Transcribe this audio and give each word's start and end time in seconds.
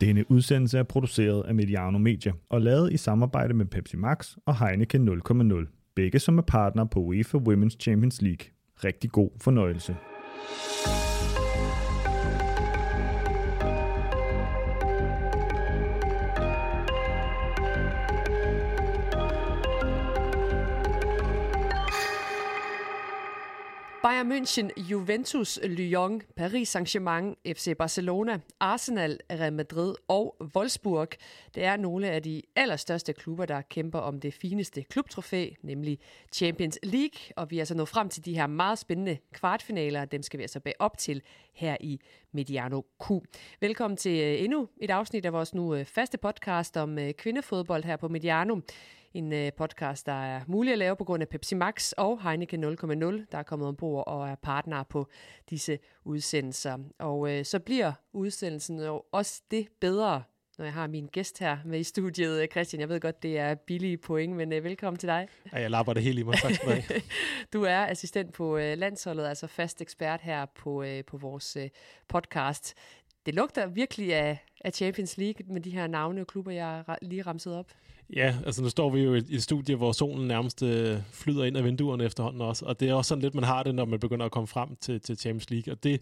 Denne 0.00 0.30
udsendelse 0.30 0.78
er 0.78 0.82
produceret 0.82 1.44
af 1.46 1.54
Mediano 1.54 1.98
Media 1.98 2.32
og 2.48 2.60
lavet 2.60 2.92
i 2.92 2.96
samarbejde 2.96 3.54
med 3.54 3.66
Pepsi 3.66 3.96
Max 3.96 4.36
og 4.46 4.66
Heineken 4.66 5.08
0,0. 5.08 5.92
Begge 5.94 6.18
som 6.18 6.38
er 6.38 6.42
partner 6.42 6.84
på 6.84 7.00
UEFA 7.00 7.38
Women's 7.38 7.76
Champions 7.80 8.22
League. 8.22 8.46
Rigtig 8.84 9.10
god 9.10 9.30
fornøjelse. 9.40 9.96
Bayern 24.16 24.28
München, 24.28 24.70
Juventus, 24.76 25.60
Lyon, 25.62 26.22
Paris 26.36 26.72
Saint-Germain, 26.72 27.36
FC 27.44 27.76
Barcelona, 27.76 28.40
Arsenal, 28.60 29.18
Real 29.30 29.52
Madrid 29.52 29.94
og 30.08 30.36
Wolfsburg. 30.56 31.08
Det 31.54 31.64
er 31.64 31.76
nogle 31.76 32.10
af 32.10 32.22
de 32.22 32.42
allerstørste 32.56 33.12
klubber, 33.12 33.46
der 33.46 33.62
kæmper 33.62 33.98
om 33.98 34.20
det 34.20 34.34
fineste 34.34 34.82
klubtrofæ, 34.82 35.50
nemlig 35.62 35.98
Champions 36.32 36.78
League. 36.82 37.32
Og 37.36 37.50
vi 37.50 37.58
er 37.58 37.64
så 37.64 37.74
nået 37.74 37.88
frem 37.88 38.08
til 38.08 38.24
de 38.24 38.34
her 38.34 38.46
meget 38.46 38.78
spændende 38.78 39.18
kvartfinaler. 39.32 40.04
Dem 40.04 40.22
skal 40.22 40.38
vi 40.38 40.42
altså 40.42 40.60
bag 40.60 40.74
op 40.78 40.98
til 40.98 41.22
her 41.52 41.76
i 41.80 42.00
Mediano 42.32 42.82
Q. 43.04 43.10
Velkommen 43.60 43.96
til 43.96 44.20
øh, 44.20 44.42
endnu 44.44 44.68
et 44.80 44.90
afsnit 44.90 45.26
af 45.26 45.32
vores 45.32 45.54
nu 45.54 45.74
øh, 45.74 45.84
faste 45.84 46.18
podcast 46.18 46.76
om 46.76 46.98
øh, 46.98 47.12
kvindefodbold 47.12 47.84
her 47.84 47.96
på 47.96 48.08
Mediano. 48.08 48.60
En 49.16 49.32
øh, 49.32 49.52
podcast, 49.52 50.06
der 50.06 50.12
er 50.12 50.40
mulig 50.46 50.72
at 50.72 50.78
lave 50.78 50.96
på 50.96 51.04
grund 51.04 51.22
af 51.22 51.28
Pepsi 51.28 51.54
Max 51.54 51.92
og 51.92 52.22
Heineken 52.22 52.64
0,0, 52.64 52.68
der 53.32 53.38
er 53.38 53.42
kommet 53.42 53.68
ombord 53.68 54.04
og 54.06 54.28
er 54.28 54.34
partner 54.34 54.82
på 54.82 55.08
disse 55.50 55.78
udsendelser. 56.04 56.78
Og 56.98 57.32
øh, 57.32 57.44
så 57.44 57.58
bliver 57.58 57.92
udsendelsen 58.12 58.80
jo 58.80 59.02
også 59.12 59.42
det 59.50 59.68
bedre, 59.80 60.22
når 60.58 60.64
jeg 60.64 60.74
har 60.74 60.86
min 60.86 61.06
gæst 61.06 61.38
her 61.38 61.58
med 61.64 61.80
i 61.80 61.82
studiet. 61.82 62.50
Christian, 62.50 62.80
jeg 62.80 62.88
ved 62.88 63.00
godt, 63.00 63.22
det 63.22 63.38
er 63.38 63.54
billige 63.54 63.96
point, 63.96 64.36
men 64.36 64.52
uh, 64.52 64.64
velkommen 64.64 64.98
til 64.98 65.06
dig. 65.06 65.28
Ja, 65.52 65.60
jeg 65.60 65.70
lapper 65.70 65.92
det 65.92 66.02
helt 66.02 66.18
i 66.18 66.22
mig. 66.22 66.34
Tak 66.34 66.54
skal 66.54 66.82
du 66.88 67.00
Du 67.58 67.62
er 67.62 67.86
assistent 67.86 68.32
på 68.32 68.54
uh, 68.54 68.60
landsholdet, 68.60 69.26
altså 69.26 69.46
fast 69.46 69.80
ekspert 69.80 70.20
her 70.20 70.46
på, 70.46 70.82
uh, 70.82 71.00
på 71.06 71.16
vores 71.16 71.56
uh, 71.56 71.62
podcast. 72.08 72.74
Det 73.26 73.34
lugter 73.34 73.66
virkelig 73.66 74.14
af, 74.14 74.38
af 74.60 74.72
Champions 74.72 75.16
League 75.18 75.46
med 75.52 75.60
de 75.60 75.70
her 75.70 75.86
navne 75.86 76.20
og 76.20 76.26
klubber, 76.26 76.52
jeg 76.52 76.84
lige 77.02 77.22
ramset 77.22 77.56
op. 77.56 77.72
Ja, 78.14 78.36
altså 78.46 78.62
nu 78.62 78.68
står 78.68 78.90
vi 78.90 79.00
jo 79.00 79.14
i 79.14 79.18
et 79.30 79.42
studie, 79.42 79.76
hvor 79.76 79.92
solen 79.92 80.28
nærmest 80.28 80.62
øh, 80.62 80.98
flyder 81.10 81.44
ind 81.44 81.56
af 81.56 81.64
vinduerne 81.64 82.04
efterhånden 82.04 82.40
også, 82.40 82.64
og 82.64 82.80
det 82.80 82.88
er 82.88 82.94
også 82.94 83.08
sådan 83.08 83.22
lidt, 83.22 83.34
man 83.34 83.44
har 83.44 83.62
det, 83.62 83.74
når 83.74 83.84
man 83.84 84.00
begynder 84.00 84.26
at 84.26 84.32
komme 84.32 84.46
frem 84.46 84.76
til, 84.76 85.00
til 85.00 85.18
Champions 85.18 85.50
League, 85.50 85.74
og 85.74 85.84
det 85.84 86.00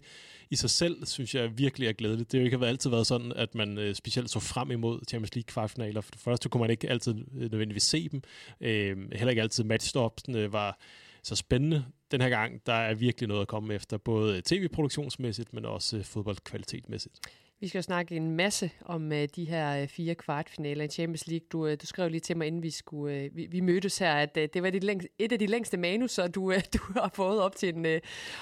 i 0.49 0.55
sig 0.55 0.69
selv, 0.69 1.05
synes 1.05 1.35
jeg 1.35 1.57
virkelig 1.57 1.87
er 1.87 1.93
glædeligt. 1.93 2.31
Det 2.31 2.37
har 2.37 2.41
jo 2.41 2.55
ikke 2.55 2.67
altid 2.67 2.89
været 2.89 3.07
sådan, 3.07 3.33
at 3.35 3.55
man 3.55 3.77
øh, 3.77 3.95
specielt 3.95 4.29
så 4.29 4.39
frem 4.39 4.71
imod 4.71 4.99
Champions 5.09 5.35
League 5.35 5.47
kvartfinaler. 5.47 6.01
For 6.01 6.11
det 6.11 6.19
første 6.19 6.49
kunne 6.49 6.61
man 6.61 6.69
ikke 6.69 6.89
altid 6.89 7.15
øh, 7.15 7.51
nødvendigvis 7.51 7.83
se 7.83 8.09
dem, 8.09 8.21
øh, 8.61 8.97
heller 9.11 9.29
ikke 9.29 9.41
altid 9.41 9.63
matchstopsene 9.63 10.53
var 10.53 10.79
så 11.23 11.35
spændende. 11.35 11.85
Den 12.11 12.21
her 12.21 12.29
gang, 12.29 12.61
der 12.65 12.73
er 12.73 12.93
virkelig 12.93 13.27
noget 13.27 13.41
at 13.41 13.47
komme 13.47 13.73
efter, 13.73 13.97
både 13.97 14.37
øh, 14.37 14.41
tv-produktionsmæssigt, 14.41 15.53
men 15.53 15.65
også 15.65 15.97
øh, 15.97 16.03
fodboldkvalitetmæssigt. 16.03 17.19
Vi 17.59 17.67
skal 17.67 17.79
jo 17.79 17.83
snakke 17.83 18.15
en 18.15 18.31
masse 18.31 18.71
om 18.85 19.11
uh, 19.11 19.17
de 19.35 19.45
her 19.45 19.81
uh, 19.81 19.87
fire 19.87 20.15
kvartfinaler 20.15 20.83
i 20.83 20.87
Champions 20.87 21.27
League. 21.27 21.47
Du, 21.51 21.65
uh, 21.65 21.71
du 21.71 21.85
skrev 21.85 22.09
lige 22.09 22.19
til 22.19 22.37
mig, 22.37 22.47
inden 22.47 22.63
vi, 22.63 22.69
skulle, 22.69 23.25
uh, 23.25 23.37
vi, 23.37 23.45
vi 23.45 23.59
mødtes 23.59 23.97
her, 23.97 24.13
at 24.13 24.37
uh, 24.37 24.43
det 24.53 24.63
var 24.63 24.69
dit 24.69 24.83
længst, 24.83 25.07
et 25.19 25.31
af 25.31 25.39
de 25.39 25.47
længste 25.47 25.77
manuser, 25.77 26.27
du, 26.27 26.43
uh, 26.43 26.55
du 26.73 26.79
har 26.95 27.11
fået 27.13 27.41
op 27.41 27.55
til 27.55 27.75
en, 27.75 27.85
uh, 27.85 27.91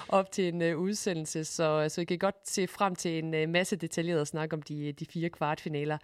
op 0.08 0.32
til 0.32 0.54
en 0.54 0.74
uh, 0.74 0.80
udsendelse. 0.80 1.44
Så, 1.44 1.82
uh, 1.82 1.90
så 1.90 2.00
I 2.00 2.04
kan 2.04 2.18
godt 2.18 2.48
se 2.48 2.66
frem 2.66 2.94
til 2.94 3.24
en 3.24 3.34
uh, 3.34 3.48
masse 3.48 3.76
detaljeret 3.76 4.28
snak 4.28 4.52
om 4.52 4.62
de, 4.62 4.92
de 4.92 5.06
fire 5.06 5.28
kvartfinaler. 5.28 5.98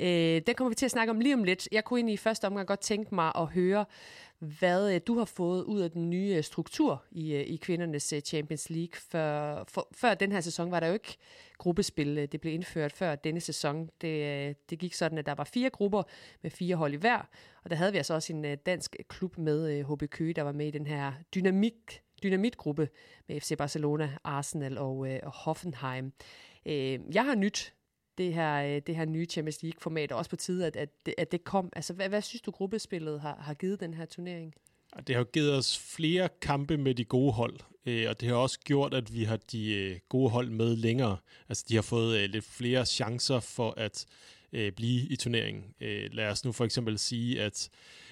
Uh, 0.00 0.06
den 0.46 0.54
kommer 0.56 0.68
vi 0.68 0.74
til 0.74 0.84
at 0.84 0.92
snakke 0.92 1.10
om 1.10 1.20
lige 1.20 1.34
om 1.34 1.44
lidt. 1.44 1.68
Jeg 1.72 1.84
kunne 1.84 1.98
egentlig 1.98 2.14
i 2.14 2.16
første 2.16 2.44
omgang 2.44 2.66
godt 2.66 2.80
tænke 2.80 3.14
mig 3.14 3.32
at 3.34 3.46
høre, 3.46 3.84
hvad 4.44 4.94
øh, 4.94 5.00
du 5.06 5.18
har 5.18 5.24
fået 5.24 5.64
ud 5.64 5.80
af 5.80 5.90
den 5.90 6.10
nye 6.10 6.34
øh, 6.36 6.42
struktur 6.42 7.04
i, 7.10 7.34
øh, 7.34 7.40
i 7.40 7.56
kvindernes 7.56 8.14
Champions 8.24 8.70
League. 8.70 9.00
For, 9.10 9.64
for, 9.68 9.88
før 9.92 10.14
den 10.14 10.32
her 10.32 10.40
sæson 10.40 10.70
var 10.70 10.80
der 10.80 10.86
jo 10.86 10.92
ikke 10.92 11.16
gruppespil. 11.58 12.32
Det 12.32 12.40
blev 12.40 12.54
indført 12.54 12.92
før 12.92 13.14
denne 13.14 13.40
sæson. 13.40 13.90
Det, 14.00 14.70
det 14.70 14.78
gik 14.78 14.94
sådan, 14.94 15.18
at 15.18 15.26
der 15.26 15.34
var 15.34 15.44
fire 15.44 15.70
grupper 15.70 16.02
med 16.42 16.50
fire 16.50 16.76
hold 16.76 16.92
i 16.92 16.96
hver. 16.96 17.28
Og 17.64 17.70
der 17.70 17.76
havde 17.76 17.92
vi 17.92 17.98
altså 17.98 18.14
også 18.14 18.32
en 18.32 18.56
dansk 18.56 18.96
klub 19.08 19.38
med 19.38 19.84
HB 19.84 20.10
Køge, 20.10 20.34
der 20.34 20.42
var 20.42 20.52
med 20.52 20.66
i 20.66 20.70
den 20.70 20.86
her 20.86 21.12
dynamik 21.34 22.02
dynamitgruppe 22.24 22.88
med 23.28 23.40
FC 23.40 23.56
Barcelona, 23.58 24.10
Arsenal 24.24 24.78
og, 24.78 25.08
øh, 25.08 25.20
Hoffenheim. 25.24 26.12
Øh, 26.66 26.98
jeg 27.14 27.24
har 27.24 27.34
nyt 27.34 27.74
det 28.18 28.34
her, 28.34 28.76
øh, 28.76 28.82
det 28.86 28.96
her 28.96 29.04
nye 29.04 29.26
Champions 29.26 29.62
League-format, 29.62 30.12
og 30.12 30.18
også 30.18 30.30
på 30.30 30.36
tide, 30.36 30.66
at, 30.66 30.76
at, 30.76 30.88
det, 31.06 31.14
at 31.18 31.32
det 31.32 31.44
kom. 31.44 31.72
Altså, 31.76 31.92
hvad, 31.92 32.08
hvad 32.08 32.22
synes 32.22 32.42
du, 32.42 32.50
gruppespillet 32.50 33.20
har, 33.20 33.36
har 33.40 33.54
givet 33.54 33.80
den 33.80 33.94
her 33.94 34.04
turnering? 34.04 34.54
Det 35.06 35.16
har 35.16 35.24
givet 35.24 35.56
os 35.56 35.78
flere 35.78 36.28
kampe 36.42 36.76
med 36.76 36.94
de 36.94 37.04
gode 37.04 37.32
hold, 37.32 37.56
øh, 37.86 38.08
og 38.08 38.20
det 38.20 38.28
har 38.28 38.36
også 38.36 38.60
gjort, 38.60 38.94
at 38.94 39.14
vi 39.14 39.24
har 39.24 39.36
de 39.36 39.74
øh, 39.74 39.98
gode 40.08 40.30
hold 40.30 40.50
med 40.50 40.76
længere. 40.76 41.16
Altså, 41.48 41.64
de 41.68 41.74
har 41.74 41.82
fået 41.82 42.30
lidt 42.30 42.44
flere 42.44 42.86
chancer 42.86 43.40
for 43.40 43.74
at 43.76 44.06
blive 44.76 45.08
i 45.08 45.16
turneringen. 45.16 45.64
Lad 46.12 46.28
os 46.28 46.44
nu 46.44 46.52
for 46.52 46.64
eksempel 46.64 46.98
sige, 46.98 47.42
at, 47.42 47.70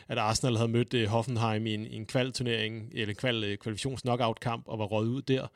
at 0.09 0.19
Arsenal 0.19 0.57
havde 0.57 0.69
mødt 0.69 1.09
Hoffenheim 1.09 1.67
i 1.67 1.75
en, 1.75 1.87
en 1.87 2.07
kvalturnering, 2.07 2.91
eller 2.93 3.09
en 3.09 3.17
kval, 3.17 3.59
kvalifikations 3.59 4.03
knockout 4.03 4.41
kamp 4.41 4.69
og 4.69 4.79
var 4.79 4.85
røget 4.85 5.09
ud 5.09 5.23
der. 5.23 5.47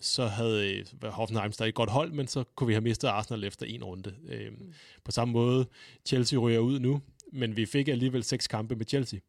Så 0.00 0.26
havde 0.26 0.84
Hoffenheim 1.02 1.52
stadig 1.52 1.68
et 1.68 1.74
godt 1.74 1.90
hold, 1.90 2.12
men 2.12 2.26
så 2.26 2.44
kunne 2.44 2.66
vi 2.66 2.72
have 2.72 2.80
mistet 2.80 3.08
Arsenal 3.08 3.44
efter 3.44 3.66
en 3.66 3.84
runde. 3.84 4.14
Mm. 4.28 4.72
På 5.04 5.10
samme 5.10 5.32
måde, 5.32 5.66
Chelsea 6.06 6.38
ryger 6.38 6.58
ud 6.58 6.78
nu, 6.78 7.00
men 7.32 7.56
vi 7.56 7.66
fik 7.66 7.88
alligevel 7.88 8.24
seks 8.24 8.46
kampe 8.46 8.76
med 8.76 8.86
Chelsea. 8.86 9.20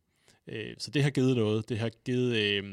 Øh, 0.48 0.74
så 0.78 0.92
det 0.92 1.04
har 1.04 1.10
givet 1.10 1.36
noget. 1.38 1.70
Det 1.70 1.80
har 1.80 1.92
givet, 2.06 2.36
øh, 2.36 2.64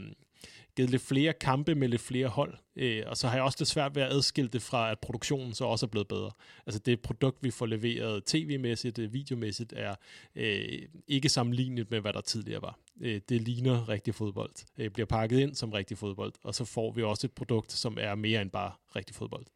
givet 0.77 0.91
lidt 0.91 1.03
flere 1.03 1.33
kampe 1.33 1.75
med 1.75 1.89
lidt 1.89 2.03
flere 2.03 2.29
hold. 2.29 2.55
Øh, 2.77 3.03
og 3.07 3.17
så 3.17 3.29
har 3.29 3.35
jeg 3.35 3.45
også 3.45 3.57
det 3.59 3.67
svært 3.67 3.95
ved 3.95 4.03
at 4.03 4.13
adskille 4.13 4.49
det 4.49 4.63
fra, 4.63 4.91
at 4.91 4.99
produktionen 4.99 5.55
så 5.55 5.65
også 5.65 5.87
er 5.87 5.91
blevet 5.91 6.09
bedre. 6.09 6.31
Altså 6.67 6.79
det 6.79 7.01
produkt, 7.01 7.39
vi 7.43 7.51
får 7.51 7.67
leveret 7.67 8.25
tv-mæssigt, 8.25 8.99
øh, 8.99 9.13
videomæssigt, 9.13 9.73
er 9.77 9.95
øh, 10.37 10.83
ikke 11.09 11.29
sammenlignet 11.29 11.91
med, 11.91 12.01
hvad 12.01 12.13
der 12.13 12.21
tidligere 12.21 12.63
var. 12.63 12.79
Øh, 13.01 13.21
det 13.29 13.43
ligner 13.43 13.89
rigtig 13.89 14.15
fodbold. 14.15 14.53
Øh, 14.79 14.91
bliver 14.91 15.07
pakket 15.07 15.39
ind 15.39 15.55
som 15.55 15.73
rigtig 15.73 15.99
fodbold, 15.99 16.33
og 16.45 16.55
så 16.55 16.65
får 16.65 16.93
vi 16.93 17.03
også 17.03 17.27
et 17.27 17.33
produkt, 17.33 17.73
som 17.73 17.97
er 18.01 18.15
mere 18.15 18.43
end 18.43 18.51
bare 18.51 18.73
rigtig 18.97 19.17
fodbold. 19.17 19.47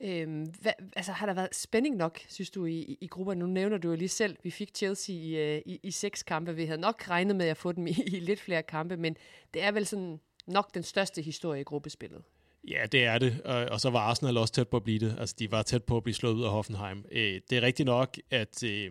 Øhm, 0.00 0.54
hvad, 0.60 0.72
altså 0.96 1.12
har 1.12 1.26
der 1.26 1.34
været 1.34 1.54
spænding 1.54 1.96
nok, 1.96 2.20
synes 2.28 2.50
du, 2.50 2.64
i, 2.64 2.78
i, 2.78 2.98
i 3.00 3.06
grupperne? 3.06 3.40
Nu 3.40 3.46
nævner 3.46 3.78
du 3.78 3.88
jo 3.88 3.94
lige 3.96 4.08
selv, 4.08 4.36
vi 4.42 4.50
fik 4.50 4.76
Chelsea 4.76 5.14
i, 5.14 5.36
øh, 5.36 5.62
i, 5.66 5.80
i 5.82 5.90
seks 5.90 6.22
kampe. 6.22 6.54
Vi 6.54 6.64
havde 6.64 6.80
nok 6.80 7.08
regnet 7.08 7.36
med 7.36 7.46
at 7.46 7.56
få 7.56 7.72
dem 7.72 7.86
i, 7.86 7.90
i 8.06 8.20
lidt 8.20 8.40
flere 8.40 8.62
kampe, 8.62 8.96
men 8.96 9.16
det 9.54 9.62
er 9.62 9.72
vel 9.72 9.86
sådan 9.86 10.20
nok 10.46 10.74
den 10.74 10.82
største 10.82 11.22
historie 11.22 11.60
i 11.60 11.64
gruppespillet. 11.64 12.22
Ja, 12.68 12.86
det 12.92 13.04
er 13.04 13.18
det, 13.18 13.42
og 13.42 13.80
så 13.80 13.90
var 13.90 14.00
Arsenal 14.00 14.36
også 14.36 14.54
tæt 14.54 14.68
på 14.68 14.76
at 14.76 14.84
blive 14.84 14.98
det. 14.98 15.16
Altså, 15.18 15.34
de 15.38 15.50
var 15.50 15.62
tæt 15.62 15.84
på 15.84 15.96
at 15.96 16.02
blive 16.02 16.14
slået 16.14 16.34
ud 16.34 16.44
af 16.44 16.50
Hoffenheim. 16.50 17.04
Øh, 17.12 17.40
det 17.50 17.58
er 17.58 17.62
rigtigt 17.62 17.86
nok, 17.86 18.16
at 18.30 18.62
øh, 18.62 18.90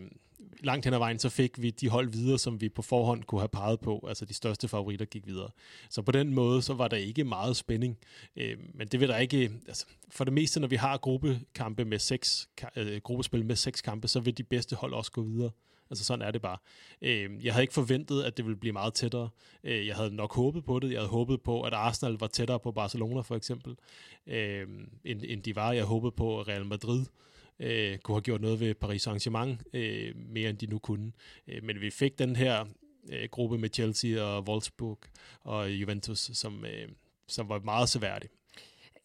langt 0.63 0.85
hen 0.85 0.93
ad 0.93 0.99
vejen, 0.99 1.19
så 1.19 1.29
fik 1.29 1.61
vi 1.61 1.69
de 1.69 1.89
hold 1.89 2.09
videre, 2.09 2.39
som 2.39 2.61
vi 2.61 2.69
på 2.69 2.81
forhånd 2.81 3.23
kunne 3.23 3.41
have 3.41 3.49
peget 3.49 3.79
på. 3.79 4.05
Altså, 4.07 4.25
de 4.25 4.33
største 4.33 4.67
favoritter 4.67 5.05
gik 5.05 5.27
videre. 5.27 5.49
Så 5.89 6.01
på 6.01 6.11
den 6.11 6.33
måde, 6.33 6.61
så 6.61 6.73
var 6.73 6.87
der 6.87 6.97
ikke 6.97 7.23
meget 7.23 7.57
spænding. 7.57 7.97
Øh, 8.35 8.57
men 8.73 8.87
det 8.87 8.99
vil 8.99 9.09
der 9.09 9.17
ikke... 9.17 9.51
Altså, 9.67 9.85
for 10.09 10.23
det 10.23 10.33
meste, 10.33 10.59
når 10.59 10.67
vi 10.67 10.75
har 10.75 10.97
gruppekampe 10.97 11.85
med 11.85 11.99
seks, 11.99 12.49
øh, 12.75 13.01
gruppespil 13.01 13.45
med 13.45 13.55
seks 13.55 13.81
kampe, 13.81 14.07
så 14.07 14.19
vil 14.19 14.37
de 14.37 14.43
bedste 14.43 14.75
hold 14.75 14.93
også 14.93 15.11
gå 15.11 15.21
videre. 15.21 15.51
Altså 15.89 16.05
sådan 16.05 16.27
er 16.27 16.31
det 16.31 16.41
bare. 16.41 16.57
Øh, 17.01 17.45
jeg 17.45 17.53
havde 17.53 17.63
ikke 17.63 17.73
forventet, 17.73 18.23
at 18.23 18.37
det 18.37 18.45
ville 18.45 18.59
blive 18.59 18.73
meget 18.73 18.93
tættere. 18.93 19.29
Øh, 19.63 19.87
jeg 19.87 19.95
havde 19.95 20.15
nok 20.15 20.35
håbet 20.35 20.65
på 20.65 20.79
det. 20.79 20.91
Jeg 20.91 20.99
havde 20.99 21.09
håbet 21.09 21.41
på, 21.41 21.61
at 21.61 21.73
Arsenal 21.73 22.17
var 22.19 22.27
tættere 22.27 22.59
på 22.59 22.71
Barcelona 22.71 23.21
for 23.21 23.35
eksempel, 23.35 23.75
øh, 24.27 24.67
end, 25.03 25.21
end 25.23 25.43
de 25.43 25.55
var. 25.55 25.71
Jeg 25.71 25.83
håbede 25.83 26.11
på, 26.11 26.39
at 26.39 26.47
Real 26.47 26.65
Madrid 26.65 27.05
øh, 27.59 27.97
kunne 27.97 28.15
have 28.15 28.21
gjort 28.21 28.41
noget 28.41 28.59
ved 28.59 28.75
Paris 28.75 29.07
Saint-Germain, 29.07 29.57
øh, 29.73 30.15
mere 30.15 30.49
end 30.49 30.57
de 30.57 30.67
nu 30.67 30.79
kunne. 30.79 31.11
Øh, 31.47 31.63
men 31.63 31.81
vi 31.81 31.89
fik 31.89 32.19
den 32.19 32.35
her 32.35 32.65
øh, 33.09 33.29
gruppe 33.31 33.57
med 33.57 33.69
Chelsea 33.73 34.21
og 34.21 34.43
Wolfsburg 34.43 34.99
og 35.41 35.71
Juventus, 35.71 36.19
som, 36.33 36.65
øh, 36.65 36.87
som 37.27 37.49
var 37.49 37.59
meget 37.59 37.89
seværdig. 37.89 38.29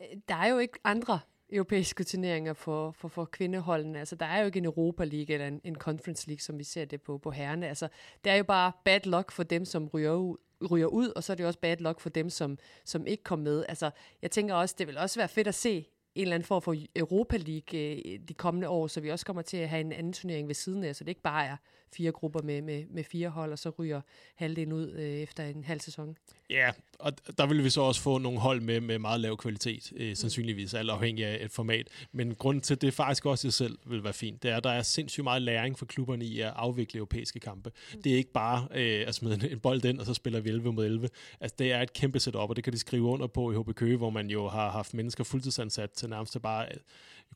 Øh, 0.00 0.16
der 0.28 0.34
er 0.34 0.48
jo 0.48 0.58
ikke 0.58 0.78
andre 0.84 1.20
europæiske 1.52 2.04
turneringer 2.04 2.52
for, 2.52 2.90
for, 2.90 3.08
for 3.08 3.24
kvindeholdene. 3.24 3.98
Altså, 3.98 4.16
der 4.16 4.26
er 4.26 4.40
jo 4.40 4.46
ikke 4.46 4.58
en 4.58 4.64
Europa 4.64 5.04
League 5.04 5.34
eller 5.34 5.46
en, 5.46 5.60
en 5.64 5.74
Conference 5.74 6.28
League, 6.28 6.40
som 6.40 6.58
vi 6.58 6.64
ser 6.64 6.84
det 6.84 7.02
på, 7.02 7.18
på 7.18 7.30
herrene. 7.30 7.68
Altså, 7.68 7.88
det 8.24 8.32
er 8.32 8.36
jo 8.36 8.44
bare 8.44 8.72
bad 8.84 9.00
luck 9.04 9.32
for 9.32 9.42
dem, 9.42 9.64
som 9.64 9.88
ryger 9.88 10.12
ud, 10.12 10.36
ryger 10.70 10.86
ud, 10.86 11.08
og 11.08 11.24
så 11.24 11.32
er 11.32 11.34
det 11.34 11.42
jo 11.42 11.48
også 11.48 11.60
bad 11.60 11.76
luck 11.76 12.00
for 12.00 12.08
dem, 12.08 12.30
som, 12.30 12.58
som 12.84 13.06
ikke 13.06 13.24
kom 13.24 13.38
med. 13.38 13.64
Altså, 13.68 13.90
jeg 14.22 14.30
tænker 14.30 14.54
også, 14.54 14.74
det 14.78 14.86
vil 14.86 14.98
også 14.98 15.20
være 15.20 15.28
fedt 15.28 15.48
at 15.48 15.54
se 15.54 15.86
en 16.14 16.22
eller 16.22 16.34
anden 16.34 16.46
form 16.46 16.62
for 16.62 16.76
Europa 16.96 17.36
League 17.36 17.80
øh, 17.80 18.20
de 18.28 18.34
kommende 18.34 18.68
år, 18.68 18.86
så 18.86 19.00
vi 19.00 19.10
også 19.10 19.26
kommer 19.26 19.42
til 19.42 19.56
at 19.56 19.68
have 19.68 19.80
en 19.80 19.92
anden 19.92 20.12
turnering 20.12 20.48
ved 20.48 20.54
siden 20.54 20.84
af, 20.84 20.96
så 20.96 21.04
det 21.04 21.08
ikke 21.08 21.22
bare 21.22 21.46
er 21.46 21.56
fire 21.92 22.12
grupper 22.12 22.42
med, 22.42 22.62
med, 22.62 22.84
med 22.90 23.04
fire 23.04 23.28
hold, 23.28 23.52
og 23.52 23.58
så 23.58 23.70
ryger 23.78 24.00
halvdelen 24.34 24.72
ud 24.72 24.92
øh, 24.92 25.04
efter 25.04 25.44
en 25.44 25.64
halv 25.64 25.80
sæson. 25.80 26.16
Ja, 26.50 26.70
og 26.98 27.12
der 27.38 27.46
vil 27.46 27.64
vi 27.64 27.70
så 27.70 27.80
også 27.80 28.00
få 28.00 28.18
nogle 28.18 28.38
hold 28.38 28.60
med, 28.60 28.80
med 28.80 28.98
meget 28.98 29.20
lav 29.20 29.36
kvalitet, 29.36 29.92
øh, 29.96 30.16
sandsynligvis, 30.16 30.74
alt 30.74 30.90
afhængig 30.90 31.24
af 31.24 31.44
et 31.44 31.50
format. 31.50 31.88
Men 32.12 32.34
grunden 32.34 32.60
til, 32.60 32.80
det 32.80 32.94
faktisk 32.94 33.26
også 33.26 33.48
i 33.48 33.50
sig 33.50 33.66
selv 33.66 33.78
vil 33.86 34.04
være 34.04 34.12
fint, 34.12 34.42
det 34.42 34.50
er, 34.50 34.56
at 34.56 34.64
der 34.64 34.70
er 34.70 34.82
sindssygt 34.82 35.24
meget 35.24 35.42
læring 35.42 35.78
for 35.78 35.86
klubberne 35.86 36.24
i 36.24 36.40
at 36.40 36.52
afvikle 36.56 36.98
europæiske 36.98 37.40
kampe. 37.40 37.70
Mm. 37.94 38.02
Det 38.02 38.12
er 38.12 38.16
ikke 38.16 38.32
bare 38.32 38.68
øh, 38.74 39.04
at 39.06 39.14
smide 39.14 39.34
en, 39.34 39.52
en 39.52 39.60
bold 39.60 39.84
ind, 39.84 40.00
og 40.00 40.06
så 40.06 40.14
spiller 40.14 40.40
vi 40.40 40.48
11 40.48 40.72
mod 40.72 40.84
11. 40.84 41.08
Altså, 41.40 41.56
det 41.58 41.72
er 41.72 41.80
et 41.80 41.92
kæmpe 41.92 42.20
setup, 42.20 42.50
og 42.50 42.56
det 42.56 42.64
kan 42.64 42.72
de 42.72 42.78
skrive 42.78 43.04
under 43.04 43.26
på 43.26 43.52
i 43.52 43.54
HB 43.56 43.74
Køge, 43.74 43.96
hvor 43.96 44.10
man 44.10 44.30
jo 44.30 44.48
har 44.48 44.70
haft 44.70 44.94
mennesker 44.94 45.24
fuldtidsansat 45.24 45.90
til 45.90 46.08
nærmest 46.08 46.42
bare 46.42 46.66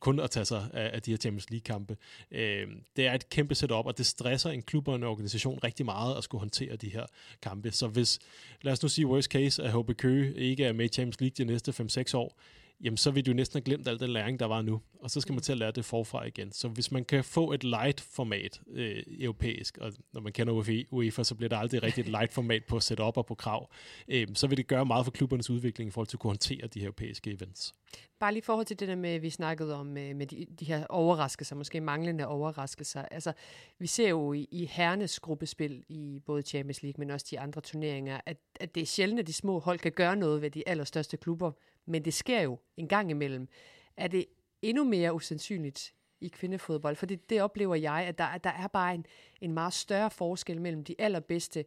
kun 0.00 0.20
at 0.20 0.30
tage 0.30 0.44
sig 0.44 0.70
af, 0.72 0.90
af 0.94 1.02
de 1.02 1.10
her 1.10 1.18
Champions 1.18 1.50
League-kampe. 1.50 1.96
Øh, 2.30 2.66
det 2.96 3.06
er 3.06 3.12
et 3.12 3.28
kæmpe 3.28 3.54
setup, 3.54 3.86
og 3.86 3.98
det 3.98 4.06
stresser 4.06 4.50
en 4.50 4.62
klub 4.62 4.88
og 4.88 4.94
en 4.94 5.02
organisation 5.02 5.58
rigtig 5.64 5.86
meget 5.86 6.16
at 6.16 6.24
skulle 6.24 6.40
håndtere 6.40 6.76
de 6.76 6.88
her 6.88 7.06
kampe. 7.42 7.70
Så 7.70 7.86
hvis, 7.88 8.18
lad 8.62 8.72
os 8.72 8.82
nu 8.82 8.88
sige 8.88 9.06
worst 9.06 9.30
case, 9.30 9.62
at 9.62 9.72
HB 9.72 9.96
Køge 9.96 10.36
ikke 10.36 10.64
er 10.64 10.72
med 10.72 10.84
i 10.84 10.88
Champions 10.88 11.20
League 11.20 11.34
de 11.38 11.44
næste 11.44 11.70
5-6 11.70 12.16
år, 12.16 12.38
jamen 12.84 12.96
så 12.96 13.10
vil 13.10 13.26
du 13.26 13.32
næsten 13.32 13.56
have 13.56 13.64
glemt 13.64 13.88
al 13.88 14.00
den 14.00 14.10
læring, 14.10 14.40
der 14.40 14.46
var 14.46 14.62
nu. 14.62 14.80
Og 15.00 15.10
så 15.10 15.20
skal 15.20 15.32
man 15.32 15.42
til 15.42 15.52
at 15.52 15.58
lære 15.58 15.70
det 15.70 15.84
forfra 15.84 16.24
igen. 16.24 16.52
Så 16.52 16.68
hvis 16.68 16.92
man 16.92 17.04
kan 17.04 17.24
få 17.24 17.52
et 17.52 17.64
light-format 17.64 18.60
øh, 18.70 19.02
europæisk, 19.20 19.78
og 19.78 19.92
når 20.12 20.20
man 20.20 20.32
kender 20.32 20.84
UEFA, 20.90 21.22
så 21.22 21.34
bliver 21.34 21.48
der 21.48 21.56
aldrig 21.56 21.82
rigtig 21.82 22.00
et 22.00 22.08
light-format 22.16 22.64
på 22.64 22.80
setup 22.80 23.16
og 23.16 23.26
på 23.26 23.34
krav, 23.34 23.70
øh, 24.08 24.26
så 24.34 24.46
vil 24.46 24.56
det 24.56 24.66
gøre 24.66 24.86
meget 24.86 25.06
for 25.06 25.12
klubbernes 25.12 25.50
udvikling 25.50 25.88
i 25.88 25.90
forhold 25.90 26.06
til 26.06 26.16
at 26.16 26.20
kunne 26.20 26.30
håndtere 26.30 26.66
de 26.66 26.80
her 26.80 26.86
europæiske 26.86 27.30
events. 27.30 27.74
Bare 28.20 28.32
lige 28.32 28.38
i 28.38 28.44
forhold 28.44 28.66
til 28.66 28.80
det 28.80 28.88
der 28.88 28.94
med, 28.94 29.18
vi 29.18 29.30
snakkede 29.30 29.74
om 29.74 29.86
med, 29.86 30.14
med 30.14 30.26
de, 30.26 30.46
de 30.60 30.64
her 30.64 30.86
overraskelser, 30.86 31.56
måske 31.56 31.80
manglende 31.80 32.26
overraskelser. 32.26 33.02
Altså, 33.02 33.32
vi 33.78 33.86
ser 33.86 34.08
jo 34.08 34.32
i, 34.32 34.48
i 34.50 34.66
herrenes 34.66 35.20
gruppespil 35.20 35.84
i 35.88 36.20
både 36.26 36.42
Champions 36.42 36.82
League, 36.82 36.98
men 36.98 37.10
også 37.10 37.26
de 37.30 37.40
andre 37.40 37.60
turneringer, 37.60 38.20
at, 38.26 38.36
at 38.60 38.74
det 38.74 38.80
er 38.80 38.86
sjældent, 38.86 39.20
at 39.20 39.26
de 39.26 39.32
små 39.32 39.58
hold 39.58 39.78
kan 39.78 39.92
gøre 39.92 40.16
noget 40.16 40.42
ved 40.42 40.50
de 40.50 40.68
allerstørste 40.68 41.16
klubber, 41.16 41.52
men 41.86 42.04
det 42.04 42.14
sker 42.14 42.40
jo 42.40 42.58
en 42.76 42.88
gang 42.88 43.10
imellem. 43.10 43.48
Er 43.96 44.08
det 44.08 44.26
endnu 44.62 44.84
mere 44.84 45.14
usandsynligt 45.14 45.94
i 46.20 46.28
kvindefodbold? 46.28 46.96
For 46.96 47.06
det, 47.06 47.30
det 47.30 47.42
oplever 47.42 47.74
jeg, 47.74 48.04
at 48.08 48.18
der, 48.18 48.38
der 48.38 48.50
er 48.50 48.66
bare 48.66 48.94
en, 48.94 49.06
en 49.40 49.52
meget 49.52 49.72
større 49.72 50.10
forskel 50.10 50.60
mellem 50.60 50.84
de 50.84 50.94
allerbedste 50.98 51.64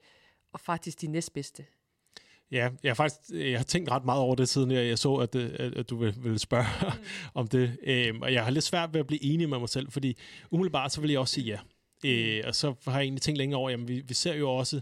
og 0.53 0.59
faktisk 0.59 1.01
de 1.01 1.07
næstbedste. 1.07 1.65
Ja, 2.51 2.69
jeg 2.83 2.89
har 2.89 2.93
faktisk 2.93 3.31
jeg 3.31 3.59
har 3.59 3.63
tænkt 3.63 3.91
ret 3.91 4.05
meget 4.05 4.21
over 4.21 4.35
det, 4.35 4.49
siden 4.49 4.71
jeg, 4.71 4.87
jeg 4.87 4.97
så, 4.97 5.15
at, 5.15 5.35
at, 5.35 5.75
at 5.75 5.89
du 5.89 5.95
ville, 5.95 6.39
spørge 6.39 6.65
mm. 6.81 7.03
om 7.39 7.47
det. 7.47 7.77
Øhm, 7.83 8.21
og 8.21 8.33
jeg 8.33 8.43
har 8.43 8.51
lidt 8.51 8.63
svært 8.63 8.93
ved 8.93 8.99
at 8.99 9.07
blive 9.07 9.23
enig 9.23 9.49
med 9.49 9.59
mig 9.59 9.69
selv, 9.69 9.91
fordi 9.91 10.17
umiddelbart 10.51 10.91
så 10.91 11.01
vil 11.01 11.09
jeg 11.09 11.19
også 11.19 11.33
sige 11.33 11.45
ja. 11.45 11.59
Mm. 12.03 12.09
Øh, 12.09 12.43
og 12.47 12.55
så 12.55 12.73
har 12.85 12.93
jeg 12.93 13.03
egentlig 13.03 13.21
tænkt 13.21 13.37
længere 13.37 13.59
over, 13.59 13.69
jamen 13.69 13.87
vi, 13.87 14.01
vi 14.07 14.13
ser 14.13 14.33
jo 14.33 14.49
også 14.49 14.81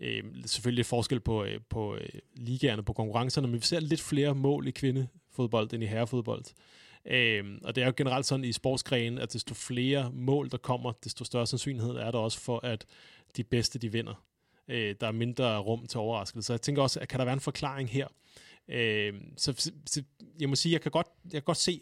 øh, 0.00 0.24
selvfølgelig 0.46 0.86
forskel 0.86 1.20
på, 1.20 1.44
øh, 1.44 1.60
på 1.68 1.94
øh, 1.94 2.08
ligaerne, 2.36 2.82
på 2.82 2.92
konkurrencerne, 2.92 3.46
men 3.46 3.60
vi 3.60 3.66
ser 3.66 3.80
lidt 3.80 4.00
flere 4.00 4.34
mål 4.34 4.68
i 4.68 4.70
kvindefodbold 4.70 5.72
end 5.72 5.82
i 5.82 5.86
herrefodbold. 5.86 6.44
Øh, 7.06 7.44
og 7.64 7.74
det 7.74 7.82
er 7.82 7.86
jo 7.86 7.92
generelt 7.96 8.26
sådan 8.26 8.44
i 8.44 8.52
sportsgrenen, 8.52 9.18
at 9.18 9.32
desto 9.32 9.54
flere 9.54 10.10
mål, 10.12 10.50
der 10.50 10.58
kommer, 10.58 10.92
desto 11.04 11.24
større 11.24 11.46
sandsynlighed 11.46 11.94
er 11.94 12.10
der 12.10 12.18
også 12.18 12.40
for, 12.40 12.60
at 12.62 12.86
de 13.36 13.44
bedste, 13.44 13.78
de 13.78 13.92
vinder. 13.92 14.24
Øh, 14.68 14.94
der 15.00 15.06
er 15.06 15.12
mindre 15.12 15.58
rum 15.58 15.86
til 15.86 16.00
overraskelse. 16.00 16.46
Så 16.46 16.52
jeg 16.52 16.60
tænker 16.60 16.82
også, 16.82 17.00
at 17.00 17.08
kan 17.08 17.18
der 17.18 17.24
være 17.24 17.34
en 17.34 17.40
forklaring 17.40 17.90
her? 17.90 18.06
Øh, 18.68 19.14
så, 19.36 19.72
så 19.86 20.02
jeg 20.40 20.48
må 20.48 20.54
sige, 20.54 20.72
jeg 20.72 20.80
kan 20.80 20.90
godt, 20.90 21.06
jeg 21.24 21.32
kan 21.32 21.42
godt 21.42 21.58
se 21.58 21.80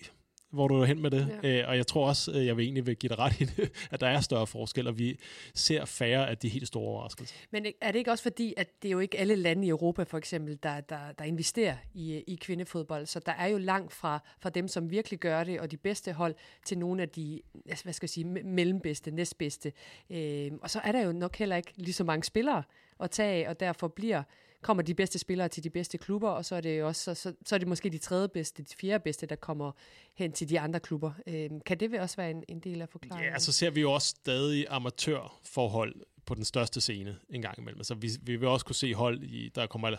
hvor 0.51 0.69
du 0.69 0.81
er 0.81 0.85
hen 0.85 1.03
med 1.03 1.11
det. 1.11 1.39
Ja. 1.43 1.49
Øh, 1.49 1.69
og 1.69 1.77
jeg 1.77 1.87
tror 1.87 2.09
også, 2.09 2.33
øh, 2.33 2.47
jeg 2.47 2.57
vil 2.57 2.63
egentlig 2.65 2.87
vil 2.87 2.97
give 2.97 3.09
dig 3.09 3.19
ret 3.19 3.41
i 3.41 3.45
det, 3.45 3.73
at 3.93 4.01
der 4.01 4.07
er 4.07 4.21
større 4.21 4.47
forskel, 4.47 4.87
og 4.87 4.99
vi 4.99 5.21
ser 5.55 5.85
færre 5.85 6.31
af 6.31 6.39
de 6.39 6.49
helt 6.49 6.67
store 6.67 6.83
overraskelser. 6.83 7.37
Men 7.51 7.67
er 7.81 7.93
det 7.93 7.99
ikke 7.99 8.11
også 8.11 8.23
fordi, 8.23 8.55
at 8.57 8.83
det 8.83 8.89
er 8.89 8.93
jo 8.93 8.99
ikke 8.99 9.19
alle 9.19 9.37
lande 9.37 9.67
i 9.67 9.71
Europa, 9.71 10.03
for 10.03 10.19
eksempel, 10.19 10.59
der, 10.63 10.81
der, 10.81 11.13
der 11.19 11.25
investerer 11.25 11.77
i, 11.95 12.17
i 12.27 12.39
kvindefodbold, 12.41 13.07
så 13.07 13.21
der 13.21 13.33
er 13.33 13.47
jo 13.47 13.59
langt 13.59 13.93
fra, 13.93 14.19
fra 14.41 14.51
dem, 14.51 14.69
som 14.69 14.91
virkelig 14.91 15.19
gør 15.19 15.45
det, 15.45 15.61
og 15.61 15.71
de 15.71 15.77
bedste 15.77 16.13
hold, 16.13 16.35
til 16.65 16.79
nogle 16.79 17.03
af 17.03 17.09
de, 17.09 17.41
altså, 17.69 17.85
hvad 17.85 17.93
skal 17.93 18.07
jeg 18.07 18.11
sige, 18.11 18.25
mellembedste, 18.25 19.11
næstbedste. 19.11 19.73
Øh, 20.11 20.51
og 20.63 20.71
så 20.71 20.81
er 20.85 20.93
der 20.93 21.01
jo 21.01 21.13
nok 21.13 21.37
heller 21.37 21.57
ikke 21.57 21.73
lige 21.77 21.93
så 21.93 22.05
mange 22.05 22.25
spillere 22.25 22.63
at 23.01 23.11
tage 23.11 23.45
af, 23.45 23.51
og 23.51 23.61
derfor 23.61 23.89
bliver 23.89 24.23
kommer 24.63 24.83
de 24.83 24.95
bedste 24.95 25.19
spillere 25.19 25.49
til 25.49 25.65
de 25.65 25.71
bedste 25.71 25.99
klubber, 25.99 26.29
og 26.29 26.45
så 26.45 26.55
er 26.55 26.61
det 26.61 26.83
også 26.83 27.03
så, 27.03 27.15
så, 27.15 27.35
så 27.47 27.55
er 27.55 27.59
det 27.59 27.69
måske 27.69 27.91
de 27.91 27.99
tredje 27.99 28.29
bedste, 28.29 28.63
de 28.63 28.75
fjerde 28.81 29.03
bedste, 29.05 29.27
der 29.27 29.37
kommer 29.37 29.73
hen 30.15 30.33
til 30.33 30.49
de 30.49 30.61
andre 30.61 30.81
klubber. 30.81 31.13
Øh, 31.27 31.51
kan 31.67 31.81
det 31.81 32.01
også 32.01 32.17
være 32.17 32.31
en, 32.31 32.45
en 32.49 32.61
del 32.61 32.83
af 32.83 32.89
forklaringen? 32.89 33.33
Ja, 33.33 33.39
så 33.39 33.53
ser 33.53 33.71
vi 33.71 33.81
jo 33.81 33.93
også 33.93 34.09
stadig 34.09 34.67
amatørforhold 34.69 35.95
på 36.27 36.35
den 36.35 36.45
største 36.45 36.81
scene 36.81 37.17
en 37.31 37.43
gang 37.43 37.59
imellem. 37.59 37.83
Så 37.83 37.95
vi, 37.95 38.11
vi 38.23 38.37
vil 38.37 38.49
også 38.49 38.67
kunne 38.67 38.77
se 38.77 38.95
hold, 38.95 39.23
i, 39.23 39.49
der 39.55 39.67
kommer 39.67 39.97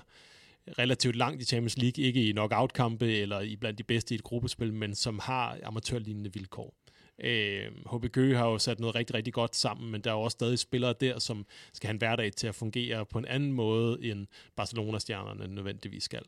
relativt 0.80 1.16
langt 1.16 1.42
i 1.42 1.46
Champions 1.46 1.78
League, 1.78 2.06
ikke 2.06 2.30
i 2.30 2.32
knockout-kampe 2.32 3.18
eller 3.18 3.40
i 3.40 3.56
blandt 3.56 3.78
de 3.78 3.84
bedste 3.84 4.16
i 4.16 4.16
et 4.16 4.24
gruppespil, 4.24 4.74
men 4.74 4.96
som 4.96 5.20
har 5.20 5.60
amatørlignende 5.64 6.34
vilkår. 6.34 6.76
Øh, 7.24 7.66
HB 7.94 8.12
Køge 8.12 8.36
har 8.36 8.46
jo 8.46 8.58
sat 8.58 8.80
noget 8.80 8.96
rigtig, 8.96 9.16
rigtig 9.16 9.34
godt 9.34 9.56
sammen, 9.56 9.92
men 9.92 10.02
der 10.02 10.10
er 10.10 10.16
jo 10.16 10.22
også 10.22 10.36
stadig 10.36 10.60
spillere 10.60 10.94
der, 11.02 11.20
som 11.20 11.46
skal 11.74 11.88
have 11.88 11.94
en 11.94 11.98
hverdag 11.98 12.32
til 12.34 12.48
at 12.48 12.56
fungere 12.56 13.06
på 13.06 13.20
en 13.20 13.26
anden 13.26 13.52
måde, 13.52 13.98
end 14.02 14.28
Barcelona-stjernerne 14.56 15.56
nødvendigvis 15.56 16.04
skal. 16.04 16.24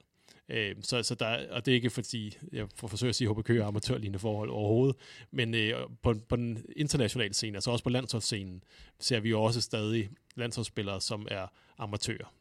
Øh, 0.50 0.76
så, 0.82 1.04
så 1.04 1.16
der, 1.16 1.52
og 1.52 1.66
det 1.66 1.72
er 1.72 1.76
ikke 1.76 1.90
fordi, 1.90 2.38
jeg 2.52 2.68
forsøger 2.76 3.10
at 3.10 3.16
sige, 3.16 3.30
at 3.30 3.36
HB 3.36 3.44
Køge 3.44 3.62
har 3.62 3.68
amatørlignende 3.68 4.20
forhold 4.20 4.50
overhovedet, 4.50 4.96
men 5.32 5.54
øh, 5.54 5.74
på, 6.02 6.16
på 6.30 6.36
den 6.36 6.66
internationale 6.76 7.34
scene, 7.34 7.58
altså 7.58 7.72
også 7.72 7.84
på 7.84 7.90
landsholdsscenen, 7.90 8.64
ser 9.00 9.20
vi 9.20 9.30
jo 9.30 9.44
også 9.44 9.62
stadig 9.62 10.10
landsholdsspillere, 10.36 11.02
som 11.02 11.28
er 11.32 11.48
amatører. 11.78 12.34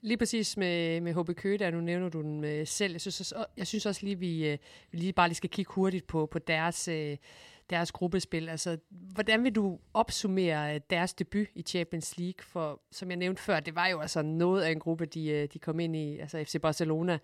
Lige 0.00 0.16
præcis 0.16 0.56
med, 0.56 1.00
med 1.00 1.14
HB 1.14 1.36
Køge, 1.36 1.58
der 1.58 1.70
nu 1.70 1.80
nævner 1.80 2.08
du 2.08 2.22
den 2.22 2.44
øh, 2.44 2.66
selv. 2.66 2.92
Jeg 2.92 3.00
synes, 3.00 3.20
også, 3.20 3.46
jeg 3.56 3.66
synes 3.66 3.86
også 3.86 4.00
lige, 4.04 4.18
vi, 4.18 4.46
øh, 4.46 4.58
vi 4.90 4.98
lige 4.98 5.12
bare 5.12 5.28
lige 5.28 5.36
skal 5.36 5.50
kigge 5.50 5.72
hurtigt 5.72 6.06
på, 6.06 6.26
på 6.26 6.38
deres... 6.38 6.88
Øh, 6.88 7.16
deres 7.70 7.92
gruppespil. 7.92 8.48
Altså, 8.48 8.78
hvordan 8.90 9.44
vil 9.44 9.54
du 9.54 9.78
opsummere 9.94 10.74
øh, 10.74 10.80
deres 10.90 11.14
debut 11.14 11.46
i 11.54 11.62
Champions 11.62 12.18
League? 12.18 12.44
For 12.44 12.80
som 12.92 13.10
jeg 13.10 13.16
nævnte 13.16 13.42
før, 13.42 13.60
det 13.60 13.74
var 13.74 13.86
jo 13.86 14.00
altså 14.00 14.22
noget 14.22 14.62
af 14.62 14.70
en 14.70 14.80
gruppe, 14.80 15.06
de, 15.06 15.28
øh, 15.28 15.48
de 15.52 15.58
kom 15.58 15.80
ind 15.80 15.96
i. 15.96 16.18
Altså 16.18 16.44
FC 16.44 16.60
Barcelona, 16.60 17.18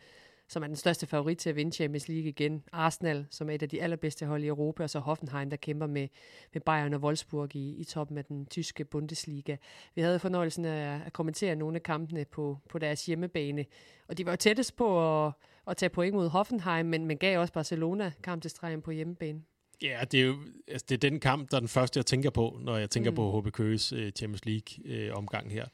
som 0.50 0.62
er 0.62 0.66
den 0.66 0.76
største 0.76 1.06
favorit 1.06 1.38
til 1.38 1.50
at 1.50 1.56
vinde 1.56 1.72
Champions 1.72 2.08
League 2.08 2.28
igen. 2.28 2.64
Arsenal, 2.72 3.26
som 3.30 3.50
er 3.50 3.54
et 3.54 3.62
af 3.62 3.68
de 3.68 3.82
allerbedste 3.82 4.26
hold 4.26 4.44
i 4.44 4.46
Europa, 4.46 4.82
og 4.82 4.90
så 4.90 4.98
Hoffenheim, 4.98 5.50
der 5.50 5.56
kæmper 5.56 5.86
med, 5.86 6.08
med 6.52 6.60
Bayern 6.60 6.94
og 6.94 7.00
Wolfsburg 7.00 7.56
i, 7.56 7.74
i 7.74 7.84
toppen 7.84 8.18
af 8.18 8.24
den 8.24 8.46
tyske 8.46 8.84
Bundesliga. 8.84 9.56
Vi 9.94 10.02
havde 10.02 10.18
fornøjelsen 10.18 10.64
af 10.64 11.00
at 11.06 11.12
kommentere 11.12 11.56
nogle 11.56 11.76
af 11.76 11.82
kampene 11.82 12.24
på, 12.24 12.58
på 12.68 12.78
deres 12.78 13.06
hjemmebane, 13.06 13.64
og 14.08 14.18
de 14.18 14.26
var 14.26 14.32
jo 14.32 14.36
tættest 14.36 14.76
på 14.76 15.26
at, 15.26 15.32
at 15.66 15.76
tage 15.76 15.90
point 15.90 16.14
mod 16.14 16.28
Hoffenheim, 16.28 16.86
men, 16.86 17.06
men 17.06 17.18
gav 17.18 17.40
også 17.40 17.52
Barcelona 17.52 18.12
kamp 18.22 18.42
til 18.42 18.50
stregen 18.50 18.82
på 18.82 18.90
hjemmebane. 18.90 19.42
Ja, 19.82 20.00
det 20.12 20.20
er 20.20 20.24
jo 20.24 20.36
altså, 20.68 20.86
det 20.88 20.94
er 20.94 21.10
den 21.10 21.20
kamp, 21.20 21.50
der 21.50 21.56
er 21.56 21.60
den 21.60 21.68
første, 21.68 21.98
jeg 21.98 22.06
tænker 22.06 22.30
på, 22.30 22.58
når 22.60 22.76
jeg 22.76 22.90
tænker 22.90 23.10
mm. 23.10 23.16
på 23.16 23.40
HB 23.40 23.52
Køges 23.52 23.92
uh, 23.92 24.08
Champions 24.16 24.44
League-omgang 24.44 25.46
uh, 25.46 25.52
her. 25.52 25.66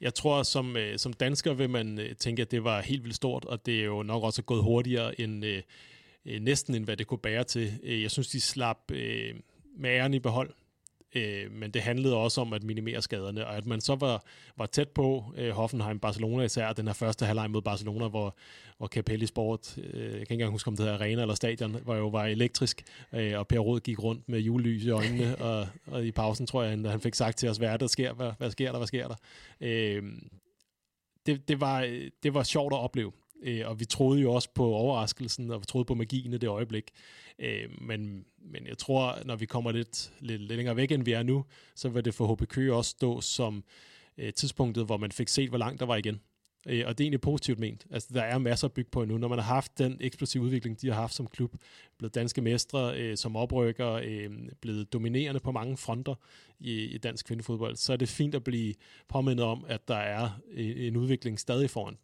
Jeg 0.00 0.14
tror, 0.14 0.42
som, 0.42 0.76
uh, 0.76 0.96
som 0.96 1.12
dansker 1.12 1.54
vil 1.54 1.70
man 1.70 1.98
uh, 1.98 2.04
tænke, 2.18 2.42
at 2.42 2.50
det 2.50 2.64
var 2.64 2.80
helt 2.80 3.04
vildt 3.04 3.16
stort, 3.16 3.44
og 3.44 3.66
det 3.66 3.80
er 3.80 3.84
jo 3.84 4.02
nok 4.02 4.22
også 4.22 4.42
gået 4.42 4.62
hurtigere 4.62 5.20
end 5.20 5.44
uh, 5.44 5.50
uh, 6.32 6.40
næsten, 6.40 6.74
end 6.74 6.84
hvad 6.84 6.96
det 6.96 7.06
kunne 7.06 7.18
bære 7.18 7.44
til. 7.44 7.78
Uh, 7.82 8.02
jeg 8.02 8.10
synes, 8.10 8.28
de 8.28 8.40
slap 8.40 8.78
uh, 8.90 8.98
med 9.76 9.90
æren 9.90 10.14
i 10.14 10.18
behold 10.18 10.50
Øh, 11.14 11.52
men 11.52 11.70
det 11.70 11.82
handlede 11.82 12.16
også 12.16 12.40
om 12.40 12.52
at 12.52 12.62
minimere 12.62 13.02
skaderne, 13.02 13.46
og 13.46 13.56
at 13.56 13.66
man 13.66 13.80
så 13.80 13.94
var, 13.94 14.24
var 14.56 14.66
tæt 14.66 14.88
på 14.88 15.24
øh, 15.36 15.50
Hoffenheim-Barcelona, 15.50 16.42
især 16.42 16.72
den 16.72 16.86
her 16.86 16.94
første 16.94 17.26
halvleg 17.26 17.50
mod 17.50 17.62
Barcelona, 17.62 18.08
hvor, 18.08 18.36
hvor 18.78 18.86
Capelli 18.86 19.26
Sport, 19.26 19.78
øh, 19.78 20.02
jeg 20.02 20.10
kan 20.10 20.20
ikke 20.20 20.32
engang 20.32 20.52
huske, 20.52 20.68
om 20.68 20.76
det 20.76 20.84
hedder 20.84 20.98
arena 20.98 21.22
eller 21.22 21.34
stadion, 21.34 21.76
var 21.84 21.96
jo 21.96 22.08
var 22.08 22.24
elektrisk, 22.24 22.84
øh, 23.12 23.38
og 23.38 23.48
Per 23.48 23.58
Rod 23.58 23.80
gik 23.80 24.02
rundt 24.02 24.28
med 24.28 24.40
julelys 24.40 24.84
i 24.84 24.90
øjnene, 24.90 25.36
og, 25.48 25.68
og 25.86 26.06
i 26.06 26.10
pausen 26.10 26.46
tror 26.46 26.62
jeg, 26.62 26.70
han, 26.70 26.84
han 26.84 27.00
fik 27.00 27.14
sagt 27.14 27.38
til 27.38 27.48
os, 27.48 27.56
hvad 27.56 27.68
er 27.68 27.76
der 27.76 27.86
sker, 27.86 28.12
hvad, 28.12 28.32
hvad 28.38 28.50
sker 28.50 28.70
der, 28.70 28.78
hvad 28.78 28.86
sker 28.86 29.08
der? 29.08 29.16
Øh, 29.60 30.02
det, 31.26 31.48
det, 31.48 31.60
var, 31.60 31.80
det 32.22 32.34
var 32.34 32.42
sjovt 32.42 32.72
at 32.72 32.78
opleve. 32.78 33.12
Øh, 33.42 33.68
og 33.68 33.80
vi 33.80 33.84
troede 33.84 34.20
jo 34.20 34.32
også 34.32 34.48
på 34.54 34.64
overraskelsen, 34.64 35.50
og 35.50 35.60
vi 35.60 35.64
troede 35.66 35.84
på 35.84 35.94
magien 35.94 36.32
i 36.32 36.38
det 36.38 36.48
øjeblik. 36.48 36.90
Øh, 37.38 37.82
men, 37.82 38.24
men 38.38 38.66
jeg 38.66 38.78
tror, 38.78 39.18
når 39.24 39.36
vi 39.36 39.46
kommer 39.46 39.72
lidt, 39.72 40.12
lidt, 40.20 40.40
lidt 40.40 40.56
længere 40.56 40.76
væk, 40.76 40.92
end 40.92 41.04
vi 41.04 41.12
er 41.12 41.22
nu, 41.22 41.44
så 41.74 41.88
vil 41.88 42.04
det 42.04 42.14
for 42.14 42.34
HB 42.34 42.48
Køge 42.48 42.74
også 42.74 42.90
stå 42.90 43.20
som 43.20 43.64
øh, 44.18 44.32
tidspunktet, 44.32 44.86
hvor 44.86 44.96
man 44.96 45.12
fik 45.12 45.28
set, 45.28 45.48
hvor 45.48 45.58
langt 45.58 45.80
der 45.80 45.86
var 45.86 45.96
igen. 45.96 46.20
Øh, 46.68 46.84
og 46.86 46.98
det 46.98 47.04
er 47.04 47.06
egentlig 47.06 47.20
positivt 47.20 47.58
ment. 47.58 47.86
Altså, 47.90 48.08
der 48.14 48.22
er 48.22 48.38
masser 48.38 48.68
at 48.68 48.72
bygge 48.72 48.90
på 48.90 49.02
endnu. 49.02 49.18
Når 49.18 49.28
man 49.28 49.38
har 49.38 49.54
haft 49.54 49.78
den 49.78 49.96
eksplosive 50.00 50.42
udvikling, 50.42 50.80
de 50.80 50.88
har 50.88 50.94
haft 50.94 51.14
som 51.14 51.26
klub, 51.26 51.54
blevet 51.98 52.14
danske 52.14 52.42
mestre, 52.42 53.00
øh, 53.00 53.16
som 53.16 53.36
oprykker, 53.36 53.90
øh, 53.92 54.30
blevet 54.60 54.92
dominerende 54.92 55.40
på 55.40 55.52
mange 55.52 55.76
fronter 55.76 56.14
i, 56.60 56.84
i 56.84 56.98
dansk 56.98 57.26
kvindefodbold, 57.26 57.76
så 57.76 57.92
er 57.92 57.96
det 57.96 58.08
fint 58.08 58.34
at 58.34 58.44
blive 58.44 58.74
påmindet 59.08 59.46
om, 59.46 59.64
at 59.68 59.88
der 59.88 59.96
er 59.96 60.40
øh, 60.50 60.86
en 60.86 60.96
udvikling 60.96 61.40
stadig 61.40 61.70
foran 61.70 61.96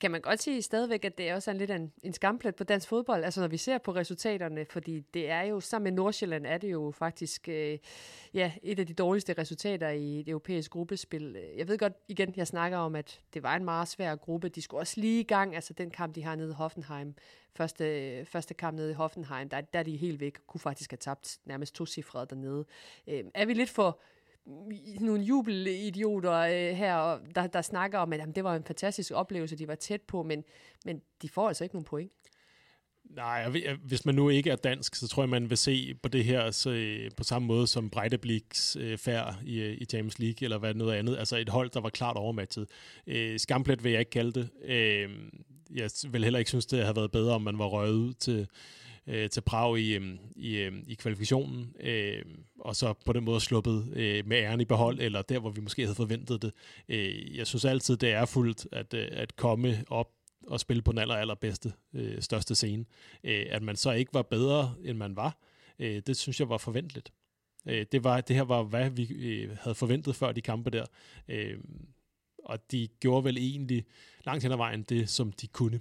kan 0.00 0.10
man 0.10 0.20
godt 0.20 0.42
sige 0.42 0.62
stadigvæk, 0.62 1.04
at 1.04 1.18
det 1.18 1.28
er 1.28 1.34
også 1.34 1.50
en 1.50 1.56
lidt 1.56 1.70
en, 1.70 1.92
en 2.02 2.12
skamplet 2.12 2.54
på 2.54 2.64
dansk 2.64 2.88
fodbold, 2.88 3.24
altså 3.24 3.40
når 3.40 3.48
vi 3.48 3.56
ser 3.56 3.78
på 3.78 3.94
resultaterne, 3.94 4.64
fordi 4.64 5.00
det 5.00 5.30
er 5.30 5.42
jo, 5.42 5.60
sammen 5.60 5.84
med 5.84 5.92
Nordsjælland, 5.92 6.46
er 6.46 6.58
det 6.58 6.72
jo 6.72 6.92
faktisk 6.98 7.48
øh, 7.48 7.78
ja, 8.34 8.52
et 8.62 8.78
af 8.78 8.86
de 8.86 8.94
dårligste 8.94 9.32
resultater 9.32 9.88
i 9.88 10.18
det 10.18 10.28
europæiske 10.28 10.72
gruppespil. 10.72 11.38
Jeg 11.56 11.68
ved 11.68 11.78
godt, 11.78 11.92
igen, 12.08 12.34
jeg 12.36 12.46
snakker 12.46 12.78
om, 12.78 12.94
at 12.94 13.20
det 13.34 13.42
var 13.42 13.56
en 13.56 13.64
meget 13.64 13.88
svær 13.88 14.16
gruppe. 14.16 14.48
De 14.48 14.62
skulle 14.62 14.80
også 14.80 15.00
lige 15.00 15.20
i 15.20 15.24
gang, 15.24 15.54
altså 15.54 15.72
den 15.72 15.90
kamp, 15.90 16.14
de 16.14 16.22
har 16.22 16.36
nede 16.36 16.50
i 16.50 16.54
Hoffenheim, 16.54 17.14
første, 17.54 18.24
første 18.24 18.54
kamp 18.54 18.76
nede 18.76 18.90
i 18.90 18.94
Hoffenheim, 18.94 19.48
der, 19.48 19.60
der 19.60 19.78
er 19.78 19.82
de 19.82 19.96
helt 19.96 20.20
væk, 20.20 20.38
kunne 20.46 20.60
faktisk 20.60 20.90
have 20.90 20.98
tabt 20.98 21.38
nærmest 21.44 21.74
to 21.74 21.86
cifre 21.86 22.24
dernede. 22.30 22.64
Øh, 23.06 23.24
er 23.34 23.46
vi 23.46 23.54
lidt 23.54 23.70
for 23.70 24.00
nogle 25.00 25.22
jubelidioter 25.22 26.32
øh, 26.32 26.76
her, 26.76 27.18
der, 27.34 27.46
der 27.46 27.62
snakker 27.62 27.98
om, 27.98 28.12
at 28.12 28.18
jamen, 28.18 28.34
det 28.34 28.44
var 28.44 28.56
en 28.56 28.64
fantastisk 28.64 29.12
oplevelse, 29.14 29.56
de 29.56 29.68
var 29.68 29.74
tæt 29.74 30.02
på, 30.02 30.22
men, 30.22 30.44
men 30.84 31.02
de 31.22 31.28
får 31.28 31.48
altså 31.48 31.64
ikke 31.64 31.74
nogen 31.74 31.84
point. 31.84 32.12
Nej, 33.10 33.52
øh, 33.66 33.78
hvis 33.84 34.04
man 34.04 34.14
nu 34.14 34.28
ikke 34.28 34.50
er 34.50 34.56
dansk, 34.56 34.94
så 34.94 35.08
tror 35.08 35.22
jeg, 35.22 35.28
man 35.28 35.50
vil 35.50 35.58
se 35.58 35.94
på 36.02 36.08
det 36.08 36.24
her 36.24 36.50
så, 36.50 36.70
øh, 36.70 37.10
på 37.16 37.24
samme 37.24 37.48
måde 37.48 37.66
som 37.66 37.90
Breitebliks 37.90 38.76
øh, 38.80 38.98
færd 38.98 39.34
i, 39.44 39.60
øh, 39.60 39.72
i 39.74 39.86
James 39.92 40.18
League, 40.18 40.44
eller 40.44 40.58
hvad 40.58 40.74
noget 40.74 40.94
andet. 40.94 41.16
Altså 41.16 41.36
et 41.36 41.48
hold, 41.48 41.70
der 41.70 41.80
var 41.80 41.88
klart 41.88 42.16
overmatchet. 42.16 42.66
Øh, 43.06 43.38
skamplet 43.38 43.84
vil 43.84 43.92
jeg 43.92 44.00
ikke 44.00 44.10
kalde 44.10 44.32
det. 44.32 44.50
Øh, 44.64 45.10
jeg 45.74 45.90
vil 46.10 46.24
heller 46.24 46.38
ikke 46.38 46.48
synes, 46.48 46.66
det 46.66 46.80
havde 46.80 46.96
været 46.96 47.10
bedre, 47.10 47.34
om 47.34 47.42
man 47.42 47.58
var 47.58 47.66
røget 47.66 47.94
ud 47.94 48.14
til, 48.14 48.48
øh, 49.06 49.30
til 49.30 49.40
Prag 49.40 49.78
i, 49.78 49.94
øh, 49.94 50.18
i, 50.36 50.56
øh, 50.56 50.72
i 50.86 50.94
kvalifikationen, 50.94 51.72
øh, 51.80 52.24
og 52.60 52.76
så 52.76 52.94
på 53.06 53.12
den 53.12 53.24
måde 53.24 53.40
sluppet 53.40 53.92
øh, 53.92 54.26
med 54.26 54.36
æren 54.36 54.60
i 54.60 54.64
behold, 54.64 55.00
eller 55.00 55.22
der, 55.22 55.38
hvor 55.38 55.50
vi 55.50 55.60
måske 55.60 55.82
havde 55.82 55.94
forventet 55.94 56.42
det. 56.42 56.52
Øh, 56.88 57.36
jeg 57.36 57.46
synes 57.46 57.64
altid, 57.64 57.96
det 57.96 58.12
er 58.12 58.24
fuldt 58.24 58.66
at, 58.72 58.94
øh, 58.94 59.08
at 59.10 59.36
komme 59.36 59.84
op 59.90 60.10
og 60.46 60.60
spille 60.60 60.82
på 60.82 60.92
den 60.92 60.98
aller, 60.98 61.14
allerbedste, 61.14 61.72
øh, 61.94 62.22
største 62.22 62.54
scene. 62.54 62.84
Øh, 63.24 63.46
at 63.50 63.62
man 63.62 63.76
så 63.76 63.90
ikke 63.92 64.14
var 64.14 64.22
bedre, 64.22 64.74
end 64.84 64.98
man 64.98 65.16
var, 65.16 65.38
øh, 65.78 66.02
det 66.06 66.16
synes 66.16 66.40
jeg 66.40 66.48
var 66.48 66.58
forventeligt. 66.58 67.12
Øh, 67.68 67.86
det, 67.92 68.04
var, 68.04 68.20
det 68.20 68.36
her 68.36 68.42
var, 68.42 68.62
hvad 68.62 68.90
vi 68.90 69.12
øh, 69.12 69.56
havde 69.60 69.74
forventet 69.74 70.16
før 70.16 70.32
de 70.32 70.40
kampe 70.40 70.70
der. 70.70 70.86
Øh, 71.28 71.58
og 72.44 72.70
de 72.70 72.88
gjorde 73.00 73.24
vel 73.24 73.38
egentlig 73.38 73.84
langt 74.26 74.42
hen 74.42 74.52
ad 74.52 74.56
vejen 74.56 74.82
det, 74.82 75.08
som 75.08 75.32
de 75.32 75.46
kunne. 75.46 75.80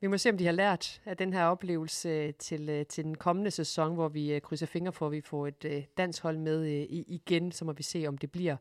Vi 0.00 0.06
må 0.06 0.18
se, 0.18 0.30
om 0.30 0.38
de 0.38 0.44
har 0.44 0.52
lært 0.52 1.00
af 1.04 1.16
den 1.16 1.32
her 1.32 1.44
oplevelse 1.44 2.08
øh, 2.08 2.34
til, 2.34 2.68
øh, 2.68 2.86
til 2.86 3.04
den 3.04 3.14
kommende 3.14 3.50
sæson, 3.50 3.94
hvor 3.94 4.08
vi 4.08 4.32
øh, 4.32 4.40
krydser 4.40 4.66
fingre 4.66 4.92
for, 4.92 5.06
at 5.06 5.12
vi 5.12 5.20
får 5.20 5.46
et 5.46 5.86
dansk 5.96 6.22
hold 6.22 6.36
med 6.36 6.64
igen. 6.90 7.52
Så 7.52 7.64
må 7.64 7.72
vi 7.72 7.82
se, 7.82 8.04
om 8.08 8.18
det 8.18 8.30
bliver 8.30 8.56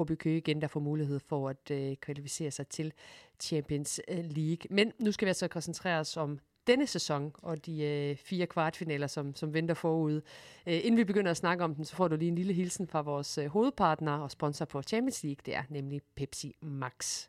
HB 0.00 0.18
Køge 0.18 0.36
igen, 0.36 0.60
der 0.60 0.68
får 0.68 0.80
mulighed 0.80 1.20
for 1.28 1.48
at 1.48 2.00
kvalificere 2.00 2.50
sig 2.50 2.68
til 2.68 2.92
Champions 3.40 4.00
League. 4.08 4.66
Men 4.70 4.92
nu 4.98 5.12
skal 5.12 5.26
vi 5.26 5.30
altså 5.30 5.48
koncentrere 5.48 6.00
os 6.00 6.16
om 6.16 6.38
denne 6.66 6.86
sæson 6.86 7.32
og 7.42 7.66
de 7.66 7.82
øh, 7.82 8.16
fire 8.16 8.46
kvartfinaler, 8.46 9.06
som, 9.06 9.34
som 9.34 9.54
venter 9.54 9.74
forud. 9.74 10.20
Øh, 10.66 10.74
inden 10.84 10.96
vi 10.96 11.04
begynder 11.04 11.30
at 11.30 11.36
snakke 11.36 11.64
om 11.64 11.74
den, 11.74 11.84
så 11.84 11.96
får 11.96 12.08
du 12.08 12.16
lige 12.16 12.28
en 12.28 12.34
lille 12.34 12.52
hilsen 12.52 12.88
fra 12.88 13.00
vores 13.00 13.38
øh, 13.38 13.46
hovedpartner 13.46 14.18
og 14.18 14.30
sponsor 14.30 14.64
på 14.64 14.82
Champions 14.82 15.22
League. 15.22 15.40
Det 15.46 15.56
er 15.56 15.62
nemlig 15.68 16.00
Pepsi 16.16 16.56
Max. 16.60 17.28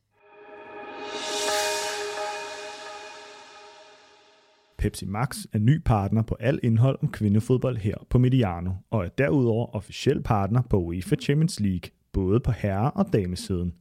Pepsi 4.79 5.05
Max 5.05 5.37
er 5.53 5.59
ny 5.59 5.81
partner 5.85 6.21
på 6.21 6.35
al 6.39 6.59
indhold 6.63 6.99
om 7.01 7.11
kvindefodbold 7.11 7.77
her 7.77 7.95
på 8.09 8.17
Mediano, 8.17 8.71
og 8.89 9.05
er 9.05 9.09
derudover 9.09 9.75
officiel 9.75 10.23
partner 10.23 10.61
på 10.61 10.77
UEFA 10.77 11.15
Champions 11.15 11.59
League, 11.59 11.91
både 12.13 12.39
på 12.39 12.51
herre- 12.51 12.91
og 12.91 13.13
damesiden. 13.13 13.73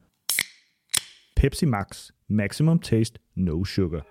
Pepsi 1.37 1.67
Max. 1.67 2.11
Maximum 2.29 2.79
taste, 2.79 3.21
no 3.35 3.65
sugar. 3.65 4.07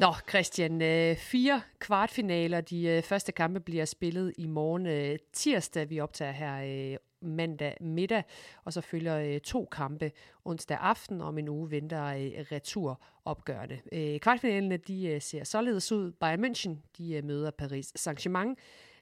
Nå, 0.00 0.14
Christian, 0.28 0.82
øh, 0.82 1.16
fire 1.16 1.60
kvartfinaler. 1.78 2.60
De 2.60 2.86
øh, 2.86 3.02
første 3.02 3.32
kampe 3.32 3.60
bliver 3.60 3.84
spillet 3.84 4.32
i 4.38 4.46
morgen 4.46 4.86
øh, 4.86 5.18
tirsdag. 5.32 5.90
Vi 5.90 6.00
optager 6.00 6.32
her 6.32 6.96
mandag 7.22 7.76
middag, 7.80 8.22
og 8.64 8.72
så 8.72 8.80
følger 8.80 9.16
øh, 9.16 9.40
to 9.40 9.68
kampe 9.72 10.12
onsdag 10.44 10.78
aften. 10.80 11.20
Om 11.20 11.38
en 11.38 11.48
uge 11.48 11.70
venter 11.70 12.04
øh, 12.04 12.44
returopgørende. 12.52 13.80
Øh, 13.92 14.20
kvartfinalerne 14.20 14.76
de 14.76 15.20
ser 15.20 15.44
således 15.44 15.92
ud. 15.92 16.12
Bayern 16.12 16.44
München 16.44 16.76
de 16.98 17.22
møder 17.22 17.50
Paris 17.50 17.92
Saint-Germain. 17.98 18.54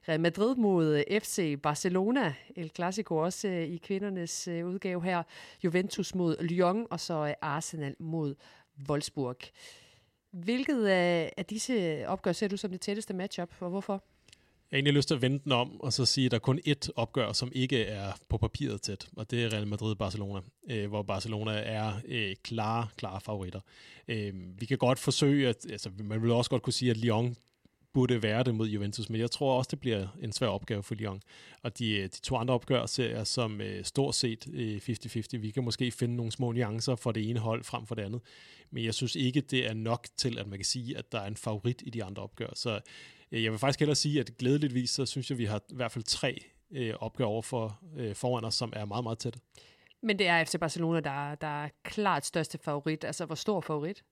Real 0.07 0.19
Madrid 0.19 0.55
mod 0.55 1.03
FC 1.21 1.61
Barcelona, 1.63 2.33
El 2.55 2.71
Clasico 2.75 3.17
også 3.17 3.47
i 3.47 3.79
kvindernes 3.83 4.47
udgave 4.47 5.03
her. 5.03 5.23
Juventus 5.63 6.15
mod 6.15 6.37
Lyon, 6.43 6.87
og 6.89 6.99
så 6.99 7.35
Arsenal 7.41 7.95
mod 7.99 8.35
Wolfsburg. 8.89 9.37
Hvilket 10.31 10.85
af, 10.85 11.33
af 11.37 11.45
disse 11.45 12.03
opgør 12.07 12.31
ser 12.31 12.47
du 12.47 12.57
som 12.57 12.71
det 12.71 12.81
tætteste 12.81 13.13
matchup, 13.13 13.49
og 13.59 13.69
hvorfor? 13.69 14.03
Jeg 14.71 14.77
har 14.77 14.79
egentlig 14.79 14.93
lyst 14.93 15.07
til 15.07 15.15
at 15.15 15.21
vende 15.21 15.39
den 15.43 15.51
om 15.51 15.81
og 15.81 15.93
så 15.93 16.05
sige, 16.05 16.25
at 16.25 16.31
der 16.31 16.37
er 16.37 16.39
kun 16.39 16.59
ét 16.67 16.89
opgør, 16.95 17.33
som 17.33 17.51
ikke 17.55 17.83
er 17.83 18.11
på 18.29 18.37
papiret 18.37 18.81
tæt, 18.81 19.07
og 19.17 19.31
det 19.31 19.43
er 19.43 19.53
Real 19.53 19.67
Madrid-Barcelona, 19.67 20.39
øh, 20.69 20.89
hvor 20.89 21.03
Barcelona 21.03 21.51
er 21.51 21.93
øh, 22.07 22.35
klare, 22.43 22.87
klare 22.97 23.21
favoritter. 23.21 23.59
Øh, 24.07 24.33
vi 24.59 24.65
kan 24.65 24.77
godt 24.77 24.99
forsøge, 24.99 25.49
at, 25.49 25.65
altså 25.71 25.89
man 26.03 26.21
vil 26.21 26.31
også 26.31 26.49
godt 26.49 26.61
kunne 26.61 26.73
sige, 26.73 26.91
at 26.91 26.97
Lyon 26.97 27.35
burde 27.93 28.23
være 28.23 28.43
det 28.43 28.55
mod 28.55 28.67
Juventus, 28.67 29.09
men 29.09 29.21
jeg 29.21 29.31
tror 29.31 29.57
også, 29.57 29.67
det 29.71 29.79
bliver 29.79 30.07
en 30.21 30.31
svær 30.31 30.47
opgave 30.47 30.83
for 30.83 30.95
Lyon. 30.95 31.21
Og 31.61 31.79
de, 31.79 31.91
øh, 31.91 32.03
de 32.03 32.21
to 32.21 32.35
andre 32.35 32.53
opgør 32.53 32.85
ser 32.85 33.09
jeg 33.09 33.27
som 33.27 33.61
øh, 33.61 33.83
stort 33.83 34.15
set 34.15 34.47
øh, 34.53 34.81
50-50. 34.89 35.37
Vi 35.37 35.51
kan 35.51 35.63
måske 35.63 35.91
finde 35.91 36.15
nogle 36.15 36.31
små 36.31 36.51
nuancer 36.51 36.95
for 36.95 37.11
det 37.11 37.29
ene 37.29 37.39
hold 37.39 37.63
frem 37.63 37.85
for 37.85 37.95
det 37.95 38.01
andet, 38.01 38.21
men 38.71 38.85
jeg 38.85 38.93
synes 38.93 39.15
ikke, 39.15 39.41
det 39.41 39.65
er 39.65 39.73
nok 39.73 40.07
til, 40.17 40.39
at 40.39 40.47
man 40.47 40.59
kan 40.59 40.65
sige, 40.65 40.97
at 40.97 41.11
der 41.11 41.19
er 41.19 41.27
en 41.27 41.37
favorit 41.37 41.83
i 41.85 41.89
de 41.89 42.03
andre 42.03 42.23
opgør. 42.23 42.49
Så 42.55 42.79
jeg 43.31 43.51
vil 43.51 43.59
faktisk 43.59 43.79
hellere 43.79 43.95
sige, 43.95 44.19
at 44.19 44.37
glædeligvis, 44.37 44.89
så 44.89 45.05
synes 45.05 45.29
jeg, 45.29 45.35
at 45.35 45.39
vi 45.39 45.45
har 45.45 45.61
i 45.71 45.75
hvert 45.75 45.91
fald 45.91 46.03
tre 46.03 46.43
øh, 46.71 46.93
opgør 46.99 47.25
over 47.25 47.41
for, 47.41 47.79
øh, 47.97 48.15
foran 48.15 48.45
os, 48.45 48.55
som 48.55 48.73
er 48.75 48.85
meget, 48.85 49.03
meget 49.03 49.17
tætte. 49.17 49.39
Men 50.01 50.19
det 50.19 50.27
er 50.27 50.43
FC 50.43 50.59
Barcelona, 50.59 50.99
der, 50.99 51.35
der 51.35 51.63
er 51.63 51.69
klart 51.83 52.25
største 52.25 52.59
favorit. 52.63 53.03
Altså, 53.03 53.25
hvor 53.25 53.35
stor 53.35 53.61
favorit? 53.61 54.03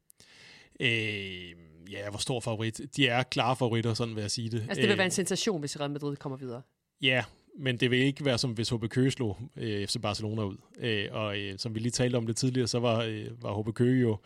Øh, 0.80 1.52
ja, 1.92 2.10
hvor 2.10 2.20
stor 2.20 2.40
favorit. 2.40 2.82
De 2.96 3.08
er 3.08 3.24
klare 3.24 3.56
favoritter, 3.56 3.94
sådan 3.94 4.16
vil 4.16 4.22
jeg 4.22 4.32
sige 4.32 4.50
det. 4.50 4.62
Altså, 4.62 4.76
det 4.76 4.84
vil 4.84 4.92
øh, 4.92 4.98
være 4.98 5.06
en 5.06 5.12
sensation, 5.12 5.60
hvis 5.60 5.80
Real 5.80 5.92
Madrid 5.92 6.16
kommer 6.16 6.38
videre. 6.38 6.62
Ja, 7.02 7.24
men 7.60 7.78
det 7.78 7.92
vil 7.92 8.00
ikke 8.00 8.26
være 8.26 8.38
som 8.38 8.52
hvis 8.52 8.70
HB 8.70 8.90
Køge 8.90 9.12
slog 9.12 9.38
øh, 9.56 9.88
FC 9.88 10.02
Barcelona 10.02 10.44
ud. 10.44 10.58
Øh, 10.80 11.08
og 11.12 11.40
øh, 11.40 11.58
som 11.58 11.76
vi 11.76 11.80
lige 11.80 11.92
talte 11.92 12.16
om 12.16 12.28
det 12.28 12.36
tidligere, 12.38 12.68
så 12.68 12.80
var, 12.80 13.04
øh, 13.04 13.44
var 13.44 13.62
HB 13.62 13.74
Køge 13.74 14.02
jo 14.02 14.18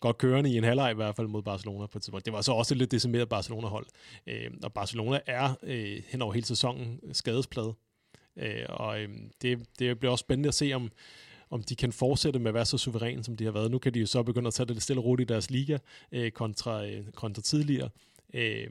godt 0.00 0.18
kørende 0.18 0.50
i 0.50 0.56
en 0.56 0.64
halvleg 0.64 0.90
i 0.90 0.94
hvert 0.94 1.16
fald 1.16 1.26
mod 1.26 1.42
Barcelona 1.42 1.86
på 1.86 1.98
et 1.98 2.02
tidspunkt. 2.02 2.24
Det 2.24 2.32
var 2.32 2.42
så 2.42 2.52
også 2.52 2.74
et 2.74 2.78
lidt 2.78 2.90
decimeret 2.90 3.28
Barcelona-hold. 3.28 3.86
Øh, 4.26 4.50
og 4.62 4.72
Barcelona 4.72 5.20
er 5.26 5.54
øh, 5.62 6.02
hen 6.08 6.22
over 6.22 6.32
hele 6.32 6.46
sæsonen 6.46 7.00
skadesplade. 7.12 7.74
Øh, 8.36 8.64
og 8.68 9.00
øh, 9.00 9.08
det, 9.42 9.58
det 9.78 9.98
bliver 9.98 10.12
også 10.12 10.22
spændende 10.22 10.48
at 10.48 10.54
se, 10.54 10.72
om, 10.72 10.90
om 11.50 11.62
de 11.62 11.76
kan 11.76 11.92
fortsætte 11.92 12.38
med 12.38 12.48
at 12.48 12.54
være 12.54 12.66
så 12.66 12.78
suveræne, 12.78 13.24
som 13.24 13.36
de 13.36 13.44
har 13.44 13.52
været. 13.52 13.70
Nu 13.70 13.78
kan 13.78 13.94
de 13.94 14.00
jo 14.00 14.06
så 14.06 14.22
begynde 14.22 14.46
at 14.46 14.54
tage 14.54 14.66
det 14.66 14.74
lidt 14.74 14.82
stille 14.82 15.00
og 15.00 15.04
roligt 15.04 15.30
i 15.30 15.32
deres 15.32 15.50
liga 15.50 15.78
øh, 16.12 16.30
kontra, 16.30 16.86
øh, 16.86 17.04
kontra 17.14 17.42
tidligere. 17.42 17.88
Øh, 18.34 18.66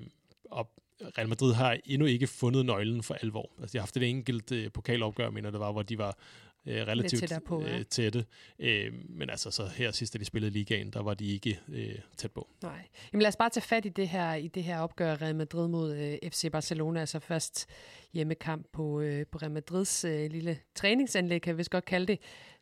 og 0.52 0.72
Real 1.18 1.30
Madrid 1.30 1.54
har 1.54 1.78
endnu 1.86 2.08
ikke 2.08 2.28
fundet 2.28 2.66
nøglen 2.66 3.04
for 3.04 3.14
alvor. 3.14 3.52
Altså, 3.60 3.74
de 3.74 3.78
har 3.78 3.82
haft 3.82 3.98
et 3.98 4.04
enkelt 4.04 4.52
øh, 4.52 4.72
pokalopgør, 4.72 5.30
mener 5.30 5.52
det 5.52 5.60
var, 5.60 5.72
hvor 5.72 5.84
de 5.84 5.98
var 5.98 6.18
øh, 6.66 6.88
relativt 6.88 7.34
på, 7.46 7.62
ja. 7.62 7.78
øh, 7.78 7.86
tætte. 7.86 8.26
Øh, 8.60 8.94
men 9.10 9.30
altså, 9.30 9.52
så 9.52 9.68
her 9.68 9.92
sidst, 9.92 10.14
da 10.14 10.20
de 10.20 10.26
spillede 10.26 10.52
ligaen, 10.52 10.92
der 10.92 11.02
var 11.02 11.14
de 11.14 11.26
ikke 11.26 11.60
øh, 11.70 11.96
tæt 12.18 12.32
på. 12.32 12.48
Nej. 12.62 12.88
Jamen 13.14 13.22
lad 13.22 13.28
os 13.28 13.36
bare 13.36 13.50
tage 13.50 13.62
fat 13.62 13.86
i 13.86 13.90
det 13.90 14.10
her, 14.10 14.34
i 14.34 14.48
det 14.48 14.64
her 14.64 14.80
opgør 14.80 15.22
Real 15.22 15.36
Madrid 15.36 15.68
mod 15.68 15.96
øh, 15.96 16.30
FC 16.32 16.52
Barcelona. 16.52 17.00
Altså 17.00 17.20
først 17.20 17.70
hjemmekamp 18.14 18.68
på, 18.74 19.02
øh, 19.02 19.26
på 19.32 19.38
Real 19.38 19.52
Madrids 19.52 20.06
øh, 20.06 20.32
lille 20.32 20.60
træningsanlæg, 20.76 21.42
kan 21.42 21.58
vi 21.58 21.66
godt 21.70 21.86
kalde 21.86 22.08
det. 22.08 22.20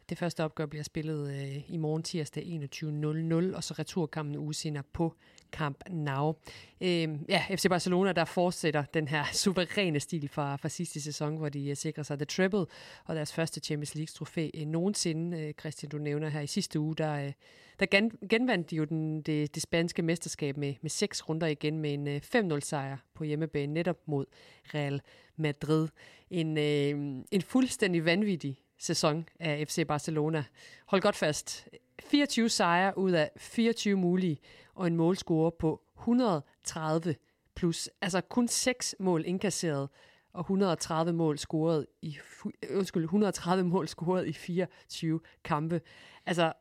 Det 0.10 0.18
første 0.18 0.44
opgør 0.44 0.66
bliver 0.66 0.84
spillet 0.84 1.32
øh, 1.32 1.70
i 1.70 1.78
morgen 1.78 2.04
tirsdag 2.04 2.44
21.00, 2.44 3.56
og 3.56 3.64
så 3.64 3.74
returkampen 3.80 4.36
uge 4.38 4.54
senere 4.54 4.84
på 4.94 5.16
Camp 5.52 5.84
Nou. 5.90 6.36
Øh, 6.82 7.08
ja, 7.30 7.44
FC 7.50 7.66
Barcelona, 7.70 8.12
der 8.12 8.26
fortsætter 8.26 8.84
den 8.94 9.08
her 9.08 9.24
suveræne 9.44 10.00
stil 10.00 10.30
fra, 10.30 10.56
fra 10.56 10.70
sidste 10.70 11.02
sæson, 11.02 11.38
hvor 11.38 11.50
de 11.50 11.70
øh, 11.70 11.76
sikrer 11.76 12.04
sig 12.04 12.18
The 12.18 12.26
Treble 12.26 12.66
og 13.06 13.16
deres 13.16 13.34
første 13.34 13.60
Champions 13.60 13.96
League-trofæ 13.96 14.50
uh, 14.54 14.62
øh, 14.62 14.68
nogensinde. 14.68 15.40
Øh, 15.40 15.54
Christian, 15.60 15.90
du 15.90 15.98
nævner 15.98 16.30
her 16.30 16.42
i 16.42 16.48
sidste 16.48 16.80
uge, 16.80 16.96
der, 16.96 17.14
øh, 17.14 17.32
der 17.80 17.86
gen, 17.86 18.12
genvandt 18.30 18.72
de 18.72 18.76
jo 18.76 18.84
den, 18.84 19.22
det, 19.22 19.56
det 19.56 19.64
spanske 19.64 20.02
mesterskab 20.02 20.58
med, 20.58 20.74
med 20.82 20.90
seks 20.90 21.30
runder 21.30 21.48
igen 21.48 21.80
med 21.80 21.94
en 21.94 22.08
øh, 22.08 22.22
5-0-sejr 22.36 22.98
på 23.14 23.24
hjemmebane 23.24 23.74
netop 23.74 23.98
mod 24.06 24.26
Real 24.74 25.02
Madrid. 25.36 25.88
En, 26.30 26.58
øh, 26.58 27.24
en 27.32 27.42
fuldstændig 27.42 28.06
vanvittig 28.06 28.58
sæson 28.78 29.30
af 29.40 29.68
FC 29.68 29.88
Barcelona. 29.88 30.44
Hold 30.86 31.02
godt 31.02 31.16
fast. 31.16 31.68
24 32.04 32.50
sejre 32.50 32.98
ud 32.98 33.12
af 33.12 33.32
24 33.38 33.96
mulige, 33.96 34.38
og 34.78 34.88
en 34.88 34.96
målscore 34.96 35.52
på 35.52 35.82
130 36.00 37.16
plus. 37.56 37.90
Altså 38.02 38.22
kun 38.22 38.48
6 38.48 38.96
mål 39.00 39.24
indkasseret, 39.26 39.90
og 40.34 40.42
130 40.42 41.14
mål 41.14 41.38
scoret 41.38 41.86
i 42.02 42.18
øh, 42.46 42.78
undskyld, 42.78 43.04
130 43.04 43.64
mål 43.64 43.88
scoret 43.88 44.28
i 44.28 44.34
24 44.34 45.20
kampe. 45.44 45.82
Altså, 46.26 46.54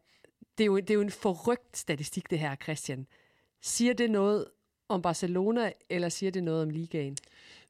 det 0.59 0.65
er 0.65 0.67
jo, 0.67 0.77
det 0.77 0.91
er 0.91 0.95
jo 0.95 1.01
en 1.01 1.11
forrygt 1.11 1.77
statistik, 1.77 2.31
det 2.31 2.39
her, 2.39 2.57
Christian. 2.57 3.07
Siger 3.61 3.93
det 3.93 4.11
noget 4.11 4.45
om 4.89 5.03
Barcelona, 5.03 5.73
eller 5.91 6.09
siger 6.09 6.31
det 6.31 6.45
noget 6.45 6.63
om 6.63 6.71
ligaen? 6.71 7.17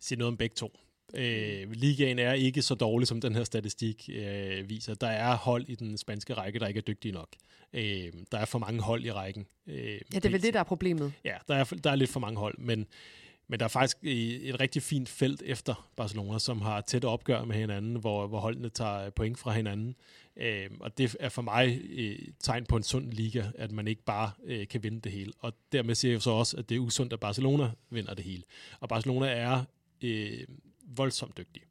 Siger 0.01 0.19
noget 0.19 0.33
om 0.33 0.37
begge 0.37 0.55
to. 0.55 0.73
Øh, 1.15 1.71
ligaen 1.71 2.19
er 2.19 2.33
ikke 2.33 2.63
så 2.63 2.75
dårlig, 2.75 3.09
som 3.09 3.21
den 3.21 3.35
her 3.35 3.45
statistik 3.45 4.11
øh, 4.13 4.69
viser. 4.69 4.95
Der 4.95 5.07
er 5.07 5.37
hold 5.37 5.65
i 5.69 5.75
den 5.75 5.99
spanske 5.99 6.35
række, 6.35 6.59
der 6.59 6.67
ikke 6.67 6.79
er 6.79 6.83
dygtige 6.83 7.13
nok. 7.13 7.29
Øh, 7.73 8.13
der 8.33 8.39
er 8.39 8.45
for 8.45 8.59
mange 8.59 8.83
hold 8.83 9.05
i 9.05 9.13
rækken. 9.13 9.47
Øh, 9.67 9.77
ja, 9.77 9.99
det 10.13 10.25
er 10.25 10.31
vel 10.31 10.43
det, 10.43 10.55
der 10.55 10.61
er 10.61 10.65
problemet. 10.65 11.13
Ja, 11.25 11.37
der 11.49 11.55
er, 11.55 11.65
der 11.65 11.91
er 11.91 11.97
lidt 11.97 12.11
for 12.11 12.21
mange 12.21 12.41
hold, 12.41 12.59
men, 12.59 12.87
men 13.49 13.59
der 13.59 13.65
er 13.65 13.69
faktisk 13.69 13.97
et 14.03 14.61
rigtig 14.61 14.83
fint 14.83 15.09
felt 15.09 15.43
efter 15.43 15.91
Barcelona, 15.97 16.39
som 16.39 16.61
har 16.61 16.81
tæt 16.81 17.05
opgør 17.05 17.45
med 17.45 17.57
hinanden, 17.57 17.97
hvor, 17.97 18.27
hvor 18.27 18.41
holdene 18.41 18.69
tager 18.69 19.11
point 19.11 19.39
fra 19.39 19.53
hinanden. 19.53 19.97
Øh, 20.37 20.71
og 20.81 20.99
det 20.99 21.17
er 21.21 21.29
for 21.29 21.43
mig 21.43 21.81
øh, 21.91 22.19
tegn 22.41 22.67
på 22.67 22.77
en 22.77 22.83
sund 22.83 23.13
liga, 23.13 23.43
at 23.55 23.73
man 23.73 23.89
ikke 23.89 24.05
bare 24.05 24.31
øh, 24.45 24.69
kan 24.69 24.83
vinde 24.83 25.01
det 25.01 25.13
hele. 25.13 25.33
Og 25.39 25.53
dermed 25.73 25.95
siger 25.95 26.13
jeg 26.13 26.23
så 26.23 26.31
også, 26.31 26.57
at 26.57 26.69
det 26.69 26.75
er 26.75 26.79
usundt, 26.79 27.13
at 27.13 27.21
Barcelona 27.21 27.71
vinder 27.91 28.15
det 28.15 28.25
hele. 28.25 28.43
Og 28.81 28.89
Barcelona 28.89 29.27
er 29.27 29.65
øh, 30.03 30.47
voldsomt 30.87 31.37
dygtig. 31.37 31.63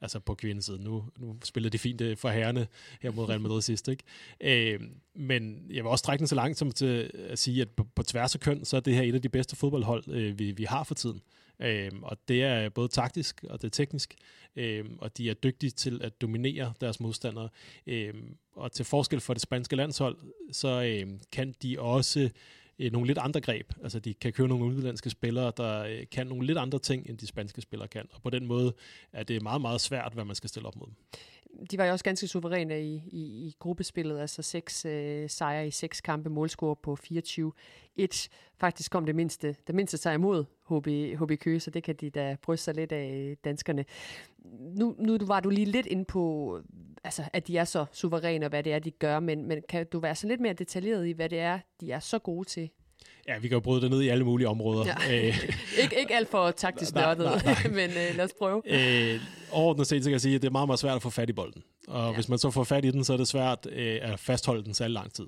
Altså 0.00 0.20
på 0.20 0.34
kvindesiden. 0.34 0.84
Nu, 0.84 1.04
nu 1.18 1.36
spillede 1.44 1.72
de 1.72 1.78
fint 1.78 2.00
øh, 2.00 2.16
for 2.16 2.28
herrene 2.28 2.66
her 3.00 3.10
mod 3.10 3.28
Real 3.28 3.40
Madrid 3.40 3.62
sidst. 3.62 3.88
Ikke? 3.88 4.04
Øh, 4.40 4.80
men 5.14 5.66
jeg 5.68 5.84
vil 5.84 5.90
også 5.90 6.04
trække 6.04 6.20
den 6.20 6.28
så 6.28 6.34
langt 6.34 6.58
som 6.58 6.72
til 6.72 7.10
at 7.14 7.38
sige, 7.38 7.62
at 7.62 7.70
på, 7.70 7.86
på 7.94 8.02
tværs 8.02 8.34
af 8.34 8.40
køn, 8.40 8.64
så 8.64 8.76
er 8.76 8.80
det 8.80 8.94
her 8.94 9.02
et 9.02 9.14
af 9.14 9.22
de 9.22 9.28
bedste 9.28 9.56
fodboldhold, 9.56 10.04
øh, 10.08 10.38
vi, 10.38 10.50
vi 10.50 10.64
har 10.64 10.84
for 10.84 10.94
tiden. 10.94 11.22
Øh, 11.60 11.90
og 12.02 12.16
det 12.28 12.42
er 12.42 12.68
både 12.68 12.88
taktisk 12.88 13.44
og 13.48 13.62
det 13.62 13.66
er 13.66 13.70
teknisk. 13.70 14.14
Øh, 14.56 14.84
og 14.98 15.18
de 15.18 15.30
er 15.30 15.34
dygtige 15.34 15.70
til 15.70 16.02
at 16.02 16.20
dominere 16.20 16.72
deres 16.80 17.00
modstandere. 17.00 17.48
Øh, 17.86 18.14
og 18.52 18.72
til 18.72 18.84
forskel 18.84 19.20
for 19.20 19.34
det 19.34 19.42
spanske 19.42 19.76
landshold, 19.76 20.18
så 20.52 20.82
øh, 20.82 21.18
kan 21.32 21.54
de 21.62 21.80
også 21.80 22.30
øh, 22.86 22.92
nogle 22.92 23.06
lidt 23.06 23.18
andre 23.18 23.40
greb. 23.40 23.72
Altså 23.82 23.98
de 23.98 24.14
kan 24.14 24.32
købe 24.32 24.48
nogle 24.48 24.64
udenlandske 24.64 25.10
spillere, 25.10 25.52
der 25.56 25.82
øh, 25.82 26.06
kan 26.10 26.26
nogle 26.26 26.46
lidt 26.46 26.58
andre 26.58 26.78
ting, 26.78 27.10
end 27.10 27.18
de 27.18 27.26
spanske 27.26 27.60
spillere 27.60 27.88
kan. 27.88 28.08
Og 28.12 28.22
på 28.22 28.30
den 28.30 28.46
måde 28.46 28.74
er 29.12 29.22
det 29.22 29.42
meget, 29.42 29.60
meget 29.60 29.80
svært, 29.80 30.12
hvad 30.14 30.24
man 30.24 30.36
skal 30.36 30.48
stille 30.48 30.66
op 30.66 30.76
mod 30.76 30.86
dem. 30.86 30.94
De 31.70 31.78
var 31.78 31.84
jo 31.84 31.92
også 31.92 32.04
ganske 32.04 32.26
suveræne 32.26 32.82
i, 32.82 33.02
i, 33.06 33.20
i 33.20 33.56
gruppespillet, 33.58 34.20
altså 34.20 34.42
seks 34.42 34.84
øh, 34.84 35.30
sejre 35.30 35.66
i 35.66 35.70
seks 35.70 36.00
kampe, 36.00 36.30
målscore 36.30 36.76
på 36.76 36.96
24-1. 38.00 38.28
Faktisk 38.56 38.90
kom 38.90 39.06
det 39.06 39.14
mindste, 39.14 39.56
det 39.66 39.74
mindste 39.74 39.96
sejr 39.98 40.14
imod 40.14 40.44
HB, 40.68 41.18
HB 41.22 41.40
Køge, 41.40 41.60
så 41.60 41.70
det 41.70 41.82
kan 41.82 41.94
de 41.94 42.10
da 42.10 42.36
bryste 42.42 42.64
sig 42.64 42.74
lidt 42.74 42.92
af 42.92 43.12
øh, 43.14 43.36
danskerne. 43.44 43.84
Nu, 44.60 44.94
nu 44.98 45.18
var 45.26 45.40
du 45.40 45.50
lige 45.50 45.64
lidt 45.64 45.86
ind 45.86 46.06
på, 46.06 46.58
altså, 47.04 47.22
at 47.32 47.46
de 47.46 47.58
er 47.58 47.64
så 47.64 47.84
suveræne, 47.92 48.46
og 48.46 48.50
hvad 48.50 48.62
det 48.62 48.72
er, 48.72 48.78
de 48.78 48.90
gør, 48.90 49.20
men, 49.20 49.48
men 49.48 49.62
kan 49.68 49.86
du 49.86 49.98
være 49.98 50.14
så 50.14 50.26
lidt 50.26 50.40
mere 50.40 50.52
detaljeret 50.52 51.06
i, 51.06 51.12
hvad 51.12 51.28
det 51.28 51.40
er, 51.40 51.58
de 51.80 51.92
er 51.92 52.00
så 52.00 52.18
gode 52.18 52.48
til? 52.48 52.70
Ja, 53.28 53.38
vi 53.38 53.48
kan 53.48 53.54
jo 53.56 53.60
bryde 53.60 53.80
det 53.80 53.90
ned 53.90 54.02
i 54.02 54.08
alle 54.08 54.24
mulige 54.24 54.48
områder. 54.48 54.84
Ja. 54.86 55.12
Æh, 55.14 55.48
ikke, 55.82 56.00
ikke 56.00 56.14
alt 56.14 56.30
for 56.30 56.50
taktisk 56.50 56.94
nørdet, 56.94 57.42
men 57.78 57.90
øh, 57.90 58.16
lad 58.16 58.24
os 58.24 58.34
prøve. 58.38 58.62
Æh, 58.66 59.20
overordnet 59.50 59.86
set, 59.86 60.04
så 60.04 60.10
kan 60.10 60.12
jeg 60.12 60.20
sige, 60.20 60.34
at 60.34 60.42
det 60.42 60.48
er 60.48 60.52
meget, 60.52 60.68
meget 60.68 60.78
svært 60.78 60.96
at 60.96 61.02
få 61.02 61.10
fat 61.10 61.30
i 61.30 61.32
bolden. 61.32 61.62
Og 61.88 62.08
ja. 62.08 62.14
hvis 62.14 62.28
man 62.28 62.38
så 62.38 62.50
får 62.50 62.64
fat 62.64 62.84
i 62.84 62.90
den, 62.90 63.04
så 63.04 63.12
er 63.12 63.16
det 63.16 63.28
svært 63.28 63.66
øh, 63.72 63.98
at 64.02 64.20
fastholde 64.20 64.64
den 64.64 64.74
særlig 64.74 64.94
lang 64.94 65.12
tid. 65.12 65.26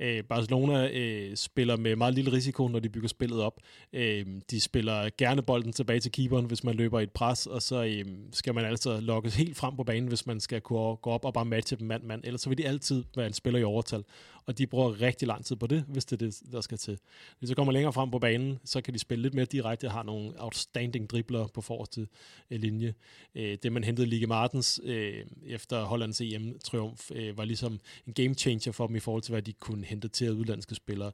Øh, 0.00 0.24
Barcelona 0.24 0.88
øh, 0.92 1.36
spiller 1.36 1.76
med 1.76 1.96
meget 1.96 2.14
lille 2.14 2.32
risiko, 2.32 2.68
når 2.68 2.78
de 2.78 2.88
bygger 2.88 3.08
spillet 3.08 3.40
op. 3.40 3.60
Øh, 3.92 4.26
de 4.50 4.60
spiller 4.60 5.08
gerne 5.18 5.42
bolden 5.42 5.72
tilbage 5.72 6.00
til 6.00 6.12
keeperen, 6.12 6.46
hvis 6.46 6.64
man 6.64 6.74
løber 6.74 7.00
i 7.00 7.02
et 7.02 7.10
pres, 7.10 7.46
og 7.46 7.62
så 7.62 7.84
øh, 7.84 8.04
skal 8.32 8.54
man 8.54 8.64
altså 8.64 9.00
lokkes 9.00 9.36
helt 9.36 9.56
frem 9.56 9.76
på 9.76 9.84
banen, 9.84 10.08
hvis 10.08 10.26
man 10.26 10.40
skal 10.40 10.60
kunne 10.60 10.96
gå 10.96 11.10
op 11.10 11.24
og 11.24 11.32
bare 11.32 11.44
matche 11.44 11.76
dem 11.76 11.86
mand-mand. 11.86 12.20
Ellers 12.24 12.40
så 12.40 12.48
vil 12.48 12.58
de 12.58 12.66
altid 12.66 13.04
være 13.16 13.26
en 13.26 13.32
spiller 13.32 13.60
i 13.60 13.64
overtal 13.64 14.04
og 14.48 14.58
de 14.58 14.66
bruger 14.66 15.00
rigtig 15.00 15.28
lang 15.28 15.44
tid 15.44 15.56
på 15.56 15.66
det, 15.66 15.84
hvis 15.88 16.04
det 16.04 16.22
er 16.22 16.26
det, 16.26 16.52
der 16.52 16.60
skal 16.60 16.78
til. 16.78 16.98
Hvis 17.38 17.48
de 17.48 17.54
kommer 17.54 17.72
længere 17.72 17.92
frem 17.92 18.10
på 18.10 18.18
banen, 18.18 18.58
så 18.64 18.80
kan 18.80 18.94
de 18.94 18.98
spille 18.98 19.22
lidt 19.22 19.34
mere 19.34 19.44
direkte, 19.44 19.88
har 19.88 20.02
nogle 20.02 20.32
outstanding 20.38 21.10
dribler 21.10 21.46
på 21.46 21.60
forreste 21.60 22.08
øh, 22.50 22.60
linje. 22.60 22.94
Øh, 23.34 23.58
det, 23.62 23.72
man 23.72 23.84
hentede 23.84 24.06
Ligue 24.06 24.26
Martens 24.26 24.80
øh, 24.84 25.26
efter 25.46 25.84
Hollands 25.84 26.20
EM-triumf, 26.20 27.10
var 27.36 27.44
ligesom 27.44 27.80
en 28.06 28.12
game 28.12 28.34
changer 28.34 28.72
for 28.72 28.86
dem 28.86 28.96
i 28.96 29.00
forhold 29.00 29.22
til, 29.22 29.32
hvad 29.32 29.42
de 29.42 29.52
kunne 29.52 29.84
hente 29.84 30.08
til 30.08 30.32
udlandske 30.32 30.74
spillere. 30.74 31.12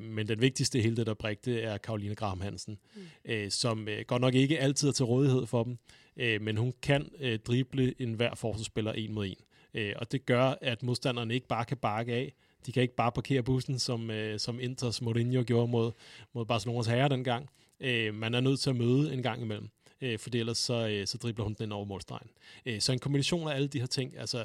men 0.00 0.28
den 0.28 0.40
vigtigste 0.40 0.80
hele 0.80 0.96
det 0.96 1.06
der 1.06 1.34
det 1.44 1.64
er 1.64 1.78
Karoline 1.78 2.14
Graham 2.14 2.40
Hansen, 2.40 2.78
mm. 2.94 3.50
som 3.50 3.88
godt 4.06 4.20
nok 4.20 4.34
ikke 4.34 4.58
altid 4.58 4.88
er 4.88 4.92
til 4.92 5.04
rådighed 5.04 5.46
for 5.46 5.64
dem, 5.64 5.78
men 6.16 6.56
hun 6.56 6.74
kan 6.82 7.10
drible 7.46 7.94
enhver 7.98 8.34
forsvarsspiller 8.34 8.92
en 8.92 9.12
mod 9.12 9.26
en. 9.26 9.94
og 9.96 10.12
det 10.12 10.26
gør, 10.26 10.54
at 10.60 10.82
modstanderne 10.82 11.34
ikke 11.34 11.46
bare 11.46 11.64
kan 11.64 11.76
bakke 11.76 12.14
af, 12.14 12.34
de 12.66 12.72
kan 12.72 12.82
ikke 12.82 12.96
bare 12.96 13.12
parkere 13.12 13.42
bussen, 13.42 13.78
som, 13.78 14.10
øh, 14.10 14.38
som 14.38 14.60
Inters 14.60 15.02
Mourinho 15.02 15.42
gjorde 15.46 15.70
mod, 15.70 15.92
mod 16.32 16.44
Barcelonas 16.44 16.86
herre 16.86 17.08
dengang. 17.08 17.50
Øh, 17.80 18.14
man 18.14 18.34
er 18.34 18.40
nødt 18.40 18.60
til 18.60 18.70
at 18.70 18.76
møde 18.76 19.14
en 19.14 19.22
gang 19.22 19.42
imellem, 19.42 19.68
øh, 20.00 20.18
for 20.18 20.30
ellers 20.34 20.58
så, 20.58 20.88
øh, 20.88 21.06
så 21.06 21.18
dribler 21.18 21.44
hun 21.44 21.54
den 21.54 21.64
ind 21.64 21.72
over 21.72 21.84
målstregen. 21.84 22.30
Øh, 22.66 22.80
så 22.80 22.92
en 22.92 22.98
kombination 22.98 23.48
af 23.48 23.54
alle 23.54 23.68
de 23.68 23.80
her 23.80 23.86
ting, 23.86 24.18
altså 24.18 24.44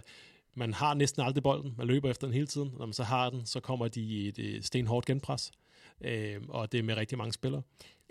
man 0.54 0.73
har 0.73 0.93
næsten 0.93 1.21
aldrig 1.21 1.43
bolden, 1.43 1.73
man 1.78 1.88
løber 1.88 2.10
efter 2.10 2.28
den 2.28 2.34
hele 2.34 2.47
tiden, 2.47 2.71
når 2.78 2.86
man 2.86 2.93
så 2.93 3.04
har 3.04 3.30
den, 3.30 3.45
så 3.45 3.60
kommer 3.60 3.88
de 3.88 4.01
i 4.01 4.28
et, 4.28 4.39
et 4.39 4.65
stenhårdt 4.65 5.06
genpres, 5.06 5.51
øh, 6.01 6.41
og 6.49 6.71
det 6.71 6.79
er 6.79 6.84
med 6.84 6.97
rigtig 6.97 7.17
mange 7.17 7.34
spillere. 7.34 7.62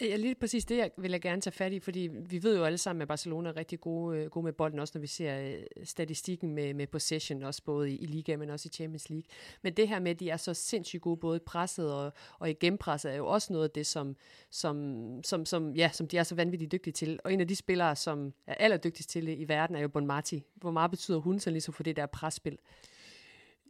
Øh, 0.02 0.08
ja, 0.08 0.16
lige 0.16 0.34
præcis 0.34 0.64
det 0.64 0.76
jeg 0.76 0.90
vil 0.98 1.10
jeg 1.10 1.20
gerne 1.20 1.40
tage 1.40 1.52
fat 1.52 1.72
i, 1.72 1.80
fordi 1.80 2.10
vi 2.28 2.42
ved 2.42 2.56
jo 2.56 2.64
alle 2.64 2.78
sammen, 2.78 3.02
at 3.02 3.08
Barcelona 3.08 3.48
er 3.48 3.56
rigtig 3.56 3.80
gode, 3.80 4.18
øh, 4.18 4.30
gode 4.30 4.44
med 4.44 4.52
bolden, 4.52 4.78
også 4.78 4.92
når 4.94 5.00
vi 5.00 5.06
ser 5.06 5.40
øh, 5.40 5.84
statistikken 5.84 6.54
med, 6.54 6.74
med 6.74 6.86
possession, 6.86 7.42
også 7.42 7.62
både 7.62 7.90
i, 7.90 7.96
i 7.96 8.06
Liga, 8.06 8.36
men 8.36 8.50
også 8.50 8.68
i 8.68 8.74
Champions 8.74 9.10
League. 9.10 9.24
Men 9.62 9.72
det 9.72 9.88
her 9.88 9.98
med, 9.98 10.10
at 10.10 10.20
de 10.20 10.30
er 10.30 10.36
så 10.36 10.54
sindssygt 10.54 11.02
gode, 11.02 11.16
både 11.16 11.36
i 11.36 11.40
presset 11.46 11.92
og, 11.92 12.12
og 12.38 12.50
i 12.50 12.52
genpresset, 12.52 13.12
er 13.12 13.16
jo 13.16 13.26
også 13.26 13.52
noget 13.52 13.64
af 13.64 13.70
det, 13.70 13.86
som, 13.86 14.16
som, 14.50 15.20
som, 15.24 15.46
som, 15.46 15.74
ja, 15.76 15.90
som 15.92 16.08
de 16.08 16.18
er 16.18 16.22
så 16.22 16.34
vanvittigt 16.34 16.72
dygtige 16.72 16.92
til. 16.92 17.20
Og 17.24 17.32
en 17.32 17.40
af 17.40 17.48
de 17.48 17.56
spillere, 17.56 17.96
som 17.96 18.32
er 18.46 18.54
allerdygtigst 18.54 19.10
til 19.10 19.26
det 19.26 19.38
i 19.38 19.48
verden, 19.48 19.76
er 19.76 19.80
jo 19.80 19.88
Bon 19.88 20.06
Marti. 20.06 20.42
Hvor 20.54 20.70
meget 20.70 20.90
betyder 20.90 21.18
hun 21.18 21.40
så 21.40 21.50
ligesom 21.50 21.74
for 21.74 21.82
det 21.82 21.96
der 21.96 22.06
presspil? 22.06 22.58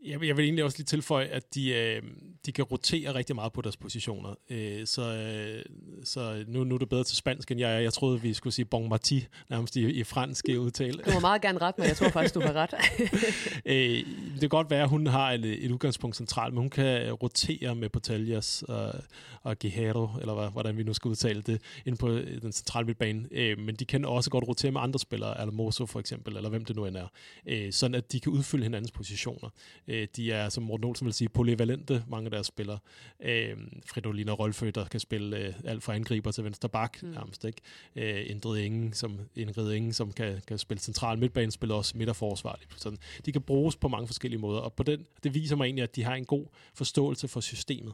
Jeg, 0.05 0.25
jeg 0.25 0.37
vil 0.37 0.45
egentlig 0.45 0.65
også 0.65 0.79
lige 0.79 0.85
tilføje, 0.85 1.27
at 1.27 1.55
de, 1.55 1.71
øh, 1.71 2.03
de 2.47 2.53
kan 2.53 2.65
rotere 2.65 3.15
rigtig 3.15 3.37
meget 3.37 3.53
på 3.53 3.63
deres 3.63 3.77
positioner. 3.77 4.35
Øh, 4.51 4.87
så 4.87 5.03
øh, 5.03 5.65
så 6.05 6.45
nu, 6.49 6.65
nu 6.65 6.75
er 6.75 6.79
det 6.79 6.89
bedre 6.89 7.05
til 7.05 7.17
spansk, 7.17 7.51
end 7.51 7.61
jeg. 7.61 7.83
Jeg 7.83 7.93
troede, 7.93 8.21
vi 8.21 8.35
skulle 8.35 8.55
sige 8.55 8.65
bon 8.65 8.89
marti, 8.89 9.27
nærmest 9.51 9.77
i, 9.77 9.91
i 9.91 10.05
fransk 10.05 10.45
udtale. 10.59 11.03
Du 11.07 11.11
må 11.13 11.21
meget 11.21 11.43
gerne 11.43 11.59
ret, 11.59 11.79
men 11.79 11.89
jeg 11.89 11.97
tror 11.97 12.09
faktisk, 12.09 12.35
du 12.35 12.41
har 12.41 12.53
ret. 12.53 12.75
øh, 13.67 14.07
det 14.33 14.41
kan 14.41 14.49
godt 14.49 14.71
være, 14.71 14.83
at 14.83 14.89
hun 14.89 15.07
har 15.07 15.33
et, 15.33 15.65
et 15.65 15.71
udgangspunkt 15.71 16.17
centralt, 16.17 16.55
men 16.55 16.61
hun 16.61 16.71
kan 16.71 17.13
rotere 17.13 17.75
med 17.75 17.89
Portalias 17.89 18.65
og, 18.69 18.95
og 19.43 19.59
Guerrero, 19.59 20.09
eller 20.21 20.51
hvordan 20.51 20.77
vi 20.77 20.83
nu 20.83 20.93
skal 20.93 21.09
udtale 21.09 21.43
det, 21.43 21.61
ind 21.87 21.99
på 21.99 22.09
den 22.19 22.53
centrale 22.53 22.87
midtbane. 22.87 23.29
Øh, 23.31 23.59
men 23.59 23.75
de 23.75 23.85
kan 23.85 24.05
også 24.05 24.31
godt 24.31 24.49
rotere 24.49 24.71
med 24.71 24.81
andre 24.81 24.99
spillere, 24.99 25.41
Alamoso 25.41 25.87
for 25.87 26.01
eksempel, 26.01 26.37
eller 26.37 26.51
hvem 26.51 26.65
det 26.65 26.77
nu 26.77 26.87
end 26.87 26.97
er, 26.97 27.07
øh, 27.47 27.73
sådan 27.73 27.95
at 27.95 28.13
de 28.13 28.21
kan 28.21 28.33
udfylde 28.33 28.63
hinandens 28.63 28.91
positioner. 28.91 29.49
Øh, 29.89 29.94
de 30.17 30.33
er, 30.33 30.49
som 30.49 30.63
Morten 30.65 30.85
Olsen 30.85 31.05
vil 31.05 31.15
sige, 31.15 31.29
polyvalente, 31.29 32.05
mange 32.09 32.27
af 32.27 32.31
deres 32.31 32.47
spillere. 32.47 32.79
Øh, 33.21 33.57
Fridolina 33.87 34.33
Rolfø, 34.33 34.71
der 34.75 34.85
kan 34.85 35.01
spille 35.01 35.39
øh, 35.39 35.55
alt 35.65 35.83
fra 35.83 35.95
angriber 35.95 36.31
til 36.31 36.45
venstre 36.45 36.69
bak, 36.69 37.03
mm. 37.03 37.09
nærmest 37.09 37.45
ikke. 37.45 37.61
Øh, 37.97 38.31
Indrid 38.31 38.61
Ingen, 38.61 38.93
som, 38.93 39.21
Indrid 39.37 39.73
Ingen, 39.73 39.93
som 39.93 40.13
kan, 40.13 40.43
kan 40.47 40.59
spille 40.59 40.81
central 40.81 41.19
midtbane, 41.19 41.53
spiller 41.53 41.75
også 41.75 41.99
midterforsvar. 41.99 42.59
Sådan. 42.77 42.99
De 43.27 43.33
kan 43.33 43.43
bruges 43.43 43.77
på 43.77 43.89
mange 43.89 44.07
forskellige 44.07 44.41
måder, 44.41 44.61
og 44.61 44.73
på 44.73 44.83
den, 44.83 45.07
det 45.23 45.35
viser 45.35 45.57
mig 45.57 45.65
egentlig, 45.65 45.83
at 45.83 45.97
de 45.97 46.03
har 46.03 46.15
en 46.15 46.25
god 46.25 46.47
forståelse 46.75 47.29
for 47.29 47.41
systemet. 47.41 47.93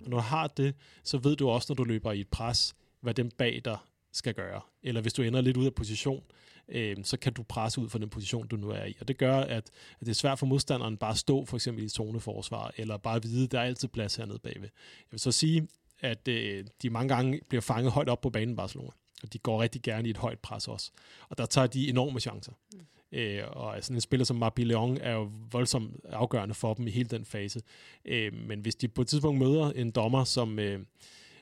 Og 0.00 0.10
når 0.10 0.16
du 0.16 0.22
har 0.22 0.46
det, 0.46 0.74
så 1.02 1.18
ved 1.18 1.36
du 1.36 1.48
også, 1.48 1.66
når 1.70 1.74
du 1.74 1.84
løber 1.84 2.12
i 2.12 2.20
et 2.20 2.28
pres, 2.28 2.74
hvad 3.00 3.14
den 3.14 3.30
bag 3.30 3.60
dig 3.64 3.78
skal 4.12 4.34
gøre. 4.34 4.60
Eller 4.82 5.00
hvis 5.00 5.12
du 5.12 5.22
ender 5.22 5.40
lidt 5.40 5.56
ud 5.56 5.66
af 5.66 5.74
position, 5.74 6.22
øh, 6.68 6.96
så 7.02 7.16
kan 7.16 7.32
du 7.32 7.42
presse 7.42 7.80
ud 7.80 7.88
fra 7.88 7.98
den 7.98 8.08
position, 8.08 8.48
du 8.48 8.56
nu 8.56 8.70
er 8.70 8.84
i. 8.84 8.96
Og 9.00 9.08
det 9.08 9.18
gør, 9.18 9.36
at, 9.36 9.50
at 9.50 10.00
det 10.00 10.08
er 10.08 10.14
svært 10.14 10.38
for 10.38 10.46
modstanderen 10.46 10.96
bare 10.96 11.10
at 11.10 11.18
stå 11.18 11.44
for 11.44 11.56
eksempel 11.56 11.84
i 11.84 11.88
zoneforsvar, 11.88 12.72
eller 12.76 12.96
bare 12.96 13.16
at 13.16 13.22
vide, 13.22 13.44
at 13.44 13.52
der 13.52 13.60
er 13.60 13.64
altid 13.64 13.88
plads 13.88 14.16
hernede 14.16 14.38
bagved. 14.38 14.68
Jeg 14.98 15.10
vil 15.10 15.20
så 15.20 15.32
sige, 15.32 15.68
at 16.00 16.28
øh, 16.28 16.64
de 16.82 16.90
mange 16.90 17.14
gange 17.14 17.40
bliver 17.48 17.62
fanget 17.62 17.92
højt 17.92 18.08
op 18.08 18.20
på 18.20 18.30
banen 18.30 18.56
Barcelona. 18.56 18.90
Og 19.22 19.32
de 19.32 19.38
går 19.38 19.62
rigtig 19.62 19.82
gerne 19.82 20.08
i 20.08 20.10
et 20.10 20.16
højt 20.16 20.38
pres 20.38 20.68
også. 20.68 20.90
Og 21.28 21.38
der 21.38 21.46
tager 21.46 21.66
de 21.66 21.88
enorme 21.88 22.20
chancer. 22.20 22.52
Mm. 22.72 22.80
Øh, 23.12 23.44
og 23.50 23.84
sådan 23.84 23.96
en 23.96 24.00
spiller 24.00 24.24
som 24.24 24.36
Marbi 24.36 24.64
Leon 24.64 24.98
er 24.98 25.12
jo 25.12 25.30
voldsomt 25.50 25.96
afgørende 26.04 26.54
for 26.54 26.74
dem 26.74 26.86
i 26.86 26.90
hele 26.90 27.08
den 27.08 27.24
fase. 27.24 27.62
Øh, 28.04 28.34
men 28.34 28.60
hvis 28.60 28.74
de 28.74 28.88
på 28.88 29.00
et 29.00 29.08
tidspunkt 29.08 29.38
møder 29.38 29.70
en 29.70 29.90
dommer, 29.90 30.24
som, 30.24 30.58
øh, 30.58 30.80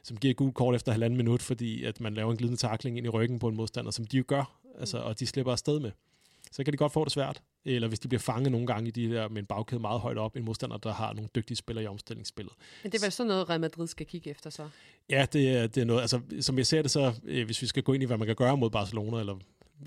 som 0.07 0.17
giver 0.17 0.31
et 0.31 0.37
gult 0.37 0.55
kort 0.55 0.75
efter 0.75 0.93
halvanden 0.93 1.17
minut, 1.17 1.43
fordi 1.43 1.85
at 1.85 2.01
man 2.01 2.15
laver 2.15 2.31
en 2.31 2.37
glidende 2.37 2.61
takling 2.61 2.97
ind 2.97 3.07
i 3.07 3.09
ryggen 3.09 3.39
på 3.39 3.49
en 3.49 3.57
modstander, 3.57 3.91
som 3.91 4.07
de 4.07 4.17
jo 4.17 4.25
gør, 4.27 4.59
altså, 4.79 4.99
og 4.99 5.21
de 5.21 5.27
slipper 5.27 5.53
afsted 5.53 5.81
med, 5.81 5.91
så 6.53 6.65
kan 6.65 6.73
de 6.73 6.77
godt 6.77 6.93
få 6.93 7.05
det 7.05 7.13
svært. 7.13 7.43
Eller 7.65 7.89
hvis 7.89 7.99
de 7.99 8.09
bliver 8.09 8.21
fanget 8.21 8.53
nogle 8.53 8.67
gange 8.67 8.89
i 8.89 8.91
de 8.91 9.11
der 9.11 9.29
med 9.29 9.39
en 9.39 9.47
bagkæde 9.47 9.81
meget 9.81 10.01
højt 10.01 10.19
op, 10.19 10.37
en 10.37 10.45
modstander, 10.45 10.77
der 10.77 10.93
har 10.93 11.13
nogle 11.13 11.29
dygtige 11.35 11.57
spillere 11.57 11.85
i 11.85 11.87
omstillingsspillet. 11.87 12.53
Men 12.83 12.93
det 12.93 12.99
er 12.99 13.05
vel 13.07 13.13
sådan 13.13 13.29
noget, 13.29 13.49
Real 13.49 13.61
Madrid 13.61 13.87
skal 13.87 14.07
kigge 14.07 14.31
efter 14.31 14.51
så? 14.51 14.69
Ja, 15.11 15.27
det 15.33 15.49
er, 15.49 15.67
det 15.67 15.81
er 15.81 15.85
noget, 15.85 16.01
altså 16.01 16.21
som 16.41 16.59
jeg 16.59 16.67
ser 16.67 16.83
det 16.83 16.91
så, 16.91 17.13
øh, 17.25 17.47
hvis 17.47 17.63
vi 17.63 17.67
skal 17.67 17.83
gå 17.83 17.93
ind 17.93 18.03
i, 18.03 18.07
hvad 18.07 18.19
man 18.19 18.27
kan 18.27 18.37
gøre 18.37 18.57
mod 18.57 18.71
Barcelona, 18.71 19.21
eller 19.21 19.37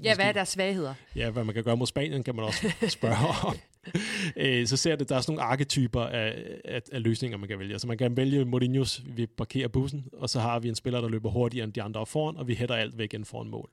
Ja, 0.04 0.16
hvad 0.16 0.26
er 0.26 0.32
deres 0.32 0.50
svagheder? 0.50 0.94
Ja, 1.16 1.30
hvad 1.30 1.44
man 1.44 1.56
kan 1.56 1.64
gøre 1.64 1.78
mod 1.78 1.88
Spanien, 1.88 2.24
kan 2.24 2.36
man 2.36 2.46
også 2.46 2.74
spørge 2.88 3.16
om. 3.48 3.56
Øh, 4.38 4.68
så 4.68 4.78
ser 4.78 4.96
det, 4.96 5.10
der 5.10 5.15
er 5.15 5.22
sådan 5.22 5.36
nogle 5.36 5.52
arketyper 5.52 6.02
af, 6.02 6.60
af, 6.65 6.82
af 6.92 7.04
løsninger, 7.04 7.38
man 7.38 7.50
kan 7.50 7.60
vælge. 7.60 7.80
Så 7.80 7.88
man 7.88 7.98
kan 7.98 8.18
vælge 8.18 8.42
Mourinho's, 8.42 9.04
vi 9.15 9.26
parkerer 9.26 9.68
bussen, 9.68 10.06
og 10.13 10.30
så 10.30 10.39
har 10.39 10.60
vi 10.60 10.70
en 10.70 10.76
spiller, 10.76 11.02
der 11.02 11.10
løber 11.10 11.30
hurtigere 11.30 11.63
end 11.63 11.74
de 11.74 11.82
andre 11.82 12.06
foran, 12.06 12.38
og 12.38 12.48
vi 12.48 12.56
hætter 12.56 12.76
alt 12.76 12.98
væk 12.98 13.13
ind 13.13 13.26
foran 13.26 13.50
mål. 13.50 13.70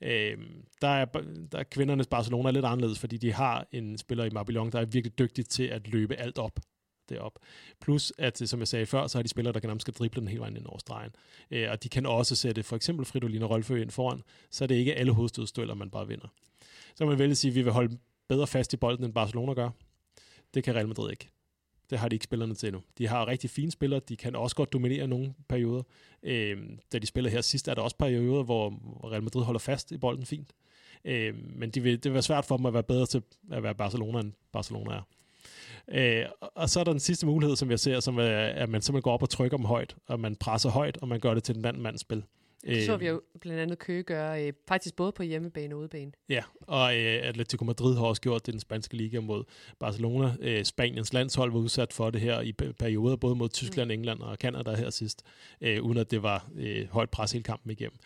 Øh, 0.00 0.38
der, 0.80 0.88
er, 0.88 1.04
der 1.52 1.58
er 1.58 1.62
kvindernes 1.62 2.06
Barcelona 2.06 2.50
lidt 2.50 2.64
anderledes, 2.64 2.98
fordi 2.98 3.16
de 3.16 3.32
har 3.32 3.66
en 3.72 3.98
spiller 3.98 4.24
i 4.24 4.30
Marbellon, 4.30 4.72
der 4.72 4.80
er 4.80 4.84
virkelig 4.84 5.18
dygtig 5.18 5.46
til 5.46 5.64
at 5.64 5.88
løbe 5.88 6.14
alt 6.14 6.38
op 6.38 6.60
derop. 7.08 7.38
Plus, 7.80 8.12
at 8.18 8.38
som 8.38 8.60
jeg 8.60 8.68
sagde 8.68 8.86
før, 8.86 9.06
så 9.06 9.18
har 9.18 9.22
de 9.22 9.28
spillere, 9.28 9.52
der 9.52 9.60
kan 9.60 9.68
nærmest 9.68 9.98
drible 9.98 10.20
den 10.20 10.28
hele 10.28 10.40
vejen 10.40 10.56
ind 10.56 10.66
over 10.66 10.78
stregen. 10.78 11.10
Øh, 11.50 11.70
og 11.70 11.82
de 11.82 11.88
kan 11.88 12.06
også 12.06 12.36
sætte 12.36 12.62
for 12.62 12.76
eksempel 12.76 13.06
Fridolin 13.06 13.42
og 13.42 13.50
Rolfø 13.50 13.82
ind 13.82 13.90
foran, 13.90 14.22
så 14.50 14.64
er 14.64 14.66
det 14.66 14.74
ikke 14.74 14.94
alle 14.94 15.12
hovedstødstøller, 15.12 15.74
man 15.74 15.90
bare 15.90 16.08
vinder. 16.08 16.28
Så 16.94 17.06
man 17.06 17.18
vælge 17.18 17.30
at 17.30 17.36
sige, 17.36 17.50
at 17.50 17.54
vi 17.54 17.62
vil 17.62 17.72
holde 17.72 17.98
bedre 18.28 18.46
fast 18.46 18.72
i 18.72 18.76
bolden, 18.76 19.04
end 19.04 19.14
Barcelona 19.14 19.52
gør. 19.52 19.70
Det 20.54 20.64
kan 20.64 20.74
Real 20.74 20.88
Madrid 20.88 21.10
ikke. 21.10 21.28
Det 21.90 21.98
har 21.98 22.08
de 22.08 22.16
ikke 22.16 22.24
spillerne 22.24 22.54
til 22.54 22.66
endnu. 22.66 22.82
De 22.98 23.08
har 23.08 23.28
rigtig 23.28 23.50
fine 23.50 23.70
spillere. 23.70 24.00
De 24.08 24.16
kan 24.16 24.36
også 24.36 24.56
godt 24.56 24.72
dominere 24.72 25.06
nogle 25.06 25.34
perioder. 25.48 25.82
Øh, 26.22 26.58
da 26.92 26.98
de 26.98 27.06
spiller 27.06 27.30
her 27.30 27.40
sidst, 27.40 27.68
er 27.68 27.74
der 27.74 27.82
også 27.82 27.96
perioder, 27.96 28.42
hvor 28.42 28.70
Real 29.10 29.22
Madrid 29.22 29.42
holder 29.42 29.58
fast 29.58 29.92
i 29.92 29.98
bolden 29.98 30.26
fint. 30.26 30.52
Øh, 31.04 31.34
men 31.56 31.70
de 31.70 31.80
vil, 31.82 31.92
det 31.92 32.04
vil 32.04 32.12
være 32.12 32.22
svært 32.22 32.44
for 32.44 32.56
dem 32.56 32.66
at 32.66 32.74
være 32.74 32.82
bedre 32.82 33.06
til 33.06 33.22
at 33.52 33.62
være 33.62 33.74
Barcelona, 33.74 34.20
end 34.20 34.32
Barcelona 34.52 34.94
er. 34.94 35.02
Øh, 35.88 36.26
og 36.40 36.70
så 36.70 36.80
er 36.80 36.84
der 36.84 36.92
den 36.92 37.00
sidste 37.00 37.26
mulighed, 37.26 37.56
som 37.56 37.70
jeg 37.70 37.80
ser, 37.80 38.00
som 38.00 38.18
er, 38.18 38.38
at 38.38 38.68
man 38.68 38.82
simpelthen 38.82 39.02
går 39.02 39.12
op 39.12 39.22
og 39.22 39.30
trykker 39.30 39.56
dem 39.56 39.66
højt, 39.66 39.96
og 40.06 40.20
man 40.20 40.36
presser 40.36 40.70
højt, 40.70 40.98
og 41.02 41.08
man 41.08 41.20
gør 41.20 41.34
det 41.34 41.44
til 41.44 41.54
den 41.54 41.64
anden 41.64 41.82
mands 41.82 42.00
spil. 42.00 42.24
Det 42.66 42.86
så 42.86 42.96
vi 42.96 43.06
jo 43.06 43.22
blandt 43.40 43.60
andet 43.60 43.78
Køge 43.78 44.02
gøre, 44.02 44.46
øh, 44.46 44.52
faktisk 44.68 44.96
både 44.96 45.12
på 45.12 45.22
hjemmebane 45.22 45.74
og 45.74 45.80
udebane. 45.80 46.12
Ja, 46.28 46.42
og 46.60 46.96
øh, 46.96 47.20
Atletico 47.22 47.64
Madrid 47.64 47.96
har 47.96 48.04
også 48.04 48.22
gjort 48.22 48.46
det 48.46 48.52
den 48.52 48.60
spanske 48.60 48.96
liga 48.96 49.20
mod 49.20 49.44
Barcelona. 49.78 50.36
Øh, 50.40 50.64
Spaniens 50.64 51.12
landshold 51.12 51.52
var 51.52 51.58
udsat 51.58 51.92
for 51.92 52.10
det 52.10 52.20
her 52.20 52.40
i 52.40 52.52
perioder, 52.52 53.16
både 53.16 53.34
mod 53.34 53.48
Tyskland, 53.48 53.88
mm. 53.88 53.92
England 53.92 54.20
og 54.20 54.38
Kanada 54.38 54.74
her 54.74 54.90
sidst, 54.90 55.22
øh, 55.60 55.82
uden 55.82 55.98
at 55.98 56.10
det 56.10 56.22
var 56.22 56.46
øh, 56.56 56.88
højt 56.88 57.10
pres 57.10 57.32
hele 57.32 57.42
kampen 57.42 57.70
igennem. 57.70 57.98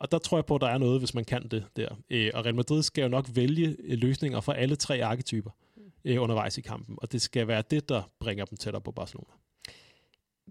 Og 0.00 0.12
der 0.12 0.18
tror 0.18 0.38
jeg 0.38 0.46
på, 0.46 0.54
at 0.54 0.60
der 0.60 0.68
er 0.68 0.78
noget, 0.78 1.00
hvis 1.00 1.14
man 1.14 1.24
kan 1.24 1.48
det 1.48 1.64
der. 1.76 1.88
Øh, 2.10 2.30
og 2.34 2.44
Real 2.44 2.54
Madrid 2.54 2.82
skal 2.82 3.02
jo 3.02 3.08
nok 3.08 3.26
vælge 3.34 3.76
øh, 3.84 3.98
løsninger 3.98 4.40
for 4.40 4.52
alle 4.52 4.76
tre 4.76 5.04
arketyper 5.04 5.50
mm. 5.76 5.82
øh, 6.04 6.22
undervejs 6.22 6.58
i 6.58 6.60
kampen, 6.60 6.98
og 6.98 7.12
det 7.12 7.22
skal 7.22 7.48
være 7.48 7.62
det, 7.70 7.88
der 7.88 8.02
bringer 8.20 8.44
dem 8.44 8.58
tættere 8.58 8.82
på 8.82 8.90
Barcelona 8.90 9.30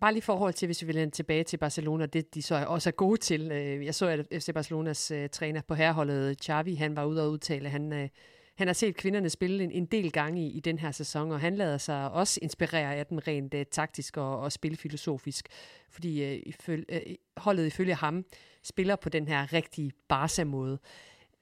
bare 0.02 0.14
lige 0.14 0.22
forhold 0.22 0.54
til, 0.54 0.66
hvis 0.66 0.82
vi 0.82 0.88
vil 0.88 1.12
tilbage 1.12 1.44
til 1.44 1.58
Barcelona, 1.58 2.06
det 2.06 2.36
de 2.36 2.42
så 2.42 2.66
også 2.68 2.90
er 2.90 2.92
gode 2.92 3.18
til. 3.18 3.52
Øh, 3.52 3.86
jeg 3.86 3.96
så, 3.96 4.08
at 4.08 4.28
FC 4.32 4.54
Barcelonas 4.54 5.12
uh, 5.12 5.28
træner 5.32 5.62
på 5.62 5.74
herholdet, 5.74 6.38
Xavi, 6.44 6.76
han 6.76 6.96
var 6.96 7.06
ude 7.06 7.24
og 7.24 7.32
udtale, 7.32 7.70
han, 7.70 7.94
uh, 7.94 8.08
han 8.56 8.68
har 8.68 8.74
set 8.74 8.96
kvinderne 8.96 9.30
spille 9.30 9.64
en, 9.64 9.72
en 9.72 9.86
del 9.86 10.12
gange 10.12 10.48
i, 10.48 10.50
i 10.50 10.60
den 10.60 10.80
her 10.80 10.92
sæson, 10.92 11.32
og 11.32 11.40
han 11.40 11.56
lader 11.56 11.78
sig 11.78 12.12
også 12.12 12.40
inspirere 12.42 12.96
af 12.96 13.06
dem 13.06 13.18
rent 13.18 13.54
uh, 13.54 13.62
taktisk 13.72 14.18
og, 14.18 14.40
og 14.40 14.52
spilfilosofisk, 14.52 15.48
fordi 15.90 16.24
uh, 16.24 16.42
iføl, 16.46 16.86
uh, 16.92 17.14
holdet 17.38 17.66
ifølge 17.66 17.96
ham 17.96 18.26
spiller 18.64 18.96
på 18.96 19.10
den 19.10 19.28
her 19.28 19.54
rigtige 19.54 19.92
Barca-måde. 20.08 20.80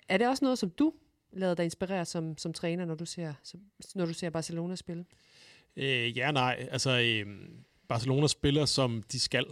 Er 0.09 0.17
det 0.17 0.27
også 0.27 0.45
noget, 0.45 0.59
som 0.59 0.69
du 0.69 0.93
lader 1.33 1.55
dig 1.55 1.65
inspirere 1.65 2.05
som, 2.05 2.37
som 2.37 2.53
træner, 2.53 2.85
når 2.85 2.95
du 2.95 3.05
ser, 3.05 3.33
som, 3.43 3.59
når 3.95 4.05
du 4.05 4.13
ser 4.13 4.29
Barcelona 4.29 4.75
spille? 4.75 5.05
Øh, 5.75 6.17
ja, 6.17 6.31
nej. 6.31 6.67
Altså, 6.71 6.99
øh, 6.99 7.27
Barcelona 7.87 8.27
spiller, 8.27 8.65
som 8.65 9.03
de 9.11 9.19
skal, 9.19 9.45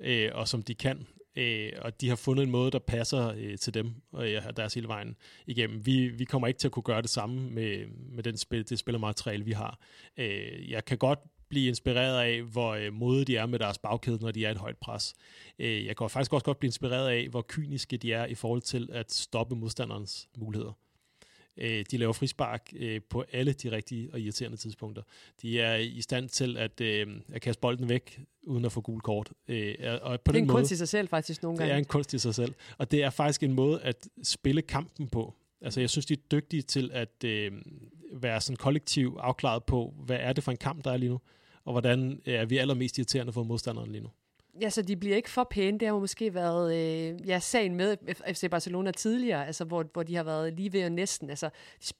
øh, 0.00 0.30
og 0.34 0.48
som 0.48 0.62
de 0.62 0.74
kan. 0.74 1.06
Øh, 1.36 1.72
og 1.78 2.00
de 2.00 2.08
har 2.08 2.16
fundet 2.16 2.42
en 2.42 2.50
måde, 2.50 2.70
der 2.70 2.78
passer 2.78 3.32
øh, 3.36 3.58
til 3.58 3.74
dem 3.74 3.94
og 4.12 4.28
øh, 4.28 4.42
deres 4.56 4.74
hele 4.74 4.88
vejen 4.88 5.16
igennem. 5.46 5.86
Vi, 5.86 6.08
vi 6.08 6.24
kommer 6.24 6.48
ikke 6.48 6.58
til 6.58 6.68
at 6.68 6.72
kunne 6.72 6.82
gøre 6.82 7.02
det 7.02 7.10
samme 7.10 7.50
med, 7.50 7.86
med 7.86 8.22
den 8.22 8.36
spil, 8.36 8.68
det 8.68 8.78
spillermateriale, 8.78 9.44
vi 9.44 9.52
har. 9.52 9.78
Øh, 10.16 10.70
jeg 10.70 10.84
kan 10.84 10.98
godt 10.98 11.18
blive 11.48 11.68
inspireret 11.68 12.20
af, 12.24 12.42
hvor 12.42 12.74
øh, 12.74 12.92
modige 12.92 13.24
de 13.24 13.36
er 13.36 13.46
med 13.46 13.58
deres 13.58 13.78
bagkæde, 13.78 14.18
når 14.20 14.30
de 14.30 14.44
er 14.44 14.50
et 14.50 14.58
højt 14.58 14.76
pres. 14.76 15.14
Øh, 15.58 15.86
jeg 15.86 15.96
kan 15.96 16.10
faktisk 16.10 16.32
også 16.32 16.44
godt 16.44 16.58
blive 16.58 16.68
inspireret 16.68 17.08
af, 17.08 17.28
hvor 17.28 17.44
kyniske 17.48 17.96
de 17.96 18.12
er 18.12 18.26
i 18.26 18.34
forhold 18.34 18.62
til 18.62 18.88
at 18.92 19.12
stoppe 19.12 19.56
modstanderens 19.56 20.28
muligheder. 20.36 20.72
Øh, 21.56 21.84
de 21.90 21.96
laver 21.96 22.12
frispark 22.12 22.72
øh, 22.76 23.00
på 23.10 23.24
alle 23.32 23.52
de 23.52 23.70
rigtige 23.70 24.08
og 24.12 24.20
irriterende 24.20 24.56
tidspunkter. 24.56 25.02
De 25.42 25.60
er 25.60 25.76
i 25.76 26.00
stand 26.00 26.28
til 26.28 26.56
at, 26.56 26.80
øh, 26.80 27.06
at 27.32 27.42
kaste 27.42 27.60
bolden 27.60 27.88
væk, 27.88 28.20
uden 28.42 28.64
at 28.64 28.72
få 28.72 28.80
gul 28.80 29.00
kort. 29.00 29.32
Øh, 29.48 29.74
og 30.02 30.20
på 30.20 30.32
det 30.32 30.38
er 30.38 30.40
den 30.40 30.42
en 30.42 30.46
måde, 30.46 30.56
kunst 30.56 30.72
i 30.72 30.76
sig 30.76 30.88
selv 30.88 31.08
faktisk 31.08 31.42
nogle 31.42 31.58
gange. 31.58 31.68
Det 31.68 31.74
er 31.74 31.78
en 31.78 31.84
kunst 31.84 32.14
i 32.14 32.18
sig 32.18 32.34
selv. 32.34 32.54
Og 32.78 32.90
det 32.90 33.02
er 33.02 33.10
faktisk 33.10 33.42
en 33.42 33.52
måde 33.52 33.82
at 33.82 34.08
spille 34.22 34.62
kampen 34.62 35.08
på. 35.08 35.34
Altså 35.60 35.80
jeg 35.80 35.90
synes, 35.90 36.06
de 36.06 36.14
er 36.14 36.18
dygtige 36.30 36.62
til 36.62 36.90
at 36.92 37.24
øh, 37.24 37.52
være 38.12 38.40
sådan 38.40 38.56
kollektiv 38.56 39.18
afklaret 39.20 39.64
på, 39.64 39.94
hvad 40.06 40.16
er 40.20 40.32
det 40.32 40.44
for 40.44 40.50
en 40.50 40.56
kamp, 40.56 40.84
der 40.84 40.92
er 40.92 40.96
lige 40.96 41.10
nu, 41.10 41.20
og 41.64 41.72
hvordan 41.72 42.20
er 42.24 42.44
vi 42.44 42.58
allermest 42.58 42.98
irriterende 42.98 43.32
for 43.32 43.42
modstanderen 43.42 43.92
lige 43.92 44.02
nu. 44.02 44.10
Ja, 44.60 44.70
så 44.70 44.82
de 44.82 44.96
bliver 44.96 45.16
ikke 45.16 45.30
for 45.30 45.44
pæne. 45.50 45.78
Det 45.78 45.88
har 45.88 45.98
måske 45.98 46.34
været 46.34 46.76
øh, 46.76 47.28
ja, 47.28 47.38
sagen 47.38 47.74
med 47.74 47.96
FC 48.34 48.50
Barcelona 48.50 48.90
tidligere, 48.90 49.46
altså, 49.46 49.64
hvor, 49.64 49.84
hvor 49.92 50.02
de 50.02 50.16
har 50.16 50.22
været 50.22 50.54
lige 50.54 50.72
ved 50.72 50.84
og 50.84 50.92
næsten. 50.92 51.30
Altså, 51.30 51.50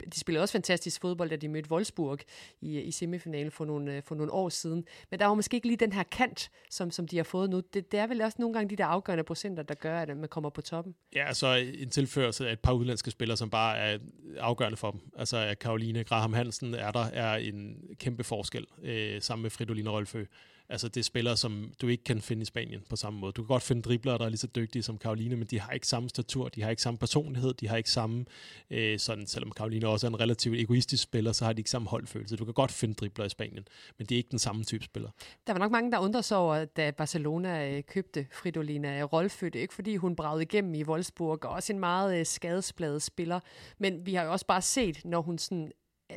de, 0.01 0.33
de 0.33 0.41
også 0.41 0.53
fantastisk 0.53 1.01
fodbold, 1.01 1.31
da 1.31 1.37
de 1.37 1.49
mødte 1.49 1.71
Wolfsburg 1.71 2.19
i, 2.61 2.81
i 2.81 2.91
semifinalen 2.91 3.51
for 3.51 3.65
nogle, 3.65 3.97
øh, 3.97 4.03
for 4.03 4.15
nogle 4.15 4.33
år 4.33 4.49
siden. 4.49 4.85
Men 5.11 5.21
der 5.21 5.27
var 5.27 5.35
måske 5.35 5.55
ikke 5.55 5.67
lige 5.67 5.77
den 5.77 5.93
her 5.93 6.03
kant, 6.03 6.51
som, 6.71 6.91
som 6.91 7.09
de 7.09 7.17
har 7.17 7.25
fået 7.25 7.51
nu. 7.51 7.61
Det, 7.75 7.93
det 7.93 8.01
er 8.01 8.07
vel 8.07 8.23
også 8.23 8.37
nogle 8.41 8.55
gange 8.55 8.71
de 8.71 8.77
der 8.77 8.87
afgørende 8.87 9.25
procenter, 9.25 9.63
der 9.63 9.75
gør, 9.75 10.01
at 10.01 10.17
man 10.17 10.29
kommer 10.29 10.51
på 10.51 10.61
toppen. 10.61 10.95
Ja, 11.15 11.27
altså 11.27 11.47
en 11.75 11.91
tilførelse 11.91 12.49
af 12.49 12.53
et 12.53 12.61
par 12.61 12.73
udlandske 12.73 13.11
spillere, 13.11 13.37
som 13.37 13.51
bare 13.51 13.79
er 13.79 13.99
afgørende 14.39 14.77
for 14.77 14.91
dem. 14.91 15.01
Altså 15.19 15.37
at 15.37 15.59
Karoline 15.59 16.05
Graham 16.05 16.33
Hansen 16.33 16.75
er 16.75 16.91
der, 16.91 17.05
er 17.05 17.37
en 17.37 17.77
kæmpe 17.99 18.25
forskel 18.25 18.67
øh, 18.83 19.23
sammen 19.23 19.43
med 19.43 19.51
Fridolin 19.51 19.89
Rolfø. 19.89 20.25
Altså 20.75 20.89
det 20.89 21.01
er 21.01 21.05
spillere, 21.05 21.37
som 21.37 21.73
du 21.81 21.89
ikke 21.89 22.05
kan 22.05 22.21
finde 22.21 22.43
i 22.43 22.45
Spanien 22.45 22.83
på 22.91 22.97
samme 22.97 23.21
måde. 23.21 23.33
Du 23.33 23.43
kan 23.43 23.49
godt 23.49 23.63
finde 23.63 23.83
dribler, 23.83 24.19
der 24.19 24.25
er 24.25 24.29
lige 24.29 24.39
så 24.39 24.47
dygtige 24.47 24.83
som 24.83 24.99
Karoline, 24.99 25.37
men 25.37 25.47
de 25.47 25.61
har 25.61 25.73
ikke 25.73 25.87
samme 25.87 26.09
statur, 26.09 26.49
de 26.49 26.63
har 26.63 26.71
ikke 26.71 26.83
samme 26.83 26.99
personlighed, 26.99 27.55
de 27.55 27.69
har 27.69 27.77
ikke 27.77 27.91
samme, 27.91 28.25
øh, 28.71 28.99
sådan, 28.99 29.27
selvom 29.27 29.51
Karoline 29.51 29.89
også 29.89 30.07
er 30.07 30.09
en 30.09 30.21
relativt 30.21 30.61
egoistisk 30.61 31.03
spiller, 31.03 31.33
så 31.33 31.45
har 31.45 31.53
de 31.53 31.61
ikke 31.61 31.71
samme 31.71 31.89
holdfølelse. 31.89 32.37
Du 32.37 32.45
kan 32.45 32.55
godt 32.55 32.73
finde 32.73 32.95
dribler 32.95 33.25
i 33.25 33.29
Spanien, 33.29 33.69
men 33.99 34.07
det 34.07 34.15
er 34.15 34.17
ikke 34.17 34.31
den 34.31 34.39
samme 34.39 34.65
type 34.65 34.85
spiller. 34.85 35.11
Der 35.47 35.53
var 35.53 35.61
nok 35.61 35.71
mange, 35.71 35.93
der 35.93 35.99
undrede 35.99 36.23
sig 36.23 36.37
over, 36.37 36.65
da 36.65 36.91
Barcelona 36.91 37.71
øh, 37.71 37.83
købte 37.83 38.27
Fridolina 38.33 38.99
øh, 38.99 39.05
Rolfødt, 39.05 39.55
ikke 39.55 39.75
fordi 39.75 39.97
hun 39.97 40.17
bragte 40.17 40.43
igennem 40.43 40.75
i 40.75 40.85
Wolfsburg, 40.85 41.45
og 41.45 41.51
også 41.51 41.73
en 41.73 41.81
meget 41.81 42.19
øh, 42.19 42.27
skadespladet 42.27 43.03
spiller, 43.03 43.41
men 43.79 44.07
vi 44.07 44.15
har 44.15 44.25
jo 44.25 44.33
også 44.33 44.47
bare 44.47 44.63
set, 44.63 45.05
når 45.05 45.23
hun 45.23 45.39
sådan 45.39 45.73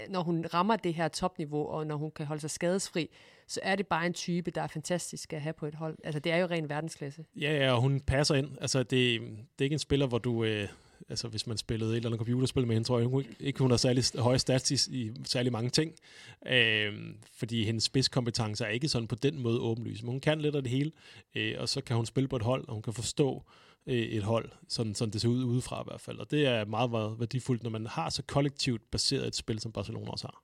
når 0.10 0.24
hun 0.24 0.46
rammer 0.54 0.76
det 0.76 0.94
her 0.94 1.08
topniveau, 1.08 1.68
og 1.68 1.88
når 1.88 1.96
hun 1.96 2.12
kan 2.12 2.26
holde 2.26 2.42
sig 2.42 2.50
skadesfri, 2.50 3.10
så 3.48 3.60
er 3.64 3.76
det 3.76 3.88
bare 3.88 4.06
en 4.06 4.14
type, 4.14 4.52
der 4.52 4.62
er 4.62 4.68
fantastisk 4.68 5.34
at 5.34 5.42
have 5.42 5.54
på 5.54 5.66
et 5.66 5.76
hold. 5.76 5.98
Altså, 6.04 6.20
det 6.20 6.32
er 6.32 6.38
jo 6.38 6.48
ren 6.48 6.70
verdensklasse. 6.70 7.26
Ja, 7.36 7.58
ja, 7.58 7.72
og 7.72 7.82
hun 7.82 8.00
passer 8.00 8.36
ind. 8.36 8.58
Altså, 8.62 8.80
det, 8.80 9.22
det 9.22 9.60
er 9.60 9.64
ikke 9.64 9.74
en 9.74 9.80
spiller, 9.80 10.08
hvor 10.08 10.18
du... 10.18 10.44
Øh, 10.44 10.68
altså, 11.10 11.28
hvis 11.28 11.48
man 11.48 11.58
spillede 11.58 11.92
et 11.92 11.96
eller 11.96 12.10
andet 12.10 12.18
computerspil 12.18 12.68
med 12.68 12.76
hende, 12.76 12.88
tror 12.88 13.00
jeg 13.00 13.08
hun 13.08 13.26
ikke, 13.40 13.60
hun 13.60 13.70
har 13.70 13.78
særlig 13.78 14.04
høje 14.20 14.40
stats 14.40 14.88
i, 14.88 14.98
i 14.98 15.12
særlig 15.26 15.52
mange 15.52 15.70
ting. 15.70 15.94
Øh, 16.48 16.94
fordi 17.34 17.64
hendes 17.64 17.84
spidskompetencer 17.84 18.66
er 18.66 18.70
ikke 18.70 18.88
sådan 18.88 19.08
på 19.08 19.16
den 19.16 19.40
måde 19.40 19.60
åbenlyst. 19.60 20.04
Men 20.04 20.12
hun 20.12 20.20
kan 20.20 20.42
lidt 20.42 20.56
af 20.56 20.64
det 20.64 20.72
hele, 20.72 20.92
øh, 21.36 21.56
og 21.58 21.70
så 21.70 21.82
kan 21.82 21.96
hun 21.96 22.06
spille 22.06 22.28
på 22.28 22.36
et 22.36 22.42
hold, 22.42 22.68
og 22.68 22.74
hun 22.74 22.84
kan 22.84 22.94
forstå 22.94 23.44
Øh, 23.88 23.96
et 23.96 24.24
hold, 24.24 24.50
sådan, 24.68 24.96
sådan 24.96 25.14
det 25.14 25.22
ser 25.22 25.30
ud 25.30 25.44
udefra 25.44 25.82
i 25.82 25.84
hvert 25.88 26.02
fald. 26.02 26.20
Og 26.20 26.32
det 26.32 26.48
er 26.48 26.66
meget, 26.66 26.92
meget 26.92 27.20
værdifuldt, 27.20 27.64
når 27.64 27.70
man 27.70 27.86
har 27.86 28.10
så 28.10 28.24
kollektivt 28.24 28.92
baseret 28.92 29.28
et 29.28 29.36
spil, 29.36 29.60
som 29.60 29.72
Barcelona 29.72 30.12
også 30.12 30.28
har. 30.28 30.44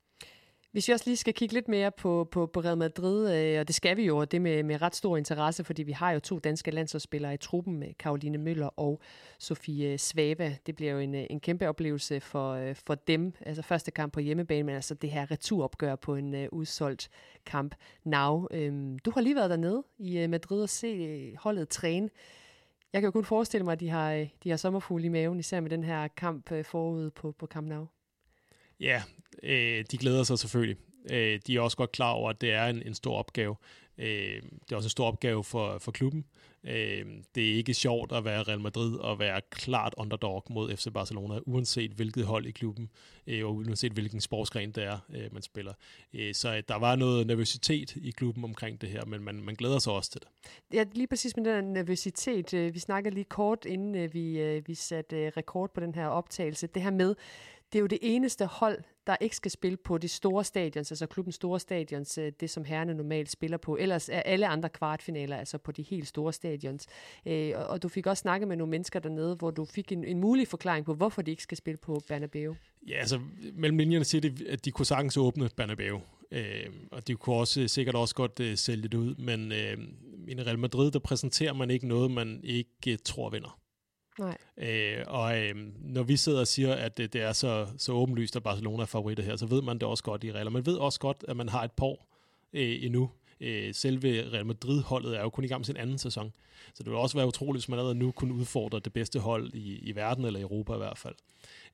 Hvis 0.73 0.88
vi 0.88 0.93
også 0.93 1.06
lige 1.08 1.17
skal 1.17 1.34
kigge 1.34 1.53
lidt 1.53 1.67
mere 1.67 1.91
på, 1.91 2.27
på, 2.32 2.45
på 2.45 2.60
Real 2.60 2.77
Madrid, 2.77 3.36
øh, 3.36 3.60
og 3.60 3.67
det 3.67 3.75
skal 3.75 3.97
vi 3.97 4.06
jo, 4.06 4.17
og 4.17 4.32
det 4.32 4.41
med, 4.41 4.63
med 4.63 4.82
ret 4.82 4.95
stor 4.95 5.17
interesse, 5.17 5.63
fordi 5.63 5.84
vi 5.84 5.91
har 5.91 6.12
jo 6.12 6.19
to 6.19 6.39
danske 6.39 6.71
landsholdsspillere 6.71 7.34
i 7.34 7.38
truppen 7.38 7.73
øh, 7.73 7.79
med 7.79 7.93
Karoline 7.99 8.38
Møller 8.38 8.79
og 8.79 9.01
Sofie 9.39 9.97
Svava. 9.97 10.56
Det 10.65 10.75
bliver 10.75 10.91
jo 10.91 10.99
en, 10.99 11.15
øh, 11.15 11.25
en 11.29 11.39
kæmpe 11.39 11.69
oplevelse 11.69 12.19
for, 12.19 12.53
øh, 12.53 12.75
for 12.75 12.95
dem. 12.95 13.34
Altså 13.41 13.62
første 13.62 13.91
kamp 13.91 14.13
på 14.13 14.19
hjemmebane, 14.19 14.63
men 14.63 14.75
altså 14.75 14.93
det 14.93 15.12
her 15.12 15.32
returopgør 15.32 15.95
på 15.95 16.15
en 16.15 16.36
øh, 16.36 16.47
udsolgt 16.51 17.10
kamp 17.45 17.75
now. 18.03 18.47
Øhm, 18.51 18.99
du 18.99 19.12
har 19.12 19.21
lige 19.21 19.36
været 19.36 19.49
dernede 19.49 19.84
i 19.97 20.17
øh, 20.17 20.29
Madrid 20.29 20.62
og 20.62 20.69
se 20.69 21.36
holdet 21.38 21.69
træne. 21.69 22.10
Jeg 22.93 23.01
kan 23.01 23.08
jo 23.08 23.12
kun 23.12 23.25
forestille 23.25 23.63
mig, 23.63 23.71
at 23.71 23.79
de 23.79 23.89
har, 23.89 24.13
øh, 24.13 24.27
de 24.43 24.49
har 24.49 24.58
sommerfugle 24.58 25.06
i 25.06 25.10
maven, 25.10 25.39
især 25.39 25.60
med 25.60 25.69
den 25.69 25.84
her 25.84 26.08
kamp 26.08 26.51
øh, 26.51 26.65
forud 26.65 27.10
på, 27.10 27.32
på 27.32 27.47
Camp 27.47 27.67
Nou. 27.67 27.88
Ja, 28.79 29.03
øh, 29.43 29.86
de 29.91 29.97
glæder 29.97 30.23
sig 30.23 30.39
selvfølgelig. 30.39 30.77
Øh, 31.12 31.39
de 31.47 31.56
er 31.56 31.62
også 31.62 31.77
godt 31.77 31.91
klar 31.91 32.12
over, 32.12 32.29
at 32.29 32.41
det 32.41 32.51
er 32.51 32.65
en, 32.65 32.82
en 32.86 32.93
stor 32.93 33.17
opgave. 33.17 33.56
Øh, 33.97 34.41
det 34.41 34.71
er 34.71 34.75
også 34.75 34.88
en 34.88 34.89
stor 34.89 35.08
opgave 35.08 35.43
for, 35.43 35.77
for 35.77 35.91
klubben. 35.91 36.25
Øh, 36.63 37.06
det 37.36 37.51
er 37.51 37.56
ikke 37.56 37.73
sjovt 37.73 38.12
at 38.12 38.25
være 38.25 38.43
Real 38.43 38.60
Madrid 38.60 38.95
og 38.95 39.19
være 39.19 39.41
klart 39.49 39.93
underdog 39.97 40.43
mod 40.49 40.75
FC 40.75 40.88
Barcelona, 40.93 41.39
uanset 41.45 41.91
hvilket 41.91 42.25
hold 42.25 42.45
i 42.45 42.51
klubben, 42.51 42.89
øh, 43.27 43.45
og 43.45 43.56
uanset 43.56 43.91
hvilken 43.91 44.21
sportsgren 44.21 44.71
det 44.71 44.84
er, 44.84 44.97
øh, 45.15 45.34
man 45.34 45.41
spiller. 45.41 45.73
Øh, 46.13 46.34
så 46.34 46.56
øh, 46.56 46.63
der 46.67 46.75
var 46.75 46.95
noget 46.95 47.27
nervøsitet 47.27 47.95
i 47.95 48.12
klubben 48.12 48.43
omkring 48.43 48.82
det 48.82 48.89
her, 48.89 49.06
men 49.06 49.23
man, 49.23 49.36
man 49.36 49.56
glæder 49.56 49.79
sig 49.79 49.93
også 49.93 50.12
til 50.12 50.21
det. 50.21 50.29
Ja, 50.73 50.86
lige 50.93 51.08
præcis 51.08 51.38
med 51.38 51.45
den 51.45 51.73
nervøsitet. 51.73 52.53
Øh, 52.53 52.73
vi 52.73 52.79
snakkede 52.79 53.15
lige 53.15 53.25
kort, 53.25 53.65
inden 53.65 53.95
øh, 53.95 54.13
vi, 54.13 54.39
øh, 54.39 54.67
vi 54.67 54.75
satte 54.75 55.17
øh, 55.17 55.32
rekord 55.38 55.73
på 55.73 55.79
den 55.79 55.95
her 55.95 56.08
optagelse. 56.08 56.67
Det 56.67 56.82
her 56.82 56.91
med, 56.91 57.15
det 57.73 57.79
er 57.79 57.82
jo 57.82 57.88
det 57.88 57.99
eneste 58.01 58.45
hold, 58.45 58.84
der 59.08 59.16
ikke 59.22 59.36
skal 59.36 59.52
spille 59.52 59.78
på 59.78 59.98
de 59.98 60.08
store 60.08 60.44
stadions, 60.44 60.92
altså 60.92 61.06
klubbens 61.06 61.36
store 61.36 61.60
stadions, 61.60 62.18
øh, 62.18 62.32
det 62.39 62.50
som 62.50 62.66
herrene 62.66 62.94
normalt 62.94 63.32
spiller 63.32 63.58
på. 63.58 63.78
Ellers 63.78 64.10
er 64.10 64.22
alle 64.22 64.48
andre 64.48 64.70
kvartfinaler 64.70 65.38
altså 65.38 65.58
på 65.58 65.72
de 65.72 65.82
helt 65.82 66.08
store 66.08 66.34
stadions. 66.34 66.88
Øh, 67.26 67.54
og 67.56 67.84
du 67.84 67.88
fik 67.88 68.08
også 68.08 68.22
snakket 68.22 68.48
med 68.48 68.58
nogle 68.58 68.72
mennesker 68.72 69.00
dernede, 69.00 69.36
hvor 69.36 69.52
du 69.52 69.66
fik 69.66 69.92
en, 69.92 70.04
en 70.04 70.20
mulig 70.20 70.48
forklaring 70.48 70.86
på, 70.86 70.94
hvorfor 70.94 71.22
de 71.22 71.32
ikke 71.32 71.44
skal 71.44 71.58
spille 71.58 71.78
på 71.78 72.02
Bernabeu. 72.08 72.56
Ja, 72.88 72.96
altså 72.96 73.20
mellem 73.54 73.78
linjerne 73.78 74.06
siger 74.06 74.22
de, 74.22 74.50
at 74.50 74.66
de 74.66 74.72
kunne 74.72 74.86
sagtens 74.86 75.18
åbne 75.18 75.50
Bernabeu. 75.56 76.02
Øh, 76.32 76.66
og 76.92 77.08
de 77.08 77.16
kunne 77.16 77.36
også 77.36 77.62
øh, 77.62 77.70
sikkert 77.70 77.96
også 77.96 78.16
godt 78.16 78.39
øh, 78.39 78.58
sælge 78.58 78.84
det 78.84 78.94
ud, 78.94 79.16
men 79.16 79.52
øh, 79.52 79.78
i 80.28 80.42
Real 80.42 80.60
Madrid, 80.60 80.92
der 80.92 81.00
præsenterer 81.00 81.54
man 81.54 81.70
ikke 81.70 81.88
noget, 81.88 82.12
man 82.12 82.39
ikke 82.44 82.92
øh, 82.92 82.98
tror 83.06 83.30
vinder. 83.30 83.60
Nej. 84.19 84.38
Øh, 84.58 85.04
og 85.08 85.41
øh, 85.41 85.56
når 85.80 86.04
vi 86.04 86.17
sidder 86.17 86.39
og 86.39 86.47
siger, 86.47 86.73
at 86.73 86.97
det, 86.97 87.13
det 87.13 87.21
er 87.21 87.34
så, 87.34 87.67
så 87.78 87.91
åbenlyst, 87.91 88.36
at 88.36 88.43
Barcelona 88.43 88.82
er 88.82 88.86
favoritter 88.86 89.23
her, 89.23 89.36
så 89.36 89.45
ved 89.45 89.62
man 89.62 89.78
det 89.78 89.84
også 89.84 90.04
godt 90.04 90.23
i 90.23 90.32
Real. 90.32 90.52
Man 90.52 90.65
ved 90.65 90.76
også 90.76 90.99
godt, 90.99 91.26
at 91.28 91.38
man 91.38 91.49
har 91.49 91.63
et 91.63 91.71
par 91.71 91.95
øh, 92.54 92.84
endnu. 92.84 93.10
Øh, 93.41 93.73
selve 93.73 94.32
Real 94.32 94.45
Madrid-holdet 94.45 95.17
er 95.17 95.21
jo 95.21 95.30
kun 95.30 95.43
i 95.43 95.47
gang 95.47 95.60
med 95.60 95.65
sin 95.65 95.78
anden 95.78 95.97
sæson. 95.97 96.34
Så 96.73 96.84
det 96.84 96.91
vil 96.91 96.99
også 96.99 97.17
være 97.17 97.28
utroligt, 97.28 97.62
hvis 97.62 97.69
man 97.69 97.80
allerede 97.80 97.99
nu 97.99 98.12
kunne 98.12 98.34
udfordre 98.34 98.80
det 98.80 98.93
bedste 98.93 99.19
hold 99.19 99.54
i, 99.54 99.80
i 99.80 99.95
verden, 99.95 100.26
eller 100.26 100.41
Europa 100.41 100.73
i 100.73 100.78
hvert 100.78 100.97
fald. 100.97 101.15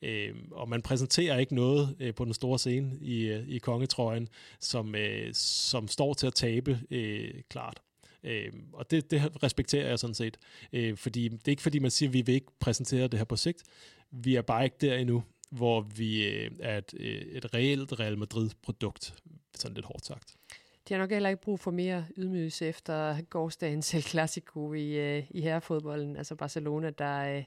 Øh, 0.02 0.36
og 0.52 0.70
man 0.70 0.82
præsenterer 0.82 1.38
ikke 1.38 1.56
noget 1.56 1.96
øh, 2.00 2.16
på 2.16 2.26
den 2.26 2.34
store 2.34 2.60
scene 2.60 2.98
i, 3.02 3.22
øh, 3.26 3.48
i 3.48 3.58
kongetrøjen, 3.58 4.28
som, 4.60 4.96
øh, 4.96 5.34
som 5.34 5.88
står 5.88 6.14
til 6.14 6.28
at 6.28 6.34
tabe 6.34 6.80
øh, 6.92 7.34
klart. 7.50 7.82
Øh, 8.24 8.54
og 8.74 8.92
det, 8.92 9.12
det 9.12 9.44
respekterer 9.44 9.90
jeg 9.90 10.00
sådan 10.00 10.14
set. 10.14 10.38
Øh, 10.74 10.98
fordi 10.98 11.28
det 11.28 11.48
er 11.48 11.52
ikke 11.52 11.62
fordi, 11.62 11.80
man 11.80 11.92
siger, 11.92 12.10
at 12.10 12.14
vi 12.14 12.22
vil 12.22 12.36
ikke 12.36 12.52
præsentere 12.60 13.08
det 13.08 13.20
her 13.20 13.26
på 13.26 13.36
sigt. 13.36 13.64
Vi 14.12 14.36
er 14.36 14.42
bare 14.42 14.64
ikke 14.64 14.78
der 14.82 14.96
endnu, 14.96 15.24
hvor 15.50 15.82
vi 15.82 16.28
øh, 16.28 16.52
er 16.60 16.78
et, 16.78 16.94
øh, 17.00 17.22
et 17.22 17.54
reelt 17.54 18.00
Real 18.00 18.18
Madrid-produkt, 18.18 19.14
sådan 19.56 19.76
lidt 19.76 19.86
hårdt 19.86 20.06
sagt. 20.06 20.36
De 20.90 20.94
har 20.94 21.02
nok 21.02 21.12
heller 21.12 21.30
ikke 21.30 21.42
brug 21.42 21.60
for 21.60 21.72
mere 21.72 22.06
ydmygelse 22.18 22.68
efter 22.68 23.22
gårdsdagens 23.22 23.94
El 23.94 24.02
Clasico 24.02 24.74
i, 24.74 25.18
øh, 25.18 25.24
i 25.30 25.42
herrefodbolden, 25.42 26.18
altså 26.18 26.36
Barcelona, 26.36 26.90
der, 26.90 27.38
øh, 27.38 27.44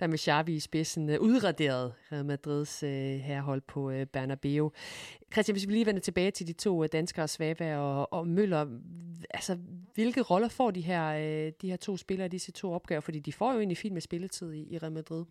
der 0.00 0.06
med 0.06 0.18
Xavi 0.18 0.54
i 0.54 0.60
spidsen 0.60 1.10
øh, 1.10 1.20
udraderede 1.20 1.92
Real 2.12 2.24
Madrids 2.24 2.80
herhold 2.80 3.20
herrehold 3.20 3.60
på 3.60 3.90
øh, 3.90 4.06
Bernabeu. 4.06 4.72
Christian, 5.32 5.54
hvis 5.54 5.68
vi 5.68 5.72
lige 5.72 5.86
vender 5.86 6.00
tilbage 6.00 6.30
til 6.30 6.46
de 6.46 6.52
to 6.52 6.86
danskere, 6.86 7.28
Svava 7.28 7.76
og, 7.76 8.12
og 8.12 8.28
Møller, 8.28 8.66
altså 9.30 9.58
hvilke 9.94 10.22
roller 10.22 10.48
får 10.48 10.70
de 10.70 10.80
her, 10.80 11.12
de 11.50 11.68
her 11.68 11.76
to 11.76 11.96
spillere 11.96 12.26
i 12.26 12.30
disse 12.30 12.52
to 12.52 12.72
opgaver? 12.72 13.00
Fordi 13.00 13.18
de 13.18 13.32
får 13.32 13.52
jo 13.52 13.58
egentlig 13.58 13.78
fint 13.78 13.92
med 13.92 14.02
spilletid 14.02 14.52
i, 14.52 14.74
i 14.74 14.78
Real 14.78 14.92
Madrid. 14.92 15.24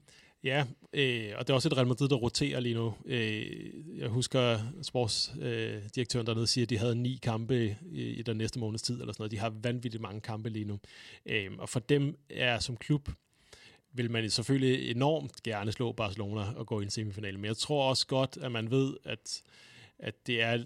Ja, 0.44 0.66
øh, 0.94 1.32
og 1.38 1.48
det 1.48 1.50
er 1.50 1.54
også 1.54 1.70
et 1.70 1.78
Real 1.78 1.88
Madrid, 1.88 2.10
der 2.10 2.16
roterer 2.16 2.60
lige 2.60 2.76
nu. 2.76 2.94
Øh, 3.06 3.98
jeg 3.98 4.10
husker, 4.10 4.60
sportsdirektøren 4.82 6.24
øh, 6.24 6.28
dernede 6.28 6.48
siger, 6.48 6.66
at 6.66 6.70
de 6.70 6.78
havde 6.78 6.96
ni 6.96 7.20
kampe 7.24 7.78
i, 7.92 8.02
i 8.02 8.22
den 8.22 8.38
næste 8.38 8.60
måneds 8.60 8.82
tid, 8.82 9.00
eller 9.00 9.14
sådan 9.14 9.22
noget. 9.22 9.32
De 9.32 9.40
har 9.40 9.54
vanvittigt 9.64 10.02
mange 10.02 10.22
kampe 10.22 10.50
lige 10.50 10.66
nu. 10.66 10.80
Øh, 11.26 11.52
og 11.58 11.70
for 11.70 11.80
dem 11.80 12.18
er 12.30 12.60
som 12.60 12.78
klub, 12.78 13.10
vil 13.94 14.12
man 14.12 14.30
selvfølgelig 14.30 14.92
enormt 14.92 15.44
gerne 15.44 15.72
slå 15.72 15.92
Barcelona 15.92 16.42
og 16.56 16.68
gå 16.68 16.80
i 16.80 16.84
en 16.84 16.90
semifinal. 16.90 17.40
Men 17.40 17.46
jeg 17.46 17.58
tror 17.58 17.90
også 17.90 18.08
godt, 18.08 18.38
at 18.42 18.52
man 18.52 18.72
ved, 18.72 18.98
at, 19.06 19.44
at 20.00 20.28
det 20.28 20.42
er 20.42 20.64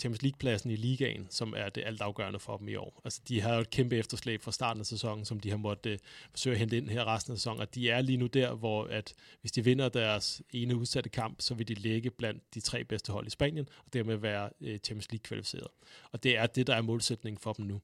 Champions 0.00 0.22
League-pladsen 0.22 0.70
i 0.70 0.76
ligaen, 0.76 1.26
som 1.30 1.54
er 1.56 1.68
det 1.68 1.84
altafgørende 1.86 2.38
for 2.38 2.56
dem 2.56 2.68
i 2.68 2.74
år. 2.74 3.00
Altså, 3.04 3.20
de 3.28 3.40
har 3.40 3.54
jo 3.54 3.60
et 3.60 3.70
kæmpe 3.70 3.96
efterslæb 3.96 4.42
fra 4.42 4.52
starten 4.52 4.80
af 4.80 4.86
sæsonen, 4.86 5.24
som 5.24 5.40
de 5.40 5.50
har 5.50 5.56
måttet 5.56 5.90
øh, 5.90 5.98
forsøge 6.30 6.54
at 6.54 6.58
hente 6.58 6.76
ind 6.76 6.88
her 6.88 7.04
resten 7.04 7.32
af 7.32 7.38
sæsonen, 7.38 7.60
og 7.60 7.74
de 7.74 7.90
er 7.90 8.00
lige 8.00 8.16
nu 8.16 8.26
der, 8.26 8.54
hvor 8.54 8.84
at 8.84 9.14
hvis 9.40 9.52
de 9.52 9.64
vinder 9.64 9.88
deres 9.88 10.42
ene 10.50 10.76
udsatte 10.76 11.10
kamp, 11.10 11.40
så 11.40 11.54
vil 11.54 11.68
de 11.68 11.74
ligge 11.74 12.10
blandt 12.10 12.54
de 12.54 12.60
tre 12.60 12.84
bedste 12.84 13.12
hold 13.12 13.26
i 13.26 13.30
Spanien, 13.30 13.68
og 13.86 13.92
dermed 13.92 14.16
være 14.16 14.50
øh, 14.60 14.78
Champions 14.78 15.10
League-kvalificeret. 15.10 15.68
Og 16.12 16.22
det 16.22 16.36
er 16.36 16.46
det, 16.46 16.66
der 16.66 16.74
er 16.74 16.82
målsætningen 16.82 17.38
for 17.38 17.52
dem 17.52 17.66
nu. 17.66 17.80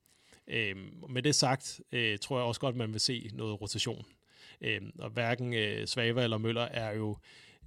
Øh, 0.48 0.76
med 1.08 1.22
det 1.22 1.34
sagt, 1.34 1.80
øh, 1.92 2.18
tror 2.18 2.38
jeg 2.38 2.46
også 2.46 2.60
godt, 2.60 2.72
at 2.72 2.78
man 2.78 2.92
vil 2.92 3.00
se 3.00 3.30
noget 3.32 3.60
rotation. 3.60 4.04
Øh, 4.60 4.80
og 4.98 5.10
hverken 5.10 5.54
øh, 5.54 5.86
Svava 5.86 6.22
eller 6.22 6.38
Møller 6.38 6.62
er 6.62 6.96
jo 6.96 7.16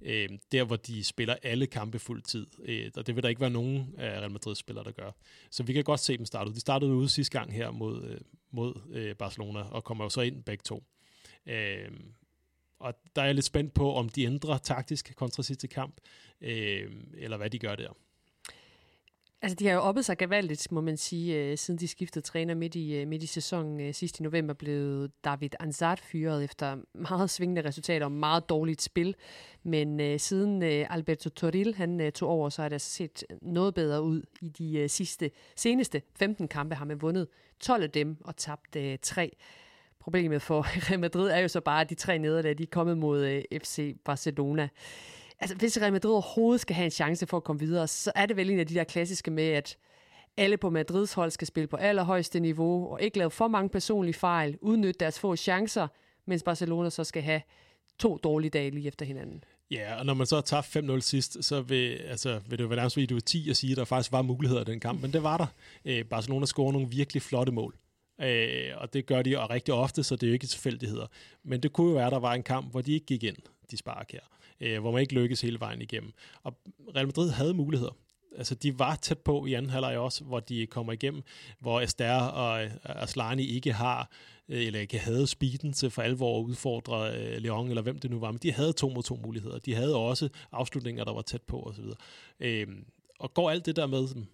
øh, 0.02 0.28
der 0.52 0.64
hvor 0.64 0.76
de 0.76 1.04
spiller 1.04 1.36
alle 1.42 1.66
kampe 1.66 1.98
fuld 1.98 2.22
tid. 2.22 2.46
Øh, 2.62 2.90
og 2.96 3.06
det 3.06 3.16
vil 3.16 3.22
der 3.22 3.28
ikke 3.28 3.40
være 3.40 3.50
nogen 3.50 3.94
af 3.98 4.20
Real 4.20 4.30
Madrid-spillere, 4.30 4.84
der 4.84 4.92
gør. 4.92 5.10
Så 5.50 5.62
vi 5.62 5.72
kan 5.72 5.84
godt 5.84 6.00
se 6.00 6.16
dem 6.16 6.26
starte 6.26 6.50
ud. 6.50 6.54
De 6.54 6.60
startede 6.60 6.92
ude 6.92 7.08
sidste 7.08 7.38
gang 7.38 7.54
her 7.54 7.70
mod, 7.70 8.04
øh, 8.04 8.20
mod 8.50 8.74
øh, 8.92 9.16
Barcelona, 9.16 9.60
og 9.60 9.84
kommer 9.84 10.04
jo 10.04 10.10
så 10.10 10.20
ind 10.20 10.42
begge 10.42 10.62
to. 10.62 10.84
Øh, 11.46 11.90
og 12.78 12.94
der 13.16 13.22
er 13.22 13.26
jeg 13.26 13.34
lidt 13.34 13.46
spændt 13.46 13.74
på, 13.74 13.94
om 13.94 14.08
de 14.08 14.24
ændrer 14.24 14.58
taktisk 14.58 15.12
kontra 15.16 15.42
sidste 15.42 15.68
kamp, 15.68 16.00
øh, 16.40 16.92
eller 17.14 17.36
hvad 17.36 17.50
de 17.50 17.58
gør 17.58 17.74
der. 17.74 17.96
Altså, 19.42 19.56
de 19.56 19.66
har 19.66 19.74
jo 19.74 19.80
oppet 19.80 20.04
sig 20.04 20.18
gevaldigt, 20.18 20.72
må 20.72 20.80
man 20.80 20.96
sige, 20.96 21.36
øh, 21.36 21.58
siden 21.58 21.80
de 21.80 21.88
skiftede 21.88 22.24
træner 22.24 22.54
midt 22.54 22.74
i, 22.74 22.94
øh, 22.94 23.08
midt 23.08 23.22
i 23.22 23.26
sæsonen. 23.26 23.80
Øh, 23.80 23.94
sidst 23.94 24.20
i 24.20 24.22
november 24.22 24.54
blev 24.54 25.08
David 25.24 25.50
Ansat 25.60 26.00
fyret 26.00 26.44
efter 26.44 26.76
meget 26.94 27.30
svingende 27.30 27.64
resultater 27.64 28.06
og 28.06 28.12
meget 28.12 28.48
dårligt 28.48 28.82
spil. 28.82 29.14
Men 29.62 30.00
øh, 30.00 30.20
siden 30.20 30.62
øh, 30.62 30.86
Alberto 30.90 31.30
Toril 31.30 31.74
han 31.74 32.00
øh, 32.00 32.12
tog 32.12 32.28
over, 32.28 32.48
så 32.48 32.62
har 32.62 32.68
det 32.68 32.74
altså 32.74 32.90
set 32.90 33.24
noget 33.42 33.74
bedre 33.74 34.02
ud 34.02 34.22
i 34.40 34.48
de 34.48 34.78
øh, 34.78 34.88
sidste, 34.88 35.30
seneste 35.56 36.02
15 36.16 36.48
kampe. 36.48 36.74
Har 36.74 36.84
man 36.84 37.02
vundet 37.02 37.28
12 37.60 37.82
af 37.82 37.90
dem 37.90 38.16
og 38.24 38.36
tabt 38.36 38.76
øh, 38.76 38.98
3. 39.02 39.36
Problemet 40.00 40.42
for 40.42 40.62
Real 40.90 41.00
Madrid 41.00 41.28
er 41.30 41.38
jo 41.38 41.48
så 41.48 41.60
bare, 41.60 41.80
at 41.80 41.90
de 41.90 41.94
tre 41.94 42.18
nederlag 42.18 42.58
de 42.58 42.62
er 42.62 42.66
kommet 42.70 42.98
mod 42.98 43.26
øh, 43.26 43.42
FC 43.62 43.96
Barcelona 44.04 44.68
altså 45.40 45.56
hvis 45.56 45.80
Real 45.80 45.92
Madrid 45.92 46.10
overhovedet 46.10 46.60
skal 46.60 46.76
have 46.76 46.84
en 46.84 46.90
chance 46.90 47.26
for 47.26 47.36
at 47.36 47.44
komme 47.44 47.60
videre, 47.60 47.88
så 47.88 48.12
er 48.14 48.26
det 48.26 48.36
vel 48.36 48.50
en 48.50 48.58
af 48.58 48.66
de 48.66 48.74
der 48.74 48.84
klassiske 48.84 49.30
med, 49.30 49.44
at 49.44 49.76
alle 50.36 50.56
på 50.56 50.70
Madrids 50.70 51.12
hold 51.12 51.30
skal 51.30 51.46
spille 51.46 51.66
på 51.66 51.76
allerhøjeste 51.76 52.40
niveau, 52.40 52.92
og 52.92 53.02
ikke 53.02 53.18
lave 53.18 53.30
for 53.30 53.48
mange 53.48 53.68
personlige 53.68 54.14
fejl, 54.14 54.58
udnytte 54.60 54.98
deres 55.00 55.18
få 55.18 55.36
chancer, 55.36 55.88
mens 56.26 56.42
Barcelona 56.42 56.90
så 56.90 57.04
skal 57.04 57.22
have 57.22 57.42
to 57.98 58.16
dårlige 58.16 58.50
dage 58.50 58.70
lige 58.70 58.88
efter 58.88 59.06
hinanden. 59.06 59.44
Ja, 59.70 59.98
og 59.98 60.06
når 60.06 60.14
man 60.14 60.26
så 60.26 60.36
har 60.36 60.42
tabt 60.42 60.76
5-0 60.76 61.00
sidst, 61.00 61.44
så 61.44 61.60
vil, 61.60 61.92
altså, 61.92 62.40
vil 62.48 62.58
det 62.58 62.64
jo 62.64 62.68
være 62.68 62.76
nærmest, 62.76 62.98
at 62.98 63.10
du 63.10 63.16
er 63.16 63.20
10 63.20 63.50
at 63.50 63.56
sige, 63.56 63.70
at 63.70 63.76
der 63.76 63.84
faktisk 63.84 64.12
var 64.12 64.22
muligheder 64.22 64.60
i 64.60 64.64
den 64.64 64.80
kamp, 64.80 65.02
men 65.02 65.12
det 65.12 65.22
var 65.22 65.36
der. 65.36 65.46
Øh, 65.84 66.04
Barcelona 66.04 66.46
scorer 66.46 66.72
nogle 66.72 66.88
virkelig 66.88 67.22
flotte 67.22 67.52
mål. 67.52 67.74
Øh, 68.20 68.70
og 68.76 68.92
det 68.92 69.06
gør 69.06 69.22
de 69.22 69.38
og 69.38 69.50
rigtig 69.50 69.74
ofte, 69.74 70.02
så 70.02 70.16
det 70.16 70.22
er 70.22 70.28
jo 70.28 70.32
ikke 70.32 70.46
tilfældigheder. 70.46 71.06
Men 71.42 71.62
det 71.62 71.72
kunne 71.72 71.88
jo 71.88 71.94
være, 71.94 72.06
at 72.06 72.12
der 72.12 72.18
var 72.18 72.34
en 72.34 72.42
kamp, 72.42 72.70
hvor 72.70 72.80
de 72.80 72.92
ikke 72.92 73.06
gik 73.06 73.24
ind, 73.24 73.36
de 73.70 73.76
sparker 73.76 74.04
her 74.12 74.39
øh, 74.60 74.80
hvor 74.80 74.90
man 74.90 75.00
ikke 75.00 75.14
lykkedes 75.14 75.40
hele 75.40 75.60
vejen 75.60 75.82
igennem. 75.82 76.12
Og 76.42 76.54
Real 76.96 77.06
Madrid 77.06 77.30
havde 77.30 77.54
muligheder. 77.54 77.96
Altså, 78.36 78.54
de 78.54 78.78
var 78.78 78.96
tæt 78.96 79.18
på 79.18 79.46
i 79.46 79.54
anden 79.54 79.70
halvleg 79.70 79.98
også, 79.98 80.24
hvor 80.24 80.40
de 80.40 80.66
kommer 80.66 80.92
igennem, 80.92 81.22
hvor 81.58 81.80
Aster 81.80 82.20
og 82.20 82.64
øh, 82.64 82.70
Aslani 82.84 83.44
ikke 83.44 83.72
har, 83.72 84.10
øh, 84.48 84.66
eller 84.66 84.80
ikke 84.80 84.98
havde 84.98 85.26
speeden 85.26 85.72
til 85.72 85.90
for 85.90 86.02
alvor 86.02 86.40
at 86.40 86.44
udfordre 86.44 87.16
øh, 87.16 87.42
Leon, 87.42 87.68
eller 87.68 87.82
hvem 87.82 87.98
det 87.98 88.10
nu 88.10 88.18
var, 88.18 88.30
men 88.30 88.40
de 88.42 88.52
havde 88.52 88.72
to 88.72 88.88
mod 88.88 89.02
to 89.02 89.16
muligheder. 89.16 89.58
De 89.58 89.74
havde 89.74 89.96
også 89.96 90.28
afslutninger, 90.52 91.04
der 91.04 91.12
var 91.12 91.22
tæt 91.22 91.42
på 91.42 91.62
osv. 91.62 91.84
Øh, 92.40 92.66
og 93.18 93.34
går 93.34 93.50
alt 93.50 93.66
det 93.66 93.76
der 93.76 93.86
med 93.86 94.08
dem, 94.14 94.26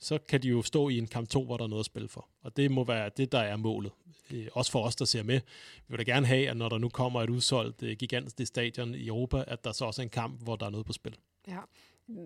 så 0.00 0.18
kan 0.28 0.42
de 0.42 0.48
jo 0.48 0.62
stå 0.62 0.88
i 0.88 0.98
en 0.98 1.06
kamp 1.06 1.28
2, 1.28 1.44
hvor 1.44 1.56
der 1.56 1.64
er 1.64 1.68
noget 1.68 1.82
at 1.82 1.86
spille 1.86 2.08
for. 2.08 2.28
Og 2.42 2.56
det 2.56 2.70
må 2.70 2.84
være 2.84 3.10
det, 3.16 3.32
der 3.32 3.38
er 3.38 3.56
målet. 3.56 3.92
Øh, 4.30 4.46
også 4.52 4.72
for 4.72 4.82
os, 4.82 4.96
der 4.96 5.04
ser 5.04 5.22
med. 5.22 5.40
Vi 5.76 5.96
vil 5.96 5.98
da 5.98 6.12
gerne 6.12 6.26
have, 6.26 6.48
at 6.48 6.56
når 6.56 6.68
der 6.68 6.78
nu 6.78 6.88
kommer 6.88 7.22
et 7.22 7.30
udsolgt 7.30 7.82
øh, 7.82 7.96
gigantisk 7.96 8.46
stadion 8.46 8.94
i 8.94 9.06
Europa, 9.06 9.44
at 9.46 9.64
der 9.64 9.72
så 9.72 9.84
også 9.84 10.02
er 10.02 10.04
en 10.04 10.10
kamp, 10.10 10.42
hvor 10.42 10.56
der 10.56 10.66
er 10.66 10.70
noget 10.70 10.86
på 10.86 10.92
spil. 10.92 11.16
Ja. 11.48 11.60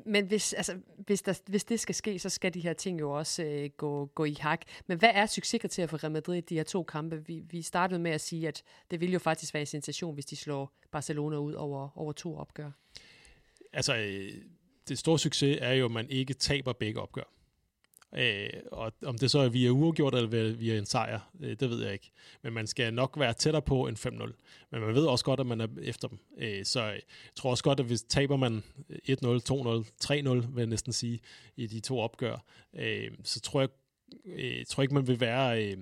Men 0.07 0.27
hvis, 0.27 0.53
altså, 0.53 0.79
hvis, 1.07 1.23
der, 1.23 1.41
hvis 1.47 1.65
det 1.65 1.81
skal 1.81 1.95
ske, 1.95 2.19
så 2.19 2.29
skal 2.29 2.55
de 2.55 2.61
her 2.61 2.73
ting 2.73 3.01
jo 3.01 3.11
også 3.11 3.45
øh, 3.45 3.71
gå, 3.77 4.07
gå 4.07 4.25
i 4.25 4.37
hak. 4.41 4.63
Men 4.87 4.99
hvad 4.99 5.11
er 5.13 5.27
succeskriteriet 5.27 5.91
for 5.91 6.05
Real 6.05 6.13
Madrid 6.13 6.37
i 6.37 6.41
de 6.41 6.55
her 6.55 6.63
to 6.63 6.83
kampe? 6.83 7.27
Vi, 7.27 7.43
vi 7.51 7.63
startede 7.63 8.01
med 8.01 8.11
at 8.11 8.21
sige, 8.21 8.49
at 8.49 8.63
det 8.91 9.01
ville 9.01 9.13
jo 9.13 9.19
faktisk 9.19 9.55
være 9.55 9.61
en 9.61 9.67
sensation, 9.67 10.15
hvis 10.15 10.27
de 10.27 10.37
slår 10.37 10.73
Barcelona 10.93 11.37
ud 11.37 11.53
over, 11.53 11.99
over 11.99 12.13
to 12.13 12.37
opgør. 12.37 12.71
Altså, 13.73 13.97
øh, 13.97 14.33
det 14.89 14.99
store 14.99 15.19
succes 15.19 15.59
er 15.61 15.73
jo, 15.73 15.85
at 15.85 15.91
man 15.91 16.11
ikke 16.11 16.35
taber 16.35 16.73
begge 16.73 17.01
opgør. 17.01 17.33
Øh, 18.15 18.51
og 18.73 18.93
om 19.05 19.19
det 19.19 19.31
så 19.31 19.39
er 19.39 19.49
via 19.49 19.71
uafgjort 19.71 20.15
eller 20.15 20.53
via 20.53 20.79
en 20.79 20.87
sejr, 20.87 21.31
øh, 21.41 21.57
det 21.61 21.71
ved 21.71 21.83
jeg 21.83 21.93
ikke. 21.93 22.11
Men 22.43 22.53
man 22.53 22.67
skal 22.67 22.95
nok 22.95 23.19
være 23.19 23.33
tættere 23.33 23.63
på 23.63 23.87
en 23.87 23.97
5-0. 23.97 24.09
Men 24.71 24.81
man 24.81 24.95
ved 24.95 25.07
også 25.07 25.25
godt, 25.25 25.41
at 25.41 25.47
man 25.47 25.61
er 25.61 25.67
efter 25.83 26.09
dem. 26.09 26.19
Øh, 26.39 26.65
så 26.65 26.83
jeg 26.83 27.01
tror 27.35 27.51
også 27.51 27.65
godt, 27.65 27.81
at 27.81 27.87
hvis 27.87 28.03
taber 28.03 28.37
man 28.37 28.63
1-0, 28.91 29.13
2-0, 29.13 29.93
3-0, 30.05 30.55
vil 30.55 30.63
jeg 30.63 30.67
næsten 30.67 30.93
sige, 30.93 31.21
i 31.57 31.67
de 31.67 31.81
to 31.81 32.01
opgør, 32.01 32.45
øh, 32.75 33.11
så 33.25 33.41
tror 33.41 33.61
jeg 33.61 33.69
øh, 34.27 34.65
tror 34.65 34.83
ikke, 34.83 34.95
man 34.95 35.07
vil 35.07 35.21
være... 35.21 35.65
Øh, 35.65 35.77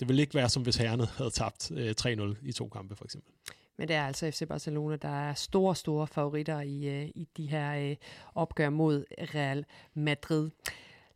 det 0.00 0.08
vil 0.08 0.18
ikke 0.18 0.34
være, 0.34 0.48
som 0.48 0.62
hvis 0.62 0.76
herrene 0.76 1.06
havde 1.06 1.30
tabt 1.30 1.70
øh, 1.70 1.94
3-0 2.00 2.36
i 2.42 2.52
to 2.52 2.68
kampe, 2.68 2.96
for 2.96 3.04
eksempel. 3.04 3.32
Men 3.76 3.88
det 3.88 3.96
er 3.96 4.06
altså 4.06 4.30
FC 4.30 4.48
Barcelona, 4.48 4.96
der 4.96 5.08
er 5.08 5.34
store, 5.34 5.76
store 5.76 6.06
favoritter 6.06 6.60
i, 6.60 6.88
øh, 6.88 7.08
i 7.14 7.28
de 7.36 7.46
her 7.46 7.90
øh, 7.90 7.96
opgør 8.34 8.70
mod 8.70 9.04
Real 9.34 9.64
Madrid. 9.94 10.50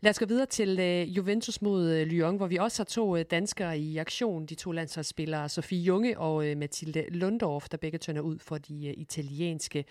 Lad 0.00 0.10
os 0.10 0.18
gå 0.18 0.26
videre 0.26 0.46
til 0.46 0.78
øh, 0.80 1.16
Juventus 1.16 1.62
mod 1.62 1.90
øh, 1.90 2.06
Lyon, 2.06 2.36
hvor 2.36 2.46
vi 2.46 2.56
også 2.56 2.82
har 2.82 2.84
to 2.84 3.16
øh, 3.16 3.24
danskere 3.30 3.78
i 3.78 3.96
aktion. 3.96 4.46
De 4.46 4.54
to 4.54 4.72
landsholdsspillere, 4.72 5.48
Sofie 5.48 5.82
Junge 5.82 6.18
og 6.18 6.46
øh, 6.46 6.56
Mathilde 6.56 7.04
Lundorf, 7.08 7.68
der 7.68 7.76
begge 7.76 7.98
tønder 7.98 8.22
ud 8.22 8.38
for 8.38 8.58
de 8.58 8.86
øh, 8.86 8.94
italienske 8.96 9.84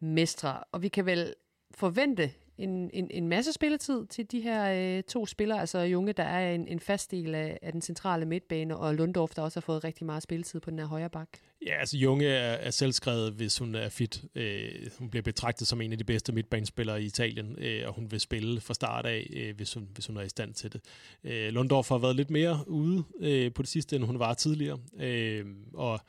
mestre. 0.00 0.64
Og 0.72 0.82
vi 0.82 0.88
kan 0.88 1.06
vel 1.06 1.34
forvente 1.70 2.30
en, 2.58 2.90
en, 2.92 3.10
en 3.10 3.28
masse 3.28 3.52
spilletid 3.52 4.06
til 4.06 4.32
de 4.32 4.40
her 4.40 4.96
øh, 4.96 5.02
to 5.02 5.26
spillere. 5.26 5.60
Altså 5.60 5.78
Junge, 5.78 6.12
der 6.12 6.22
er 6.22 6.54
en, 6.54 6.68
en 6.68 6.80
fast 6.80 7.10
del 7.10 7.34
af, 7.34 7.58
af 7.62 7.72
den 7.72 7.82
centrale 7.82 8.26
midtbane, 8.26 8.76
og 8.76 8.94
Lundorf, 8.94 9.30
der 9.30 9.42
også 9.42 9.60
har 9.60 9.62
fået 9.62 9.84
rigtig 9.84 10.06
meget 10.06 10.22
spilletid 10.22 10.60
på 10.60 10.70
den 10.70 10.78
her 10.78 10.86
højre 10.86 11.10
bak. 11.10 11.28
Ja, 11.66 11.80
altså 11.80 11.98
Junge 11.98 12.26
er, 12.26 12.52
er 12.52 12.70
selvskrevet, 12.70 13.32
hvis 13.32 13.58
hun 13.58 13.74
er 13.74 13.88
fit. 13.88 14.24
Øh, 14.34 14.70
hun 14.98 15.10
bliver 15.10 15.22
betragtet 15.22 15.66
som 15.66 15.80
en 15.80 15.92
af 15.92 15.98
de 15.98 16.04
bedste 16.04 16.32
midtbanespillere 16.32 17.02
i 17.02 17.04
Italien, 17.04 17.58
øh, 17.58 17.82
og 17.86 17.94
hun 17.94 18.10
vil 18.10 18.20
spille 18.20 18.60
fra 18.60 18.74
start 18.74 19.06
af, 19.06 19.30
øh, 19.36 19.56
hvis, 19.56 19.74
hun, 19.74 19.88
hvis 19.94 20.06
hun 20.06 20.16
er 20.16 20.22
i 20.22 20.28
stand 20.28 20.54
til 20.54 20.72
det. 20.72 20.80
Øh, 21.24 21.48
Lundorf 21.48 21.88
har 21.88 21.98
været 21.98 22.16
lidt 22.16 22.30
mere 22.30 22.64
ude 22.66 23.04
øh, 23.20 23.52
på 23.52 23.62
det 23.62 23.70
sidste, 23.70 23.96
end 23.96 24.04
hun 24.04 24.18
var 24.18 24.34
tidligere. 24.34 24.78
Øh, 25.00 25.46
og 25.74 26.00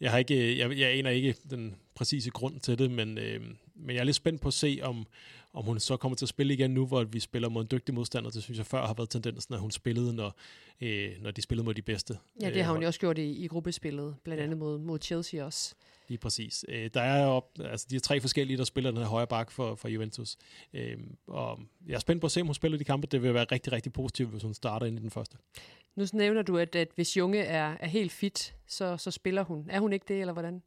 jeg, 0.00 0.10
har 0.10 0.18
ikke, 0.18 0.58
jeg, 0.58 0.78
jeg 0.78 0.90
aner 0.90 1.10
ikke 1.10 1.34
den 1.50 1.74
præcise 1.94 2.30
grund 2.30 2.60
til 2.60 2.78
det, 2.78 2.90
men, 2.90 3.18
øh, 3.18 3.40
men 3.74 3.94
jeg 3.94 4.00
er 4.00 4.04
lidt 4.04 4.16
spændt 4.16 4.40
på 4.40 4.48
at 4.48 4.54
se, 4.54 4.80
om, 4.82 5.06
om 5.52 5.64
hun 5.64 5.80
så 5.80 5.96
kommer 5.96 6.16
til 6.16 6.24
at 6.24 6.28
spille 6.28 6.54
igen 6.54 6.70
nu, 6.70 6.86
hvor 6.86 7.04
vi 7.04 7.20
spiller 7.20 7.48
mod 7.48 7.62
en 7.62 7.68
dygtig 7.70 7.94
modstander. 7.94 8.30
Det 8.30 8.42
synes 8.42 8.58
jeg 8.58 8.66
før 8.66 8.86
har 8.86 8.94
været 8.94 9.10
tendensen, 9.10 9.54
at 9.54 9.60
hun 9.60 9.70
spillede, 9.70 10.14
når, 10.14 10.36
øh, 10.80 11.10
når 11.22 11.30
de 11.30 11.42
spillede 11.42 11.64
mod 11.64 11.74
de 11.74 11.82
bedste. 11.82 12.18
Ja, 12.40 12.50
det 12.50 12.64
har 12.64 12.72
hun 12.72 12.82
jo 12.82 12.86
også 12.86 13.00
gjort 13.00 13.18
i, 13.18 13.44
i 13.44 13.46
gruppespillet, 13.46 14.16
blandt 14.24 14.42
andet 14.42 14.56
ja. 14.56 14.58
mod, 14.58 14.78
mod 14.78 14.98
Chelsea 15.02 15.44
også. 15.44 15.74
Lige 16.08 16.18
præcis. 16.18 16.64
Øh, 16.68 16.90
der 16.94 17.00
er 17.00 17.24
jo, 17.24 17.42
altså 17.64 17.86
de 17.90 17.96
er 17.96 18.00
tre 18.00 18.20
forskellige, 18.20 18.56
der 18.56 18.64
spiller 18.64 18.90
den 18.90 19.00
her 19.00 19.06
højre 19.06 19.26
bak 19.26 19.50
for, 19.50 19.74
for 19.74 19.88
Juventus. 19.88 20.36
Øh, 20.74 20.98
og 21.26 21.60
jeg 21.86 21.94
er 21.94 21.98
spændt 21.98 22.20
på 22.20 22.26
at 22.26 22.30
se, 22.30 22.40
om 22.40 22.46
hun 22.46 22.54
spiller 22.54 22.78
de 22.78 22.84
kampe. 22.84 23.06
Det 23.06 23.22
vil 23.22 23.34
være 23.34 23.46
rigtig, 23.52 23.72
rigtig 23.72 23.92
positivt, 23.92 24.30
hvis 24.30 24.42
hun 24.42 24.54
starter 24.54 24.86
ind 24.86 24.98
i 24.98 25.02
den 25.02 25.10
første. 25.10 25.36
Nu 25.96 26.04
nævner 26.12 26.42
du, 26.42 26.58
at, 26.58 26.74
at 26.74 26.88
hvis 26.94 27.16
Junge 27.16 27.38
er, 27.38 27.76
er 27.80 27.86
helt 27.88 28.12
fit, 28.12 28.54
så, 28.66 28.96
så 28.96 29.10
spiller 29.10 29.42
hun. 29.42 29.66
Er 29.70 29.80
hun 29.80 29.92
ikke 29.92 30.04
det, 30.08 30.20
eller 30.20 30.32
hvordan? 30.32 30.62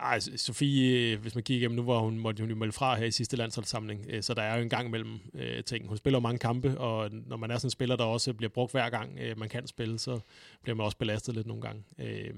Ej, 0.00 0.20
Sofie, 0.20 1.12
øh, 1.12 1.20
hvis 1.20 1.34
man 1.34 1.44
kigger 1.44 1.60
igennem, 1.60 1.76
nu 1.76 1.82
var 1.82 1.98
hun, 1.98 2.18
måtte 2.18 2.42
hun 2.42 2.50
jo 2.50 2.56
melde 2.56 2.72
fra 2.72 2.96
her 2.96 3.06
i 3.06 3.10
sidste 3.10 3.36
landsholdssamling, 3.36 4.06
øh, 4.08 4.22
så 4.22 4.34
der 4.34 4.42
er 4.42 4.56
jo 4.56 4.62
en 4.62 4.68
gang 4.68 4.90
mellem 4.90 5.20
øh, 5.34 5.64
ting. 5.64 5.88
Hun 5.88 5.96
spiller 5.96 6.20
mange 6.20 6.38
kampe, 6.38 6.78
og 6.78 7.10
når 7.12 7.36
man 7.36 7.50
er 7.50 7.58
sådan 7.58 7.66
en 7.66 7.70
spiller, 7.70 7.96
der 7.96 8.04
også 8.04 8.32
bliver 8.32 8.50
brugt 8.50 8.72
hver 8.72 8.90
gang, 8.90 9.18
øh, 9.20 9.38
man 9.38 9.48
kan 9.48 9.66
spille, 9.66 9.98
så 9.98 10.20
bliver 10.62 10.76
man 10.76 10.84
også 10.84 10.96
belastet 10.96 11.34
lidt 11.34 11.46
nogle 11.46 11.62
gange. 11.62 11.82
Øh, 11.98 12.34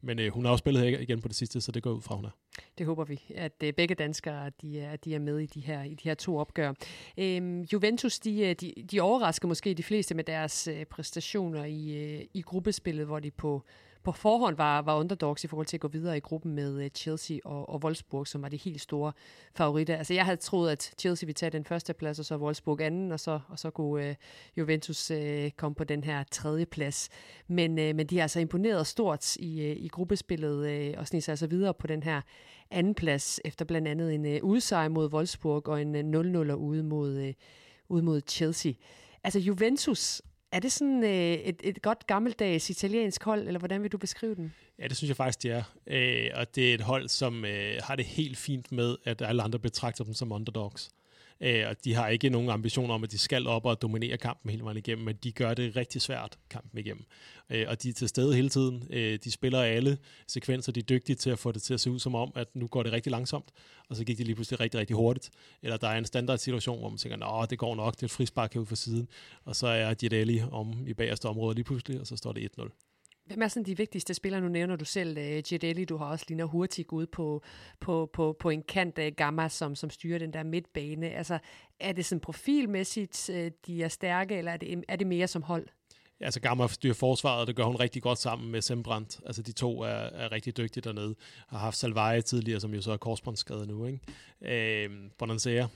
men 0.00 0.18
øh, 0.18 0.32
hun 0.32 0.44
har 0.44 0.52
også 0.52 0.62
spillet 0.62 0.82
her 0.82 0.98
igen 0.98 1.20
på 1.20 1.28
det 1.28 1.36
sidste, 1.36 1.60
så 1.60 1.72
det 1.72 1.82
går 1.82 1.90
ud 1.90 2.02
fra, 2.02 2.14
hun 2.14 2.24
er. 2.24 2.30
Det 2.78 2.86
håber 2.86 3.04
vi, 3.04 3.22
at 3.34 3.52
øh, 3.64 3.72
begge 3.72 3.94
danskere 3.94 4.50
de 4.62 4.80
er, 4.80 4.96
de 4.96 5.14
er 5.14 5.18
med 5.18 5.38
i 5.38 5.46
de 5.46 5.60
her, 5.60 5.82
i 5.82 5.94
de 5.94 6.08
her 6.08 6.14
to 6.14 6.38
opgør. 6.38 6.72
Øhm, 7.18 7.62
Juventus 7.72 8.18
de, 8.18 8.40
øh, 8.40 8.54
de, 8.60 8.72
de 8.90 9.00
overrasker 9.00 9.48
måske 9.48 9.74
de 9.74 9.82
fleste 9.82 10.14
med 10.14 10.24
deres 10.24 10.68
øh, 10.68 10.84
præstationer 10.84 11.64
i, 11.64 11.90
øh, 11.96 12.24
i 12.34 12.42
gruppespillet, 12.42 13.06
hvor 13.06 13.20
de 13.20 13.30
på 13.30 13.62
på 14.06 14.12
forhånd 14.12 14.56
var, 14.56 14.82
var 14.82 14.98
underdogs 14.98 15.44
i 15.44 15.46
forhold 15.46 15.66
til 15.66 15.76
at 15.76 15.80
gå 15.80 15.88
videre 15.88 16.16
i 16.16 16.20
gruppen 16.20 16.54
med 16.54 16.84
øh, 16.84 16.90
Chelsea 16.90 17.38
og, 17.44 17.68
og 17.68 17.80
Wolfsburg, 17.84 18.26
som 18.26 18.42
var 18.42 18.48
de 18.48 18.56
helt 18.56 18.80
store 18.80 19.12
favoritter. 19.54 19.96
Altså 19.96 20.14
jeg 20.14 20.24
havde 20.24 20.36
troet, 20.36 20.70
at 20.70 20.94
Chelsea 20.98 21.26
ville 21.26 21.34
tage 21.34 21.50
den 21.50 21.64
første 21.64 21.94
plads, 21.94 22.18
og 22.18 22.24
så 22.24 22.36
Wolfsburg 22.36 22.80
anden, 22.80 23.12
og 23.12 23.20
så, 23.20 23.40
og 23.48 23.58
så 23.58 23.70
kunne 23.70 24.10
uh, 24.10 24.16
Juventus 24.58 25.10
uh, 25.10 25.50
komme 25.56 25.74
på 25.74 25.84
den 25.84 26.04
her 26.04 26.24
tredje 26.30 26.66
plads. 26.66 27.08
Men, 27.46 27.70
uh, 27.70 27.96
men 27.96 28.06
de 28.06 28.16
har 28.16 28.22
altså 28.22 28.40
imponeret 28.40 28.86
stort 28.86 29.36
i, 29.36 29.70
uh, 29.70 29.84
i 29.84 29.88
gruppespillet 29.88 30.92
uh, 30.92 31.00
og 31.00 31.06
sniger 31.06 31.22
sig 31.22 31.32
altså 31.32 31.46
videre 31.46 31.74
på 31.74 31.86
den 31.86 32.02
her 32.02 32.20
anden 32.70 32.94
plads, 32.94 33.40
efter 33.44 33.64
blandt 33.64 33.88
andet 33.88 34.14
en 34.14 34.26
uh, 34.26 34.50
udsejr 34.50 34.88
mod 34.88 35.12
Wolfsburg 35.12 35.68
og 35.68 35.82
en 35.82 36.16
uh, 36.16 36.50
0-0 36.50 36.52
ude 36.52 36.82
mod, 36.82 37.18
uh, 37.18 37.32
ude 37.88 38.02
mod 38.02 38.20
Chelsea. 38.28 38.72
Altså 39.24 39.38
Juventus 39.38 40.22
er 40.56 40.60
det 40.60 40.72
sådan 40.72 41.04
øh, 41.04 41.32
et, 41.32 41.60
et 41.64 41.82
godt 41.82 42.06
gammeldags 42.06 42.70
italiensk 42.70 43.24
hold, 43.24 43.46
eller 43.46 43.58
hvordan 43.58 43.82
vil 43.82 43.92
du 43.92 43.98
beskrive 43.98 44.34
den? 44.34 44.54
Ja, 44.78 44.88
det 44.88 44.96
synes 44.96 45.08
jeg 45.08 45.16
faktisk, 45.16 45.42
det 45.42 45.50
er. 45.50 45.62
Øh, 45.86 46.30
og 46.34 46.54
det 46.54 46.70
er 46.70 46.74
et 46.74 46.80
hold, 46.80 47.08
som 47.08 47.44
øh, 47.44 47.74
har 47.82 47.96
det 47.96 48.04
helt 48.04 48.36
fint 48.36 48.72
med, 48.72 48.96
at 49.04 49.22
alle 49.22 49.42
andre 49.42 49.58
betragter 49.58 50.04
dem 50.04 50.14
som 50.14 50.32
underdogs. 50.32 50.90
Øh, 51.40 51.64
og 51.68 51.84
de 51.84 51.94
har 51.94 52.08
ikke 52.08 52.28
nogen 52.28 52.50
ambitioner 52.50 52.94
om, 52.94 53.04
at 53.04 53.12
de 53.12 53.18
skal 53.18 53.46
op 53.46 53.64
og 53.64 53.82
dominere 53.82 54.16
kampen 54.16 54.50
hele 54.50 54.64
vejen 54.64 54.76
igennem, 54.76 55.04
men 55.04 55.16
de 55.24 55.32
gør 55.32 55.54
det 55.54 55.76
rigtig 55.76 56.02
svært 56.02 56.38
kampen 56.50 56.78
igennem. 56.78 57.04
Øh, 57.50 57.64
og 57.68 57.82
de 57.82 57.88
er 57.88 57.92
til 57.92 58.08
stede 58.08 58.34
hele 58.34 58.48
tiden. 58.48 58.86
Øh, 58.90 59.18
de 59.24 59.30
spiller 59.30 59.62
alle 59.62 59.98
sekvenser, 60.26 60.72
de 60.72 60.80
er 60.80 60.84
dygtige 60.84 61.16
til 61.16 61.30
at 61.30 61.38
få 61.38 61.52
det 61.52 61.62
til 61.62 61.74
at 61.74 61.80
se 61.80 61.90
ud 61.90 61.98
som 61.98 62.14
om, 62.14 62.32
at 62.34 62.56
nu 62.56 62.66
går 62.66 62.82
det 62.82 62.92
rigtig 62.92 63.10
langsomt, 63.10 63.50
og 63.88 63.96
så 63.96 64.04
gik 64.04 64.18
det 64.18 64.26
lige 64.26 64.34
pludselig 64.34 64.60
rigtig, 64.60 64.80
rigtig 64.80 64.96
hurtigt. 64.96 65.30
Eller 65.62 65.76
der 65.76 65.88
er 65.88 65.98
en 65.98 66.04
standard 66.04 66.38
situation, 66.38 66.78
hvor 66.78 66.88
man 66.88 66.98
tænker, 66.98 67.26
at 67.42 67.50
det 67.50 67.58
går 67.58 67.74
nok, 67.74 67.94
det 67.94 68.02
er 68.02 68.06
et 68.06 68.10
frispark 68.10 68.52
herude 68.52 68.66
for 68.66 68.76
siden, 68.76 69.08
og 69.44 69.56
så 69.56 69.66
er 69.66 69.94
Giardelli 69.94 70.42
om 70.52 70.86
i 70.86 70.94
bagerste 70.94 71.26
område 71.26 71.54
lige 71.54 71.64
pludselig, 71.64 72.00
og 72.00 72.06
så 72.06 72.16
står 72.16 72.32
det 72.32 72.50
1-0. 72.58 72.85
Hvem 73.26 73.42
er 73.42 73.48
sådan 73.48 73.66
de 73.66 73.76
vigtigste 73.76 74.14
spillere? 74.14 74.40
Nu 74.40 74.48
nævner 74.48 74.76
du 74.76 74.84
selv 74.84 75.18
øh, 75.18 75.36
uh, 75.36 75.42
Giardelli, 75.42 75.84
du 75.84 75.96
har 75.96 76.06
også 76.06 76.24
Lina 76.28 76.42
Hurtig 76.42 76.92
ude 76.92 77.06
på, 77.06 77.42
på, 77.80 78.10
på, 78.12 78.36
på 78.38 78.50
en 78.50 78.62
kant 78.62 78.98
af 78.98 79.16
Gamma, 79.16 79.48
som, 79.48 79.74
som 79.74 79.90
styrer 79.90 80.18
den 80.18 80.32
der 80.32 80.42
midtbane. 80.42 81.10
Altså, 81.10 81.38
er 81.80 81.92
det 81.92 82.04
sådan 82.04 82.20
profilmæssigt, 82.20 83.30
uh, 83.32 83.46
de 83.66 83.82
er 83.82 83.88
stærke, 83.88 84.36
eller 84.36 84.52
er 84.52 84.56
det, 84.56 84.84
er 84.88 84.96
det 84.96 85.06
mere 85.06 85.26
som 85.26 85.42
hold? 85.42 85.66
Altså 86.20 86.40
Gamma 86.40 86.68
styrer 86.68 86.94
forsvaret, 86.94 87.48
det 87.48 87.56
gør 87.56 87.64
hun 87.64 87.76
rigtig 87.76 88.02
godt 88.02 88.18
sammen 88.18 88.50
med 88.50 88.62
Sembrandt. 88.62 89.20
Altså 89.26 89.42
de 89.42 89.52
to 89.52 89.80
er, 89.80 89.88
er 89.88 90.32
rigtig 90.32 90.56
dygtige 90.56 90.82
dernede. 90.82 91.14
Har 91.48 91.58
haft 91.58 91.76
Salvaje 91.76 92.22
tidligere, 92.22 92.60
som 92.60 92.74
jo 92.74 92.82
så 92.82 92.92
er 92.92 92.96
korsbåndsskadet 92.96 93.68
nu. 93.68 93.86
Ikke? 93.86 94.00
Øh, 94.84 94.90
Bonansea 95.18 95.66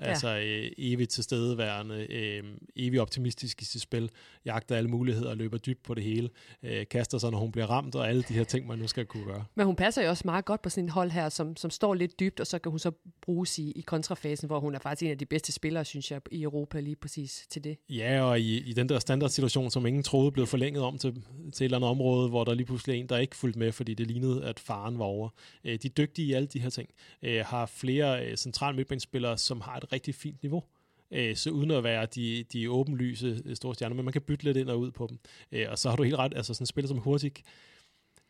Altså 0.00 0.38
øh, 0.38 0.70
evigt 0.78 1.10
tilstedeværende, 1.10 2.06
øh, 2.10 2.44
evigt 2.76 3.00
optimistisk 3.00 3.62
i 3.62 3.64
sit 3.64 3.82
spil, 3.82 4.10
jagter 4.44 4.76
alle 4.76 4.90
muligheder, 4.90 5.34
løber 5.34 5.58
dybt 5.58 5.82
på 5.82 5.94
det 5.94 6.04
hele, 6.04 6.28
øh, 6.62 6.86
kaster 6.90 7.18
sig, 7.18 7.30
når 7.30 7.38
hun 7.38 7.52
bliver 7.52 7.66
ramt, 7.66 7.94
og 7.94 8.08
alle 8.08 8.22
de 8.22 8.34
her 8.34 8.44
ting, 8.44 8.66
man 8.66 8.78
nu 8.78 8.86
skal 8.86 9.06
kunne 9.06 9.24
gøre. 9.24 9.44
Men 9.54 9.66
hun 9.66 9.76
passer 9.76 10.02
jo 10.02 10.08
også 10.08 10.22
meget 10.24 10.44
godt 10.44 10.62
på 10.62 10.70
sådan 10.70 10.84
en 10.84 10.88
hold 10.88 11.10
her, 11.10 11.28
som, 11.28 11.56
som 11.56 11.70
står 11.70 11.94
lidt 11.94 12.20
dybt, 12.20 12.40
og 12.40 12.46
så 12.46 12.58
kan 12.58 12.70
hun 12.70 12.78
så 12.78 12.90
bruges 13.22 13.58
i, 13.58 13.70
i 13.70 13.80
kontrafasen, 13.80 14.46
hvor 14.46 14.60
hun 14.60 14.74
er 14.74 14.78
faktisk 14.78 15.02
en 15.02 15.10
af 15.10 15.18
de 15.18 15.26
bedste 15.26 15.52
spillere, 15.52 15.84
synes 15.84 16.10
jeg, 16.10 16.20
i 16.30 16.42
Europa 16.42 16.80
lige 16.80 16.96
præcis 16.96 17.46
til 17.50 17.64
det. 17.64 17.76
Ja, 17.90 18.22
og 18.22 18.40
i, 18.40 18.60
i 18.60 18.72
den 18.72 18.88
der 18.88 18.98
standardsituation, 18.98 19.70
som 19.70 19.86
ingen 19.86 20.02
troede 20.02 20.32
blev 20.32 20.46
forlænget 20.46 20.82
om 20.82 20.98
til, 20.98 21.12
til 21.12 21.64
et 21.64 21.64
eller 21.64 21.78
andet 21.78 21.90
område, 21.90 22.28
hvor 22.28 22.44
der 22.44 22.54
lige 22.54 22.66
pludselig 22.66 22.94
er 22.94 23.00
en, 23.00 23.08
der 23.08 23.18
ikke 23.18 23.36
fulgte 23.36 23.58
med, 23.58 23.72
fordi 23.72 23.94
det 23.94 24.06
lignede, 24.06 24.44
at 24.44 24.60
faren 24.60 24.98
var 24.98 25.04
over. 25.04 25.28
Øh, 25.64 25.78
de 25.82 25.88
er 25.88 25.92
dygtige 25.92 26.28
i 26.28 26.32
alle 26.32 26.46
de 26.46 26.60
her 26.60 26.70
ting. 26.70 26.88
Øh, 27.22 27.44
har 27.44 27.66
flere 27.66 28.26
øh, 28.26 28.36
centrale 28.36 28.76
midtbanespillere, 28.76 29.38
som 29.38 29.60
har 29.60 29.75
et 29.76 29.92
rigtig 29.92 30.14
fint 30.14 30.42
niveau. 30.42 30.64
Øh, 31.10 31.36
så 31.36 31.50
uden 31.50 31.70
at 31.70 31.84
være 31.84 32.06
de, 32.06 32.44
de 32.52 32.70
åbenlyse 32.70 33.42
øh, 33.44 33.56
store 33.56 33.74
stjerner, 33.74 33.96
men 33.96 34.04
man 34.04 34.12
kan 34.12 34.22
bytte 34.22 34.44
lidt 34.44 34.56
ind 34.56 34.70
og 34.70 34.80
ud 34.80 34.90
på 34.90 35.06
dem. 35.06 35.18
Øh, 35.52 35.66
og 35.70 35.78
så 35.78 35.88
har 35.88 35.96
du 35.96 36.02
helt 36.02 36.16
ret, 36.16 36.32
altså 36.36 36.54
sådan 36.54 36.62
en 36.62 36.66
spiller 36.66 36.88
som 36.88 36.98
Hurtig, 36.98 37.32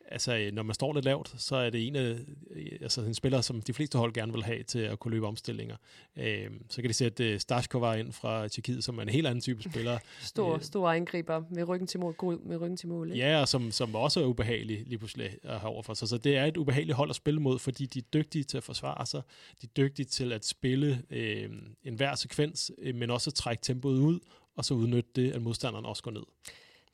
altså, 0.08 0.36
øh, 0.36 0.52
når 0.52 0.62
man 0.62 0.74
står 0.74 0.92
lidt 0.92 1.04
lavt, 1.04 1.34
så 1.38 1.56
er 1.56 1.70
det 1.70 1.86
en 1.86 1.96
af 1.96 2.16
øh, 2.50 2.66
altså, 2.80 3.00
en 3.00 3.14
spiller, 3.14 3.40
som 3.40 3.62
de 3.62 3.72
fleste 3.72 3.98
hold 3.98 4.12
gerne 4.12 4.32
vil 4.32 4.42
have 4.42 4.62
til 4.62 4.78
at 4.78 4.98
kunne 4.98 5.14
løbe 5.14 5.26
omstillinger. 5.26 5.76
Øh, 6.16 6.50
så 6.70 6.80
kan 6.80 6.88
de 6.88 6.94
sætte 6.94 7.34
uh, 7.34 7.40
Stashkova 7.40 7.92
ind 7.92 8.12
fra 8.12 8.48
Tjekkiet, 8.48 8.84
som 8.84 8.98
er 8.98 9.02
en 9.02 9.08
helt 9.08 9.26
anden 9.26 9.40
type 9.40 9.62
spiller. 9.62 9.98
stor, 10.20 10.54
øh, 10.54 10.62
stor 10.62 10.90
angriber 10.90 11.42
med 11.50 11.68
ryggen 11.68 11.86
til 11.86 12.00
mål. 12.00 12.14
God 12.14 12.38
med 12.38 12.56
ryggen 12.60 12.76
til 12.76 12.88
mål 12.88 13.10
ikke? 13.10 13.26
Ja, 13.26 13.40
og 13.40 13.48
som, 13.48 13.70
som 13.70 13.94
også 13.94 14.20
er 14.20 14.24
ubehagelig 14.24 14.84
lige 14.86 14.98
pludselig 14.98 15.38
at 15.42 15.60
have 15.60 15.70
overfor 15.70 15.94
sig. 15.94 16.08
Så 16.08 16.18
det 16.18 16.36
er 16.36 16.44
et 16.44 16.56
ubehageligt 16.56 16.96
hold 16.96 17.10
at 17.10 17.16
spille 17.16 17.40
mod, 17.40 17.58
fordi 17.58 17.86
de 17.86 17.98
er 17.98 18.02
dygtige 18.14 18.44
til 18.44 18.56
at 18.56 18.64
forsvare 18.64 19.06
sig. 19.06 19.22
De 19.62 19.66
er 19.66 19.72
dygtige 19.76 20.06
til 20.06 20.32
at 20.32 20.46
spille 20.46 21.02
øh, 21.10 21.50
en 21.84 21.94
hver 21.94 22.14
sekvens, 22.14 22.70
øh, 22.78 22.94
men 22.94 23.10
også 23.10 23.30
at 23.30 23.34
trække 23.34 23.62
tempoet 23.62 23.98
ud, 23.98 24.20
og 24.56 24.64
så 24.64 24.74
udnytte 24.74 25.10
det, 25.16 25.32
at 25.32 25.42
modstanderen 25.42 25.86
også 25.86 26.02
går 26.02 26.10
ned 26.10 26.22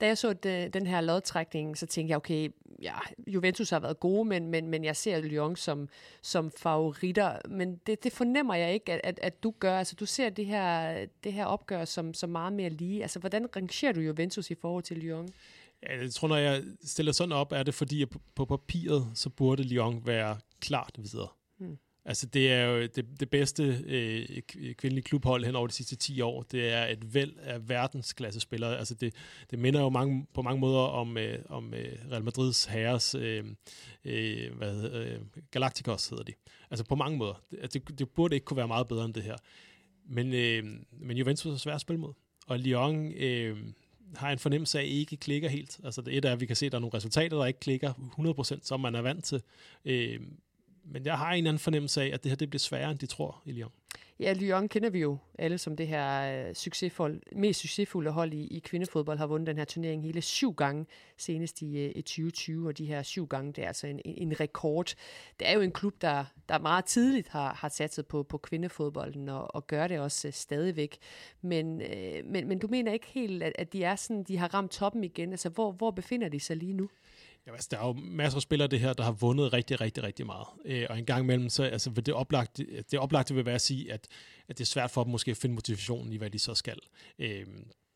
da 0.03 0.07
jeg 0.07 0.19
så 0.19 0.33
det, 0.33 0.75
den 0.75 0.87
her 0.87 1.01
lodtrækning, 1.01 1.79
så 1.79 1.87
tænkte 1.87 2.11
jeg, 2.11 2.17
okay, 2.17 2.49
ja, 2.83 2.95
Juventus 3.27 3.71
har 3.71 3.81
været 3.81 4.01
gode, 4.01 4.25
men, 4.25 4.49
men, 4.49 4.69
men 4.69 4.85
jeg 4.85 4.97
ser 4.97 5.21
Lyon 5.21 5.57
som, 5.57 5.89
som 6.23 6.51
favoritter. 6.51 7.39
Men 7.49 7.77
det, 7.87 8.05
det 8.05 8.13
fornemmer 8.13 8.55
jeg 8.55 8.75
ikke, 8.75 8.93
at, 8.93 9.01
at, 9.05 9.19
at 9.23 9.43
du 9.43 9.55
gør. 9.59 9.79
Altså, 9.79 9.97
du 10.01 10.07
ser 10.07 10.31
det 10.31 10.47
her, 10.47 10.97
det 11.25 11.33
her 11.33 11.45
opgør 11.45 11.85
som, 11.85 12.15
som 12.15 12.31
meget 12.31 12.53
mere 12.53 12.71
lige. 12.71 13.03
Altså, 13.03 13.19
hvordan 13.19 13.57
rangerer 13.57 13.93
du 13.93 14.01
Juventus 14.01 14.51
i 14.51 14.55
forhold 14.55 14.85
til 14.85 14.97
Lyon? 14.97 15.29
Jeg 15.83 16.11
tror, 16.11 16.29
når 16.29 16.37
jeg 16.37 16.63
stiller 16.85 17.13
sådan 17.13 17.33
op, 17.33 17.53
er 17.53 17.63
det 17.63 17.75
fordi, 17.75 18.03
at 18.03 18.09
på 18.35 18.45
papiret, 18.45 19.07
så 19.15 19.31
burde 19.31 19.63
Lyon 19.63 20.07
være 20.07 20.39
klart 20.61 20.97
videre. 20.99 21.29
Hmm. 21.59 21.79
Altså 22.05 22.27
det 22.27 22.53
er 22.53 22.65
jo 22.65 22.83
det, 22.83 23.21
det 23.21 23.31
bedste 23.31 23.63
øh, 23.87 24.29
øh 24.57 24.75
kvindelige 24.75 25.03
klubhold 25.03 25.45
hen 25.45 25.57
over 25.57 25.67
de 25.67 25.73
sidste 25.73 25.97
10 25.97 26.21
år. 26.21 26.43
Det 26.43 26.73
er 26.73 26.87
et 26.87 27.15
væld 27.15 27.33
af 27.43 27.69
verdensklasse 27.69 28.41
spillere. 28.41 28.79
Altså 28.79 28.95
det, 28.95 29.15
det 29.51 29.59
minder 29.59 29.81
jo 29.81 29.89
mange, 29.89 30.27
på 30.35 30.43
mange 30.43 30.61
måder 30.61 30.79
om, 30.79 31.19
øh, 31.19 31.39
om 31.49 31.75
øh, 31.75 31.99
Real 32.11 32.25
Madrids 32.25 32.65
herres 32.65 33.15
øh, 33.15 33.45
øh, 34.05 34.57
hvad, 34.57 34.91
øh, 34.91 35.21
Galacticos 35.51 36.09
hedder 36.09 36.25
de. 36.25 36.33
Altså 36.71 36.85
på 36.85 36.95
mange 36.95 37.19
måder. 37.19 37.35
Det, 37.51 37.59
altså, 37.63 37.79
det, 37.79 37.99
det 37.99 38.11
burde 38.11 38.35
ikke 38.35 38.45
kunne 38.45 38.57
være 38.57 38.69
meget 38.69 38.89
bedre 38.89 39.05
end 39.05 39.15
det 39.15 39.23
her. 39.23 39.37
Men, 40.09 40.35
øh, 40.35 40.65
men 41.01 41.17
Juventus 41.17 41.53
er 41.53 41.57
svært 41.57 41.75
at 41.75 41.81
spille 41.81 42.01
mod. 42.01 42.13
Og 42.47 42.59
Lyon 42.59 43.13
øh, 43.13 43.57
har 44.17 44.31
en 44.31 44.39
fornemmelse 44.39 44.79
af, 44.79 44.83
at 44.83 44.89
ikke 44.89 45.17
klikker 45.17 45.49
helt. 45.49 45.81
Altså 45.85 46.03
det 46.03 46.17
et 46.17 46.25
er, 46.25 46.33
at 46.33 46.41
vi 46.41 46.47
kan 46.47 46.57
se, 46.57 46.67
at 46.67 46.73
der 46.73 46.79
er 46.79 46.81
nogle 46.81 46.97
resultater, 46.97 47.37
der 47.37 47.47
ikke 47.47 47.61
klikker 47.61 47.93
100%, 48.53 48.59
som 48.63 48.81
man 48.81 48.95
er 48.95 49.01
vant 49.01 49.25
til. 49.25 49.43
Øh, 49.85 50.21
men 50.85 51.07
jeg 51.07 51.19
har 51.19 51.33
en 51.33 51.47
anden 51.47 51.59
fornemmelse 51.59 52.03
af, 52.03 52.11
at 52.15 52.23
det 52.23 52.31
her 52.31 52.37
det 52.37 52.51
bliver 52.51 52.59
sværere, 52.59 52.91
end 52.91 52.99
de 52.99 53.07
tror 53.07 53.43
i 53.47 53.53
Lyon. 53.53 53.71
Ja, 54.23 54.33
Lyon 54.33 54.69
kender 54.69 54.91
vi 54.91 55.01
jo 55.01 55.19
alle 55.39 55.59
som 55.59 55.77
det 55.77 55.89
her 55.89 56.43
øh, 56.43 56.49
uh, 56.49 56.55
succesfuld, 56.55 57.21
mest 57.37 57.61
succesfulde 57.61 58.11
hold 58.11 58.33
i, 58.35 58.47
i 58.47 58.59
kvindefodbold, 58.59 59.19
har 59.19 59.27
vundet 59.27 59.47
den 59.47 59.59
her 59.59 59.65
turnering 59.65 60.03
hele 60.03 60.23
syv 60.23 60.55
gange, 60.55 60.87
senest 61.17 61.63
i, 61.63 61.79
øh, 61.79 61.93
i 61.97 62.03
2020, 62.03 62.69
og 62.69 62.79
de 62.79 62.87
her 62.87 63.03
syv 63.03 63.27
gange, 63.27 63.53
det 63.53 63.65
er 63.65 63.69
altså 63.69 63.87
en, 63.87 64.01
en, 64.05 64.41
rekord. 64.41 64.95
Det 65.41 65.49
er 65.49 65.53
jo 65.53 65.61
en 65.61 65.73
klub, 65.73 65.95
der, 66.01 66.25
der 66.49 66.59
meget 66.59 66.85
tidligt 66.85 67.29
har, 67.29 67.55
har 67.55 67.69
satset 67.69 68.07
på, 68.07 68.23
på 68.23 68.39
kvindefodbolden, 68.39 69.29
og, 69.29 69.55
og 69.55 69.67
gør 69.67 69.87
det 69.87 70.01
også 70.01 70.29
øh, 70.29 70.35
stadigvæk. 70.35 70.99
Men, 71.41 71.77
men, 72.25 72.49
men 72.49 72.59
du 72.59 72.67
mener 72.67 72.93
ikke 72.93 73.07
helt, 73.07 73.43
at, 73.43 73.53
at 73.59 73.73
de 73.73 73.85
er 73.85 73.97
sådan, 73.97 74.23
de 74.23 74.37
har 74.37 74.55
ramt 74.55 74.71
toppen 74.71 75.05
igen? 75.05 75.31
Altså, 75.31 75.49
hvor, 75.49 75.73
hvor 75.73 75.91
befinder 75.91 76.29
de 76.29 76.41
sig 76.41 76.57
lige 76.57 76.73
nu? 76.73 76.89
Ja, 77.47 77.53
altså, 77.53 77.69
der 77.71 77.79
er 77.79 77.87
jo 77.87 77.93
masser 77.93 78.37
af 78.37 78.43
spillere 78.43 78.69
det 78.69 78.81
her, 78.81 78.93
der 78.93 79.05
har 79.05 79.13
vundet 79.13 79.53
rigtig, 79.53 79.81
rigtig, 79.81 80.03
rigtig 80.03 80.27
meget. 80.27 80.47
Øh, 80.65 80.87
og 80.91 80.99
en 80.99 81.05
gang 81.05 81.23
imellem, 81.23 81.49
så 81.49 81.63
altså, 81.63 81.91
vil 81.91 82.07
det, 82.07 82.15
oplagte, 82.15 82.83
det 82.91 82.99
oplagte 82.99 83.35
vil 83.35 83.47
være 83.47 83.55
at 83.55 83.61
sige, 83.61 83.93
at, 83.93 84.09
at 84.49 84.59
det 84.59 84.65
er 84.65 84.67
svært 84.67 84.91
for 84.91 85.05
dem 85.05 85.11
måske 85.11 85.31
at 85.31 85.37
finde 85.37 85.55
motivationen 85.55 86.13
i, 86.13 86.17
hvad 86.17 86.31
de 86.31 86.39
så 86.39 86.55
skal. 86.55 86.79
Øh, 87.19 87.47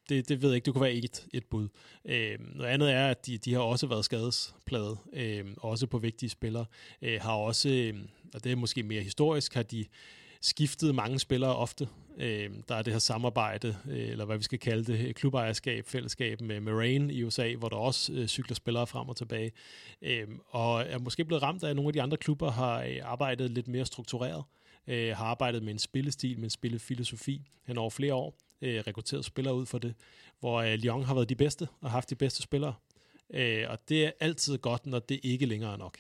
det, 0.09 0.29
det 0.29 0.43
ved 0.43 0.49
jeg 0.49 0.55
ikke, 0.55 0.65
det 0.65 0.75
kunne 0.75 0.85
være 0.85 0.93
et, 0.93 1.27
et 1.35 1.45
bud. 1.45 1.69
Øh, 2.05 2.39
noget 2.57 2.71
andet 2.71 2.93
er, 2.93 3.09
at 3.09 3.27
de, 3.27 3.39
de 3.39 3.53
har 3.53 3.61
også 3.61 3.87
været 3.87 4.05
skadespladet, 4.05 4.99
øh, 5.13 5.45
også 5.57 5.87
på 5.87 5.99
vigtige 5.99 6.31
spillere. 6.31 6.67
Øh, 7.03 7.21
har 7.21 7.33
også, 7.33 7.69
øh, 7.69 7.95
og 8.35 8.45
det 8.45 8.53
er 8.53 8.57
måske 8.57 8.83
mere 8.83 9.03
historisk, 9.03 9.55
har 9.55 9.63
de 9.63 9.85
skiftet 10.47 10.95
mange 10.95 11.19
spillere 11.19 11.57
ofte. 11.57 11.89
Øh, 12.19 12.51
der 12.69 12.75
er 12.75 12.83
det 12.83 12.93
her 12.93 13.01
samarbejde, 13.01 13.77
øh, 13.91 14.09
eller 14.09 14.25
hvad 14.25 14.37
vi 14.37 14.43
skal 14.43 14.59
kalde 14.59 14.93
det, 14.93 15.15
klubejerskab, 15.15 15.87
fællesskab 15.87 16.41
med 16.41 16.61
Moraine 16.61 17.15
i 17.15 17.25
USA, 17.25 17.55
hvor 17.55 17.69
der 17.69 17.77
også 17.77 18.13
øh, 18.13 18.27
cykler 18.27 18.55
spillere 18.55 18.87
frem 18.87 19.09
og 19.09 19.17
tilbage. 19.17 19.53
Øh, 20.03 20.29
og 20.49 20.83
er 20.83 20.99
måske 20.99 21.25
blevet 21.25 21.43
ramt 21.43 21.65
af, 21.65 21.71
at 21.71 21.77
nogle 21.77 21.89
af 21.89 21.93
de 21.93 22.03
andre 22.03 22.17
klubber 22.17 22.51
har 22.51 22.83
øh, 22.83 22.97
arbejdet 23.03 23.51
lidt 23.51 23.69
mere 23.69 23.85
struktureret, 23.85 24.45
øh, 24.87 25.17
har 25.17 25.25
arbejdet 25.25 25.63
med 25.63 25.73
en 25.73 25.79
spillestil, 25.79 26.37
med 26.37 26.45
en 26.45 26.51
spillefilosofi 26.51 27.43
hen 27.67 27.79
over 27.79 27.91
flere 27.91 28.15
år, 28.15 28.35
øh, 28.63 28.83
rekrutteret 28.87 29.25
spillere 29.25 29.55
ud 29.55 29.67
for 29.67 29.79
det, 29.79 29.95
hvor 30.41 30.61
øh, 30.61 30.75
Lyon 30.75 31.05
har 31.05 31.15
været 31.15 31.29
de 31.29 31.37
bedste 31.37 31.69
og 31.81 31.91
haft 31.91 32.11
de 32.11 32.15
bedste 32.15 32.43
spillere. 32.43 32.75
Øh, 33.35 33.65
og 33.69 33.79
det 33.89 34.07
er 34.07 34.11
altid 34.21 34.59
godt, 34.59 34.87
når 34.87 34.99
det 34.99 35.21
ikke 35.23 35.47
længere 35.47 35.73
er 35.73 35.77
nok. 35.77 35.99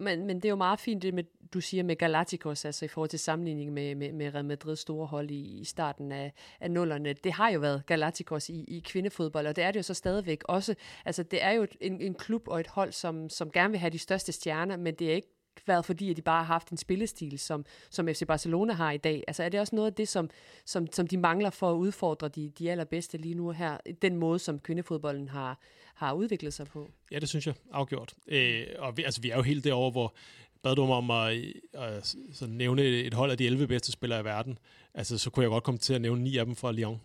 Men, 0.00 0.26
men 0.26 0.36
det 0.36 0.44
er 0.44 0.48
jo 0.48 0.56
meget 0.56 0.80
fint, 0.80 1.02
det 1.02 1.14
med, 1.14 1.24
du 1.54 1.60
siger 1.60 1.82
med 1.82 1.96
Galacticos, 1.96 2.64
altså 2.64 2.84
i 2.84 2.88
forhold 2.88 3.10
til 3.10 3.18
sammenligning 3.18 3.72
med, 3.72 3.94
med, 3.94 4.12
med 4.12 4.34
Real 4.34 4.52
Madrid's 4.52 4.74
store 4.74 5.06
hold 5.06 5.30
i, 5.30 5.60
i 5.60 5.64
starten 5.64 6.12
af, 6.12 6.32
af 6.60 6.70
nullerne. 6.70 7.12
Det 7.12 7.32
har 7.32 7.50
jo 7.50 7.60
været 7.60 7.86
Galacticos 7.86 8.48
i, 8.48 8.64
i 8.64 8.80
kvindefodbold, 8.80 9.46
og 9.46 9.56
det 9.56 9.64
er 9.64 9.70
det 9.70 9.78
jo 9.78 9.82
så 9.82 9.94
stadigvæk 9.94 10.42
også. 10.44 10.74
Altså 11.04 11.22
det 11.22 11.44
er 11.44 11.50
jo 11.50 11.66
en, 11.80 12.00
en 12.00 12.14
klub 12.14 12.48
og 12.48 12.60
et 12.60 12.66
hold, 12.66 12.92
som, 12.92 13.28
som 13.28 13.50
gerne 13.50 13.70
vil 13.70 13.80
have 13.80 13.90
de 13.90 13.98
største 13.98 14.32
stjerner, 14.32 14.76
men 14.76 14.94
det 14.94 15.10
er 15.10 15.14
ikke 15.14 15.39
været 15.66 15.84
fordi, 15.84 16.10
at 16.10 16.16
de 16.16 16.22
bare 16.22 16.44
har 16.44 16.52
haft 16.52 16.68
en 16.68 16.76
spillestil, 16.76 17.38
som, 17.38 17.64
som 17.90 18.08
FC 18.08 18.26
Barcelona 18.26 18.72
har 18.72 18.92
i 18.92 18.96
dag. 18.96 19.24
Altså 19.28 19.42
er 19.42 19.48
det 19.48 19.60
også 19.60 19.76
noget 19.76 19.90
af 19.90 19.94
det, 19.94 20.08
som, 20.08 20.30
som, 20.64 20.92
som 20.92 21.06
de 21.06 21.16
mangler 21.16 21.50
for 21.50 21.70
at 21.70 21.76
udfordre 21.76 22.28
de, 22.28 22.52
de 22.58 22.70
allerbedste 22.70 23.18
lige 23.18 23.34
nu 23.34 23.50
her, 23.50 23.76
den 24.02 24.16
måde, 24.16 24.38
som 24.38 24.58
kvindefodbolden 24.58 25.28
har, 25.28 25.58
har 25.94 26.12
udviklet 26.12 26.54
sig 26.54 26.66
på? 26.66 26.90
Ja, 27.10 27.18
det 27.18 27.28
synes 27.28 27.46
jeg 27.46 27.54
afgjort. 27.72 28.14
Øh, 28.26 28.66
og 28.78 28.96
vi, 28.96 29.04
altså, 29.04 29.20
vi 29.20 29.30
er 29.30 29.36
jo 29.36 29.42
helt 29.42 29.64
derovre, 29.64 29.90
hvor 29.90 30.14
bad 30.62 30.76
du 30.76 30.86
mig 30.86 30.96
om 30.96 31.10
at, 31.10 31.36
at, 31.72 32.14
at 32.42 32.48
nævne 32.48 32.82
et 32.82 33.14
hold 33.14 33.30
af 33.30 33.38
de 33.38 33.46
11 33.46 33.66
bedste 33.66 33.92
spillere 33.92 34.20
i 34.20 34.24
verden, 34.24 34.58
altså 34.94 35.18
så 35.18 35.30
kunne 35.30 35.42
jeg 35.42 35.50
godt 35.50 35.64
komme 35.64 35.78
til 35.78 35.94
at 35.94 36.00
nævne 36.00 36.22
ni 36.22 36.36
af 36.36 36.46
dem 36.46 36.56
fra 36.56 36.72
Lyon. 36.72 37.00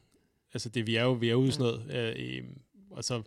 Altså 0.54 0.70
det, 0.70 0.88
vi 0.88 0.96
er 0.96 1.04
jo, 1.04 1.12
vi 1.12 1.28
er 1.28 1.32
jo 1.32 1.52
sådan 1.52 1.66
noget, 1.66 2.16
øh, 2.18 2.44
altså 2.96 3.14
så 3.16 3.24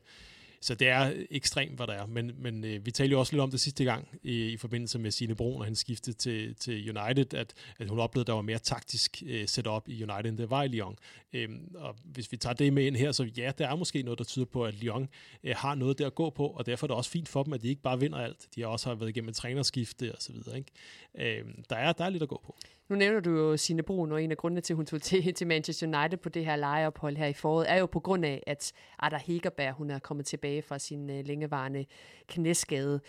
det 0.74 0.88
er 0.88 1.12
ekstremt, 1.30 1.76
hvad 1.76 1.86
der 1.86 1.92
er. 1.92 2.06
Men, 2.06 2.32
men 2.38 2.64
øh, 2.64 2.86
vi 2.86 2.90
talte 2.90 3.12
jo 3.12 3.18
også 3.18 3.32
lidt 3.32 3.42
om 3.42 3.50
det 3.50 3.60
sidste 3.60 3.84
gang 3.84 4.08
i, 4.22 4.46
i 4.46 4.56
forbindelse 4.56 4.98
med 4.98 5.10
Sine 5.10 5.34
Brun, 5.34 5.60
og 5.60 5.64
han 5.64 5.74
skiftede 5.74 6.16
til, 6.16 6.54
til 6.54 6.98
United, 6.98 7.34
at, 7.34 7.54
at 7.78 7.88
hun 7.88 7.98
oplevede, 7.98 8.22
at 8.22 8.26
der 8.26 8.32
var 8.32 8.42
mere 8.42 8.58
taktisk 8.58 9.22
øh, 9.26 9.48
setup 9.48 9.88
i 9.88 10.02
United, 10.02 10.24
end 10.24 10.38
det 10.38 10.50
var 10.50 10.62
i 10.62 10.68
Lyon. 10.68 10.96
Øhm, 11.32 11.74
og 11.74 11.96
hvis 12.04 12.32
vi 12.32 12.36
tager 12.36 12.54
det 12.54 12.72
med 12.72 12.84
ind 12.84 12.96
her, 12.96 13.12
så 13.12 13.24
ja, 13.24 13.52
der 13.58 13.68
er 13.68 13.76
måske 13.76 14.02
noget, 14.02 14.18
der 14.18 14.24
tyder 14.24 14.46
på, 14.46 14.64
at 14.64 14.74
Lyon 14.74 15.08
øh, 15.44 15.54
har 15.56 15.74
noget 15.74 15.98
der 15.98 16.06
at 16.06 16.14
gå 16.14 16.30
på, 16.30 16.46
og 16.46 16.66
derfor 16.66 16.86
er 16.86 16.88
det 16.88 16.96
også 16.96 17.10
fint 17.10 17.28
for 17.28 17.42
dem, 17.42 17.52
at 17.52 17.62
de 17.62 17.68
ikke 17.68 17.82
bare 17.82 18.00
vinder 18.00 18.18
alt. 18.18 18.48
De 18.54 18.60
har 18.60 18.68
også 18.68 18.88
har 18.88 18.94
været 18.94 19.08
igennem 19.08 19.28
et 19.28 19.36
trænerskifte 19.36 20.14
og 20.14 20.22
så 20.22 20.32
videre. 20.32 20.58
Ikke? 20.58 21.38
Øhm, 21.38 21.64
der, 21.70 21.76
er, 21.76 21.92
der 21.92 22.04
er 22.04 22.10
lidt 22.10 22.22
at 22.22 22.28
gå 22.28 22.40
på. 22.46 22.56
Nu 22.88 22.96
nævner 22.96 23.20
du 23.20 23.30
jo 23.30 23.56
Signe 23.56 23.82
Brun, 23.82 24.12
og 24.12 24.22
en 24.22 24.30
af 24.30 24.36
grundene 24.36 24.60
til, 24.60 24.72
at 24.72 24.76
hun 24.76 24.86
tog 24.86 25.02
til, 25.02 25.34
til 25.34 25.46
Manchester 25.46 25.86
United 25.86 26.18
på 26.18 26.28
det 26.28 26.44
her 26.44 26.56
lejeophold 26.56 27.16
her 27.16 27.26
i 27.26 27.32
foråret, 27.32 27.70
er 27.70 27.76
jo 27.76 27.86
på 27.86 28.00
grund 28.00 28.24
af, 28.24 28.42
at 28.46 28.72
Ada 28.98 29.16
Hegerberg, 29.16 29.72
hun 29.72 29.90
er 29.90 29.98
kommet 29.98 30.26
tilbage 30.26 30.62
fra 30.62 30.78
sin 30.78 31.10
øh, 31.10 31.18
uh, 31.18 31.26
længevarende 31.26 31.84
knæskade. 32.26 33.00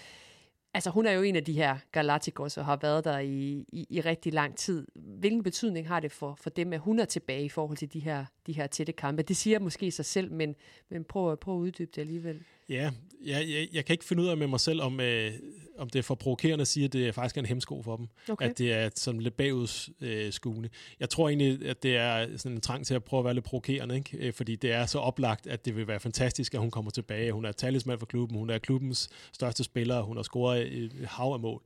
Altså 0.73 0.89
hun 0.89 1.05
er 1.05 1.11
jo 1.11 1.21
en 1.21 1.35
af 1.35 1.43
de 1.43 1.53
her 1.53 1.77
Galacticos 1.91 2.57
og 2.57 2.65
har 2.65 2.79
været 2.81 3.03
der 3.03 3.19
i, 3.19 3.65
i, 3.71 3.87
i 3.89 4.01
rigtig 4.01 4.33
lang 4.33 4.55
tid. 4.55 4.87
Hvilken 4.95 5.43
betydning 5.43 5.87
har 5.87 5.99
det 5.99 6.11
for, 6.11 6.35
for 6.35 6.49
dem, 6.49 6.73
at 6.73 6.79
hun 6.79 6.99
er 6.99 7.05
tilbage 7.05 7.45
i 7.45 7.49
forhold 7.49 7.77
til 7.77 7.93
de 7.93 7.99
her, 7.99 8.25
de 8.47 8.53
her 8.53 8.67
tætte 8.67 8.93
kampe? 8.93 9.23
Det 9.23 9.37
siger 9.37 9.59
måske 9.59 9.91
sig 9.91 10.05
selv, 10.05 10.31
men, 10.31 10.55
men 10.89 11.03
prøv, 11.03 11.37
prøv 11.37 11.55
at 11.55 11.59
uddybe 11.59 11.91
det 11.95 12.01
alligevel. 12.01 12.43
Ja, 12.69 12.91
jeg, 13.25 13.49
jeg, 13.49 13.67
jeg 13.73 13.85
kan 13.85 13.93
ikke 13.93 14.05
finde 14.05 14.23
ud 14.23 14.27
af 14.27 14.37
med 14.37 14.47
mig 14.47 14.59
selv, 14.59 14.81
om, 14.81 14.99
øh, 14.99 15.31
om 15.77 15.89
det 15.89 15.99
er 15.99 16.03
for 16.03 16.15
provokerende 16.15 16.61
at 16.61 16.67
sige, 16.67 16.85
at 16.85 16.93
det 16.93 17.07
er 17.07 17.11
faktisk 17.11 17.37
en 17.37 17.45
hemsko 17.45 17.81
for 17.81 17.95
dem. 17.95 18.07
Okay. 18.29 18.49
At 18.49 18.57
det 18.57 18.73
er 18.73 18.89
sådan 18.95 19.21
lidt 19.21 19.37
bagudskuende. 19.37 20.65
Øh, 20.65 20.95
jeg 20.99 21.09
tror 21.09 21.29
egentlig, 21.29 21.69
at 21.69 21.83
det 21.83 21.97
er 21.97 22.37
sådan 22.37 22.55
en 22.55 22.61
trang 22.61 22.85
til 22.85 22.93
at 22.93 23.03
prøve 23.03 23.19
at 23.19 23.25
være 23.25 23.33
lidt 23.33 23.45
provokerende, 23.45 23.95
ikke? 23.95 24.17
Øh, 24.17 24.33
fordi 24.33 24.55
det 24.55 24.71
er 24.71 24.85
så 24.85 24.99
oplagt, 24.99 25.47
at 25.47 25.65
det 25.65 25.75
vil 25.75 25.87
være 25.87 25.99
fantastisk, 25.99 26.53
at 26.53 26.59
hun 26.59 26.71
kommer 26.71 26.91
tilbage. 26.91 27.31
Hun 27.31 27.45
er 27.45 27.51
talisman 27.51 27.99
for 27.99 28.05
klubben, 28.05 28.37
hun 28.37 28.49
er 28.49 28.57
klubbens 28.57 29.09
største 29.33 29.63
spiller, 29.63 30.01
hun 30.01 30.15
har 30.15 30.23
scoret 30.23 30.77
et 30.77 30.91
hav 31.07 31.33
af 31.33 31.39
mål. 31.39 31.61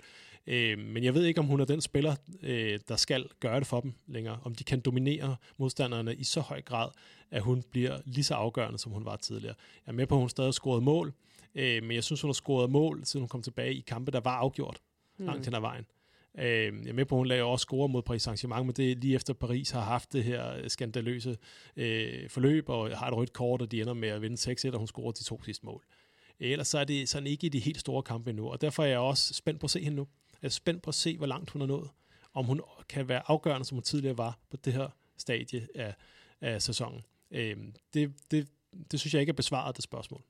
Øh, 0.48 0.80
men 0.80 1.04
jeg 1.04 1.14
ved 1.14 1.26
ikke, 1.26 1.40
om 1.40 1.46
hun 1.46 1.60
er 1.60 1.66
den 1.66 1.82
spiller, 1.82 2.16
øh, 2.42 2.80
der 2.88 2.96
skal 2.96 3.30
gøre 3.40 3.60
det 3.60 3.68
for 3.68 3.82
dem 3.82 3.94
længere. 4.08 4.40
Om 4.44 4.56
de 4.56 4.64
kan 4.64 4.80
dominere 4.80 5.36
modstanderne 5.58 6.16
i 6.16 6.24
så 6.24 6.42
høj 6.42 6.62
grad, 6.62 6.90
at 7.32 7.42
hun 7.42 7.64
bliver 7.72 8.00
lige 8.06 8.24
så 8.24 8.34
afgørende, 8.34 8.80
som 8.80 8.92
hun 8.92 9.06
var 9.06 9.16
tidligere. 9.16 9.56
Jeg 9.86 9.92
er 9.92 9.96
med 9.96 10.08
på, 10.08 10.16
at 10.16 10.20
hun 10.20 10.30
stadig 10.30 10.54
scoret 10.54 10.84
mål, 10.84 11.14
øh, 11.56 11.84
men 11.84 11.92
jeg 11.92 12.04
synes, 12.04 12.22
hun 12.22 12.30
har 12.30 12.34
scoret 12.34 12.70
mål, 12.70 13.06
siden 13.06 13.22
hun 13.22 13.30
kom 13.30 13.42
tilbage 13.42 13.74
i 13.74 13.84
kampe, 13.88 14.12
der 14.12 14.20
var 14.20 14.36
afgjort 14.36 14.80
mm. 15.18 15.26
langt 15.26 15.46
hen 15.46 15.56
ad 15.56 15.62
vejen. 15.62 15.86
Øh, 16.38 16.46
jeg 16.46 16.90
er 16.90 16.94
med 16.94 17.06
på, 17.06 17.16
at 17.16 17.20
hun 17.20 17.28
laver 17.28 17.48
også 17.48 17.64
score 17.64 17.90
mod 17.90 18.02
Paris 18.02 18.28
Saint-Germain, 18.28 18.64
men 18.64 18.72
det 18.72 18.92
er 18.92 18.96
lige 18.96 19.16
efter 19.16 19.34
Paris 19.34 19.70
har 19.70 19.82
haft 19.82 20.14
det 20.14 20.24
her 20.24 20.68
skandaløse 20.68 21.38
øh, 21.76 22.30
forløb, 22.30 22.70
og 22.70 22.98
har 22.98 23.08
et 23.08 23.14
rødt 23.14 23.34
kort, 23.34 23.62
og 23.62 23.72
de 23.72 23.82
ender 23.82 23.94
med 23.94 24.10
at 24.10 24.22
vinde 24.22 24.52
6-1, 24.52 24.72
og 24.72 24.78
hun 24.78 24.88
scorer 24.88 25.12
de 25.12 25.24
to 25.24 25.44
sidste 25.44 25.66
mål. 25.66 25.84
Ellers 26.40 26.68
så 26.68 26.80
er 26.80 26.84
det 26.84 27.10
sådan 27.10 27.28
ikke 27.28 27.46
i 27.46 27.50
de 27.50 27.60
helt 27.60 27.80
store 27.80 28.04
kampe 28.04 28.30
endnu, 28.30 28.50
og 28.50 28.62
derfor 28.62 28.84
er 28.84 28.88
jeg 28.88 29.00
også 29.00 29.34
spændt 29.34 29.60
på 29.60 29.66
at 29.66 29.72
se 29.72 29.80
hende 29.84 29.96
nu. 29.96 30.08
Jeg 30.44 30.48
er 30.48 30.52
spændt 30.52 30.82
på 30.82 30.90
at 30.90 30.96
se, 30.96 31.18
hvor 31.18 31.26
langt 31.26 31.50
hun 31.50 31.62
har 31.62 31.68
nået. 31.68 31.90
Om 32.34 32.46
hun 32.46 32.62
kan 32.90 33.08
være 33.08 33.22
afgørende, 33.28 33.66
som 33.66 33.76
hun 33.76 33.84
tidligere 33.84 34.18
var 34.18 34.40
på 34.50 34.58
det 34.58 34.74
her 34.74 34.90
stadie 35.18 35.68
af, 35.76 35.96
af 36.42 36.62
sæsonen. 36.62 37.02
Øh, 37.32 37.58
det, 37.94 38.14
det, 38.32 38.48
det 38.92 39.00
synes 39.00 39.14
jeg 39.14 39.20
ikke 39.20 39.30
er 39.30 39.36
besvaret, 39.36 39.76
det 39.76 39.84
spørgsmål. 39.84 40.22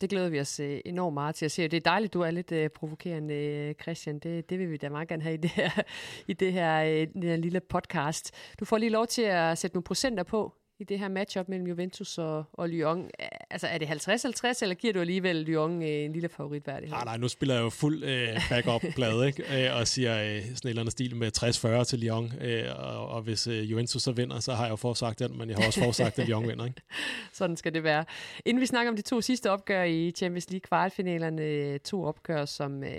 Det 0.00 0.10
glæder 0.10 0.28
vi 0.28 0.40
os 0.40 0.60
øh, 0.60 0.80
enormt 0.84 1.14
meget 1.14 1.34
til 1.34 1.44
at 1.44 1.52
se. 1.52 1.62
Det 1.62 1.76
er 1.76 1.80
dejligt, 1.80 2.14
du 2.14 2.20
er 2.20 2.30
lidt 2.30 2.52
øh, 2.52 2.70
provokerende, 2.70 3.34
øh, 3.34 3.74
Christian. 3.82 4.18
Det, 4.18 4.50
det 4.50 4.58
vil 4.58 4.70
vi 4.70 4.76
da 4.76 4.88
meget 4.88 5.08
gerne 5.08 5.22
have 5.22 5.34
i 5.34 5.36
det 5.36 5.50
her, 5.50 5.70
i 6.28 6.32
det 6.32 6.52
her, 6.52 6.84
øh, 6.84 7.06
den 7.12 7.22
her 7.22 7.36
lille 7.36 7.60
podcast. 7.60 8.30
Du 8.60 8.64
får 8.64 8.78
lige 8.78 8.90
lov 8.90 9.06
til 9.06 9.22
at 9.22 9.58
sætte 9.58 9.74
nogle 9.74 9.84
procenter 9.84 10.22
på 10.22 10.54
i 10.78 10.84
det 10.84 10.98
her 10.98 11.08
matchup 11.08 11.48
mellem 11.48 11.66
Juventus 11.66 12.18
og, 12.18 12.44
og 12.52 12.68
Lyon. 12.68 13.10
Altså, 13.50 13.66
er 13.66 13.78
det 13.78 13.86
50-50, 13.86 14.58
eller 14.62 14.74
giver 14.74 14.92
du 14.92 15.00
alligevel 15.00 15.36
Lyon 15.36 15.82
øh, 15.82 15.88
en 15.88 16.12
lille 16.12 16.28
favoritværdighed? 16.28 16.94
Nej, 16.96 17.04
nej, 17.04 17.16
nu 17.16 17.28
spiller 17.28 17.54
jeg 17.54 17.62
jo 17.62 17.70
fuld 17.70 18.04
øh, 18.04 18.28
backup-plade, 18.50 19.26
ikke? 19.26 19.66
Øh, 19.66 19.76
og 19.76 19.88
siger 19.88 20.22
øh, 20.22 20.42
sådan 20.42 20.50
en 20.64 20.68
eller 20.68 20.82
anden 20.82 20.90
stil 20.90 21.16
med 21.16 21.78
60-40 21.80 21.84
til 21.84 21.98
Lyon. 21.98 22.32
Øh, 22.40 22.64
og, 22.78 23.08
og 23.08 23.22
hvis 23.22 23.46
øh, 23.46 23.70
Juventus 23.70 24.02
så 24.02 24.12
vinder, 24.12 24.40
så 24.40 24.54
har 24.54 24.64
jeg 24.64 24.70
jo 24.70 24.76
forsagt 24.76 25.18
den, 25.18 25.38
men 25.38 25.48
jeg 25.48 25.58
har 25.58 25.66
også 25.66 25.80
forsagt, 25.84 26.18
at 26.18 26.28
Lyon 26.28 26.48
vinder, 26.48 26.64
ikke? 26.64 26.80
Sådan 27.32 27.56
skal 27.56 27.74
det 27.74 27.84
være. 27.84 28.04
Inden 28.44 28.60
vi 28.60 28.66
snakker 28.66 28.90
om 28.90 28.96
de 28.96 29.02
to 29.02 29.20
sidste 29.20 29.50
opgør 29.50 29.82
i 29.82 30.10
Champions 30.10 30.50
League 30.50 30.60
kvartfinalerne, 30.60 31.78
to 31.78 32.04
opgør, 32.04 32.44
som, 32.44 32.84
øh, 32.84 32.90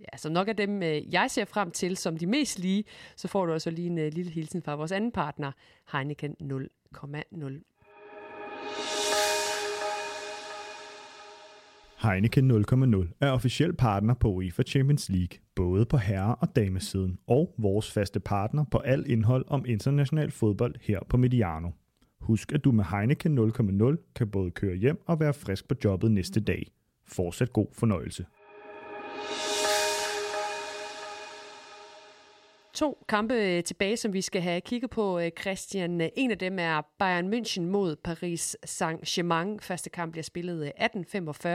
ja, 0.00 0.16
som 0.16 0.32
nok 0.32 0.48
er 0.48 0.52
dem, 0.52 0.82
øh, 0.82 1.14
jeg 1.14 1.30
ser 1.30 1.44
frem 1.44 1.70
til 1.70 1.96
som 1.96 2.16
de 2.16 2.26
mest 2.26 2.58
lige, 2.58 2.84
så 3.16 3.28
får 3.28 3.46
du 3.46 3.52
også 3.52 3.70
lige 3.70 3.86
en 3.86 3.98
øh, 3.98 4.12
lille 4.12 4.32
hilsen 4.32 4.62
fra 4.62 4.74
vores 4.74 4.92
anden 4.92 5.12
partner, 5.12 5.52
Heineken 5.92 6.36
0 6.40 6.70
0,0. 6.96 7.70
Heineken 12.02 12.50
0,0 12.50 13.16
er 13.20 13.30
officiel 13.30 13.72
partner 13.72 14.14
på 14.14 14.28
UEFA 14.28 14.62
Champions 14.62 15.08
League, 15.08 15.38
både 15.54 15.86
på 15.86 15.96
herre- 15.96 16.34
og 16.34 16.56
damesiden, 16.56 17.18
og 17.26 17.54
vores 17.58 17.90
faste 17.92 18.20
partner 18.20 18.64
på 18.70 18.78
al 18.78 19.10
indhold 19.10 19.44
om 19.48 19.64
international 19.66 20.30
fodbold 20.30 20.74
her 20.80 21.00
på 21.08 21.16
Mediano. 21.16 21.70
Husk, 22.20 22.52
at 22.52 22.64
du 22.64 22.72
med 22.72 22.84
Heineken 22.84 23.38
0,0 23.38 24.12
kan 24.14 24.30
både 24.30 24.50
køre 24.50 24.76
hjem 24.76 25.02
og 25.06 25.20
være 25.20 25.34
frisk 25.34 25.68
på 25.68 25.74
jobbet 25.84 26.12
næste 26.12 26.40
dag. 26.40 26.72
Fortsat 27.06 27.52
god 27.52 27.66
fornøjelse. 27.72 28.24
To 32.74 33.04
kampe 33.08 33.34
øh, 33.34 33.64
tilbage, 33.64 33.96
som 33.96 34.12
vi 34.12 34.20
skal 34.20 34.42
have 34.42 34.60
kigget 34.60 34.90
på, 34.90 35.18
øh, 35.18 35.30
Christian. 35.40 36.00
Øh, 36.00 36.08
en 36.16 36.30
af 36.30 36.38
dem 36.38 36.58
er 36.58 36.82
Bayern 36.98 37.34
München 37.34 37.62
mod 37.62 37.96
Paris 37.96 38.56
Saint-Germain. 38.66 39.58
Første 39.60 39.90
kamp 39.90 40.12
bliver 40.12 40.22
spillet 40.22 40.72
18.45 40.80 41.48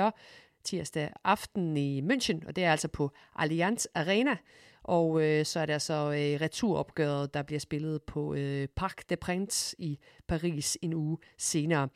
tirsdag 0.63 1.13
aften 1.23 1.77
i 1.77 2.01
München, 2.01 2.47
og 2.47 2.55
det 2.55 2.63
er 2.63 2.71
altså 2.71 2.87
på 2.87 3.11
Allianz 3.35 3.85
Arena. 3.95 4.37
Og 4.83 5.23
øh, 5.23 5.45
så 5.45 5.59
er 5.59 5.65
der 5.65 5.77
så 5.77 5.93
altså, 5.93 6.33
øh, 6.33 6.41
returopgøret, 6.41 7.33
der 7.33 7.43
bliver 7.43 7.59
spillet 7.59 8.01
på 8.03 8.33
øh, 8.33 8.67
Parc 8.75 8.95
des 9.09 9.17
Princes 9.21 9.75
i 9.79 9.99
Paris 10.27 10.77
en 10.81 10.93
uge 10.93 11.17
senere. 11.37 11.89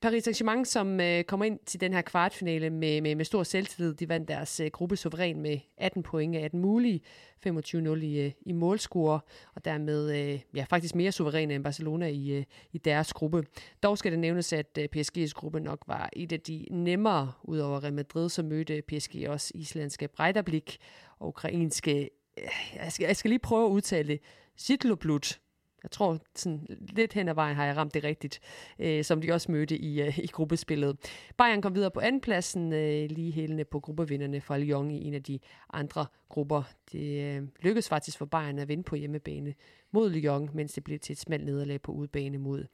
Paris 0.00 0.24
Saint-Germain, 0.24 0.64
som 0.64 1.00
øh, 1.00 1.24
kommer 1.24 1.46
ind 1.46 1.58
til 1.66 1.80
den 1.80 1.92
her 1.92 2.02
kvartfinale 2.02 2.70
med, 2.70 3.00
med, 3.00 3.14
med 3.14 3.24
stor 3.24 3.42
selvtillid, 3.42 3.94
de 3.94 4.08
vandt 4.08 4.28
deres 4.28 4.60
øh, 4.60 4.70
gruppe 4.70 4.96
suveræn 4.96 5.40
med 5.40 5.58
18 5.76 6.02
point 6.02 6.36
af 6.36 6.44
18 6.44 6.60
mulige, 6.60 7.00
25-0 7.46 7.78
i, 7.78 8.20
øh, 8.20 8.32
i 8.46 8.52
målscore, 8.52 9.20
og 9.54 9.64
dermed 9.64 10.10
øh, 10.10 10.40
ja, 10.54 10.66
faktisk 10.70 10.94
mere 10.94 11.12
suveræne 11.12 11.54
end 11.54 11.64
Barcelona 11.64 12.06
i, 12.06 12.30
øh, 12.30 12.44
i 12.72 12.78
deres 12.78 13.12
gruppe. 13.12 13.44
Dog 13.82 13.98
skal 13.98 14.12
det 14.12 14.18
nævnes, 14.18 14.52
at 14.52 14.78
øh, 14.78 14.88
PSG's 14.96 15.32
gruppe 15.32 15.60
nok 15.60 15.82
var 15.86 16.10
et 16.12 16.32
af 16.32 16.40
de 16.40 16.66
nemmere, 16.70 17.32
udover 17.42 17.82
Real 17.82 17.94
Madrid, 17.94 18.28
så 18.28 18.42
mødte 18.42 18.82
PSG 18.88 19.24
også 19.28 19.52
islandske 19.54 20.08
Breidablik 20.08 20.78
og 21.18 21.28
ukrainske, 21.28 22.10
øh, 22.38 22.48
jeg, 22.74 22.92
skal, 22.92 23.06
jeg 23.06 23.16
skal 23.16 23.28
lige 23.28 23.38
prøve 23.38 23.66
at 23.66 23.70
udtale 23.70 24.08
det, 24.08 24.20
Zitloblut, 24.60 25.40
jeg 25.82 25.90
tror, 25.90 26.18
sådan 26.34 26.66
lidt 26.80 27.12
hen 27.12 27.28
ad 27.28 27.34
vejen 27.34 27.56
har 27.56 27.64
jeg 27.64 27.76
ramt 27.76 27.94
det 27.94 28.04
rigtigt, 28.04 28.40
øh, 28.78 29.04
som 29.04 29.20
de 29.20 29.32
også 29.32 29.52
mødte 29.52 29.78
i, 29.78 30.02
øh, 30.02 30.18
i 30.18 30.26
gruppespillet. 30.26 30.96
Bayern 31.36 31.62
kom 31.62 31.74
videre 31.74 31.90
på 31.90 32.00
andenpladsen, 32.00 32.72
øh, 32.72 33.10
lige 33.10 33.32
hælende 33.32 33.64
på 33.64 33.80
gruppevinderne 33.80 34.40
fra 34.40 34.58
Lyon 34.58 34.90
i 34.90 35.06
en 35.06 35.14
af 35.14 35.22
de 35.22 35.38
andre 35.72 36.06
grupper. 36.28 36.62
Det 36.92 37.36
øh, 37.36 37.42
lykkedes 37.60 37.88
faktisk 37.88 38.18
for 38.18 38.26
Bayern 38.26 38.58
at 38.58 38.68
vinde 38.68 38.82
på 38.82 38.96
hjemmebane 38.96 39.54
mod 39.92 40.10
Lyon, 40.10 40.50
mens 40.52 40.72
det 40.72 40.84
blev 40.84 40.98
til 40.98 41.12
et 41.12 41.18
smalt 41.18 41.44
nederlag 41.44 41.82
på 41.82 41.92
udbane 41.92 42.38
mod 42.38 42.64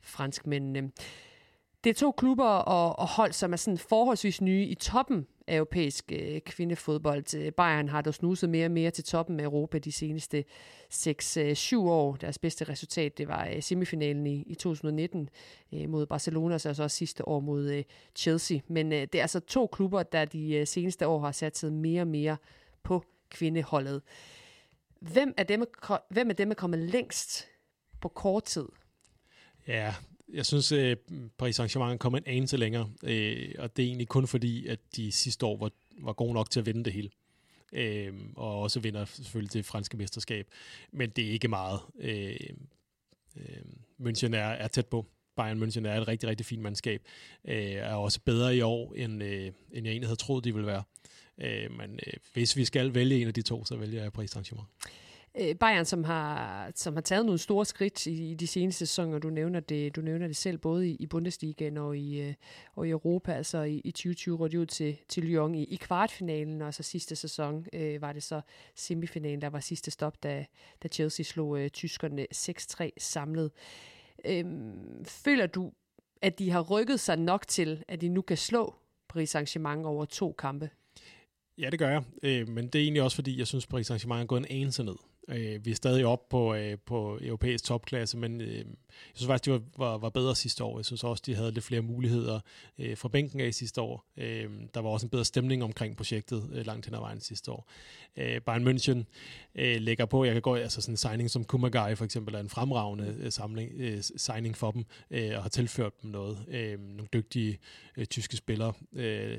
franskmændene. 0.00 0.90
Det 1.84 1.90
er 1.90 1.94
to 1.94 2.10
klubber 2.10 2.44
og, 2.44 2.98
og 2.98 3.08
hold, 3.08 3.32
som 3.32 3.52
er 3.52 3.56
sådan 3.56 3.78
forholdsvis 3.78 4.40
nye 4.40 4.64
i 4.64 4.74
toppen 4.74 5.26
europæisk 5.48 6.12
øh, 6.12 6.40
kvindefodbold. 6.40 7.34
Øh, 7.34 7.52
Bayern 7.52 7.88
har 7.88 8.02
dog 8.02 8.14
snuset 8.14 8.50
mere 8.50 8.66
og 8.66 8.70
mere 8.70 8.90
til 8.90 9.04
toppen 9.04 9.40
af 9.40 9.44
Europa 9.44 9.78
de 9.78 9.92
seneste 9.92 10.44
6-7 10.92 11.38
øh, 11.38 11.82
år. 11.82 12.16
Deres 12.16 12.38
bedste 12.38 12.64
resultat 12.64 13.18
det 13.18 13.28
var 13.28 13.48
øh, 13.48 13.62
semifinalen 13.62 14.26
i, 14.26 14.42
i 14.46 14.54
2019 14.54 15.28
øh, 15.74 15.88
mod 15.88 16.06
Barcelona, 16.06 16.54
og 16.54 16.60
så 16.60 16.68
også 16.68 16.88
sidste 16.88 17.28
år 17.28 17.40
mod 17.40 17.70
øh, 17.70 17.84
Chelsea. 18.16 18.58
Men 18.68 18.92
øh, 18.92 19.00
det 19.00 19.14
er 19.14 19.22
altså 19.22 19.40
to 19.40 19.66
klubber, 19.66 20.02
der 20.02 20.24
de 20.24 20.54
øh, 20.54 20.66
seneste 20.66 21.06
år 21.06 21.20
har 21.20 21.32
sat 21.32 21.58
sig 21.58 21.72
mere 21.72 22.02
og 22.02 22.08
mere 22.08 22.36
på 22.82 23.04
kvindeholdet. 23.30 24.02
Hvem 25.00 25.34
af 25.36 25.46
dem, 25.46 25.64
hvem 26.10 26.30
af 26.30 26.36
dem 26.36 26.50
er 26.50 26.54
kommet 26.54 26.78
længst 26.78 27.48
på 28.00 28.08
kort 28.08 28.44
tid? 28.44 28.68
Ja, 29.66 29.94
jeg 30.32 30.46
synes, 30.46 30.72
at 30.72 30.98
Paris 31.38 31.60
Saint-Germain 31.60 31.96
kom 31.96 32.14
en 32.14 32.22
anelse 32.26 32.56
længere, 32.56 32.90
øh, 33.02 33.54
og 33.58 33.76
det 33.76 33.82
er 33.82 33.86
egentlig 33.86 34.08
kun 34.08 34.26
fordi, 34.26 34.66
at 34.66 34.78
de 34.96 35.12
sidste 35.12 35.46
år 35.46 35.56
var, 35.56 35.70
var 35.98 36.12
gode 36.12 36.34
nok 36.34 36.50
til 36.50 36.60
at 36.60 36.66
vinde 36.66 36.84
det 36.84 36.92
hele. 36.92 37.10
Øh, 37.72 38.12
og 38.36 38.60
også 38.60 38.80
vinder 38.80 39.04
selvfølgelig 39.04 39.52
det 39.52 39.64
franske 39.64 39.96
mesterskab. 39.96 40.46
Men 40.92 41.10
det 41.10 41.26
er 41.26 41.30
ikke 41.30 41.48
meget. 41.48 41.80
Øh, 41.98 42.36
øh, 43.36 43.62
München 44.00 44.34
er, 44.34 44.48
er 44.48 44.68
tæt 44.68 44.86
på. 44.86 45.06
Bayern 45.36 45.62
München 45.62 45.86
er 45.86 46.00
et 46.00 46.08
rigtig, 46.08 46.28
rigtig 46.28 46.46
fint 46.46 46.62
mandskab. 46.62 47.02
Øh, 47.44 47.72
er 47.72 47.94
også 47.94 48.20
bedre 48.24 48.56
i 48.56 48.60
år, 48.60 48.94
end, 48.94 49.22
øh, 49.22 49.46
end 49.46 49.86
jeg 49.86 49.92
egentlig 49.92 50.08
havde 50.08 50.16
troet, 50.16 50.44
de 50.44 50.54
ville 50.54 50.66
være. 50.66 50.82
Øh, 51.38 51.70
men 51.70 52.00
øh, 52.06 52.12
hvis 52.32 52.56
vi 52.56 52.64
skal 52.64 52.94
vælge 52.94 53.20
en 53.20 53.28
af 53.28 53.34
de 53.34 53.42
to, 53.42 53.64
så 53.64 53.76
vælger 53.76 54.02
jeg 54.02 54.12
Paris 54.12 54.36
Saint-Germain. 54.36 54.66
Øh, 55.40 55.54
Bayern, 55.54 55.84
som 55.84 56.04
har, 56.04 56.70
som 56.74 56.94
har 56.94 57.00
taget 57.00 57.26
nogle 57.26 57.38
store 57.38 57.64
skridt 57.64 58.06
i, 58.06 58.30
i 58.30 58.34
de 58.34 58.46
seneste 58.46 58.86
sæsoner, 58.86 59.18
du 59.18 59.30
nævner 59.30 59.60
det, 59.60 59.96
du 59.96 60.00
nævner 60.00 60.26
det 60.26 60.36
selv, 60.36 60.58
både 60.58 60.88
i, 60.88 60.96
i 60.96 61.06
Bundesligaen 61.06 61.76
og 61.76 61.98
i, 61.98 62.20
øh, 62.20 62.34
og 62.74 62.86
i 62.86 62.90
Europa, 62.90 63.32
altså 63.32 63.62
i, 63.62 63.80
i 63.84 63.90
2020 63.90 64.36
rådte 64.36 64.60
ud 64.60 64.66
til, 64.66 64.98
til 65.08 65.24
Lyon 65.24 65.54
i, 65.54 65.64
i 65.64 65.76
kvartfinalen, 65.76 66.62
og 66.62 66.74
så 66.74 66.82
sidste 66.82 67.16
sæson 67.16 67.66
øh, 67.72 68.02
var 68.02 68.12
det 68.12 68.22
så 68.22 68.40
semifinalen, 68.74 69.42
der 69.42 69.50
var 69.50 69.60
sidste 69.60 69.90
stop, 69.90 70.22
da, 70.22 70.46
da 70.82 70.88
Chelsea 70.88 71.24
slog 71.24 71.60
øh, 71.60 71.70
tyskerne 71.70 72.26
6-3 72.34 72.88
samlet. 72.98 73.50
Øhm, 74.24 75.04
føler 75.04 75.46
du, 75.46 75.72
at 76.22 76.38
de 76.38 76.50
har 76.50 76.60
rykket 76.60 77.00
sig 77.00 77.16
nok 77.16 77.48
til, 77.48 77.84
at 77.88 78.00
de 78.00 78.08
nu 78.08 78.22
kan 78.22 78.36
slå 78.36 78.74
Paris 79.08 79.36
Saint-Germain 79.36 79.84
over 79.84 80.04
to 80.04 80.32
kampe? 80.32 80.70
Ja, 81.58 81.70
det 81.70 81.78
gør 81.78 81.88
jeg. 81.88 82.02
Øh, 82.22 82.48
men 82.48 82.66
det 82.66 82.74
er 82.74 82.82
egentlig 82.82 83.02
også, 83.02 83.14
fordi 83.14 83.38
jeg 83.38 83.46
synes, 83.46 83.66
Paris 83.66 83.90
Saint-Germain 83.90 84.20
er 84.20 84.24
gået 84.24 84.38
en 84.38 84.56
anelse 84.60 84.84
ned. 84.84 84.96
Øh, 85.28 85.64
vi 85.64 85.70
er 85.70 85.74
stadig 85.74 86.06
op 86.06 86.28
på, 86.28 86.54
øh, 86.54 86.78
på 86.86 87.18
europæisk 87.22 87.64
topklasse, 87.64 88.18
men 88.18 88.40
øh, 88.40 88.56
jeg 88.56 88.64
synes 89.14 89.26
faktisk, 89.26 89.44
de 89.44 89.50
var, 89.50 89.60
var, 89.76 89.98
var 89.98 90.10
bedre 90.10 90.36
sidste 90.36 90.64
år. 90.64 90.78
Jeg 90.78 90.84
synes 90.84 91.04
også, 91.04 91.22
de 91.26 91.34
havde 91.34 91.52
lidt 91.52 91.64
flere 91.64 91.82
muligheder 91.82 92.40
øh, 92.78 92.96
fra 92.96 93.08
bænken 93.08 93.40
af 93.40 93.54
sidste 93.54 93.80
år. 93.80 94.04
Øh, 94.16 94.50
der 94.74 94.80
var 94.80 94.90
også 94.90 95.06
en 95.06 95.10
bedre 95.10 95.24
stemning 95.24 95.64
omkring 95.64 95.96
projektet 95.96 96.50
øh, 96.52 96.66
langt 96.66 96.86
hen 96.86 96.94
ad 96.94 96.98
vejen 97.00 97.20
sidste 97.20 97.50
år. 97.50 97.70
Øh, 98.16 98.40
Bayern 98.40 98.68
München 98.68 99.04
øh, 99.54 99.80
lægger 99.80 100.06
på, 100.06 100.24
jeg 100.24 100.32
kan 100.32 100.42
gå, 100.42 100.54
altså 100.54 100.80
sådan 100.80 100.92
en 100.92 100.96
signing 100.96 101.30
som 101.30 101.44
Kumagai 101.44 101.94
for 101.94 102.04
eksempel, 102.04 102.34
er 102.34 102.40
en 102.40 102.48
fremragende 102.48 103.16
øh, 103.18 103.32
samling, 103.32 103.72
øh, 103.74 104.02
signing 104.02 104.56
for 104.56 104.70
dem, 104.70 104.84
øh, 105.10 105.36
og 105.36 105.42
har 105.42 105.48
tilført 105.48 106.02
dem 106.02 106.10
noget. 106.10 106.44
Øh, 106.48 106.80
nogle 106.80 107.08
dygtige 107.12 107.58
øh, 107.96 108.06
tyske 108.06 108.36
spillere, 108.36 108.72
øh, 108.92 109.38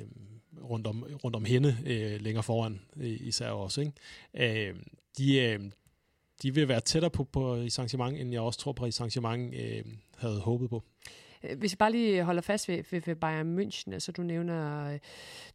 rundt 0.61 0.87
om, 0.87 1.05
rundt 1.23 1.35
om 1.35 1.45
hende 1.45 1.77
øh, 1.85 2.21
længere 2.21 2.43
foran 2.43 2.79
øh, 2.97 3.17
især 3.21 3.49
også. 3.49 3.81
Ikke? 3.81 4.69
Øh, 4.69 4.75
de, 5.17 5.39
øh, 5.39 5.59
de 6.41 6.53
vil 6.53 6.67
være 6.67 6.79
tættere 6.79 7.11
på, 7.11 7.23
på 7.23 7.55
i 7.55 7.69
Saint-Germain, 7.69 8.15
end 8.21 8.31
jeg 8.31 8.41
også 8.41 8.59
tror, 8.59 8.71
Paris 8.71 9.01
Saint-Germain 9.01 9.61
øh, 9.61 9.83
havde 10.17 10.39
håbet 10.39 10.69
på. 10.69 10.83
Øh, 11.43 11.59
hvis 11.59 11.71
jeg 11.71 11.77
bare 11.77 11.91
lige 11.91 12.23
holder 12.23 12.41
fast 12.41 12.69
ved, 12.69 12.83
ved, 12.91 13.01
ved 13.05 13.15
Bayern 13.15 13.59
München, 13.59 13.93
altså 13.93 14.11
du 14.11 14.23
nævner, 14.23 14.97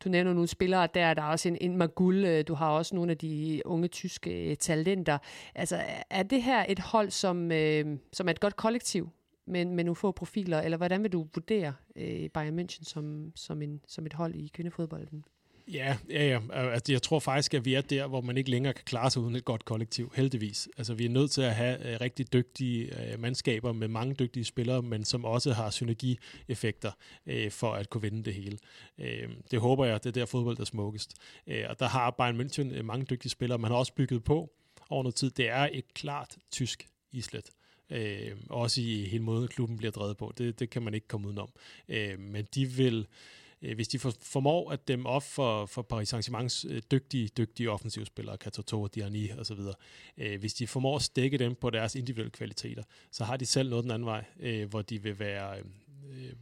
du 0.05 0.09
nævner 0.09 0.33
nogle 0.33 0.49
spillere 0.49 0.89
der, 0.95 1.15
der 1.15 1.23
er 1.23 1.27
også 1.27 1.49
en, 1.49 1.57
en 1.61 1.77
Magul, 1.77 2.25
øh, 2.25 2.45
du 2.49 2.55
har 2.55 2.71
også 2.71 2.95
nogle 2.95 3.11
af 3.11 3.19
de 3.19 3.63
unge 3.65 3.89
tyske 3.89 4.55
talenter. 4.55 5.19
Altså 5.55 5.85
er 6.11 6.23
det 6.23 6.43
her 6.43 6.65
et 6.69 6.79
hold, 6.79 7.11
som, 7.11 7.53
øh, 7.53 7.99
som 8.13 8.29
er 8.29 8.31
et 8.31 8.41
godt 8.41 8.57
kollektiv, 8.57 9.11
men 9.49 9.75
med 9.75 9.85
nogle 9.85 9.97
få 9.97 10.13
profiler, 10.13 10.61
eller 10.61 10.77
hvordan 10.77 11.03
vil 11.03 11.13
du 11.13 11.27
vurdere 11.35 11.75
øh, 11.97 12.31
Bayern 12.31 12.59
München 12.59 12.85
som, 12.85 13.33
som, 13.35 13.63
en, 13.63 13.81
som 13.87 14.07
et 14.07 14.13
hold 14.13 14.35
i 14.35 14.51
kvindefodbolden? 14.55 15.25
Ja, 15.73 15.97
ja, 16.11 16.29
ja. 16.29 16.41
Altså, 16.53 16.93
jeg 16.93 17.03
tror 17.03 17.19
faktisk, 17.19 17.55
at 17.55 17.65
vi 17.65 17.75
er 17.75 17.81
der, 17.81 18.07
hvor 18.07 18.21
man 18.21 18.37
ikke 18.37 18.51
længere 18.51 18.73
kan 18.73 18.85
klare 18.85 19.11
sig 19.11 19.23
uden 19.23 19.37
et 19.37 19.45
godt 19.45 19.65
kollektiv, 19.65 20.13
heldigvis. 20.17 20.69
Altså, 20.79 20.95
vi 20.95 21.05
er 21.05 21.09
nødt 21.09 21.31
til 21.31 21.43
at 21.43 21.55
have 21.55 21.79
uh, 21.79 22.01
rigtig 22.01 22.33
dygtige 22.33 22.93
uh, 23.15 23.21
mandskaber 23.21 23.73
med 23.73 23.89
mange 23.89 24.15
dygtige 24.15 24.45
spillere, 24.45 24.83
men 24.83 25.05
som 25.05 25.25
også 25.25 25.53
har 25.53 25.71
synergieffekter 25.71 26.93
uh, 27.27 27.51
for 27.51 27.73
at 27.73 27.91
kunne 27.91 28.03
vinde 28.03 28.25
det 28.25 28.35
hele. 28.35 28.59
Uh, 28.99 29.35
det 29.51 29.61
håber 29.61 29.85
jeg, 29.85 30.05
det 30.05 30.11
er 30.11 30.21
der 30.21 30.27
fodbold 30.27 30.59
er 30.59 30.65
smukkest. 30.65 31.15
Uh, 31.47 31.55
og 31.69 31.79
der 31.79 31.89
har 31.89 32.11
Bayern 32.11 32.41
München 32.41 32.79
uh, 32.79 32.85
mange 32.85 33.07
dygtige 33.07 33.31
spillere. 33.31 33.59
Man 33.59 33.71
har 33.71 33.79
også 33.79 33.95
bygget 33.95 34.25
på 34.25 34.51
over 34.91 35.03
noget 35.03 35.15
tid. 35.15 35.31
Det 35.31 35.49
er 35.49 35.69
et 35.73 35.95
klart 35.95 36.37
tysk 36.51 36.87
islet. 37.13 37.51
Øh, 37.91 38.37
også 38.51 38.81
i 38.81 39.05
hele 39.05 39.25
måden, 39.25 39.49
klubben 39.49 39.77
bliver 39.77 39.91
drevet 39.91 40.17
på. 40.17 40.33
Det, 40.39 40.59
det 40.61 40.71
kan 40.71 40.83
man 40.83 40.95
ikke 40.95 41.09
komme 41.09 41.27
udenom. 41.27 41.49
Øh, 41.89 42.19
men 42.19 42.47
de 42.55 42.67
vil 42.67 43.07
øh, 43.63 43.75
hvis 43.75 43.89
de 43.89 43.99
for, 43.99 44.13
formår 44.21 44.71
at 44.71 44.89
dem 44.89 45.07
op 45.07 45.23
for, 45.23 45.67
for 45.67 45.83
Paris 45.83 46.15
Saint-Germains 46.15 46.65
øh, 46.69 46.83
dygtige, 46.91 47.29
dygtige 47.29 47.71
offensivspillere, 47.71 48.37
Katoto, 48.37 48.87
Diani 48.87 49.33
osv., 49.33 49.61
øh, 50.19 50.41
hvis 50.41 50.55
de 50.55 50.67
formår 50.67 50.97
at 50.97 51.03
stikke 51.03 51.39
dem 51.39 51.55
på 51.55 51.71
deres 51.71 51.95
individuelle 51.95 52.31
kvaliteter, 52.31 52.83
så 53.11 53.25
har 53.25 53.37
de 53.37 53.47
selv 53.47 53.71
noget 53.71 53.85
den 53.85 53.91
anden 53.91 54.07
vej, 54.07 54.25
øh, 54.41 54.69
hvor 54.69 54.83
de 54.83 55.03
vil 55.03 55.19
være, 55.19 55.59
øh, 55.59 55.65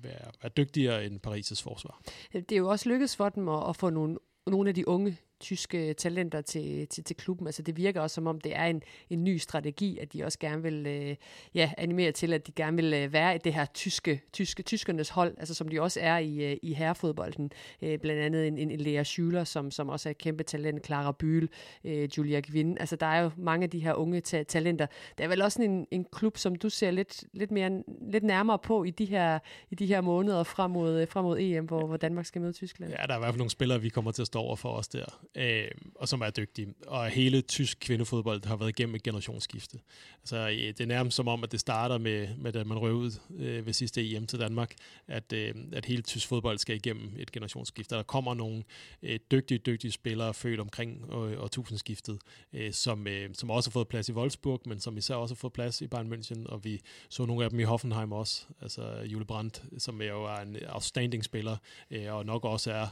være, 0.02 0.30
være 0.42 0.52
dygtigere 0.56 1.06
end 1.06 1.20
Paris' 1.26 1.62
forsvar. 1.62 2.02
Det 2.32 2.52
er 2.52 2.56
jo 2.56 2.68
også 2.68 2.88
lykkedes 2.88 3.16
for 3.16 3.28
dem 3.28 3.48
at, 3.48 3.68
at 3.68 3.76
få 3.76 3.90
nogle, 3.90 4.18
nogle 4.46 4.68
af 4.68 4.74
de 4.74 4.88
unge 4.88 5.16
tyske 5.40 5.94
talenter 5.94 6.40
til, 6.40 6.88
til, 6.88 7.04
til 7.04 7.16
klubben. 7.16 7.46
Altså 7.46 7.62
det 7.62 7.76
virker 7.76 8.00
også 8.00 8.14
som 8.14 8.26
om, 8.26 8.40
det 8.40 8.56
er 8.56 8.64
en, 8.64 8.82
en 9.10 9.24
ny 9.24 9.36
strategi, 9.36 9.98
at 9.98 10.12
de 10.12 10.24
også 10.24 10.38
gerne 10.38 10.62
vil 10.62 10.86
øh, 10.86 11.16
ja, 11.54 11.72
animere 11.78 12.12
til, 12.12 12.32
at 12.32 12.46
de 12.46 12.52
gerne 12.52 12.76
vil 12.76 12.94
øh, 12.94 13.12
være 13.12 13.34
i 13.34 13.38
det 13.38 13.54
her 13.54 13.64
tyske, 13.64 14.22
tyske, 14.32 14.62
tyskernes 14.62 15.08
hold, 15.08 15.34
altså 15.38 15.54
som 15.54 15.68
de 15.68 15.82
også 15.82 16.00
er 16.02 16.18
i, 16.18 16.52
øh, 16.52 16.56
i 16.62 16.72
herrefodbolden. 16.72 17.50
Øh, 17.82 17.98
blandt 17.98 18.22
andet 18.22 18.46
en, 18.46 18.58
en, 18.58 18.70
en 18.70 18.80
Lea 18.80 19.02
Schüler, 19.02 19.44
som, 19.44 19.70
som 19.70 19.88
også 19.88 20.08
er 20.08 20.10
et 20.10 20.18
kæmpe 20.18 20.42
talent, 20.44 20.86
Clara 20.86 21.14
Bühl, 21.22 21.46
øh, 21.84 22.08
Julia 22.18 22.40
Gwynn. 22.40 22.78
Altså 22.78 22.96
der 22.96 23.06
er 23.06 23.22
jo 23.22 23.30
mange 23.36 23.64
af 23.64 23.70
de 23.70 23.78
her 23.78 23.94
unge 23.94 24.20
ta- 24.20 24.42
talenter. 24.42 24.86
Der 25.18 25.24
er 25.24 25.28
vel 25.28 25.42
også 25.42 25.62
en, 25.62 25.86
en 25.90 26.04
klub, 26.12 26.36
som 26.36 26.56
du 26.56 26.68
ser 26.68 26.90
lidt, 26.90 27.24
lidt, 27.32 27.50
mere, 27.50 27.82
lidt 28.10 28.24
nærmere 28.24 28.58
på 28.58 28.84
i 28.84 28.90
de 28.90 29.04
her, 29.04 29.38
i 29.70 29.74
de 29.74 29.86
her 29.86 30.00
måneder 30.00 30.42
frem 30.42 30.70
mod, 30.70 31.06
frem 31.06 31.24
mod 31.24 31.38
EM, 31.40 31.64
hvor, 31.64 31.86
hvor 31.86 31.96
Danmark 31.96 32.26
skal 32.26 32.40
møde 32.40 32.52
Tyskland. 32.52 32.92
Ja, 32.92 33.06
der 33.06 33.12
er 33.12 33.16
i 33.16 33.20
hvert 33.20 33.32
fald 33.32 33.38
nogle 33.38 33.50
spillere, 33.50 33.80
vi 33.80 33.88
kommer 33.88 34.12
til 34.12 34.22
at 34.22 34.26
stå 34.26 34.38
over 34.38 34.56
for 34.56 34.68
os 34.68 34.88
der 34.88 35.25
øh, 35.34 35.68
og 35.94 36.08
som 36.08 36.20
er 36.20 36.30
dygtig. 36.30 36.66
Og 36.86 37.08
hele 37.08 37.40
tysk 37.40 37.78
kvindefodbold 37.80 38.46
har 38.46 38.56
været 38.56 38.68
igennem 38.68 38.94
et 38.94 39.02
generationsskifte. 39.02 39.78
Altså, 40.22 40.36
øh, 40.36 40.56
det 40.56 40.80
er 40.80 40.86
nærmest 40.86 41.16
som 41.16 41.28
om, 41.28 41.44
at 41.44 41.52
det 41.52 41.60
starter 41.60 41.98
med, 41.98 42.28
med 42.36 42.52
da 42.52 42.64
man 42.64 42.78
røvede 42.78 42.96
ud 42.96 43.12
øh, 43.38 43.66
ved 43.66 43.72
sidste 43.72 44.10
EM 44.10 44.26
til 44.26 44.40
Danmark, 44.40 44.74
at, 45.08 45.32
øh, 45.32 45.54
at 45.72 45.84
hele 45.84 46.02
tysk 46.02 46.28
fodbold 46.28 46.58
skal 46.58 46.76
igennem 46.76 47.12
et 47.18 47.32
generationsskifte. 47.32 47.94
Der 47.94 48.02
kommer 48.02 48.34
nogle 48.34 48.64
øh, 49.02 49.18
dygtige, 49.30 49.58
dygtige 49.58 49.92
spillere 49.92 50.34
født 50.34 50.60
omkring 50.60 51.04
øh, 51.12 51.42
årtusindskiftet, 51.42 52.18
øh, 52.52 52.72
som, 52.72 53.06
øh, 53.06 53.30
som 53.34 53.50
også 53.50 53.70
har 53.70 53.72
fået 53.72 53.88
plads 53.88 54.08
i 54.08 54.12
Wolfsburg, 54.12 54.62
men 54.66 54.80
som 54.80 54.96
især 54.96 55.14
også 55.14 55.34
har 55.34 55.36
fået 55.36 55.52
plads 55.52 55.80
i 55.80 55.86
Bayern 55.86 56.12
München, 56.12 56.46
og 56.46 56.64
vi 56.64 56.80
så 57.08 57.26
nogle 57.26 57.44
af 57.44 57.50
dem 57.50 57.60
i 57.60 57.62
Hoffenheim 57.62 58.12
også, 58.12 58.46
altså 58.60 59.00
Jule 59.04 59.24
Brandt, 59.24 59.62
som 59.78 60.00
er 60.00 60.06
jo 60.06 60.24
er 60.24 60.36
en 60.36 60.56
outstanding 60.68 61.24
spiller, 61.24 61.56
øh, 61.90 62.14
og 62.14 62.26
nok 62.26 62.44
også 62.44 62.72
er 62.72 62.86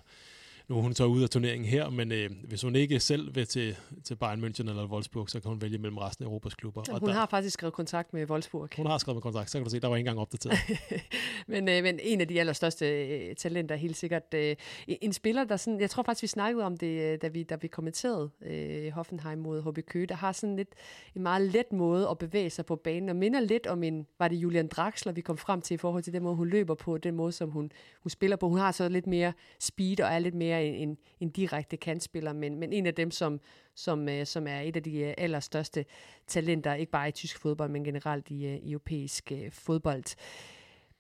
nu 0.69 0.79
er 0.79 0.83
hun 0.83 0.95
så 0.95 1.05
ude 1.05 1.23
af 1.23 1.31
turneringen 1.31 1.69
her, 1.69 1.91
men 1.91 2.13
øh, 2.13 2.31
hvis 2.45 2.63
hun 2.63 2.77
ikke 2.77 3.01
selv 3.01 3.35
vil 3.35 3.47
til, 3.47 3.77
til 4.05 4.17
Bayern 4.17 4.45
München 4.45 4.69
eller 4.69 4.87
Wolfsburg, 4.87 5.31
så 5.31 5.41
kan 5.41 5.49
hun 5.49 5.63
vælge 5.63 5.79
mellem 5.79 5.99
resten 5.99 6.25
af 6.25 6.29
Europas 6.29 6.55
klubber. 6.55 6.83
Ja, 6.89 6.93
hun 6.93 7.03
og 7.03 7.09
der, 7.09 7.15
har 7.15 7.27
faktisk 7.27 7.55
skrevet 7.55 7.75
kontakt 7.75 8.13
med 8.13 8.31
Wolfsburg. 8.31 8.69
Hun 8.77 8.87
har 8.87 8.99
skrevet 8.99 9.17
med 9.17 9.23
kontakt, 9.23 9.51
så 9.51 9.59
kan 9.59 9.65
du 9.65 9.71
se, 9.71 9.81
der 9.81 9.89
var 9.89 9.97
ikke 9.97 10.09
engang 10.09 10.21
opdateret. 10.21 10.59
men, 11.47 11.69
øh, 11.69 11.83
men 11.83 12.01
en 12.03 12.21
af 12.21 12.29
de 12.29 12.41
allerstørste 12.41 12.87
øh, 12.87 13.35
talenter 13.37 13.77
helt 13.77 13.97
sikkert. 13.97 14.35
Øh, 14.35 14.57
en 14.89 15.13
spiller, 15.13 15.45
der 15.45 15.57
sådan, 15.57 15.81
jeg 15.81 15.91
tror 15.91 16.03
faktisk, 16.03 16.23
vi 16.23 16.27
snakkede 16.27 16.65
om 16.65 16.77
det, 16.77 17.13
øh, 17.13 17.19
da 17.23 17.29
vi, 17.29 17.43
da 17.43 17.57
vi 17.57 17.67
kommenterede 17.67 18.31
øh, 18.47 18.93
Hoffenheim 18.93 19.39
mod 19.39 19.63
HB 19.63 19.79
Køge, 19.87 20.07
der 20.07 20.15
har 20.15 20.33
sådan 20.33 20.57
lidt 20.57 20.75
en 21.15 21.23
meget 21.23 21.43
let 21.43 21.73
måde 21.73 22.09
at 22.11 22.19
bevæge 22.19 22.51
sig 22.51 22.67
på 22.67 22.77
banen, 22.77 23.09
og 23.09 23.17
minder 23.17 23.41
lidt 23.41 23.67
om 23.67 23.83
en, 23.83 24.07
var 24.19 24.29
det 24.29 24.37
Julian 24.37 24.69
Draxler, 24.69 25.13
vi 25.13 25.21
kom 25.21 25.39
frem 25.39 25.61
til 25.61 25.75
i 25.75 25.79
forhold 25.79 26.03
til 26.03 26.13
den 26.13 26.23
måde, 26.23 26.37
hun 26.37 26.49
løber 26.49 26.75
på, 26.75 26.99
den 26.99 27.15
måde, 27.15 27.33
som 27.33 27.51
hun, 27.51 27.71
hun 28.03 28.11
spiller 28.11 28.37
på. 28.37 28.49
Hun 28.49 28.59
har 28.59 28.73
så 28.73 28.89
lidt 28.89 29.07
mere 29.07 29.33
speed 29.61 30.01
og 30.01 30.09
er 30.09 30.19
lidt 30.19 30.35
mere 30.35 30.54
mere 30.55 30.67
en, 30.77 30.99
en 31.21 31.31
direkte 31.31 31.77
kantspiller, 31.77 32.33
men, 32.33 32.59
men 32.59 32.73
en 32.73 32.87
af 32.87 32.95
dem, 32.95 33.11
som, 33.11 33.41
som, 33.75 34.09
øh, 34.09 34.27
som 34.27 34.47
er 34.47 34.61
et 34.61 34.77
af 34.77 34.83
de 34.83 34.99
øh, 34.99 35.15
allerstørste 35.19 35.85
talenter, 36.27 36.75
ikke 36.75 36.93
bare 36.93 37.09
i 37.09 37.13
tysk 37.13 37.39
fodbold, 37.39 37.71
men 37.71 37.85
generelt 37.85 38.31
i 38.31 38.47
øh, 38.47 38.59
europæisk 38.63 39.33
øh, 39.33 39.51
fodbold. 39.53 40.17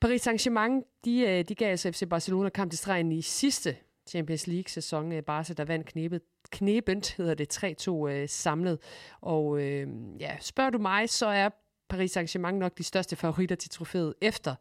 Paris 0.00 0.26
Saint-Germain, 0.26 0.82
de, 1.04 1.20
øh, 1.20 1.44
de 1.44 1.54
gav 1.54 1.70
altså 1.70 1.92
FC 1.92 2.08
Barcelona 2.10 2.48
kamp 2.48 2.70
til 2.70 2.78
stregen 2.78 3.12
i 3.12 3.22
sidste 3.22 3.76
Champions 4.06 4.46
League-sæson. 4.46 5.12
Øh, 5.12 5.22
Barca, 5.22 5.52
der 5.52 5.64
vandt 5.64 5.86
knebet, 5.86 6.20
knebent, 6.50 7.14
hedder 7.16 7.34
det 7.34 7.64
3-2 7.88 8.08
øh, 8.08 8.28
samlet. 8.28 8.78
Og 9.20 9.60
øh, 9.60 9.88
ja, 10.20 10.36
spørger 10.40 10.70
du 10.70 10.78
mig, 10.78 11.08
så 11.08 11.26
er 11.26 11.48
Paris 11.88 12.16
Saint-Germain 12.16 12.58
nok 12.58 12.78
de 12.78 12.82
største 12.82 13.16
favoritter 13.16 13.56
til 13.56 13.70
trofæet 13.70 14.14
efter 14.20 14.54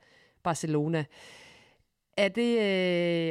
Barcelona. 0.44 1.06
Er 2.18 2.28
det 2.28 2.60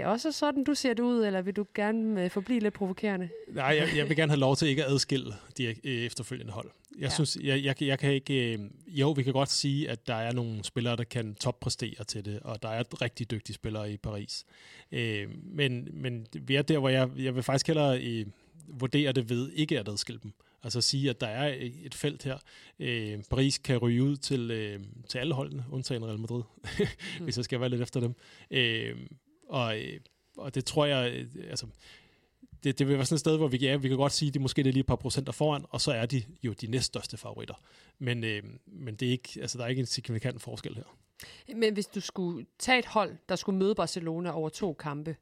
øh, 0.03 0.09
også 0.09 0.33
sådan, 0.33 0.65
du 0.65 0.75
ser 0.75 0.95
det 0.95 1.03
ud, 1.03 1.25
eller 1.25 1.43
vil 1.43 1.57
du 1.57 1.67
gerne 1.75 2.25
øh, 2.25 2.31
forblive 2.31 2.61
lidt 2.61 2.75
provokerende? 2.75 3.29
Nej, 3.49 3.65
jeg, 3.65 3.89
jeg 3.97 4.09
vil 4.09 4.17
gerne 4.17 4.33
have 4.33 4.41
lov 4.41 4.57
til 4.57 4.69
ikke 4.69 4.85
at 4.85 4.91
adskille 4.91 5.35
de 5.59 5.65
øh, 5.65 5.75
efterfølgende 5.85 6.53
hold. 6.53 6.71
Jeg 6.99 7.03
ja. 7.03 7.09
synes, 7.09 7.39
jeg, 7.43 7.65
jeg, 7.65 7.83
jeg 7.83 7.99
kan 7.99 8.13
ikke... 8.13 8.53
Øh, 8.53 8.59
jo, 8.87 9.11
vi 9.11 9.23
kan 9.23 9.33
godt 9.33 9.51
sige, 9.51 9.91
at 9.91 10.07
der 10.07 10.15
er 10.15 10.33
nogle 10.33 10.65
spillere, 10.65 10.97
der 10.97 11.05
kan 11.05 11.35
toppræstere 11.35 12.05
til 12.05 12.25
det, 12.25 12.41
og 12.41 12.63
der 12.63 12.69
er 12.69 13.03
rigtig 13.03 13.31
dygtige 13.31 13.55
spillere 13.55 13.93
i 13.93 13.97
Paris. 13.97 14.45
Øh, 14.93 15.29
men, 15.45 15.89
men 15.93 16.27
vi 16.33 16.55
er 16.55 16.63
der, 16.63 16.79
hvor 16.79 16.89
jeg, 16.89 17.11
jeg 17.19 17.35
vil 17.35 17.43
faktisk 17.43 17.67
hellere 17.67 18.01
øh, 18.03 18.27
vurdere 18.69 19.13
det 19.13 19.31
ved 19.31 19.53
ikke 19.53 19.81
at 19.81 19.89
adskille 19.89 20.21
dem. 20.23 20.33
Altså 20.63 20.79
at 20.79 20.85
sige, 20.85 21.11
at 21.11 21.21
der 21.21 21.27
er 21.27 21.55
et 21.59 21.95
felt 21.95 22.23
her. 22.23 22.39
Øh, 22.79 23.23
Paris 23.31 23.59
kan 23.59 23.79
ryge 23.79 24.03
ud 24.03 24.17
til, 24.17 24.51
øh, 24.51 24.81
til 25.09 25.19
alle 25.19 25.35
holdene, 25.35 25.65
undtagen 25.71 26.05
Real 26.07 26.19
Madrid, 26.19 26.43
mm. 26.57 26.87
hvis 27.25 27.37
jeg 27.37 27.45
skal 27.45 27.61
være 27.61 27.69
lidt 27.69 27.83
efter 27.83 28.01
dem. 28.01 28.15
Øh, 28.51 28.97
og, 29.49 29.81
øh, 29.81 30.01
og 30.37 30.55
det 30.55 30.65
tror 30.65 30.87
jeg, 30.87 31.13
øh, 31.13 31.27
altså, 31.51 31.67
det, 32.65 32.79
det 32.79 32.89
vil 32.89 32.97
være 32.97 33.07
sådan 33.07 33.15
et 33.15 33.21
sted, 33.21 33.37
hvor 33.37 33.49
vi, 33.49 33.57
ja, 33.57 33.77
vi 33.77 33.89
kan 33.89 33.97
godt 33.97 34.13
sige, 34.13 34.29
at 34.29 34.35
de 34.35 34.39
måske 34.39 34.61
er 34.61 34.65
lige 34.65 34.81
et 34.81 34.87
par 34.87 34.97
procenter 34.97 35.33
foran, 35.33 35.65
og 35.71 35.81
så 35.81 35.93
er 35.93 36.07
de 36.07 36.23
jo 36.43 36.53
de 36.53 36.67
næststørste 36.67 37.17
favoritter. 37.17 37.55
Men, 37.99 38.25
øh, 38.25 38.43
men 38.67 38.95
det 38.95 39.09
er 39.09 39.13
ikke, 39.13 39.39
altså, 39.41 39.59
der 39.59 39.65
er 39.65 39.69
ikke 39.69 39.81
en 39.81 39.87
signifikant 39.87 40.43
forskel 40.43 40.75
her. 40.75 40.97
Men 41.57 41.75
hvis 41.75 41.87
du 41.87 42.01
skulle 42.01 42.47
tage 42.59 42.79
et 42.79 42.87
hold, 42.87 43.17
der 43.29 43.37
skulle 43.37 43.59
møde 43.59 43.75
Barcelona 43.75 44.31
over 44.31 44.49
to 44.49 44.73
kampe, 44.73 45.17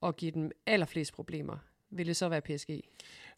og 0.00 0.16
give 0.16 0.30
dem 0.30 0.50
allerflest 0.66 1.12
problemer, 1.12 1.56
ville 1.90 2.08
det 2.08 2.16
så 2.16 2.28
være 2.28 2.40
PSG? 2.40 2.70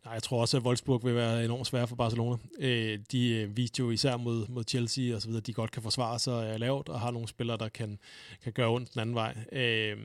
Nej, 0.04 0.14
jeg 0.14 0.22
tror 0.22 0.40
også, 0.40 0.56
at 0.56 0.62
Wolfsburg 0.62 1.04
vil 1.04 1.14
være 1.14 1.44
enormt 1.44 1.66
svær 1.66 1.86
for 1.86 1.96
Barcelona. 1.96 2.36
Øh, 2.58 2.98
de 3.12 3.28
øh, 3.28 3.56
viste 3.56 3.80
jo 3.80 3.90
især 3.90 4.16
mod, 4.16 4.48
mod 4.48 4.64
Chelsea 4.68 5.14
og 5.14 5.22
så 5.22 5.28
videre, 5.28 5.40
de 5.40 5.52
godt 5.52 5.70
kan 5.70 5.82
forsvare 5.82 6.18
sig 6.18 6.50
øh, 6.52 6.60
lavt 6.60 6.88
og 6.88 7.00
har 7.00 7.10
nogle 7.10 7.28
spillere, 7.28 7.56
der 7.56 7.68
kan, 7.68 7.98
kan 8.42 8.52
gøre 8.52 8.68
ondt 8.68 8.94
den 8.94 9.00
anden 9.00 9.14
vej. 9.14 9.36
Øh, 9.52 9.96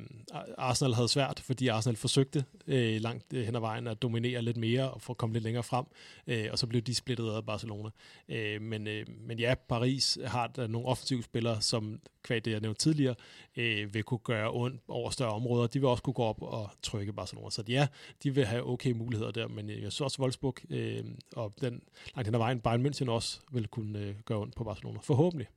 Arsenal 0.58 0.94
havde 0.94 1.08
svært, 1.08 1.40
fordi 1.40 1.68
Arsenal 1.68 1.96
forsøgte 1.96 2.46
øh, 2.68 3.02
langt 3.02 3.34
øh, 3.34 3.46
hen 3.46 3.56
ad 3.56 3.60
vejen 3.60 3.88
at 3.88 4.02
dominere 4.02 4.42
lidt 4.42 4.58
mere 4.58 4.92
og 4.92 5.02
få 5.02 5.14
komme 5.14 5.34
lidt 5.34 5.44
længere 5.44 5.64
frem, 5.64 5.86
øh, 6.28 6.48
og 6.52 6.60
så 6.60 6.68
blev 6.68 6.82
de 6.82 6.96
splittet 6.96 7.32
af 7.32 7.46
Barcelona. 7.46 7.90
Øh, 8.30 8.62
men, 8.62 8.88
øh, 8.88 9.06
men 9.28 9.40
ja, 9.40 9.56
Paris 9.70 10.18
har 10.26 10.48
der 10.48 10.68
nogle 10.68 10.88
offensive 10.88 11.24
spillere, 11.24 11.62
som 11.62 12.00
kvad 12.24 12.42
det, 12.42 12.52
jeg 12.52 12.60
nævnte 12.60 12.82
tidligere, 12.82 13.16
øh, 13.58 13.94
vil 13.94 14.04
kunne 14.04 14.18
gøre 14.24 14.52
ondt 14.52 14.82
over 14.88 15.10
større 15.10 15.32
områder. 15.32 15.68
De 15.68 15.80
vil 15.80 15.90
også 15.90 16.04
kunne 16.04 16.14
gå 16.14 16.24
op 16.24 16.42
og 16.42 16.70
trykke 16.82 17.14
Barcelona. 17.14 17.50
Så 17.50 17.64
ja, 17.68 17.88
de 18.24 18.36
vil 18.36 18.46
have 18.46 18.70
okay 18.70 18.92
muligheder 18.92 19.32
der, 19.32 19.48
men 19.48 19.70
jeg 19.70 19.78
synes 19.78 20.02
også 20.02 20.22
Wolfsburg 20.22 20.56
øh, 20.70 21.04
og 21.36 21.54
den 21.62 21.82
langt 22.16 22.28
hen 22.28 22.36
ad 22.36 22.40
vejen, 22.40 22.60
Bayern 22.60 22.86
München 22.86 23.10
også 23.10 23.40
vil 23.52 23.68
kunne 23.68 24.00
øh, 24.00 24.16
gøre 24.26 24.38
ondt 24.38 24.56
på 24.56 24.64
Barcelona. 24.64 25.00
Forhåbentlig. 25.04 25.48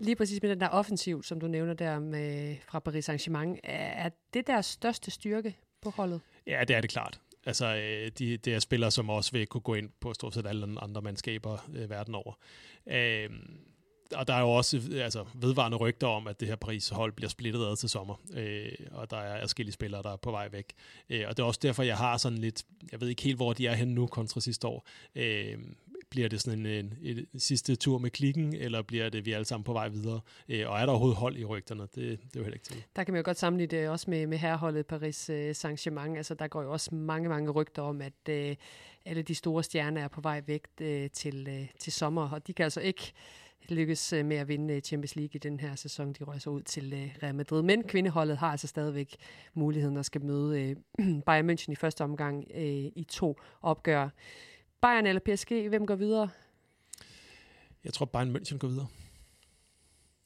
Lige 0.00 0.16
præcis 0.16 0.42
med 0.42 0.50
den 0.50 0.60
der 0.60 0.68
offensiv, 0.68 1.22
som 1.22 1.40
du 1.40 1.46
nævner 1.46 1.74
der 1.74 1.98
med, 1.98 2.56
fra 2.68 2.78
Paris 2.78 3.08
Saint-Germain, 3.08 3.58
er 3.64 4.10
det 4.34 4.46
der 4.46 4.60
største 4.60 5.10
styrke 5.10 5.56
på 5.82 5.90
holdet? 5.90 6.20
Ja, 6.46 6.64
det 6.68 6.76
er 6.76 6.80
det 6.80 6.90
klart. 6.90 7.20
Altså, 7.46 7.76
øh, 7.76 8.10
de, 8.18 8.36
det 8.36 8.54
er 8.54 8.58
spillere, 8.58 8.90
som 8.90 9.10
også 9.10 9.32
vil 9.32 9.46
kunne 9.46 9.60
gå 9.60 9.74
ind 9.74 9.90
på 10.00 10.14
stort 10.14 10.34
set 10.34 10.46
alle 10.46 10.80
andre 10.80 11.02
mandskaber 11.02 11.58
øh, 11.74 11.90
verden 11.90 12.14
over. 12.14 12.38
Øh, 12.86 13.30
og 14.14 14.28
der 14.28 14.34
er 14.34 14.40
jo 14.40 14.50
også 14.50 14.80
altså, 14.92 15.24
vedvarende 15.34 15.76
rygter 15.76 16.06
om, 16.06 16.26
at 16.26 16.40
det 16.40 16.48
her 16.48 16.56
Paris-hold 16.56 17.12
bliver 17.12 17.28
splittet 17.28 17.66
ad 17.66 17.76
til 17.76 17.88
sommer, 17.88 18.14
øh, 18.34 18.72
og 18.90 19.10
der 19.10 19.16
er 19.16 19.40
forskellige 19.40 19.72
spillere, 19.72 20.02
der 20.02 20.12
er 20.12 20.16
på 20.16 20.30
vej 20.30 20.48
væk. 20.52 20.72
Øh, 21.10 21.24
og 21.28 21.36
det 21.36 21.42
er 21.42 21.46
også 21.46 21.60
derfor, 21.62 21.82
jeg 21.82 21.96
har 21.96 22.16
sådan 22.16 22.38
lidt, 22.38 22.64
jeg 22.92 23.00
ved 23.00 23.08
ikke 23.08 23.22
helt, 23.22 23.36
hvor 23.36 23.52
de 23.52 23.66
er 23.66 23.74
henne 23.74 23.94
nu 23.94 24.06
kontra 24.06 24.40
sidste 24.40 24.66
år. 24.66 24.88
Øh, 25.14 25.58
bliver 26.10 26.28
det 26.28 26.40
sådan 26.40 26.58
en, 26.58 26.66
en, 26.66 26.98
en, 27.02 27.26
en 27.34 27.40
sidste 27.40 27.76
tur 27.76 27.98
med 27.98 28.10
klikken, 28.10 28.54
eller 28.54 28.82
bliver 28.82 29.08
det, 29.08 29.26
vi 29.26 29.30
er 29.32 29.34
alle 29.34 29.44
sammen 29.44 29.64
på 29.64 29.72
vej 29.72 29.88
videre? 29.88 30.20
Øh, 30.48 30.70
og 30.70 30.80
er 30.80 30.86
der 30.86 30.92
overhovedet 30.92 31.18
hold 31.18 31.36
i 31.36 31.44
rygterne? 31.44 31.82
Det, 31.82 31.94
det 31.94 32.12
er 32.12 32.18
jo 32.36 32.42
heller 32.42 32.54
ikke 32.54 32.66
til. 32.66 32.84
Der 32.96 33.04
kan 33.04 33.12
man 33.12 33.18
jo 33.18 33.24
godt 33.24 33.38
sammenligne 33.38 33.78
det 33.78 33.88
også 33.88 34.10
med, 34.10 34.26
med 34.26 34.38
herreholdet 34.38 34.86
Paris 34.86 35.30
øh, 35.30 35.50
Saint-Germain. 35.50 36.16
Altså, 36.16 36.34
der 36.34 36.48
går 36.48 36.62
jo 36.62 36.72
også 36.72 36.94
mange, 36.94 37.28
mange 37.28 37.50
rygter 37.50 37.82
om, 37.82 38.02
at 38.02 38.28
øh, 38.28 38.56
alle 39.04 39.22
de 39.22 39.34
store 39.34 39.62
stjerner 39.62 40.04
er 40.04 40.08
på 40.08 40.20
vej 40.20 40.42
væk 40.46 40.66
øh, 40.80 41.10
til, 41.10 41.48
øh, 41.50 41.66
til 41.78 41.92
sommer, 41.92 42.30
og 42.30 42.46
de 42.46 42.52
kan 42.52 42.64
altså 42.64 42.80
ikke 42.80 43.12
lykkes 43.68 44.12
øh, 44.12 44.24
med 44.24 44.36
at 44.36 44.48
vinde 44.48 44.74
øh, 44.74 44.80
Champions 44.80 45.16
League 45.16 45.34
i 45.34 45.38
den 45.38 45.60
her 45.60 45.74
sæson. 45.74 46.12
De 46.12 46.24
rører 46.24 46.38
sig 46.38 46.52
ud 46.52 46.62
til 46.62 46.92
øh, 46.92 47.16
Real 47.22 47.34
Madrid. 47.34 47.62
Men 47.62 47.82
kvindeholdet 47.82 48.36
har 48.36 48.50
altså 48.50 48.66
stadigvæk 48.66 49.16
muligheden 49.54 49.96
at 49.96 50.06
skal 50.06 50.24
møde 50.24 50.76
Bayern 51.26 51.50
München 51.50 51.72
i 51.72 51.74
første 51.74 52.04
omgang 52.04 52.44
i 52.96 53.06
to 53.08 53.36
opgør. 53.62 54.08
Bayern 54.80 55.06
eller 55.06 55.20
PSG, 55.20 55.68
hvem 55.68 55.86
går 55.86 55.94
videre? 55.94 56.28
Jeg 57.84 57.92
tror, 57.92 58.06
Bayern 58.06 58.36
München 58.36 58.58
går 58.58 58.68
videre. 58.68 58.86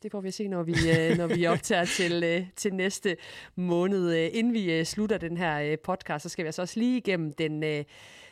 Det 0.03 0.11
får 0.11 0.21
vi 0.21 0.29
at 0.29 0.35
se, 0.35 0.49
når 0.49 0.63
vi, 0.63 0.75
øh, 0.99 1.17
når 1.17 1.27
vi 1.27 1.47
optager 1.47 1.85
til, 1.85 2.25
øh, 2.25 2.47
til 2.57 2.75
næste 2.75 3.17
måned. 3.57 4.15
Øh, 4.15 4.31
inden 4.33 4.53
vi 4.53 4.85
slutter 4.85 5.19
den 5.19 5.37
her 5.37 5.77
podcast, 5.85 6.23
så 6.23 6.29
skal 6.29 6.45
vi 6.45 6.49
altså 6.49 6.63
også 6.63 6.81
lige 6.81 6.97
igennem 6.97 7.33
den 7.33 7.85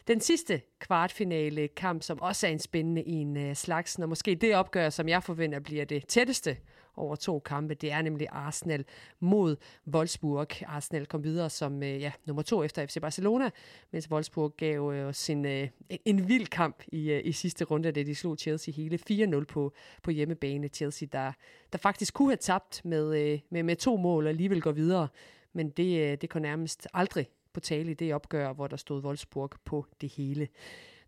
den 0.08 0.20
sidste 0.20 0.60
kvartfinale 0.78 1.68
kamp, 1.68 2.02
som 2.02 2.20
også 2.20 2.46
er 2.46 2.50
en 2.50 2.58
spændende 2.58 3.06
en 3.06 3.54
slags, 3.54 3.98
og 3.98 4.08
måske 4.08 4.34
det 4.34 4.54
opgør, 4.54 4.90
som 4.90 5.08
jeg 5.08 5.22
forventer 5.22 5.60
bliver 5.60 5.84
det 5.84 6.06
tætteste 6.06 6.56
over 7.00 7.16
to 7.16 7.38
kampe, 7.38 7.74
det 7.74 7.92
er 7.92 8.02
nemlig 8.02 8.26
Arsenal 8.30 8.84
mod 9.20 9.56
Wolfsburg. 9.94 10.62
Arsenal 10.66 11.06
kom 11.06 11.24
videre 11.24 11.50
som 11.50 11.82
øh, 11.82 12.00
ja, 12.00 12.12
nummer 12.26 12.42
to 12.42 12.64
efter 12.64 12.86
FC 12.86 13.00
Barcelona, 13.00 13.50
mens 13.90 14.10
Wolfsburg 14.10 14.56
gav 14.56 14.80
os 14.80 15.16
sin, 15.16 15.44
øh, 15.44 15.68
en 16.04 16.28
vild 16.28 16.46
kamp 16.46 16.82
i, 16.92 17.14
i 17.14 17.32
sidste 17.32 17.64
runde, 17.64 17.92
da 17.92 18.02
de 18.02 18.14
slog 18.14 18.36
Chelsea 18.38 18.74
hele 18.74 18.98
4-0 19.10 19.44
på, 19.44 19.72
på 20.02 20.10
hjemmebane. 20.10 20.68
Chelsea, 20.68 21.08
der, 21.12 21.32
der 21.72 21.78
faktisk 21.78 22.14
kunne 22.14 22.28
have 22.28 22.36
tabt 22.36 22.84
med, 22.84 23.38
med, 23.50 23.62
med 23.62 23.76
to 23.76 23.96
mål 23.96 24.24
og 24.24 24.28
alligevel 24.28 24.62
går 24.62 24.72
videre, 24.72 25.08
men 25.52 25.70
det, 25.70 26.20
det 26.22 26.30
kunne 26.30 26.42
nærmest 26.42 26.88
aldrig 26.94 27.28
på 27.52 27.60
tale 27.60 27.90
i 27.90 27.94
det 27.94 28.14
opgør, 28.14 28.52
hvor 28.52 28.66
der 28.66 28.76
stod 28.76 29.02
Wolfsburg 29.02 29.50
på 29.64 29.86
det 30.00 30.08
hele. 30.08 30.48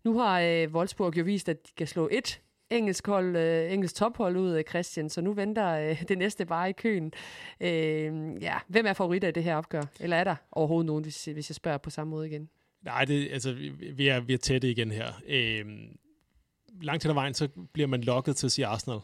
Nu 0.03 0.17
har 0.17 0.41
øh, 0.41 0.71
Wolfsburg 0.73 1.17
jo 1.17 1.23
vist, 1.23 1.49
at 1.49 1.67
de 1.67 1.71
kan 1.77 1.87
slå 1.87 2.09
et 2.11 2.41
engelsk, 2.69 3.07
hold, 3.07 3.35
øh, 3.35 3.73
engelsk 3.73 3.95
tophold 3.95 4.37
ud 4.37 4.51
af 4.51 4.63
Christian, 4.69 5.09
så 5.09 5.21
nu 5.21 5.33
venter 5.33 5.69
øh, 5.69 6.03
det 6.07 6.17
næste 6.17 6.45
bare 6.45 6.69
i 6.69 6.73
køen. 6.73 7.13
Øh, 7.61 8.13
ja, 8.41 8.57
hvem 8.67 8.85
er 8.85 8.93
favoritter 8.93 9.27
i 9.27 9.31
det 9.31 9.43
her 9.43 9.55
opgør? 9.55 9.81
Eller 9.99 10.17
er 10.17 10.23
der 10.23 10.35
overhovedet 10.51 10.85
nogen, 10.85 11.03
hvis, 11.03 11.25
hvis 11.25 11.49
jeg 11.49 11.55
spørger 11.55 11.77
på 11.77 11.89
samme 11.89 12.11
måde 12.11 12.27
igen? 12.27 12.49
Nej, 12.81 13.05
det, 13.05 13.29
altså, 13.31 13.53
vi 13.93 14.07
er, 14.07 14.19
vi 14.19 14.33
er 14.33 14.37
tætte 14.37 14.71
igen 14.71 14.91
her. 14.91 15.07
Øh, 15.27 15.65
langt 16.81 17.03
hen 17.03 17.09
ad 17.09 17.13
vejen, 17.13 17.33
så 17.33 17.47
bliver 17.73 17.87
man 17.87 18.01
lokket 18.01 18.35
til 18.35 18.47
at 18.47 18.51
sige 18.51 18.65
Arsenal 18.65 18.99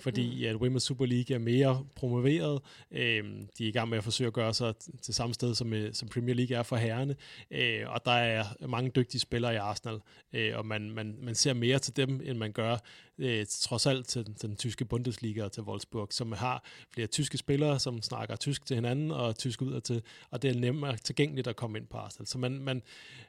fordi 0.00 0.48
mm. 0.48 0.62
at 0.62 0.62
Women's 0.62 0.78
Super 0.78 1.06
League 1.06 1.34
er 1.34 1.38
mere 1.38 1.84
promoveret. 1.96 2.60
Øh, 2.90 3.24
de 3.58 3.64
er 3.64 3.68
i 3.68 3.70
gang 3.70 3.88
med 3.88 3.98
at 3.98 4.04
forsøge 4.04 4.26
at 4.26 4.32
gøre 4.32 4.54
sig 4.54 4.74
til 5.02 5.14
samme 5.14 5.34
sted, 5.34 5.54
som, 5.54 5.72
øh, 5.72 5.94
som 5.94 6.08
Premier 6.08 6.34
League 6.34 6.56
er 6.56 6.62
for 6.62 6.76
herrene. 6.76 7.16
Øh, 7.50 7.82
og 7.86 8.04
der 8.04 8.12
er 8.12 8.66
mange 8.66 8.90
dygtige 8.90 9.20
spillere 9.20 9.54
i 9.54 9.56
Arsenal, 9.56 10.00
øh, 10.32 10.58
og 10.58 10.66
man, 10.66 10.90
man, 10.90 11.16
man 11.22 11.34
ser 11.34 11.52
mere 11.52 11.78
til 11.78 11.96
dem, 11.96 12.20
end 12.24 12.38
man 12.38 12.52
gør 12.52 12.76
øh, 13.18 13.46
trods 13.46 13.86
alt 13.86 14.06
til, 14.06 14.24
til 14.24 14.48
den 14.48 14.56
tyske 14.56 14.84
Bundesliga 14.84 15.44
og 15.44 15.52
til 15.52 15.62
Wolfsburg, 15.62 16.08
som 16.10 16.32
har 16.32 16.64
flere 16.90 17.06
tyske 17.06 17.38
spillere, 17.38 17.80
som 17.80 18.02
snakker 18.02 18.36
tysk 18.36 18.66
til 18.66 18.74
hinanden 18.74 19.10
og 19.10 19.38
tysk 19.38 19.62
ud 19.62 19.80
til, 19.80 20.02
og 20.30 20.42
det 20.42 20.50
er 20.50 20.60
nemmere 20.60 20.96
tilgængeligt 20.96 21.46
at 21.46 21.56
komme 21.56 21.78
ind 21.78 21.86
på 21.86 21.96
Arsenal. 21.96 22.26
Så 22.26 22.38
man, 22.38 22.52
man, 22.52 22.82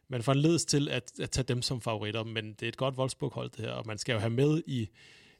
man 0.07 0.23
får 0.23 0.31
en 0.31 0.39
ledelse 0.39 0.65
til 0.65 0.89
at, 0.89 1.11
at 1.21 1.29
tage 1.29 1.45
dem 1.45 1.61
som 1.61 1.81
favoritter, 1.81 2.23
men 2.23 2.53
det 2.53 2.63
er 2.63 2.67
et 2.67 2.77
godt 2.77 2.95
Wolfsburg-hold 2.95 3.49
det 3.49 3.65
her, 3.65 3.71
og 3.71 3.87
man 3.87 3.97
skal 3.97 4.13
jo 4.13 4.19
have 4.19 4.29
med 4.29 4.61
i, 4.67 4.89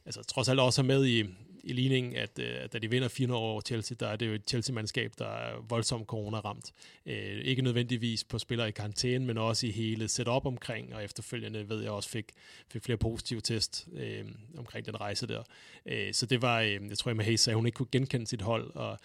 altså 0.06 0.22
trods 0.22 0.48
alt 0.48 0.60
også 0.60 0.82
er 0.82 0.84
med 0.84 1.06
i, 1.06 1.24
i 1.64 1.72
ligningen, 1.72 2.16
at 2.16 2.38
øh, 2.38 2.68
da 2.72 2.78
de 2.78 2.90
vinder 2.90 3.08
400 3.08 3.42
over 3.42 3.60
Chelsea, 3.60 3.96
der 4.00 4.08
er 4.08 4.16
det 4.16 4.28
jo 4.28 4.32
et 4.32 4.42
Chelsea-mandskab, 4.48 5.12
der 5.18 5.26
er 5.26 5.60
voldsomt 5.68 6.06
corona-ramt. 6.06 6.72
Øh, 7.06 7.40
ikke 7.44 7.62
nødvendigvis 7.62 8.24
på 8.24 8.38
spillere 8.38 8.68
i 8.68 8.72
karantæne, 8.72 9.26
men 9.26 9.38
også 9.38 9.66
i 9.66 9.70
hele 9.70 10.08
setup 10.08 10.46
omkring, 10.46 10.94
og 10.94 11.04
efterfølgende 11.04 11.68
ved 11.68 11.82
jeg 11.82 11.90
også 11.90 12.08
fik, 12.08 12.32
fik 12.68 12.84
flere 12.84 12.98
positive 12.98 13.40
test 13.40 13.88
øh, 13.92 14.24
omkring 14.58 14.86
den 14.86 15.00
rejse 15.00 15.26
der. 15.26 15.42
Øh, 15.86 16.14
så 16.14 16.26
det 16.26 16.42
var, 16.42 16.60
øh, 16.60 16.88
jeg 16.88 16.98
tror, 16.98 17.10
at 17.10 17.24
Hayes 17.24 17.40
sagde, 17.40 17.54
at 17.54 17.58
hun 17.58 17.66
ikke 17.66 17.76
kunne 17.76 17.88
genkende 17.92 18.26
sit 18.26 18.42
hold, 18.42 18.70
og 18.74 18.98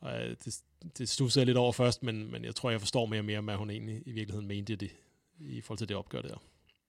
og 0.00 0.22
øh, 0.22 0.36
det, 0.44 0.62
det 0.98 1.08
stussede 1.08 1.40
jeg 1.40 1.46
lidt 1.46 1.58
over 1.58 1.72
først, 1.72 2.02
men, 2.02 2.30
men 2.30 2.44
jeg 2.44 2.54
tror, 2.54 2.70
jeg 2.70 2.80
forstår 2.80 3.06
mere 3.06 3.20
og 3.20 3.24
mere, 3.24 3.40
hvad 3.40 3.56
hun 3.56 3.70
egentlig 3.70 4.02
i 4.06 4.12
virkeligheden 4.12 4.48
mente 4.48 4.76
det, 4.76 4.90
i 5.40 5.60
forhold 5.60 5.78
til 5.78 5.88
det 5.88 5.96
opgør 5.96 6.22
der. 6.22 6.42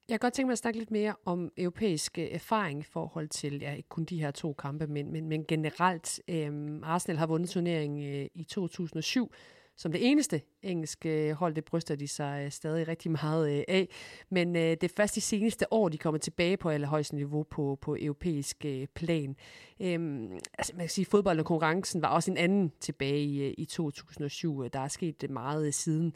Jeg 0.08 0.20
kan 0.20 0.26
godt 0.26 0.34
tænke 0.34 0.46
mig 0.46 0.52
at 0.52 0.58
snakke 0.58 0.78
lidt 0.78 0.90
mere 0.90 1.14
om 1.24 1.52
europæisk 1.56 2.18
øh, 2.18 2.24
erfaring 2.24 2.80
i 2.80 2.82
forhold 2.82 3.28
til, 3.28 3.60
ja, 3.60 3.74
ikke 3.74 3.88
kun 3.88 4.04
de 4.04 4.20
her 4.20 4.30
to 4.30 4.52
kampe, 4.52 4.86
men, 4.86 5.12
men, 5.12 5.28
men 5.28 5.44
generelt. 5.44 6.20
Øhm, 6.28 6.84
Arsenal 6.84 7.16
har 7.16 7.26
vundet 7.26 7.50
turneringen 7.50 8.14
øh, 8.14 8.26
i 8.34 8.44
2007, 8.44 9.32
som 9.76 9.92
det 9.92 10.10
eneste 10.10 10.40
engelske 10.62 11.28
øh, 11.28 11.34
hold, 11.34 11.54
det 11.54 11.64
bryster 11.64 11.96
de 11.96 12.08
sig 12.08 12.42
øh, 12.44 12.50
stadig 12.50 12.88
rigtig 12.88 13.10
meget 13.10 13.64
af. 13.68 13.88
Men 14.30 14.56
øh, 14.56 14.62
det 14.62 14.84
er 14.84 14.94
først 14.96 15.14
de 15.14 15.20
seneste 15.20 15.72
år, 15.72 15.88
de 15.88 15.98
kommer 15.98 16.18
tilbage 16.18 16.56
på 16.56 16.68
allerhøjeste 16.68 17.14
niveau 17.14 17.42
på, 17.42 17.78
på 17.80 17.96
europæisk 18.00 18.64
øh, 18.64 18.86
plan. 18.94 19.36
Øhm, 19.80 20.32
altså 20.58 20.72
man 20.76 20.80
kan 20.80 20.90
sige, 20.90 21.02
at 21.06 21.10
fodbold 21.10 21.38
og 21.38 21.46
konkurrencen 21.46 22.02
var 22.02 22.08
også 22.08 22.30
en 22.30 22.36
anden 22.36 22.72
tilbage 22.80 23.22
i, 23.22 23.50
i 23.52 23.64
2007. 23.64 24.68
Der 24.72 24.80
er 24.80 24.88
sket 24.88 25.30
meget 25.30 25.74
siden 25.74 26.14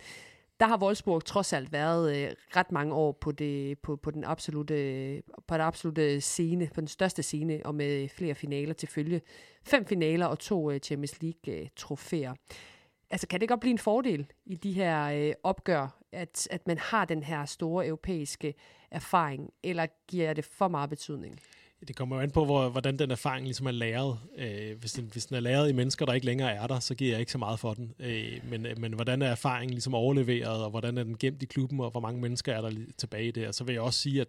der 0.63 0.69
har 0.69 0.83
Wolfsburg 0.83 1.25
trods 1.25 1.53
alt 1.53 1.73
været 1.73 2.17
øh, 2.17 2.31
ret 2.57 2.73
mange 2.73 2.95
år 2.95 3.13
på, 3.13 3.33
det, 3.33 3.79
på, 3.79 3.97
på 3.97 4.11
den 4.11 4.25
absolute, 4.25 5.23
på 5.47 5.55
den 5.55 5.61
absolute 5.61 6.21
scene, 6.21 6.69
på 6.75 6.81
den 6.81 6.89
største 6.89 7.23
scene, 7.23 7.61
og 7.65 7.75
med 7.75 8.09
flere 8.09 8.35
finaler 8.35 8.75
til 8.75 8.89
følge. 8.89 9.21
Fem 9.65 9.87
finaler 9.87 10.27
og 10.27 10.39
to 10.39 10.71
øh, 10.71 10.81
Champions 10.81 11.23
League-trofæer. 11.23 12.31
Øh, 12.31 12.37
altså, 13.11 13.27
kan 13.27 13.41
det 13.41 13.49
godt 13.49 13.61
blive 13.61 13.71
en 13.71 13.79
fordel 13.79 14.27
i 14.47 14.57
de 14.57 14.73
her 14.73 15.05
øh, 15.05 15.33
opgør, 15.43 15.99
at, 16.13 16.49
at 16.51 16.67
man 16.67 16.79
har 16.79 17.05
den 17.05 17.23
her 17.23 17.45
store 17.45 17.87
europæiske 17.87 18.55
erfaring, 18.91 19.51
eller 19.63 19.87
giver 20.09 20.33
det 20.33 20.45
for 20.45 20.69
meget 20.69 20.91
betydning? 20.91 21.41
Det 21.89 21.97
kommer 21.97 22.16
jo 22.16 22.22
an 22.22 22.30
på, 22.30 22.45
hvor, 22.45 22.68
hvordan 22.68 22.99
den 22.99 23.11
erfaring 23.11 23.47
ligesom 23.47 23.66
er 23.66 23.70
læret. 23.70 24.18
Øh, 24.39 24.78
hvis, 24.80 24.93
den, 24.93 25.09
hvis 25.12 25.26
den 25.26 25.37
er 25.37 25.41
læret 25.41 25.68
i 25.68 25.72
mennesker, 25.72 26.07
der 26.07 26.12
ikke 26.12 26.26
længere 26.26 26.53
er 26.53 26.66
der, 26.66 26.80
så 26.80 26.95
giver 26.95 27.11
jeg 27.11 27.20
ikke 27.20 27.33
så 27.33 27.39
meget 27.39 27.61
for 27.61 27.74
den. 27.74 27.95
Øh, 27.99 28.41
men, 28.51 28.66
øh, 28.66 28.78
men 28.78 28.93
hvordan 28.93 29.22
er 29.22 29.26
erfaringen 29.26 29.74
ligesom 29.74 29.95
overleveret, 29.95 30.64
og 30.64 30.70
hvordan 30.70 30.99
er 30.99 31.03
den 31.03 31.18
gemt 31.18 31.43
i 31.43 31.47
klubben, 31.47 31.80
og 31.80 31.91
hvor 31.91 32.01
mange 32.01 32.20
mennesker 32.20 32.53
er 32.53 32.61
der 32.61 32.72
tilbage 32.99 33.33
der, 33.33 33.53
så 33.53 33.64
vil 33.64 33.72
jeg 33.72 33.83
også 33.83 34.01
sige, 34.01 34.20
at 34.20 34.28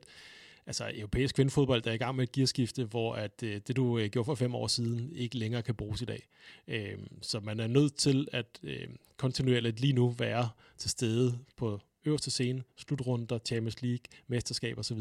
altså, 0.66 0.92
europæisk 0.96 1.36
kvindefodbold 1.36 1.88
er 1.88 1.92
i 1.92 1.98
gang 1.98 2.16
med 2.16 2.24
et 2.24 2.32
gearskifte, 2.32 2.84
hvor 2.84 3.14
at, 3.14 3.44
øh, 3.44 3.62
det, 3.68 3.76
du 3.76 3.98
øh, 3.98 4.10
gjorde 4.10 4.26
for 4.26 4.36
fem 4.36 4.56
år 4.56 4.68
siden, 4.68 5.12
ikke 5.16 5.38
længere 5.38 5.62
kan 5.62 5.76
bruges 5.76 6.02
i 6.02 6.06
dag. 6.06 6.28
Øh, 6.68 6.98
så 7.22 7.40
man 7.40 7.60
er 7.60 7.68
nødt 7.68 7.96
til 7.96 8.28
at 8.32 8.60
øh, 8.64 8.88
kontinuerligt 9.18 9.80
lige 9.80 9.94
nu 9.94 10.10
være 10.10 10.50
til 10.78 10.90
stede 10.90 11.40
på 11.56 11.80
øverste 12.06 12.32
scene, 12.32 12.64
slutrunder, 12.78 13.40
Champions 13.46 13.82
League, 13.82 14.04
mesterskab 14.28 14.78
osv., 14.78 15.00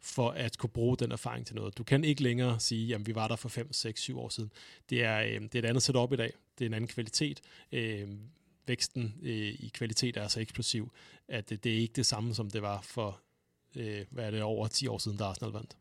for 0.00 0.30
at 0.30 0.58
kunne 0.58 0.70
bruge 0.70 0.96
den 0.96 1.12
erfaring 1.12 1.46
til 1.46 1.56
noget. 1.56 1.78
Du 1.78 1.84
kan 1.84 2.04
ikke 2.04 2.22
længere 2.22 2.60
sige, 2.60 2.94
at 2.94 3.06
vi 3.06 3.14
var 3.14 3.28
der 3.28 3.36
for 3.36 3.48
5, 3.48 3.72
6, 3.72 4.00
7 4.00 4.18
år 4.18 4.28
siden. 4.28 4.52
Det 4.90 5.04
er, 5.04 5.20
øh, 5.20 5.40
det 5.40 5.54
er 5.54 5.58
et 5.58 5.64
andet 5.64 5.82
setup 5.82 6.12
i 6.12 6.16
dag. 6.16 6.32
Det 6.58 6.64
er 6.64 6.68
en 6.68 6.74
anden 6.74 6.88
kvalitet. 6.88 7.40
Øh, 7.72 8.08
væksten 8.66 9.14
øh, 9.22 9.54
i 9.58 9.70
kvalitet 9.74 10.16
er 10.16 10.28
så 10.28 10.40
eksplosiv, 10.40 10.92
at 11.28 11.50
det, 11.50 11.64
det 11.64 11.72
er 11.72 11.76
ikke 11.76 11.92
det 11.92 12.06
samme, 12.06 12.34
som 12.34 12.50
det 12.50 12.62
var 12.62 12.80
for 12.80 13.20
øh, 13.76 14.06
hvad 14.10 14.26
er 14.26 14.30
det, 14.30 14.42
over 14.42 14.66
10 14.66 14.86
år 14.86 14.98
siden, 14.98 15.18
der 15.18 15.24
Arsenal 15.24 15.52
vandt. 15.52 15.76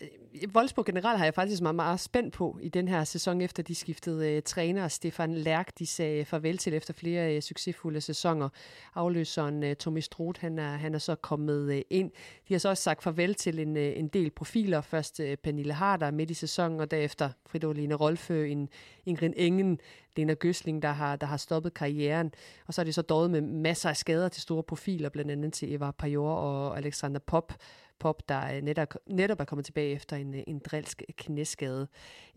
Øh, 0.00 0.08
Wolfsburg 0.54 0.84
generelt 0.84 1.18
har 1.18 1.24
jeg 1.24 1.34
faktisk 1.34 1.62
meget, 1.62 1.74
meget 1.74 2.00
spændt 2.00 2.34
på 2.34 2.58
i 2.62 2.68
den 2.68 2.88
her 2.88 3.04
sæson, 3.04 3.40
efter 3.40 3.62
de 3.62 3.74
skiftede 3.74 4.36
uh, 4.36 4.42
træner. 4.42 4.88
Stefan 4.88 5.34
Lærk, 5.34 5.78
de 5.78 5.86
sagde 5.86 6.24
farvel 6.24 6.58
til 6.58 6.74
efter 6.74 6.94
flere 6.94 7.36
uh, 7.36 7.40
succesfulde 7.40 8.00
sæsoner. 8.00 8.48
Afløseren 8.94 9.62
uh, 9.62 9.72
Tommy 9.72 10.00
Struth, 10.00 10.40
han 10.40 10.58
er, 10.58 10.76
han 10.76 10.94
er 10.94 10.98
så 10.98 11.14
kommet 11.14 11.68
uh, 11.68 11.80
ind. 11.90 12.10
De 12.48 12.54
har 12.54 12.58
så 12.58 12.68
også 12.68 12.82
sagt 12.82 13.02
farvel 13.02 13.34
til 13.34 13.58
en, 13.58 13.76
uh, 13.76 13.82
en 13.82 14.08
del 14.08 14.30
profiler. 14.30 14.80
Først 14.80 15.20
uh, 15.20 15.34
Pernille 15.42 15.72
Harder 15.72 16.10
midt 16.10 16.30
i 16.30 16.34
sæsonen, 16.34 16.80
og 16.80 16.90
derefter 16.90 17.30
Fridolina 17.46 17.94
Rolfø, 17.94 18.46
en 18.46 18.68
Ingrid 19.06 19.32
Engen, 19.36 19.80
Lena 20.16 20.34
Gøsling, 20.34 20.82
der 20.82 20.92
har, 20.92 21.16
der 21.16 21.26
har 21.26 21.36
stoppet 21.36 21.74
karrieren. 21.74 22.32
Og 22.66 22.74
så 22.74 22.80
er 22.80 22.84
de 22.84 22.92
så 22.92 23.02
døjet 23.02 23.30
med 23.30 23.40
masser 23.40 23.88
af 23.88 23.96
skader 23.96 24.28
til 24.28 24.42
store 24.42 24.62
profiler, 24.62 25.08
blandt 25.08 25.30
andet 25.30 25.52
til 25.52 25.74
Eva 25.74 25.90
Pajor 25.90 26.34
og 26.34 26.78
Alexander 26.78 27.20
Pop, 27.20 27.52
Pop, 28.00 28.28
der 28.28 28.60
netop, 28.60 28.94
netop 29.06 29.40
er 29.40 29.44
kommet 29.44 29.64
tilbage 29.64 29.94
efter 29.94 30.16
en, 30.16 30.34
en 30.46 30.58
drilsk 30.58 31.02
knæskade. 31.16 31.88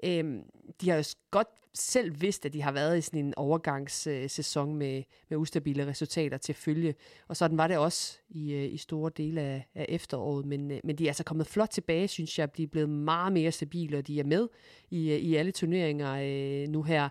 Øhm, 0.03 0.43
de 0.81 0.89
har 0.89 0.97
jo 0.97 1.03
godt 1.31 1.47
selv 1.73 2.21
vidst, 2.21 2.45
at 2.45 2.53
de 2.53 2.61
har 2.61 2.71
været 2.71 2.97
i 2.97 3.01
sådan 3.01 3.25
en 3.25 3.33
overgangssæson 3.37 4.75
med, 4.75 5.03
med 5.29 5.37
ustabile 5.37 5.87
resultater 5.87 6.37
til 6.37 6.55
følge. 6.55 6.95
Og 7.27 7.37
sådan 7.37 7.57
var 7.57 7.67
det 7.67 7.77
også 7.77 8.19
i, 8.29 8.53
øh, 8.53 8.73
i 8.73 8.77
store 8.77 9.11
dele 9.17 9.41
af, 9.41 9.67
af 9.75 9.85
efteråret. 9.89 10.45
Men, 10.45 10.71
øh, 10.71 10.79
men 10.83 10.95
de 10.95 11.03
er 11.03 11.09
altså 11.09 11.23
kommet 11.23 11.47
flot 11.47 11.69
tilbage, 11.69 12.07
synes 12.07 12.39
jeg. 12.39 12.57
De 12.57 12.63
er 12.63 12.67
blevet 12.67 12.89
meget 12.89 13.33
mere 13.33 13.51
stabile, 13.51 13.97
og 13.97 14.07
de 14.07 14.19
er 14.19 14.23
med 14.23 14.47
i, 14.89 15.11
øh, 15.11 15.17
i 15.17 15.35
alle 15.35 15.51
turneringer 15.51 16.13
øh, 16.13 16.69
nu 16.69 16.83
her. 16.83 17.09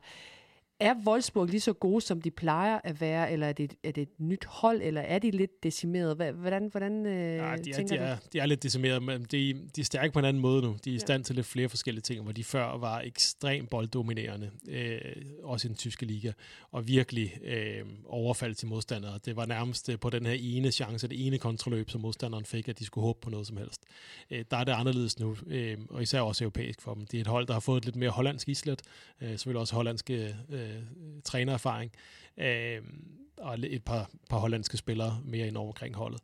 Er 0.83 0.95
Wolfsburg 1.07 1.47
lige 1.47 1.61
så 1.61 1.73
gode, 1.73 2.01
som 2.01 2.21
de 2.21 2.31
plejer 2.31 2.81
at 2.85 3.01
være, 3.01 3.33
eller 3.33 3.47
er 3.47 3.53
det, 3.53 3.75
er 3.85 3.93
det 3.93 4.03
et 4.03 4.21
nyt 4.21 4.45
hold, 4.45 4.81
eller 4.83 5.01
er 5.01 5.19
de 5.19 5.31
lidt 5.31 5.63
decimeret? 5.63 6.17
Hvordan, 6.35 6.69
hvordan 6.71 7.07
øh, 7.07 7.37
ja, 7.37 7.57
de 7.57 7.71
er, 7.71 7.75
tænker 7.75 7.97
de 7.97 8.03
er, 8.03 8.17
de 8.33 8.39
er 8.39 8.47
lidt 8.47 8.63
decimeret, 8.63 9.03
men 9.03 9.23
de, 9.23 9.55
de 9.77 9.81
er 9.81 9.85
stærke 9.85 10.13
på 10.13 10.19
en 10.19 10.25
anden 10.25 10.41
måde 10.41 10.63
nu. 10.63 10.77
De 10.85 10.91
er 10.91 10.95
i 10.95 10.99
stand 10.99 11.25
til 11.25 11.35
lidt 11.35 11.47
flere 11.47 11.69
forskellige 11.69 12.03
ting, 12.03 12.23
hvor 12.23 12.33
de 12.33 12.45
før 12.45 12.79
var 12.79 13.01
ekstremt 13.01 13.71
bolddominerende, 13.71 14.51
øh, 14.69 15.01
også 15.43 15.67
i 15.67 15.69
den 15.69 15.77
tyske 15.77 16.07
liga, 16.07 16.33
og 16.71 16.89
virkelig 16.89 17.39
øh, 17.45 17.85
overfald 18.07 18.55
til 18.55 18.69
modstandere. 18.69 19.19
Det 19.25 19.37
var 19.37 19.47
nærmest 19.47 19.89
øh, 19.89 19.99
på 19.99 20.11
den 20.11 20.27
her 20.27 20.37
ene 20.41 20.71
chance, 20.71 21.09
det 21.09 21.27
ene 21.27 21.39
kontrolløb, 21.39 21.91
som 21.91 22.01
modstanderen 22.01 22.45
fik, 22.45 22.69
at 22.69 22.79
de 22.79 22.85
skulle 22.85 23.03
håbe 23.03 23.19
på 23.23 23.31
noget 23.31 23.47
som 23.47 23.57
helst. 23.57 23.83
Øh, 24.31 24.45
der 24.51 24.57
er 24.57 24.65
det 24.65 24.73
anderledes 24.73 25.19
nu, 25.19 25.37
øh, 25.47 25.79
og 25.91 26.03
især 26.03 26.21
også 26.21 26.45
europæisk 26.45 26.81
for 26.83 26.95
dem. 26.95 27.07
Det 27.07 27.17
er 27.17 27.21
et 27.21 27.27
hold, 27.27 27.47
der 27.47 27.53
har 27.53 27.61
fået 27.61 27.79
et 27.79 27.85
lidt 27.85 27.97
mere 27.97 28.11
hollandsk 28.11 28.49
islet, 28.49 28.83
øh, 29.21 29.29
selvfølgelig 29.29 29.61
også 29.61 29.75
hollandske 29.75 30.37
øh, 30.51 30.72
øh, 30.73 30.83
trænererfaring, 31.25 31.93
øh, 32.37 32.81
og 33.39 33.59
et 33.59 33.85
par, 33.85 34.11
par 34.31 34.39
hollandske 34.39 34.77
spillere 34.77 35.21
mere 35.25 35.47
ind 35.47 35.57
omkring 35.57 35.97
holdet. 35.97 36.21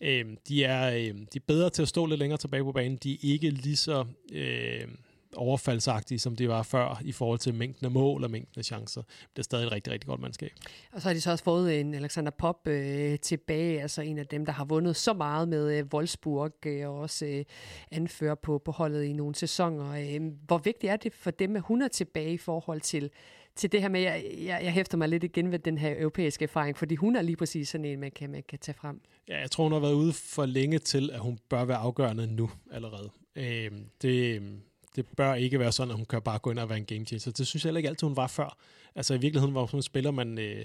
Øh, 0.00 0.24
de, 0.48 0.64
er, 0.64 0.94
øh, 0.94 1.14
de 1.14 1.36
er 1.36 1.44
bedre 1.46 1.70
til 1.70 1.82
at 1.82 1.88
stå 1.88 2.06
lidt 2.06 2.18
længere 2.18 2.38
tilbage 2.38 2.64
på 2.64 2.72
banen. 2.72 2.96
De 2.96 3.12
er 3.12 3.18
ikke 3.22 3.50
lige 3.50 3.76
så... 3.76 4.04
Øh, 4.32 4.88
overfaldsagtige, 5.36 6.18
som 6.18 6.36
det 6.36 6.48
var 6.48 6.62
før, 6.62 7.00
i 7.04 7.12
forhold 7.12 7.38
til 7.38 7.54
mængden 7.54 7.84
af 7.84 7.90
mål 7.90 8.24
og 8.24 8.30
mængden 8.30 8.58
af 8.58 8.64
chancer. 8.64 9.02
Det 9.02 9.38
er 9.38 9.42
stadig 9.42 9.66
et 9.66 9.72
rigtig, 9.72 9.92
rigtig 9.92 10.08
godt 10.08 10.20
mandskab. 10.20 10.50
Og 10.92 11.00
så 11.00 11.08
har 11.08 11.14
de 11.14 11.20
så 11.20 11.30
også 11.30 11.44
fået 11.44 11.80
en 11.80 11.94
Alexander 11.94 12.30
Pop 12.30 12.68
øh, 12.68 13.18
tilbage, 13.18 13.82
altså 13.82 14.02
en 14.02 14.18
af 14.18 14.26
dem, 14.26 14.46
der 14.46 14.52
har 14.52 14.64
vundet 14.64 14.96
så 14.96 15.12
meget 15.12 15.48
med 15.48 15.78
øh, 15.78 15.84
Wolfsburg, 15.94 16.66
øh, 16.66 16.88
og 16.88 16.98
også 16.98 17.26
øh, 17.26 17.44
anfører 17.90 18.34
på, 18.34 18.62
på 18.64 18.72
holdet 18.72 19.04
i 19.04 19.12
nogle 19.12 19.34
sæsoner. 19.34 19.90
Øh, 19.90 20.32
hvor 20.46 20.58
vigtigt 20.58 20.92
er 20.92 20.96
det 20.96 21.14
for 21.14 21.30
dem, 21.30 21.56
at 21.56 21.62
hun 21.62 21.82
er 21.82 21.88
tilbage 21.88 22.32
i 22.32 22.38
forhold 22.38 22.80
til 22.80 23.10
til 23.56 23.72
det 23.72 23.80
her 23.80 23.88
med, 23.88 24.00
jeg, 24.00 24.24
jeg, 24.38 24.60
jeg 24.62 24.72
hæfter 24.72 24.98
mig 24.98 25.08
lidt 25.08 25.24
igen 25.24 25.52
ved 25.52 25.58
den 25.58 25.78
her 25.78 25.94
europæiske 25.98 26.42
erfaring, 26.42 26.76
fordi 26.76 26.94
hun 26.94 27.16
er 27.16 27.22
lige 27.22 27.36
præcis 27.36 27.68
sådan 27.68 27.84
en, 27.84 28.00
man 28.00 28.10
kan, 28.10 28.30
man 28.30 28.42
kan 28.48 28.58
tage 28.58 28.76
frem. 28.80 29.00
Ja, 29.28 29.40
jeg 29.40 29.50
tror, 29.50 29.64
hun 29.64 29.72
har 29.72 29.80
været 29.80 29.94
ude 29.94 30.12
for 30.12 30.46
længe 30.46 30.78
til, 30.78 31.10
at 31.10 31.20
hun 31.20 31.38
bør 31.48 31.64
være 31.64 31.76
afgørende 31.76 32.26
nu 32.26 32.50
allerede. 32.70 33.10
Øh, 33.36 33.70
det, 34.02 34.36
øhm, 34.36 34.60
det 34.96 35.06
bør 35.16 35.34
ikke 35.34 35.58
være 35.58 35.72
sådan, 35.72 35.90
at 35.90 35.96
hun 35.96 36.06
kan 36.06 36.22
bare 36.22 36.38
gå 36.38 36.50
ind 36.50 36.58
og 36.58 36.68
være 36.68 36.78
en 36.78 36.84
game 36.84 37.04
changer. 37.04 37.32
Det 37.32 37.46
synes 37.46 37.64
jeg 37.64 37.68
heller 37.68 37.78
ikke 37.78 37.88
altid, 37.88 38.06
hun 38.06 38.16
var 38.16 38.26
før. 38.26 38.58
Altså 38.94 39.14
i 39.14 39.18
virkeligheden 39.18 39.54
var 39.54 39.66
hun 39.66 39.78
en 39.78 39.82
spiller, 39.82 40.10
man 40.10 40.38
øh, 40.38 40.64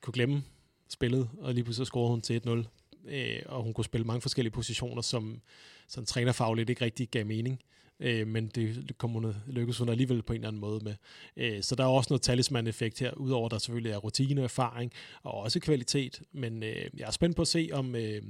kunne 0.00 0.12
glemme 0.12 0.42
spillet, 0.88 1.28
og 1.38 1.54
lige 1.54 1.64
pludselig 1.64 1.86
scorede 1.86 2.10
hun 2.10 2.20
til 2.20 2.42
1-0. 2.46 2.50
Øh, 3.08 3.42
og 3.46 3.62
hun 3.62 3.74
kunne 3.74 3.84
spille 3.84 4.06
mange 4.06 4.20
forskellige 4.20 4.52
positioner, 4.52 5.02
som 5.02 5.40
sådan 5.88 6.06
trænerfagligt 6.06 6.70
ikke 6.70 6.84
rigtig 6.84 7.08
gav 7.08 7.26
mening. 7.26 7.60
Øh, 8.00 8.26
men 8.26 8.46
det 8.46 8.98
kom 8.98 9.10
hun, 9.10 9.34
lykkedes 9.46 9.78
hun 9.78 9.88
alligevel 9.88 10.22
på 10.22 10.32
en 10.32 10.36
eller 10.36 10.48
anden 10.48 10.60
måde 10.60 10.84
med. 10.84 10.94
Øh, 11.36 11.62
så 11.62 11.74
der 11.74 11.84
er 11.84 11.88
også 11.88 12.08
noget 12.10 12.22
talisman-effekt 12.22 13.00
her, 13.00 13.12
udover 13.12 13.48
der 13.48 13.58
selvfølgelig 13.58 13.92
er 13.92 13.96
rutine, 13.96 14.42
erfaring 14.42 14.92
og 15.22 15.34
også 15.34 15.60
kvalitet. 15.60 16.22
Men 16.32 16.62
øh, 16.62 16.86
jeg 16.96 17.06
er 17.06 17.10
spændt 17.10 17.36
på 17.36 17.42
at 17.42 17.48
se, 17.48 17.68
om, 17.72 17.96
øh, 17.96 18.22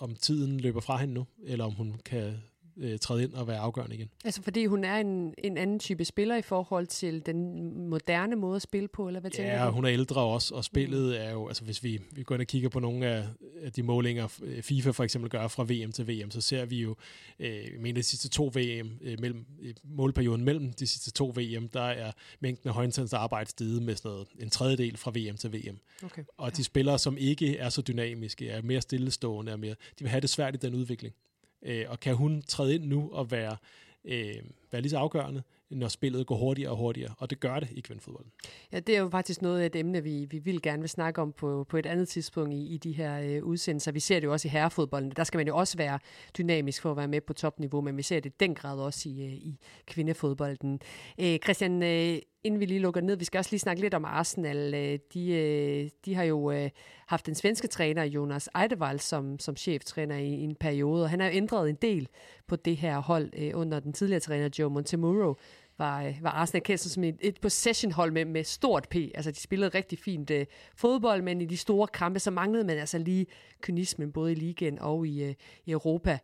om 0.00 0.16
tiden 0.16 0.60
løber 0.60 0.80
fra 0.80 0.96
hende 0.96 1.14
nu, 1.14 1.26
eller 1.44 1.64
om 1.64 1.72
hun 1.72 2.00
kan 2.04 2.34
øh, 2.76 2.98
træde 2.98 3.22
ind 3.22 3.32
og 3.32 3.48
være 3.48 3.58
afgørende 3.58 3.94
igen. 3.94 4.08
Altså 4.24 4.42
fordi 4.42 4.66
hun 4.66 4.84
er 4.84 4.96
en, 4.96 5.34
en 5.38 5.56
anden 5.56 5.78
type 5.78 6.04
spiller 6.04 6.36
i 6.36 6.42
forhold 6.42 6.86
til 6.86 7.26
den 7.26 7.88
moderne 7.88 8.36
måde 8.36 8.56
at 8.56 8.62
spille 8.62 8.88
på, 8.88 9.06
eller 9.06 9.20
hvad 9.20 9.30
tænker 9.30 9.52
ja, 9.52 9.66
du? 9.66 9.70
hun 9.70 9.84
er 9.84 9.92
ældre 9.92 10.20
også, 10.20 10.54
og 10.54 10.64
spillet 10.64 11.24
er 11.24 11.30
jo, 11.30 11.48
altså 11.48 11.64
hvis 11.64 11.84
vi, 11.84 12.00
vi 12.12 12.22
går 12.22 12.34
ind 12.34 12.42
og 12.42 12.46
kigger 12.46 12.68
på 12.68 12.80
nogle 12.80 13.06
af, 13.06 13.26
af 13.62 13.72
de 13.72 13.82
målinger, 13.82 14.38
øh, 14.42 14.62
FIFA 14.62 14.90
for 14.90 15.04
eksempel 15.04 15.30
gør 15.30 15.48
fra 15.48 15.62
VM 15.62 15.92
til 15.92 16.08
VM, 16.08 16.30
så 16.30 16.40
ser 16.40 16.64
vi 16.64 16.80
jo, 16.80 16.96
øh, 17.38 17.48
jeg 17.48 17.80
mener 17.80 17.94
de 17.94 18.02
sidste 18.02 18.28
to 18.28 18.52
VM, 18.54 18.90
øh, 19.00 19.20
mellem, 19.20 19.46
øh, 19.62 19.74
målperioden 19.84 20.44
mellem 20.44 20.72
de 20.72 20.86
sidste 20.86 21.10
to 21.10 21.34
VM, 21.36 21.68
der 21.68 21.82
er 21.82 22.12
mængden 22.40 22.68
af 22.68 22.74
højintens 22.74 23.12
arbejde 23.12 23.50
steget 23.50 23.82
med 23.82 23.96
sådan 23.96 24.10
noget, 24.10 24.28
en 24.38 24.50
tredjedel 24.50 24.96
fra 24.96 25.10
VM 25.10 25.36
til 25.36 25.52
VM. 25.52 25.78
Okay. 26.04 26.24
Og 26.36 26.48
ja. 26.48 26.56
de 26.56 26.64
spillere, 26.64 26.98
som 26.98 27.16
ikke 27.16 27.56
er 27.56 27.68
så 27.68 27.82
dynamiske, 27.82 28.48
er 28.48 28.62
mere 28.62 28.80
stillestående, 28.80 29.52
er 29.52 29.56
mere, 29.56 29.74
de 29.98 30.04
vil 30.04 30.08
have 30.08 30.20
det 30.20 30.30
svært 30.30 30.54
i 30.54 30.58
den 30.58 30.74
udvikling. 30.74 31.14
Øh, 31.62 31.84
og 31.88 32.00
kan 32.00 32.14
hun 32.14 32.42
træde 32.42 32.74
ind 32.74 32.84
nu 32.84 33.10
og 33.12 33.30
være, 33.30 33.56
øh, 34.04 34.34
være 34.72 34.82
lige 34.82 34.90
så 34.90 34.98
afgørende, 34.98 35.42
når 35.70 35.88
spillet 35.88 36.26
går 36.26 36.36
hurtigere 36.36 36.70
og 36.70 36.76
hurtigere, 36.76 37.14
og 37.18 37.30
det 37.30 37.40
gør 37.40 37.60
det 37.60 37.68
i 37.72 37.80
kvindefodbolden. 37.80 38.32
Ja, 38.72 38.80
det 38.80 38.96
er 38.96 39.00
jo 39.00 39.08
faktisk 39.08 39.42
noget 39.42 39.60
af 39.60 39.66
et 39.66 39.76
emne, 39.76 40.02
vi, 40.02 40.26
vi 40.30 40.38
vil 40.38 40.62
gerne 40.62 40.80
vil 40.80 40.88
snakke 40.88 41.22
om 41.22 41.32
på, 41.32 41.66
på 41.68 41.76
et 41.76 41.86
andet 41.86 42.08
tidspunkt 42.08 42.54
i, 42.54 42.66
i 42.66 42.76
de 42.76 42.92
her 42.92 43.20
øh, 43.20 43.44
udsendelser. 43.44 43.92
Vi 43.92 44.00
ser 44.00 44.20
det 44.20 44.26
jo 44.26 44.32
også 44.32 44.48
i 44.48 44.50
herrefodbolden. 44.50 45.12
Der 45.16 45.24
skal 45.24 45.38
man 45.38 45.46
jo 45.46 45.56
også 45.56 45.76
være 45.76 45.98
dynamisk 46.38 46.82
for 46.82 46.90
at 46.90 46.96
være 46.96 47.08
med 47.08 47.20
på 47.20 47.32
topniveau, 47.32 47.80
men 47.80 47.96
vi 47.96 48.02
ser 48.02 48.20
det 48.20 48.30
i 48.30 48.36
den 48.40 48.54
grad 48.54 48.78
også 48.78 49.08
i, 49.08 49.24
øh, 49.24 49.32
i 49.32 49.58
kvindefodbolden. 49.86 50.80
Øh, 51.20 51.38
Christian, 51.38 51.82
øh, 51.82 52.18
inden 52.44 52.60
vi 52.60 52.66
lige 52.66 52.80
lukker 52.80 53.00
ned, 53.00 53.16
vi 53.16 53.24
skal 53.24 53.38
også 53.38 53.50
lige 53.50 53.60
snakke 53.60 53.82
lidt 53.82 53.94
om 53.94 54.04
Arsenal. 54.04 54.74
Øh, 54.74 54.98
de, 55.14 55.32
øh, 55.32 55.90
de 56.04 56.14
har 56.14 56.22
jo 56.22 56.50
øh, 56.50 56.70
haft 57.06 57.26
den 57.26 57.34
svenske 57.34 57.68
træner, 57.68 58.04
Jonas 58.04 58.48
Eidevall, 58.62 59.00
som, 59.00 59.38
som 59.38 59.56
cheftræner 59.56 60.16
i, 60.16 60.28
i 60.28 60.42
en 60.42 60.54
periode, 60.54 61.02
og 61.02 61.10
han 61.10 61.20
har 61.20 61.26
jo 61.26 61.36
ændret 61.36 61.68
en 61.68 61.78
del 61.82 62.08
på 62.46 62.56
det 62.56 62.76
her 62.76 62.98
hold 62.98 63.54
under 63.54 63.80
den 63.80 63.92
tidligere 63.92 64.20
træner 64.20 64.48
Joe 64.58 64.70
Montemurro, 64.70 65.36
var, 65.78 66.12
var 66.20 66.30
Arsenal 66.30 66.62
kendt 66.62 66.80
som 66.80 67.04
et, 67.04 67.16
et 67.20 67.40
possession-hold 67.40 68.12
med, 68.12 68.24
med 68.24 68.44
stort 68.44 68.88
P. 68.90 68.94
Altså, 68.94 69.30
de 69.30 69.40
spillede 69.40 69.70
rigtig 69.74 69.98
fint 69.98 70.30
uh, 70.30 70.36
fodbold, 70.76 71.22
men 71.22 71.40
i 71.40 71.44
de 71.44 71.56
store 71.56 71.86
kampe, 71.86 72.18
så 72.18 72.30
manglede 72.30 72.64
man 72.64 72.78
altså 72.78 72.98
lige 72.98 73.26
kynismen, 73.60 74.12
både 74.12 74.32
i 74.32 74.34
ligaen 74.34 74.78
og 74.78 75.06
i, 75.06 75.28
uh, 75.28 75.34
i 75.66 75.70
Europa. 75.70 76.18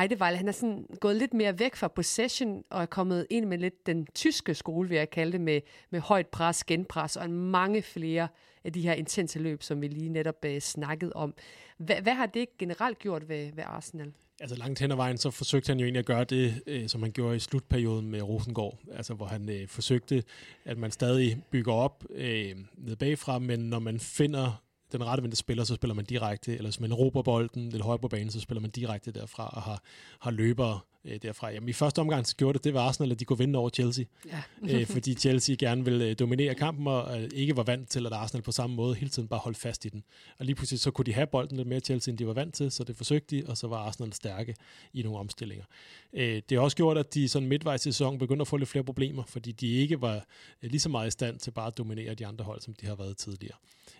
Eidevall, 0.00 0.36
han 0.36 0.48
er 0.48 0.52
sådan 0.52 0.86
gået 1.00 1.16
lidt 1.16 1.34
mere 1.34 1.58
væk 1.58 1.76
fra 1.76 1.88
possession 1.88 2.64
og 2.70 2.82
er 2.82 2.86
kommet 2.86 3.26
ind 3.30 3.46
med 3.46 3.58
lidt 3.58 3.86
den 3.86 4.06
tyske 4.14 4.54
skole, 4.54 4.88
vil 4.88 4.98
jeg 4.98 5.10
kalde 5.10 5.32
det, 5.32 5.40
med, 5.40 5.60
med 5.90 6.00
højt 6.00 6.26
pres, 6.26 6.64
genpres 6.64 7.16
og 7.16 7.30
mange 7.30 7.82
flere 7.82 8.28
af 8.64 8.72
de 8.72 8.82
her 8.82 8.92
intense 8.92 9.38
løb, 9.38 9.62
som 9.62 9.80
vi 9.80 9.88
lige 9.88 10.08
netop 10.08 10.44
uh, 10.46 10.58
snakkede 10.58 11.12
om. 11.12 11.34
Hva, 11.78 12.00
hvad 12.00 12.14
har 12.14 12.26
det 12.26 12.58
generelt 12.58 12.98
gjort 12.98 13.28
ved, 13.28 13.52
ved 13.52 13.64
Arsenal? 13.66 14.12
Altså 14.40 14.56
langt 14.56 14.78
hen 14.78 14.90
ad 14.90 14.96
vejen, 14.96 15.16
så 15.16 15.30
forsøgte 15.30 15.70
han 15.70 15.78
jo 15.78 15.84
egentlig 15.84 15.98
at 15.98 16.06
gøre 16.06 16.24
det, 16.24 16.62
øh, 16.66 16.88
som 16.88 17.02
han 17.02 17.12
gjorde 17.12 17.36
i 17.36 17.38
slutperioden 17.38 18.10
med 18.10 18.22
Rosengård. 18.22 18.78
Altså 18.92 19.14
hvor 19.14 19.26
han 19.26 19.48
øh, 19.48 19.68
forsøgte, 19.68 20.22
at 20.64 20.78
man 20.78 20.90
stadig 20.90 21.42
bygger 21.50 21.72
op 21.72 22.04
øh, 22.10 22.56
ned 22.74 22.96
bagfra, 22.96 23.38
men 23.38 23.60
når 23.60 23.78
man 23.78 24.00
finder 24.00 24.62
den 24.92 25.04
rette 25.04 25.22
vendte 25.22 25.36
spiller, 25.36 25.64
så 25.64 25.74
spiller 25.74 25.94
man 25.94 26.04
direkte, 26.04 26.52
eller 26.52 26.70
hvis 26.70 26.80
man 26.80 26.94
råber 26.94 27.22
bolden 27.22 27.68
lidt 27.68 27.82
højt 27.82 28.00
på 28.00 28.08
banen, 28.08 28.30
så 28.30 28.40
spiller 28.40 28.60
man 28.60 28.70
direkte 28.70 29.12
derfra 29.12 29.48
og 29.48 29.62
har, 29.62 29.82
har 30.20 30.30
løbere 30.30 30.80
øh, 31.04 31.18
derfra. 31.22 31.50
Jamen, 31.50 31.68
I 31.68 31.72
første 31.72 31.98
omgang 31.98 32.26
så 32.26 32.36
gjorde 32.36 32.58
det, 32.58 32.64
det 32.64 32.74
var 32.74 32.80
Arsenal, 32.80 33.12
at 33.12 33.20
de 33.20 33.24
kunne 33.24 33.38
vinde 33.38 33.58
over 33.58 33.70
Chelsea. 33.70 34.04
Ja. 34.26 34.42
øh, 34.80 34.86
fordi 34.86 35.14
Chelsea 35.14 35.56
gerne 35.58 35.84
ville 35.84 36.04
øh, 36.04 36.16
dominere 36.18 36.54
kampen, 36.54 36.86
og 36.86 37.22
øh, 37.22 37.30
ikke 37.34 37.56
var 37.56 37.62
vant 37.62 37.88
til, 37.88 38.06
at 38.06 38.12
Arsenal 38.12 38.42
på 38.42 38.52
samme 38.52 38.76
måde 38.76 38.94
hele 38.94 39.10
tiden 39.10 39.28
bare 39.28 39.40
holdt 39.40 39.58
fast 39.58 39.84
i 39.84 39.88
den. 39.88 40.04
Og 40.38 40.46
lige 40.46 40.54
pludselig 40.54 40.80
så 40.80 40.90
kunne 40.90 41.04
de 41.04 41.12
have 41.12 41.26
bolden 41.26 41.56
lidt 41.56 41.68
mere 41.68 41.80
Chelsea, 41.80 42.12
end 42.12 42.18
de 42.18 42.26
var 42.26 42.32
vant 42.32 42.54
til, 42.54 42.70
så 42.70 42.84
det 42.84 42.96
forsøgte 42.96 43.36
de, 43.36 43.44
og 43.46 43.56
så 43.56 43.66
var 43.66 43.76
Arsenal 43.76 44.12
stærke 44.12 44.54
i 44.92 45.02
nogle 45.02 45.18
omstillinger. 45.18 45.64
Øh, 46.12 46.42
det 46.48 46.58
har 46.58 46.60
også 46.60 46.76
gjort, 46.76 46.98
at 46.98 47.14
de 47.14 47.28
sådan 47.28 47.48
midtvejs 47.48 47.86
i 47.86 47.92
sæsonen 47.92 48.18
begyndte 48.18 48.40
at 48.40 48.48
få 48.48 48.56
lidt 48.56 48.68
flere 48.68 48.84
problemer, 48.84 49.22
fordi 49.26 49.52
de 49.52 49.66
ikke 49.68 50.00
var 50.00 50.24
øh, 50.62 50.70
lige 50.70 50.80
så 50.80 50.88
meget 50.88 51.08
i 51.08 51.10
stand 51.10 51.38
til 51.38 51.50
bare 51.50 51.66
at 51.66 51.78
dominere 51.78 52.14
de 52.14 52.26
andre 52.26 52.44
hold, 52.44 52.60
som 52.60 52.74
de 52.74 52.86
har 52.86 52.94
været 52.94 53.16
tidligere. 53.16 53.56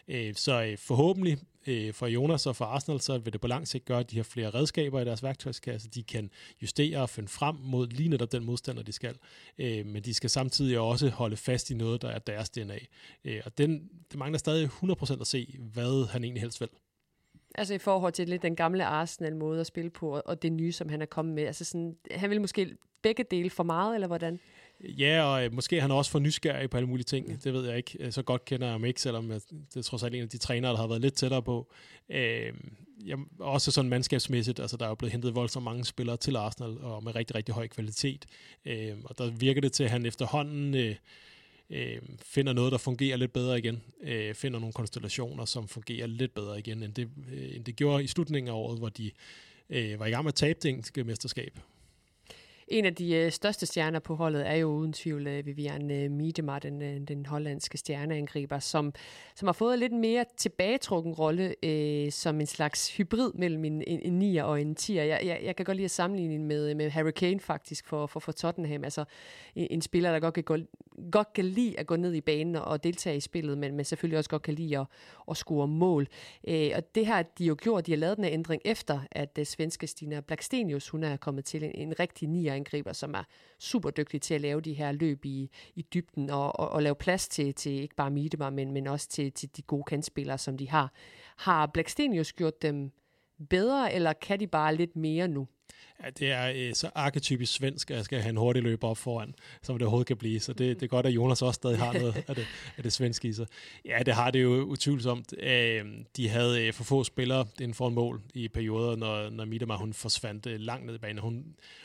Øh, 0.09 0.35
så 0.35 0.63
øh, 0.63 0.79
forhåbentlig 0.79 1.39
øh, 1.67 1.95
for 1.95 2.07
Jonas 2.07 2.47
og 2.47 2.57
for 2.57 2.65
Arsenal, 2.65 3.01
så 3.01 3.19
vil 3.19 3.33
det 3.33 3.41
på 3.41 3.47
lang 3.47 3.69
sigt 3.69 3.85
gøre, 3.85 4.01
at 4.01 4.11
de 4.11 4.17
har 4.17 4.23
flere 4.25 4.51
redskaber 4.51 5.01
i 5.01 5.05
deres 5.05 5.23
værktøjskasse. 5.23 5.89
De 5.89 6.03
kan 6.03 6.31
justere 6.63 6.99
og 6.99 7.11
finde 7.11 7.29
frem 7.29 7.57
mod 7.61 7.87
lige 7.87 8.09
netop 8.09 8.33
den 8.33 8.45
modstander, 8.45 8.83
de 8.83 8.93
skal. 8.93 9.17
Øh, 9.59 9.87
men 9.87 10.03
de 10.03 10.15
skal 10.15 10.31
samtidig 10.31 10.79
også 10.79 11.09
holde 11.09 11.37
fast 11.37 11.71
i 11.71 11.75
noget, 11.75 12.03
der 12.03 12.09
er 12.09 12.19
deres 12.19 12.51
DNA. 12.51 12.79
Øh, 13.25 13.41
og 13.45 13.59
den, 13.59 13.89
det 14.11 14.19
mangler 14.19 14.39
stadig 14.39 14.67
100% 14.67 15.21
at 15.21 15.27
se, 15.27 15.57
hvad 15.59 16.09
han 16.09 16.25
egentlig 16.25 16.43
helst 16.43 16.61
vil. 16.61 16.69
Altså 17.55 17.75
i 17.75 17.79
forhold 17.79 18.13
til 18.13 18.29
lidt 18.29 18.43
den 18.43 18.57
gamle 18.57 18.85
Arsenal-måde 18.85 19.61
at 19.61 19.67
spille 19.67 19.91
på, 19.91 20.21
og 20.25 20.43
det 20.43 20.53
nye, 20.53 20.73
som 20.73 20.89
han 20.89 21.03
er 21.03 21.07
kommet 21.07 21.35
med. 21.35 21.43
Altså 21.43 21.65
sådan, 21.65 21.97
han 22.11 22.31
vil 22.31 22.41
måske 22.41 22.77
begge 23.03 23.25
dele 23.31 23.51
for 23.51 23.63
meget, 23.63 23.95
eller 23.95 24.07
hvordan? 24.07 24.41
Ja, 24.83 25.23
og 25.23 25.45
øh, 25.45 25.53
måske 25.53 25.81
han 25.81 25.91
også 25.91 26.11
for 26.11 26.19
nysgerrig 26.19 26.71
på 26.71 26.77
alle 26.77 26.89
mulige 26.89 27.05
ting. 27.05 27.45
Det 27.45 27.53
ved 27.53 27.69
jeg 27.69 27.77
ikke. 27.77 28.13
Så 28.13 28.23
godt 28.23 28.45
kender 28.45 28.67
jeg 28.67 28.73
ham 28.73 28.85
ikke, 28.85 29.01
selvom 29.01 29.31
jeg, 29.31 29.41
det 29.51 29.77
er 29.77 29.83
trods 29.83 30.03
alt 30.03 30.15
en 30.15 30.23
af 30.23 30.29
de 30.29 30.39
trænere, 30.39 30.73
der 30.73 30.79
har 30.79 30.87
været 30.87 31.01
lidt 31.01 31.15
tættere 31.15 31.43
på. 31.43 31.73
Øh, 32.11 32.53
jeg, 33.07 33.19
også 33.39 33.71
sådan 33.71 33.89
mandskabsmæssigt, 33.89 34.61
altså 34.61 34.77
der 34.77 34.85
er 34.85 34.89
jo 34.89 34.95
blevet 34.95 35.13
hentet 35.13 35.35
voldsomt 35.35 35.65
mange 35.65 35.85
spillere 35.85 36.17
til 36.17 36.37
Arsenal, 36.37 36.79
og 36.79 37.05
med 37.05 37.15
rigtig, 37.15 37.37
rigtig 37.37 37.55
høj 37.55 37.69
kvalitet. 37.69 38.27
Øh, 38.65 38.93
og 39.05 39.19
der 39.19 39.31
virker 39.31 39.61
det 39.61 39.73
til, 39.73 39.85
at 39.85 39.91
han 39.91 40.07
efterhånden... 40.07 40.75
Øh, 40.75 40.97
øh, 41.71 41.99
finder 42.23 42.53
noget, 42.53 42.73
der 42.73 42.79
fungerer 42.79 43.17
lidt 43.17 43.33
bedre 43.33 43.59
igen. 43.59 43.83
Øh, 44.03 44.35
finder 44.35 44.59
nogle 44.59 44.73
konstellationer, 44.73 45.45
som 45.45 45.69
fungerer 45.69 46.07
lidt 46.07 46.35
bedre 46.35 46.59
igen, 46.59 46.83
end 46.83 46.95
det, 46.95 47.09
øh, 47.33 47.57
end 47.57 47.65
det 47.65 47.77
gjorde 47.77 48.05
i 48.05 48.07
slutningen 48.07 48.49
af 48.49 48.53
året, 48.53 48.79
hvor 48.79 48.89
de 48.89 49.11
øh, 49.71 50.01
var 50.01 50.07
i 50.07 50.11
gang 50.11 50.25
med 50.25 50.31
at 50.31 50.35
tabe 50.35 50.59
det 50.63 50.69
engelske 50.69 51.05
mesterskab. 51.05 51.59
En 52.69 52.85
af 52.85 52.95
de 52.95 53.15
øh, 53.15 53.33
største 53.33 53.67
stjerner 53.67 53.99
på 53.99 54.15
holdet 54.15 54.49
er 54.49 54.55
jo 54.55 54.69
uden 54.69 54.93
tvivl 54.93 55.27
øh, 55.27 55.47
Vivian 55.47 55.91
øh, 55.91 56.11
Miedema, 56.11 56.59
den, 56.59 56.83
øh, 56.83 57.01
den 57.09 57.27
hollandske 57.27 57.79
stjerneangriber, 57.79 58.59
som, 58.59 58.93
som 59.35 59.49
har 59.49 59.53
fået 59.53 59.75
en 59.75 59.81
lidt 59.81 59.93
mere 59.93 60.25
tilbagetrukken 60.37 61.13
rolle 61.13 61.55
øh, 61.63 62.13
som 62.13 62.41
en 62.41 62.47
slags 62.47 62.97
hybrid 62.97 63.33
mellem 63.35 63.65
en, 63.65 63.83
en, 63.87 64.01
en 64.03 64.19
nier 64.19 64.45
og 64.45 64.61
en 64.61 64.75
tier. 64.75 65.03
Jeg, 65.03 65.21
jeg, 65.25 65.41
jeg 65.45 65.57
kan 65.57 65.65
godt 65.65 65.77
lide 65.77 65.85
at 65.85 65.91
sammenligne 65.91 66.39
med, 66.39 66.75
med 66.75 66.91
Harry 66.91 67.11
Kane 67.11 67.41
faktisk 67.41 67.87
for, 67.87 68.07
for, 68.07 68.21
for 68.21 68.33
Tottenham. 68.33 68.85
Altså 68.85 69.05
en, 69.55 69.67
en 69.71 69.83
spiller, 69.83 70.13
der 70.13 70.21
godt 70.21 70.35
kan, 70.35 70.45
gå, 70.45 70.57
godt 71.11 71.33
kan 71.33 71.45
lide 71.45 71.79
at 71.79 71.87
gå 71.87 71.97
ned 71.97 72.15
i 72.15 72.21
banen 72.21 72.57
og 72.57 72.85
deltage 72.85 73.17
i 73.17 73.21
spillet, 73.21 73.59
men, 73.59 73.77
men 73.77 73.85
selvfølgelig 73.85 74.19
også 74.19 74.31
godt 74.31 74.43
kan 74.43 74.55
lide 74.55 74.79
at, 74.79 74.87
at 75.31 75.37
score 75.37 75.69
mål. 75.69 76.09
Øh, 76.49 76.71
og 76.77 76.95
det 76.95 77.07
har 77.07 77.23
de 77.23 77.45
jo 77.45 77.57
gjort. 77.63 77.87
De 77.87 77.93
har 77.93 77.99
lavet 77.99 78.17
den 78.17 78.25
her 78.25 78.33
ændring 78.33 78.63
efter, 78.65 79.01
at 79.11 79.39
uh, 79.39 79.45
svenske 79.45 79.87
Stina 79.87 80.21
Blackstenius, 80.21 80.89
hun 80.89 81.05
er 81.05 81.17
kommet 81.17 81.45
til 81.45 81.65
en, 81.65 81.71
en 81.75 82.01
rigtig 82.01 82.29
nier 82.29 82.55
angriber, 82.63 82.93
som 82.93 83.15
er 83.15 83.25
super 83.59 83.91
dygtig 83.91 84.23
til 84.23 84.35
at 84.35 84.41
lave 84.41 84.61
de 84.61 84.73
her 84.73 84.93
løb 84.93 85.25
i, 85.25 85.51
i 85.75 85.83
dybden 85.83 86.31
og, 86.31 86.61
og, 86.61 86.69
og 86.69 86.83
lave 86.83 86.95
plads 86.95 87.29
til, 87.29 87.55
til 87.55 87.73
ikke 87.73 87.95
bare 87.95 88.11
Miedema, 88.11 88.51
men, 88.51 88.73
men 88.73 88.87
også 88.87 89.09
til, 89.09 89.33
til 89.33 89.57
de 89.57 89.63
gode 89.63 89.85
kandspillere, 89.85 90.39
som 90.39 90.59
de 90.59 90.71
har. 90.71 90.93
Har 91.37 91.67
Blackstenius 91.67 92.33
gjort 92.33 92.63
dem 92.63 92.93
bedre, 93.51 93.93
eller 93.93 94.13
kan 94.13 94.41
de 94.41 94.47
bare 94.47 94.75
lidt 94.75 94.97
mere 94.97 95.29
nu? 95.29 95.49
Ja, 96.05 96.11
det 96.11 96.31
er 96.31 96.53
øh, 96.57 96.75
så 96.75 96.91
arketypisk 96.95 97.53
svensk, 97.53 97.91
at 97.91 97.97
jeg 97.97 98.05
skal 98.05 98.21
have 98.21 98.31
en 98.31 98.37
hurtig 98.37 98.63
løber 98.63 98.89
op 98.89 98.99
foran, 98.99 99.35
som 99.63 99.79
det 99.79 99.83
overhovedet 99.83 100.07
kan 100.07 100.17
blive. 100.17 100.41
Så 100.41 100.53
det, 100.53 100.81
det 100.81 100.83
er 100.83 100.89
godt, 100.89 101.07
at 101.07 101.13
Jonas 101.13 101.43
også 101.43 101.59
stadig 101.59 101.79
har 101.79 101.93
noget 101.93 102.25
af 102.29 102.35
det, 102.35 102.47
af 102.77 102.83
det 102.83 102.93
svenske 102.93 103.29
i 103.29 103.33
sig. 103.33 103.47
Ja, 103.85 103.99
det 104.07 104.15
har 104.15 104.31
det 104.31 104.43
jo 104.43 104.63
utvivlsomt. 104.63 105.35
Øh, 105.39 105.85
de 106.17 106.29
havde 106.29 106.67
øh, 106.67 106.73
for 106.73 106.85
få 106.85 107.05
spillere 107.05 107.47
inden 107.61 107.75
for 107.75 107.89
en 107.89 107.95
mål 107.95 108.23
i 108.35 108.49
perioder, 108.49 108.97
når, 108.97 109.31
når 109.31 109.45
Midema, 109.45 109.77
hun 109.77 109.93
forsvandt 109.93 110.47
øh, 110.47 110.61
langt 110.61 110.87
ned 110.87 110.95
i 110.95 110.99
banen. 110.99 111.19
Hun 111.19 111.45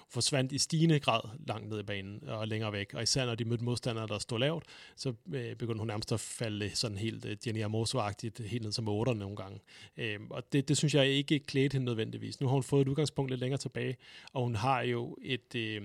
forsvandt 0.10 0.52
i 0.52 0.58
stigende 0.58 1.00
grad 1.00 1.22
langt 1.48 1.70
ned 1.70 1.80
i 1.80 1.84
banen 1.84 2.24
og 2.28 2.48
længere 2.48 2.74
væk. 2.74 2.94
Og 2.94 3.04
især 3.04 3.26
når 3.26 3.36
de 3.36 3.46
mødte 3.46 3.64
modstandere, 3.64 4.08
der 4.08 4.20
stod 4.20 4.40
lavt, 4.40 4.64
så 4.96 5.14
øh, 5.34 5.56
begyndte 5.56 5.80
hun 5.80 5.88
nærmest 5.88 6.12
at 6.12 6.20
falde 6.20 6.76
sådan 6.76 6.98
helt 6.98 7.26
øh, 7.26 7.38
Jenny 7.48 7.64
Amoso-agtigt, 7.64 8.44
helt 8.48 8.64
ned 8.64 8.72
som 8.72 8.88
otter 8.88 9.14
nogle 9.14 9.36
gange. 9.36 9.60
Øh, 9.98 10.20
og 10.30 10.54
det, 10.54 10.68
det 10.68 10.78
synes 10.78 10.96
jeg 10.96 11.08
ikke 11.08 11.40
klædte 11.40 11.74
hende 11.74 11.86
nødvendigvis. 11.86 12.42
Nu 12.42 12.48
har 12.48 12.54
hun 12.54 12.64
fået 12.64 12.82
et 12.82 12.88
udgangspunkt 12.88 13.32
lidt 13.32 13.40
længere 13.40 13.58
tilbage, 13.58 13.98
og 14.34 14.44
hun 14.44 14.56
har 14.56 14.82
jo 14.82 15.18
et... 15.22 15.56
Øh, 15.56 15.82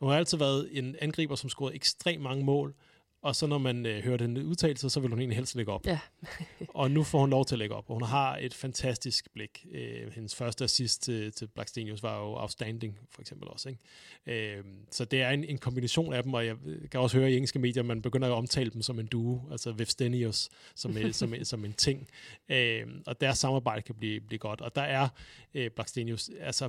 hun 0.00 0.10
har 0.10 0.16
altid 0.16 0.38
været 0.38 0.68
en 0.72 0.96
angriber, 1.00 1.34
som 1.34 1.50
scorede 1.50 1.74
ekstremt 1.74 2.22
mange 2.22 2.44
mål, 2.44 2.74
og 3.22 3.36
så 3.36 3.46
når 3.46 3.58
man 3.58 3.86
øh, 3.86 4.04
hører 4.04 4.16
den 4.16 4.36
udtalelse, 4.36 4.90
så 4.90 5.00
vil 5.00 5.10
hun 5.10 5.18
egentlig 5.18 5.36
helst 5.36 5.54
lægge 5.56 5.72
op. 5.72 5.86
Ja. 5.86 5.98
og 6.68 6.90
nu 6.90 7.02
får 7.02 7.20
hun 7.20 7.30
lov 7.30 7.44
til 7.44 7.54
at 7.54 7.58
lægge 7.58 7.74
op, 7.74 7.90
og 7.90 7.94
hun 7.94 8.02
har 8.02 8.36
et 8.36 8.54
fantastisk 8.54 9.32
blik. 9.32 9.66
Øh, 9.72 10.12
hendes 10.12 10.34
første 10.34 10.64
assist 10.64 11.02
til, 11.02 11.32
til 11.32 11.46
Blackstenius 11.46 12.02
var 12.02 12.18
jo 12.18 12.34
outstanding, 12.36 12.98
for 13.10 13.20
eksempel 13.20 13.48
også. 13.48 13.68
Ikke? 13.68 14.56
Øh, 14.56 14.64
så 14.90 15.04
det 15.04 15.22
er 15.22 15.30
en, 15.30 15.44
en 15.44 15.58
kombination 15.58 16.12
af 16.12 16.22
dem, 16.22 16.34
og 16.34 16.46
jeg 16.46 16.56
kan 16.90 17.00
også 17.00 17.18
høre 17.18 17.32
i 17.32 17.34
engelske 17.34 17.58
medier, 17.58 17.82
at 17.82 17.86
man 17.86 18.02
begynder 18.02 18.28
at 18.28 18.34
omtale 18.34 18.70
dem 18.70 18.82
som 18.82 18.98
en 18.98 19.06
duo, 19.06 19.40
altså 19.50 19.72
Vefstenius 19.72 20.48
som, 20.74 21.12
som, 21.12 21.34
som 21.42 21.64
en 21.64 21.72
ting. 21.72 22.08
Øh, 22.48 22.86
og 23.06 23.20
deres 23.20 23.38
samarbejde 23.38 23.82
kan 23.82 23.94
blive, 23.94 24.20
blive 24.20 24.38
godt. 24.38 24.60
Og 24.60 24.74
der 24.74 24.82
er 24.82 25.08
øh, 25.54 25.70
Blackstenius, 25.70 26.30
altså 26.40 26.68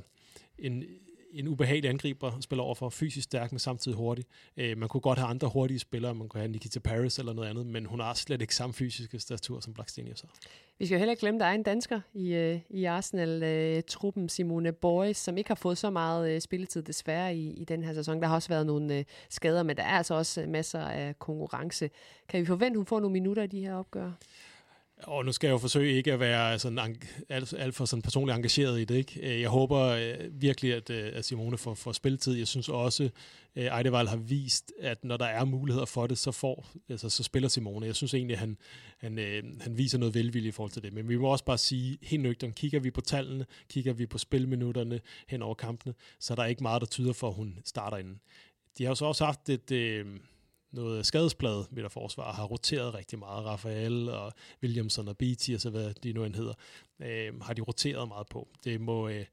en 0.59 0.83
en 1.33 1.47
ubehagelig 1.47 1.89
angriber, 1.89 2.39
spiller 2.41 2.63
over 2.63 2.75
for 2.75 2.89
fysisk 2.89 3.23
stærk, 3.23 3.51
men 3.51 3.59
samtidig 3.59 3.97
hurtig. 3.97 4.25
Øh, 4.57 4.77
man 4.77 4.89
kunne 4.89 5.01
godt 5.01 5.19
have 5.19 5.29
andre 5.29 5.49
hurtige 5.49 5.79
spillere, 5.79 6.15
man 6.15 6.29
kunne 6.29 6.41
have 6.41 6.51
Nikita 6.51 6.79
Paris 6.79 7.19
eller 7.19 7.33
noget 7.33 7.49
andet, 7.49 7.65
men 7.65 7.85
hun 7.85 7.99
har 7.99 8.13
slet 8.13 8.41
ikke 8.41 8.55
samme 8.55 8.73
fysiske 8.73 9.19
statur 9.19 9.59
som 9.59 9.73
Blackstenius 9.73 10.21
har. 10.21 10.29
Vi 10.79 10.85
skal 10.85 10.95
jo 10.95 10.99
heller 10.99 11.11
ikke 11.11 11.19
glemme, 11.19 11.37
at 11.37 11.41
der 11.41 11.45
er 11.45 11.53
en 11.53 11.63
dansker 11.63 12.01
i, 12.13 12.33
øh, 12.33 12.59
i 12.69 12.85
Arsenal-truppen, 12.85 14.23
øh, 14.23 14.29
Simone 14.29 14.71
Boys, 14.71 15.17
som 15.17 15.37
ikke 15.37 15.47
har 15.47 15.55
fået 15.55 15.77
så 15.77 15.89
meget 15.89 16.31
øh, 16.31 16.41
spilletid 16.41 16.83
desværre 16.83 17.35
i, 17.35 17.51
i 17.53 17.63
den 17.63 17.83
her 17.83 17.93
sæson. 17.93 18.21
Der 18.21 18.27
har 18.27 18.35
også 18.35 18.49
været 18.49 18.65
nogle 18.65 18.97
øh, 18.97 19.03
skader, 19.29 19.63
men 19.63 19.77
der 19.77 19.83
er 19.83 19.97
altså 19.97 20.13
også 20.13 20.41
øh, 20.41 20.49
masser 20.49 20.79
af 20.79 21.19
konkurrence. 21.19 21.89
Kan 22.29 22.39
vi 22.39 22.45
forvente, 22.45 22.73
at 22.73 22.77
hun 22.77 22.85
får 22.85 22.99
nogle 22.99 23.13
minutter 23.13 23.43
i 23.43 23.47
de 23.47 23.61
her 23.61 23.73
opgør? 23.73 24.11
Og 25.03 25.25
nu 25.25 25.31
skal 25.31 25.47
jeg 25.47 25.51
jo 25.51 25.57
forsøge 25.57 25.93
ikke 25.93 26.13
at 26.13 26.19
være 26.19 26.59
sådan 26.59 26.97
alt, 27.29 27.53
alt 27.57 27.75
for 27.75 27.85
sådan 27.85 28.01
personligt 28.01 28.35
engageret 28.35 28.81
i 28.81 28.85
det. 28.85 28.95
Ikke? 28.95 29.19
Øh, 29.23 29.41
jeg 29.41 29.49
håber 29.49 29.79
øh, 29.79 30.41
virkelig, 30.41 30.73
at, 30.73 30.89
øh, 30.89 31.11
at 31.13 31.25
Simone 31.25 31.57
får, 31.57 31.73
får 31.73 31.91
spilletid. 31.91 32.33
Jeg 32.33 32.47
synes 32.47 32.69
også, 32.69 33.09
at 33.55 33.77
Eidevald 33.77 34.07
har 34.07 34.15
vist, 34.15 34.71
at 34.79 35.03
når 35.03 35.17
der 35.17 35.25
er 35.25 35.45
muligheder 35.45 35.85
for 35.85 36.07
det, 36.07 36.17
så, 36.17 36.31
får, 36.31 36.67
altså, 36.89 37.09
så 37.09 37.23
spiller 37.23 37.49
Simone. 37.49 37.85
Jeg 37.85 37.95
synes 37.95 38.13
egentlig, 38.13 38.33
at 38.33 38.39
han, 38.39 38.57
han, 38.97 39.17
han 39.61 39.77
viser 39.77 39.97
noget 39.97 40.15
velvilje 40.15 40.47
i 40.47 40.51
forhold 40.51 40.71
til 40.71 40.83
det. 40.83 40.93
Men 40.93 41.09
vi 41.09 41.17
må 41.17 41.27
også 41.27 41.45
bare 41.45 41.57
sige, 41.57 41.97
helt 42.01 42.23
nøgteren, 42.23 42.53
kigger 42.53 42.79
vi 42.79 42.91
på 42.91 43.01
tallene, 43.01 43.45
kigger 43.69 43.93
vi 43.93 44.05
på 44.05 44.17
spilminutterne 44.17 44.99
hen 45.27 45.41
over 45.41 45.55
kampene, 45.55 45.93
så 46.19 46.33
er 46.33 46.35
der 46.35 46.45
ikke 46.45 46.63
meget, 46.63 46.81
der 46.81 46.87
tyder 46.87 47.13
for, 47.13 47.27
at 47.27 47.33
hun 47.33 47.57
starter 47.65 47.97
inden. 47.97 48.19
De 48.77 48.83
har 48.83 48.91
jo 48.91 48.95
så 48.95 49.05
også 49.05 49.25
haft 49.25 49.49
et... 49.49 49.71
Øh, 49.71 50.05
noget 50.71 51.05
skadesplade 51.05 51.67
ved 51.71 51.83
der 51.83 51.89
forsvar, 51.89 52.33
har 52.33 52.43
roteret 52.43 52.93
rigtig 52.93 53.19
meget. 53.19 53.45
Rafael 53.45 54.09
og 54.09 54.33
Williamson 54.63 55.07
og 55.07 55.17
Beatty 55.17 55.51
og 55.51 55.61
så 55.61 55.69
hvad 55.69 55.93
de 55.93 56.13
nu 56.13 56.23
end 56.23 56.35
hedder, 56.35 56.53
øh, 56.99 57.41
har 57.41 57.53
de 57.53 57.61
roteret 57.61 58.07
meget 58.07 58.27
på. 58.27 58.47
Det 58.63 58.81
må, 58.81 59.07
øh, 59.07 59.25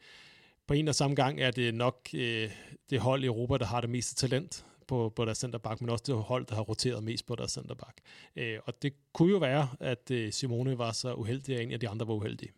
på 0.66 0.74
en 0.74 0.88
og 0.88 0.94
samme 0.94 1.14
gang 1.14 1.40
er 1.40 1.50
det 1.50 1.74
nok 1.74 2.08
øh, 2.14 2.50
det 2.90 3.00
hold 3.00 3.22
i 3.22 3.26
Europa, 3.26 3.56
der 3.56 3.66
har 3.66 3.80
det 3.80 3.90
meste 3.90 4.14
talent 4.14 4.64
på, 4.86 5.12
på 5.16 5.24
deres 5.24 5.38
centerback, 5.38 5.80
men 5.80 5.90
også 5.90 6.04
det 6.06 6.14
hold, 6.14 6.46
der 6.46 6.54
har 6.54 6.62
roteret 6.62 7.04
mest 7.04 7.26
på 7.26 7.34
deres 7.34 7.52
centerback. 7.52 8.00
Øh, 8.36 8.58
og 8.64 8.82
det 8.82 8.92
kunne 9.12 9.30
jo 9.30 9.38
være, 9.38 9.68
at 9.80 10.10
øh, 10.10 10.32
Simone 10.32 10.78
var 10.78 10.92
så 10.92 11.14
uheldig, 11.14 11.56
og 11.56 11.62
en 11.62 11.72
af 11.72 11.80
de 11.80 11.88
andre 11.88 12.06
var 12.08 12.14
uheldige. 12.14 12.52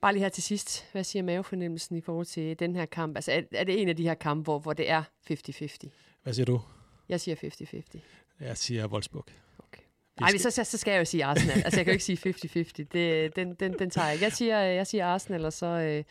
Bare 0.00 0.12
lige 0.12 0.22
her 0.22 0.28
til 0.28 0.42
sidst, 0.42 0.88
hvad 0.92 1.04
siger 1.04 1.22
mavefornemmelsen 1.22 1.96
i 1.96 2.00
forhold 2.00 2.26
til 2.26 2.58
den 2.58 2.76
her 2.76 2.86
kamp? 2.86 3.16
Altså 3.16 3.32
er, 3.32 3.42
er 3.52 3.64
det 3.64 3.82
en 3.82 3.88
af 3.88 3.96
de 3.96 4.02
her 4.02 4.14
kampe, 4.14 4.42
hvor, 4.42 4.58
hvor 4.58 4.72
det 4.72 4.90
er 4.90 5.02
50-50? 5.30 5.88
Hvad 6.22 6.32
siger 6.32 6.46
du? 6.46 6.60
Jeg 7.08 7.20
siger 7.20 7.36
50-50. 7.36 7.98
Jeg 8.40 8.56
siger 8.56 8.86
Wolfsburg. 8.86 9.24
Okay. 9.58 9.82
Ej, 10.20 10.36
så, 10.36 10.64
så 10.64 10.78
skal 10.78 10.92
jeg 10.92 11.00
jo 11.00 11.04
sige 11.04 11.24
Arsenal. 11.24 11.62
altså, 11.64 11.80
jeg 11.80 11.84
kan 11.84 11.92
jo 11.92 11.94
ikke 11.94 12.04
sige 12.04 12.34
50-50. 12.82 12.86
Det, 12.92 13.36
den, 13.36 13.54
den, 13.54 13.78
den 13.78 13.90
tager 13.90 14.08
jeg 14.08 14.20
Jeg 14.20 14.32
siger, 14.32 14.58
jeg 14.58 14.86
siger 14.86 15.06
Arsenal, 15.06 15.44
og 15.44 15.52
så, 15.52 15.66
øh, 15.66 16.04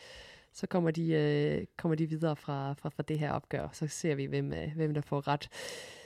så 0.52 0.66
kommer, 0.66 0.90
de, 0.90 1.12
øh, 1.12 1.66
kommer 1.76 1.96
de 1.96 2.06
videre 2.06 2.36
fra, 2.36 2.72
fra, 2.72 2.88
fra 2.88 3.02
det 3.02 3.18
her 3.18 3.32
opgør. 3.32 3.68
Så 3.72 3.86
ser 3.86 4.14
vi, 4.14 4.24
hvem, 4.24 4.52
øh, 4.52 4.72
hvem 4.76 4.94
der 4.94 5.00
får 5.00 5.28
ret. 5.28 5.48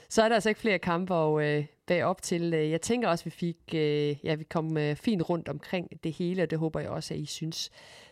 Så 0.08 0.22
er 0.22 0.28
der 0.28 0.34
altså 0.34 0.48
ikke 0.48 0.60
flere 0.60 0.78
kampe 0.78 1.14
og 1.14 1.44
øh, 1.44 1.66
bag 1.86 2.04
op 2.04 2.22
til. 2.22 2.54
Øh, 2.54 2.70
jeg 2.70 2.80
tænker 2.80 3.08
også, 3.08 3.22
at 3.22 3.26
vi 3.26 3.30
fik, 3.30 3.56
øh, 3.74 4.24
ja, 4.24 4.34
vi 4.34 4.44
kom 4.44 4.76
øh, 4.76 4.96
fint 4.96 5.28
rundt 5.28 5.48
omkring 5.48 6.04
det 6.04 6.12
hele, 6.12 6.42
og 6.42 6.50
det 6.50 6.58
håber 6.58 6.80
jeg 6.80 6.90
også, 6.90 7.14
at 7.14 7.20
I 7.20 7.26
synes 7.26 7.70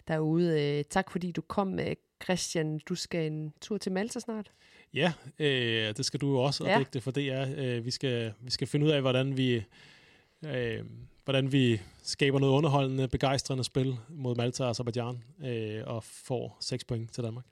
derude. 0.08 0.78
Øh, 0.78 0.84
tak 0.84 1.10
fordi 1.10 1.32
du 1.32 1.40
kom, 1.40 1.78
øh, 1.80 1.96
Christian. 2.22 2.78
Du 2.88 2.94
skal 2.94 3.32
en 3.32 3.52
tur 3.60 3.78
til 3.78 3.92
Malta 3.92 4.20
snart. 4.20 4.52
Ja, 4.94 5.12
øh, 5.38 5.96
det 5.96 6.04
skal 6.04 6.20
du 6.20 6.30
jo 6.30 6.38
også, 6.38 6.64
og 6.64 6.70
ja. 6.70 6.84
det 6.92 7.02
for 7.02 7.10
DR. 7.10 7.46
Øh, 7.56 7.84
vi, 7.84 7.90
skal, 7.90 8.32
vi 8.40 8.50
skal 8.50 8.66
finde 8.66 8.86
ud 8.86 8.90
af, 8.90 9.00
hvordan 9.00 9.36
vi, 9.36 9.62
øh, 10.44 10.84
hvordan 11.24 11.52
vi 11.52 11.80
skaber 12.02 12.38
noget 12.38 12.54
underholdende, 12.54 13.08
begejstrende 13.08 13.64
spil 13.64 13.96
mod 14.08 14.36
Malta 14.36 14.64
og 14.64 14.70
Azerbaijan, 14.70 15.24
øh, 15.44 15.82
og 15.86 16.04
får 16.04 16.56
6 16.60 16.84
point 16.84 17.12
til 17.12 17.24
Danmark. 17.24 17.44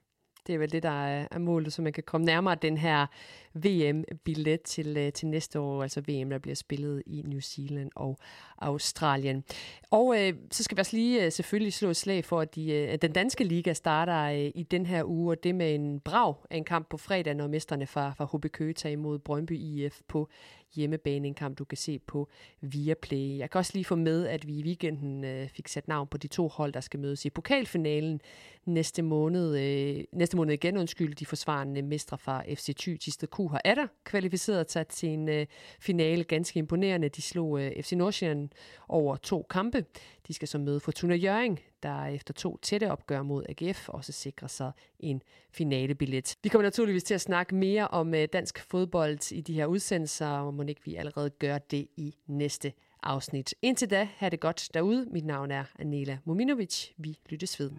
Det 0.49 0.55
er 0.55 0.59
vel 0.59 0.73
det, 0.73 0.83
der 0.83 1.07
er 1.07 1.39
målet, 1.39 1.73
så 1.73 1.83
man 1.83 1.93
kan 1.93 2.03
komme 2.03 2.25
nærmere 2.25 2.55
den 2.55 2.77
her 2.77 3.07
VM-billet 3.55 4.63
til, 4.63 4.97
øh, 4.97 5.13
til 5.13 5.29
næste 5.29 5.61
år, 5.61 5.83
altså 5.83 6.01
VM, 6.01 6.31
der 6.31 6.39
bliver 6.39 6.55
spillet 6.55 7.03
i 7.07 7.23
New 7.27 7.41
Zealand 7.41 7.91
og 7.95 8.19
Australien. 8.59 9.45
Og 9.91 10.15
øh, 10.19 10.35
så 10.51 10.63
skal 10.63 10.77
vi 10.77 10.81
også 10.81 10.97
lige 10.97 11.25
øh, 11.25 11.33
selvfølgelig 11.33 11.73
slå 11.73 11.91
et 11.91 11.97
slag 11.97 12.25
for, 12.25 12.41
at, 12.41 12.55
de, 12.55 12.73
øh, 12.73 12.93
at 12.93 13.03
den 13.03 13.13
danske 13.13 13.45
liga 13.45 13.73
starter 13.73 14.25
øh, 14.25 14.51
i 14.55 14.63
den 14.63 14.87
her 14.87 15.05
uge, 15.05 15.33
og 15.33 15.43
det 15.43 15.55
med 15.55 15.75
en 15.75 16.01
brav 16.01 16.47
af 16.51 16.57
en 16.57 16.65
kamp 16.65 16.89
på 16.91 16.97
fredag, 16.97 17.35
når 17.35 17.47
mesterne 17.47 17.87
fra, 17.87 18.13
fra 18.13 18.25
HB 18.37 18.53
Køge 18.53 18.73
tager 18.73 18.93
imod 18.93 19.19
Brøndby 19.19 19.59
IF 19.59 20.01
på 20.09 20.29
hjemmebane, 20.75 21.29
en 21.29 21.35
kamp 21.35 21.59
du 21.59 21.65
kan 21.65 21.79
se 21.79 21.99
på 21.99 22.29
Viaplay. 22.61 23.39
Jeg 23.39 23.51
kan 23.51 23.59
også 23.59 23.73
lige 23.75 23.85
få 23.85 23.97
med, 23.97 24.27
at 24.27 24.47
vi 24.47 24.59
i 24.59 24.63
weekenden 24.63 25.25
øh, 25.25 25.49
fik 25.49 25.69
sat 25.69 25.89
navn 25.89 26.09
på 26.09 26.19
de 26.19 26.29
to 26.29 26.49
hold, 26.49 26.73
der 26.73 26.81
skal 26.81 27.01
mødes 27.01 27.25
i 27.25 27.31
pokalfinalen 27.31 28.21
næste 28.65 29.03
måned. 29.03 29.59
Øh, 29.59 30.05
næste 30.13 30.37
måned 30.37 30.55
igen, 30.55 30.77
undskyld, 30.77 31.15
de 31.15 31.27
forsvarende 31.27 31.83
mestre 31.83 32.19
fra 32.19 32.43
FC 32.55 32.75
Thy, 32.77 32.97
Tiste 32.97 33.27
Q 33.27 33.37
har 33.37 33.61
atter 33.65 33.87
kvalificeret 34.05 34.71
sig 34.71 34.87
til 34.87 35.09
en 35.09 35.29
øh, 35.29 35.47
finale 35.81 36.25
ganske 36.25 36.59
imponerende. 36.59 37.09
De 37.09 37.23
slog 37.23 37.61
øh, 37.61 37.83
FC 37.83 37.93
Nordsjælland 37.93 38.49
over 38.89 39.17
to 39.17 39.47
kampe. 39.51 39.85
De 40.29 40.35
skal 40.35 40.49
så 40.49 40.59
møde 40.59 40.81
Fortuna 40.81 41.15
Jøring 41.15 41.61
der 41.83 42.05
efter 42.05 42.35
to 42.35 42.59
tætte 42.63 42.91
opgør 42.91 43.23
mod 43.23 43.45
AGF 43.49 43.89
også 43.89 44.13
sikrer 44.13 44.49
sig 44.49 44.73
en 45.01 45.23
finalebillet. 45.53 46.37
Vi 46.43 46.49
kommer 46.49 46.63
naturligvis 46.63 47.05
til 47.05 47.15
at 47.15 47.21
snakke 47.21 47.55
mere 47.55 47.89
om 47.89 48.15
øh, 48.15 48.29
dansk 48.33 48.59
fodbold 48.71 49.33
i 49.33 49.41
de 49.41 49.55
her 49.55 49.67
udsendelser, 49.67 50.27
og 50.27 50.55
må 50.55 50.63
ikke 50.63 50.81
vi 50.85 50.95
allerede 50.95 51.31
gør 51.31 51.59
det 51.59 51.87
i 51.97 52.15
næste 52.27 52.73
afsnit. 53.03 53.55
Indtil 53.63 53.91
da, 53.91 54.09
have 54.17 54.31
det 54.31 54.41
godt 54.41 54.69
derude. 54.75 55.07
Mit 55.11 55.25
navn 55.25 55.51
er 55.51 55.65
Anela 55.79 56.19
Mominovic. 56.25 56.89
Vi 56.97 57.19
lyttes 57.29 57.61
ved. 57.61 57.71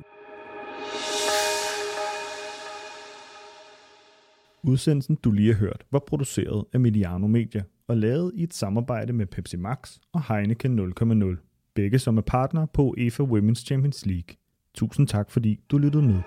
Udsendelsen, 4.63 5.15
du 5.15 5.31
lige 5.31 5.53
har 5.53 5.59
hørt, 5.59 5.83
var 5.91 5.99
produceret 5.99 6.65
af 6.73 6.79
Mediano 6.79 7.27
Media 7.27 7.63
og 7.87 7.97
lavet 7.97 8.31
i 8.35 8.43
et 8.43 8.53
samarbejde 8.53 9.13
med 9.13 9.25
Pepsi 9.25 9.57
Max 9.57 9.97
og 10.13 10.23
Heineken 10.33 10.79
0,0, 10.79 11.48
begge 11.79 11.99
som 11.99 12.17
er 12.17 12.21
partner 12.21 12.65
på 12.65 12.95
UEFA 12.97 13.23
Women's 13.23 13.65
Champions 13.65 14.05
League. 14.05 14.35
Tusind 14.75 15.07
tak, 15.07 15.31
fordi 15.31 15.59
du 15.71 15.77
lyttede 15.77 16.03
med. 16.03 16.21